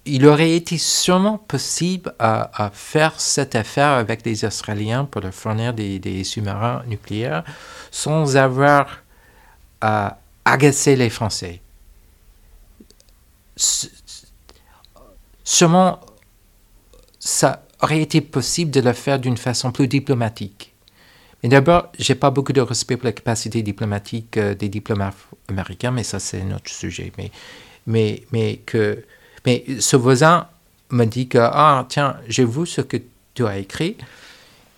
il 0.06 0.26
aurait 0.26 0.52
été 0.52 0.78
sûrement 0.78 1.36
possible 1.36 2.14
à, 2.18 2.70
faire 2.72 3.20
cette 3.20 3.54
affaire 3.54 3.90
avec 3.90 4.24
les 4.24 4.46
Australiens 4.46 5.04
pour 5.04 5.20
leur 5.20 5.34
fournir 5.34 5.74
des, 5.74 6.24
sous-marins 6.24 6.82
nucléaires 6.86 7.44
sans 7.90 8.38
avoir 8.38 9.03
à 9.84 10.18
agacer 10.46 10.96
les 10.96 11.10
Français. 11.10 11.60
Sûrement, 15.44 16.00
ça 17.18 17.66
aurait 17.82 18.00
été 18.00 18.22
possible 18.22 18.70
de 18.70 18.80
le 18.80 18.94
faire 18.94 19.18
d'une 19.18 19.36
façon 19.36 19.72
plus 19.72 19.86
diplomatique. 19.86 20.72
Et 21.42 21.48
d'abord, 21.48 21.92
j'ai 21.98 22.14
pas 22.14 22.30
beaucoup 22.30 22.54
de 22.54 22.62
respect 22.62 22.96
pour 22.96 23.04
la 23.04 23.12
capacité 23.12 23.60
diplomatique 23.62 24.38
euh, 24.38 24.54
des 24.54 24.70
diplomates 24.70 25.16
américains, 25.48 25.90
mais 25.90 26.02
ça 26.02 26.18
c'est 26.18 26.40
un 26.40 26.52
autre 26.56 26.70
sujet. 26.70 27.12
Mais, 27.18 27.30
mais, 27.86 28.22
mais, 28.32 28.56
que, 28.64 29.04
mais 29.44 29.64
ce 29.80 29.96
voisin 29.96 30.48
me 30.88 31.04
dit 31.04 31.28
que, 31.28 31.36
ah 31.38 31.84
tiens, 31.90 32.16
j'ai 32.26 32.46
vu 32.46 32.66
ce 32.66 32.80
que 32.80 32.96
tu 33.34 33.46
as 33.46 33.58
écrit. 33.58 33.98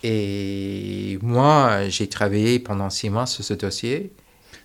Et 0.02 1.20
moi, 1.22 1.88
j'ai 1.88 2.08
travaillé 2.08 2.58
pendant 2.58 2.90
six 2.90 3.08
mois 3.08 3.26
sur 3.26 3.44
ce 3.44 3.54
dossier. 3.54 4.10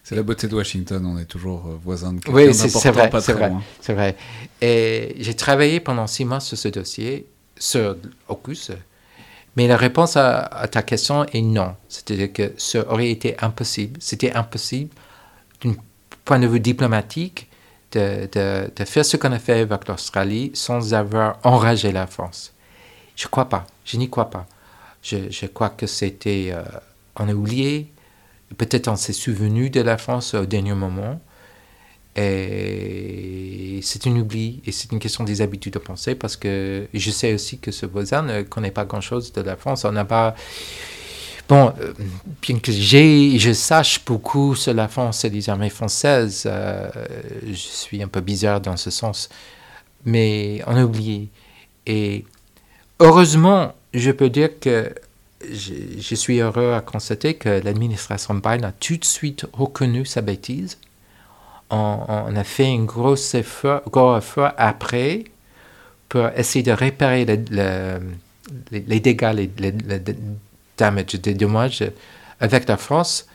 C'est 0.04 0.16
la 0.16 0.24
beauté 0.24 0.48
de 0.48 0.56
Washington, 0.56 1.06
on 1.06 1.18
est 1.20 1.26
toujours 1.26 1.68
euh, 1.68 1.80
voisin 1.84 2.14
de 2.14 2.20
quelqu'un 2.20 2.34
Oui, 2.34 2.54
c'est 2.54 2.68
vrai, 2.92 3.10
c'est 3.22 3.34
vrai, 3.34 3.52
c'est 3.80 3.94
vrai. 3.94 4.18
Et 4.62 5.16
j'ai 5.20 5.36
travaillé 5.36 5.80
pendant 5.80 6.08
six 6.08 6.26
mois 6.26 6.40
sur 6.40 6.58
ce 6.58 6.68
dossier, 6.70 7.28
sur 7.58 7.96
AUKUS, 8.28 8.72
mais 9.56 9.68
la 9.68 9.78
réponse 9.78 10.16
à, 10.18 10.68
ta 10.72 10.82
question 10.82 11.26
est 11.26 11.42
non. 11.42 11.76
C'est-à-dire 11.90 12.32
que 12.32 12.54
ça 12.58 12.90
aurait 12.90 13.10
été 13.12 13.36
impossible. 13.42 14.00
C'était 14.02 14.34
impossible, 14.34 14.90
d'un 15.64 15.76
point 16.24 16.40
de 16.40 16.48
vue 16.48 16.60
diplomatique, 16.60 17.50
de, 17.92 18.30
de, 18.32 18.72
de 18.74 18.86
faire 18.86 19.06
ce 19.06 19.18
qu'on 19.18 19.34
a 19.34 19.40
fait 19.40 19.60
avec 19.60 19.88
l'Australie 19.88 20.52
sans 20.54 20.94
avoir 20.94 21.38
enragé 21.44 21.92
la 21.92 22.08
France. 22.08 22.54
Je 23.18 23.26
ne 23.26 23.30
crois 23.30 23.50
pas. 23.50 23.68
Je 23.84 23.98
n'y 23.98 24.10
crois 24.10 24.30
pas. 24.30 24.48
Je, 25.04 25.30
je 25.30 25.46
crois 25.48 25.70
que 25.70 25.88
c'était. 25.88 26.50
Euh, 26.54 26.64
on 27.18 27.28
a 27.28 27.34
oublié. 27.34 27.92
Peut-être 28.58 28.88
on 28.88 28.96
s'est 28.96 29.14
souvenu 29.14 29.70
de 29.70 29.82
la 29.82 29.98
France 29.98 30.34
au 30.34 30.46
dernier 30.46 30.74
moment. 30.74 31.20
Et 32.16 33.80
c'est 33.84 34.06
un 34.08 34.16
oubli 34.18 34.62
et 34.66 34.72
c'est 34.74 34.92
une 34.92 35.00
question 35.00 35.24
des 35.24 35.42
habitudes 35.42 35.74
de 35.74 35.80
pensée 35.80 36.14
parce 36.14 36.36
que 36.36 36.88
je 36.94 37.12
sais 37.12 37.34
aussi 37.34 37.58
que 37.58 37.72
ce 37.72 37.86
voisin 37.86 38.22
ne 38.22 38.42
connaît 38.42 38.72
pas 38.72 38.84
grand-chose 38.84 39.32
de 39.32 39.42
la 39.42 39.56
France. 39.56 39.86
On 39.86 39.94
n'a 39.94 40.04
pas. 40.04 40.36
Bon, 41.48 41.74
euh, 41.80 41.94
bien 42.42 42.60
que 42.60 42.72
je 42.72 43.54
sache 43.54 44.04
beaucoup 44.06 44.56
sur 44.56 44.74
la 44.74 44.88
France 44.88 45.26
et 45.26 45.30
les 45.30 45.50
armées 45.50 45.70
françaises, 45.70 46.44
euh, 46.46 46.90
je 47.46 47.54
suis 47.56 48.02
un 48.04 48.08
peu 48.08 48.22
bizarre 48.22 48.62
dans 48.62 48.78
ce 48.78 48.90
sens, 48.90 49.30
mais 50.06 50.62
on 50.68 50.76
a 50.76 50.84
oublié. 50.84 51.30
Et 51.86 52.26
heureusement, 53.00 53.74
je 53.94 54.12
peux 54.12 54.30
dire 54.30 54.60
que 54.60 54.94
je, 55.52 56.16
suis 56.16 56.40
heureux 56.40 56.74
à 56.74 56.82
constater 56.82 57.36
que 57.36 57.50
l'administration 57.64 58.36
Biden 58.36 58.66
a 58.66 58.72
tout 58.72 58.98
de 58.98 59.06
suite 59.06 59.46
reconnu 59.54 60.06
sa 60.06 60.22
bêtise 60.22 60.78
on, 61.70 62.36
a 62.36 62.44
fait 62.44 62.68
un 62.68 62.84
gros 62.84 63.16
effort, 63.16 63.82
après 64.58 65.24
pour 66.10 66.28
essayer 66.36 66.64
de 66.64 66.72
réparer 66.72 67.26
les, 67.26 69.00
dégâts, 69.00 69.48
les, 69.58 71.34
dommages 71.34 71.84
avec 72.42 72.68
la 72.68 72.76
France 72.76 73.28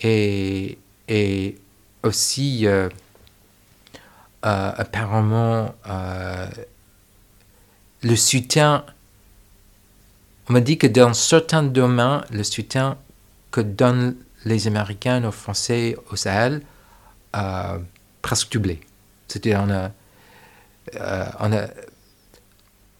et, 0.00 0.78
et 1.08 1.56
aussi 2.02 2.66
euh, 2.66 2.88
euh, 4.44 4.72
apparemment 4.76 5.74
euh, 5.88 6.46
le 8.02 8.16
soutien. 8.16 8.84
On 10.48 10.52
m'a 10.52 10.60
dit 10.60 10.78
que 10.78 10.86
dans 10.86 11.14
certains 11.14 11.62
domaines, 11.62 12.22
le 12.30 12.42
soutien 12.42 12.96
que 13.50 13.60
donnent 13.60 14.16
les 14.44 14.66
Américains 14.66 15.24
aux 15.24 15.32
Français 15.32 15.96
au 16.10 16.16
Sahel 16.16 16.62
a 17.32 17.78
presque 18.20 18.52
doublé. 18.52 18.80
C'était 19.28 19.56
on 19.56 19.70
a, 19.70 19.90
euh, 20.96 21.26
on 21.40 21.52
a 21.52 21.66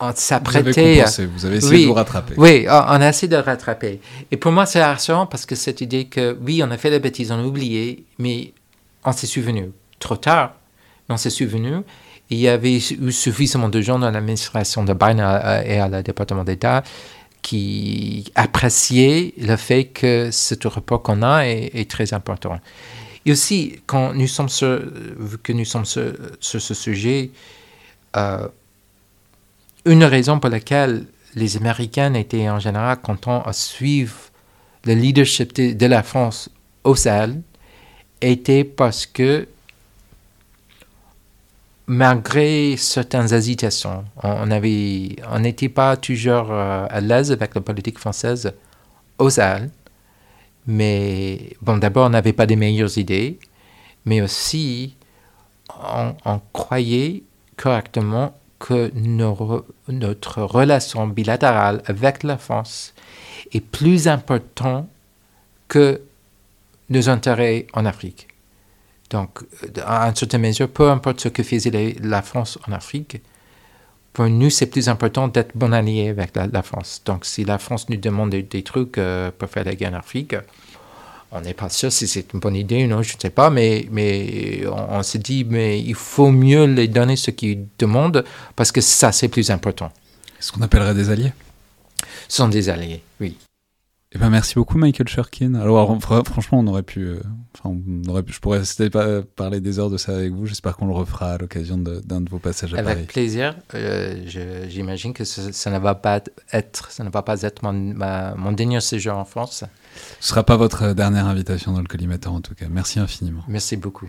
on 0.01 0.13
s'apprêtait. 0.15 1.05
Vous, 1.05 1.33
vous 1.37 1.45
avez 1.47 1.57
essayé 1.57 1.83
de 1.85 1.89
vous 1.89 1.95
rattraper. 1.95 2.35
Oui, 2.37 2.67
on 2.69 3.01
a 3.01 3.09
essayé 3.09 3.29
de 3.29 3.37
rattraper. 3.37 4.01
Et 4.31 4.37
pour 4.37 4.53
moi, 4.53 4.67
c'est 4.67 4.83
rassurant 4.83 5.27
parce 5.27 5.47
que 5.47 5.55
cette 5.55 5.81
idée 5.81 6.07
que 6.07 6.37
oui, 6.43 6.63
on 6.65 6.71
a 6.71 6.77
fait 6.77 6.91
la 6.91 6.99
bêtise, 6.99 7.31
on 7.31 7.39
a 7.39 7.45
oublié, 7.45 8.05
mais 8.19 8.53
on 9.05 9.13
s'est 9.13 9.27
souvenu 9.27 9.71
trop 10.01 10.17
tard, 10.17 10.55
mais 11.09 11.15
on 11.15 11.19
s'est 11.19 11.31
souvenu. 11.31 11.77
Il 12.31 12.39
y 12.39 12.49
avait 12.49 12.77
eu 12.77 13.13
suffisamment 13.13 13.69
de 13.69 13.81
gens 13.81 13.99
dans 13.99 14.11
l'administration 14.11 14.83
de 14.83 14.95
Biden 14.95 15.21
et 15.65 15.79
à 15.79 15.89
la 15.89 16.03
département 16.03 16.43
d'État 16.43 16.83
qui 17.45 18.25
appréciaient 18.37 19.35
le 19.37 19.57
fait 19.57 19.85
que 19.85 20.31
ce 20.33 20.55
rapport 20.67 21.03
qu'on 21.03 21.23
a 21.23 21.47
est, 21.47 21.91
très 21.91 22.15
important. 22.15 22.59
Et 23.27 23.33
aussi, 23.33 23.81
quand 23.87 24.15
nous 24.15 24.27
sommes 24.27 24.49
sur, 24.49 24.81
que 25.43 25.53
nous 25.53 25.67
sommes 25.67 25.85
sur, 25.85 26.15
ce 26.41 26.75
sujet, 26.75 27.31
euh, 28.17 28.49
une 29.85 30.05
raison 30.05 30.41
pour 30.41 30.49
laquelle 30.49 31.05
les 31.35 31.59
Américains 31.59 32.15
étaient 32.15 32.49
en 32.49 32.61
général 32.61 32.97
contents 33.03 33.43
à 33.43 33.53
suivre 33.53 34.17
le 34.87 34.95
leadership 34.95 35.55
de, 35.55 35.87
la 35.87 36.03
France 36.03 36.49
au 36.83 36.97
Sahel 36.97 37.43
était 38.23 38.65
parce 38.65 39.05
que 39.05 39.47
malgré 41.87 42.77
certaines 42.77 43.33
hésitations, 43.33 44.05
on 44.23 44.47
n'était 45.39 45.69
pas 45.69 45.97
toujours 45.97 46.51
euh, 46.51 46.87
à 46.89 47.01
l'aise 47.01 47.33
avec 47.33 47.55
la 47.55 47.61
politique 47.61 47.99
française 47.99 48.53
aux 49.19 49.31
Sahel. 49.31 49.71
Mais 50.67 51.51
bon, 51.61 51.77
d'abord, 51.77 52.07
on 52.07 52.11
n'avait 52.11 52.33
pas 52.33 52.47
les 52.47 52.57
meilleures 52.57 52.97
idées, 52.97 53.39
mais 54.07 54.23
aussi, 54.23 54.97
on, 56.25 56.41
croyait 56.53 57.23
correctement 57.57 58.35
que 58.59 58.91
notre 59.89 60.43
relation 60.43 61.07
bilatérale 61.07 61.83
avec 61.87 62.23
la 62.23 62.39
France 62.39 62.95
est 63.53 63.61
plus 63.61 64.09
importante 64.09 64.89
que 65.69 66.01
nos 66.89 67.09
intérêts 67.09 67.67
en 67.75 67.85
Afrique. 67.85 68.29
Donc, 69.15 69.45
à 69.87 70.09
une 70.09 70.17
certaine 70.17 70.41
mesure, 70.41 70.69
peu 70.69 70.91
importe 70.91 71.21
ce 71.21 71.29
que 71.29 71.45
faisait 71.45 71.95
la 72.03 72.21
France 72.21 72.59
en 72.67 72.73
Afrique, 72.73 73.23
pour 74.13 74.29
nous, 74.29 74.51
c'est 74.51 74.67
plus 74.67 74.89
important 74.89 75.29
d'être 75.29 75.53
bon 75.55 75.73
allié 75.73 76.09
avec 76.09 76.35
la, 76.35 76.63
France. 76.65 77.01
Donc, 77.05 77.25
si 77.25 77.45
la 77.45 77.59
France 77.59 77.89
nous 77.89 77.97
demande 77.97 78.31
des, 78.31 78.63
trucs 78.65 78.99
euh, 78.99 79.31
pour 79.31 79.49
faire 79.49 79.63
la 79.63 79.77
guerre 79.77 79.93
en 79.93 79.99
Afrique, 79.99 80.35
on 81.31 81.41
n'est 81.43 81.55
pas 81.55 81.69
sûr 81.69 81.93
si 81.93 82.09
c'est 82.09 82.33
une 82.33 82.41
bonne 82.41 82.57
idée 82.57 82.87
ou 82.87 82.89
non, 82.89 83.03
je 83.03 83.15
ne 83.15 83.21
sais 83.21 83.31
pas, 83.31 83.51
mais, 83.51 83.87
mais 83.93 84.65
on, 84.67 85.01
se 85.05 85.19
dit, 85.19 85.45
mais 85.49 85.81
il 85.81 85.95
faut 85.95 86.33
mieux 86.33 86.65
les 86.65 86.89
donner 86.89 87.15
ce 87.15 87.31
qu'ils 87.31 87.69
demandent 87.79 88.25
parce 88.57 88.73
que 88.73 88.81
ça, 88.81 89.13
c'est 89.13 89.29
plus 89.29 89.49
important. 89.49 89.93
Ce 90.41 90.51
qu'on 90.51 90.63
appellerait 90.63 90.95
des 90.95 91.09
alliés 91.11 91.33
Ce 92.27 92.39
sont 92.39 92.49
des 92.49 92.69
alliés, 92.69 93.01
oui. 93.21 93.37
Eh 94.15 94.19
ben, 94.19 94.31
merci 94.31 94.55
beaucoup, 94.55 94.79
Michael 94.79 95.09
Shurkin. 95.09 95.55
Alors, 95.55 96.01
franchement, 96.01 96.61
on 96.61 96.67
aurait 96.69 96.85
pu, 96.85 97.01
euh, 97.01 97.21
on 97.65 97.81
aurait 98.07 98.23
pu, 98.23 98.33
je 98.33 98.39
pourrais 98.39 98.61
rester 98.61 98.89
pas 98.89 99.23
parler 99.23 99.61
des 99.61 99.81
heures 99.81 99.91
de 99.91 99.97
ça 99.97 100.15
avec 100.15 100.33
vous. 100.33 100.47
J'espère 100.47 100.77
qu'on 100.77 100.87
le 100.87 100.93
refera 100.93 101.33
à 101.33 101.39
l'occasion 101.39 101.77
d'un 101.79 102.21
de, 102.21 102.31
vos 102.31 102.39
passages 102.39 102.75
à 102.75 102.77
Paris. 102.77 102.93
Avec 102.93 103.09
plaisir. 103.09 103.57
Euh, 103.75 104.23
j'imagine 104.69 105.15
que 105.15 105.25
ça, 105.25 105.71
ne 105.71 105.79
va 105.81 105.97
pas 105.97 106.23
être, 106.53 106.93
ça 106.93 107.03
ne 107.03 107.11
va 107.11 107.23
pas 107.23 107.43
être 107.43 107.65
mon, 107.65 107.73
mon 107.73 108.53
dernier 108.53 108.81
séjour 108.81 109.17
en 109.17 109.25
France. 109.25 109.65
Ce 110.21 110.29
sera 110.29 110.45
pas 110.45 110.57
votre 110.57 110.93
dernière 110.93 111.27
invitation 111.27 111.73
dans 111.73 111.81
le 111.81 111.89
collimateur, 111.89 112.33
en 112.33 112.41
tout 112.41 112.55
cas. 112.55 112.67
Merci 112.71 113.01
infiniment. 113.01 113.43
Merci 113.49 113.77
beaucoup. 113.77 114.07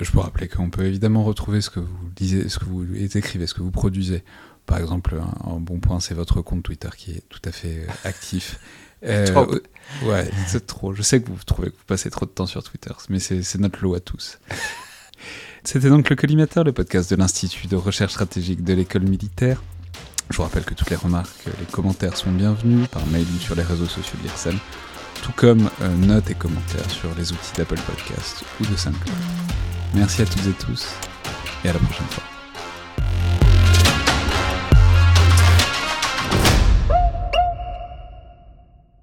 Je 0.00 0.10
peux 0.10 0.18
rappeler 0.18 0.48
qu'on 0.48 0.70
peut 0.70 0.84
évidemment 0.84 1.22
retrouver 1.22 1.60
ce 1.60 1.70
que 1.70 1.80
vous 1.80 2.10
lisez, 2.18 2.48
ce 2.48 2.58
que 2.58 2.64
vous 2.64 2.84
écrivez, 3.16 3.46
ce 3.46 3.54
que 3.54 3.62
vous 3.62 3.70
produisez. 3.70 4.24
Par 4.66 4.78
exemple, 4.78 5.16
un 5.46 5.60
bon 5.60 5.78
point, 5.78 6.00
c'est 6.00 6.14
votre 6.14 6.42
compte 6.42 6.64
Twitter 6.64 6.90
qui 6.96 7.12
est 7.12 7.22
tout 7.28 7.40
à 7.44 7.52
fait 7.52 7.86
actif. 8.02 8.58
Euh, 9.04 9.26
trop. 9.26 9.46
Ouais, 10.04 10.30
c'est 10.46 10.66
trop. 10.66 10.94
Je 10.94 11.02
sais 11.02 11.20
que 11.22 11.28
vous 11.28 11.38
trouvez 11.46 11.70
que 11.70 11.76
vous 11.76 11.84
passez 11.86 12.10
trop 12.10 12.26
de 12.26 12.30
temps 12.30 12.46
sur 12.46 12.62
Twitter, 12.62 12.90
mais 13.08 13.18
c'est 13.18 13.58
notre 13.58 13.82
lot 13.82 13.94
à 13.94 14.00
tous. 14.00 14.38
C'était 15.64 15.88
donc 15.88 16.08
le 16.08 16.16
Collimateur, 16.16 16.64
le 16.64 16.72
podcast 16.72 17.10
de 17.10 17.16
l'Institut 17.16 17.66
de 17.66 17.76
recherche 17.76 18.12
stratégique 18.12 18.64
de 18.64 18.74
l'école 18.74 19.02
militaire. 19.02 19.62
Je 20.30 20.36
vous 20.36 20.42
rappelle 20.42 20.64
que 20.64 20.74
toutes 20.74 20.90
les 20.90 20.96
remarques, 20.96 21.46
les 21.46 21.66
commentaires 21.66 22.16
sont 22.16 22.30
bienvenus 22.30 22.86
par 22.88 23.04
mail 23.06 23.26
ou 23.34 23.40
sur 23.40 23.54
les 23.54 23.62
réseaux 23.62 23.86
sociaux 23.86 24.18
de 24.18 24.28
l'IRSEM, 24.28 24.58
tout 25.22 25.32
comme 25.34 25.70
euh, 25.80 25.88
notes 25.96 26.30
et 26.30 26.34
commentaires 26.34 26.90
sur 26.90 27.14
les 27.16 27.32
outils 27.32 27.52
d'Apple 27.56 27.80
Podcast 27.80 28.44
ou 28.60 28.66
de 28.66 28.76
SoundCloud. 28.76 29.16
Merci 29.94 30.22
à 30.22 30.26
toutes 30.26 30.46
et 30.46 30.64
tous, 30.64 30.86
et 31.64 31.70
à 31.70 31.72
la 31.72 31.78
prochaine 31.78 32.06
fois. 32.08 32.37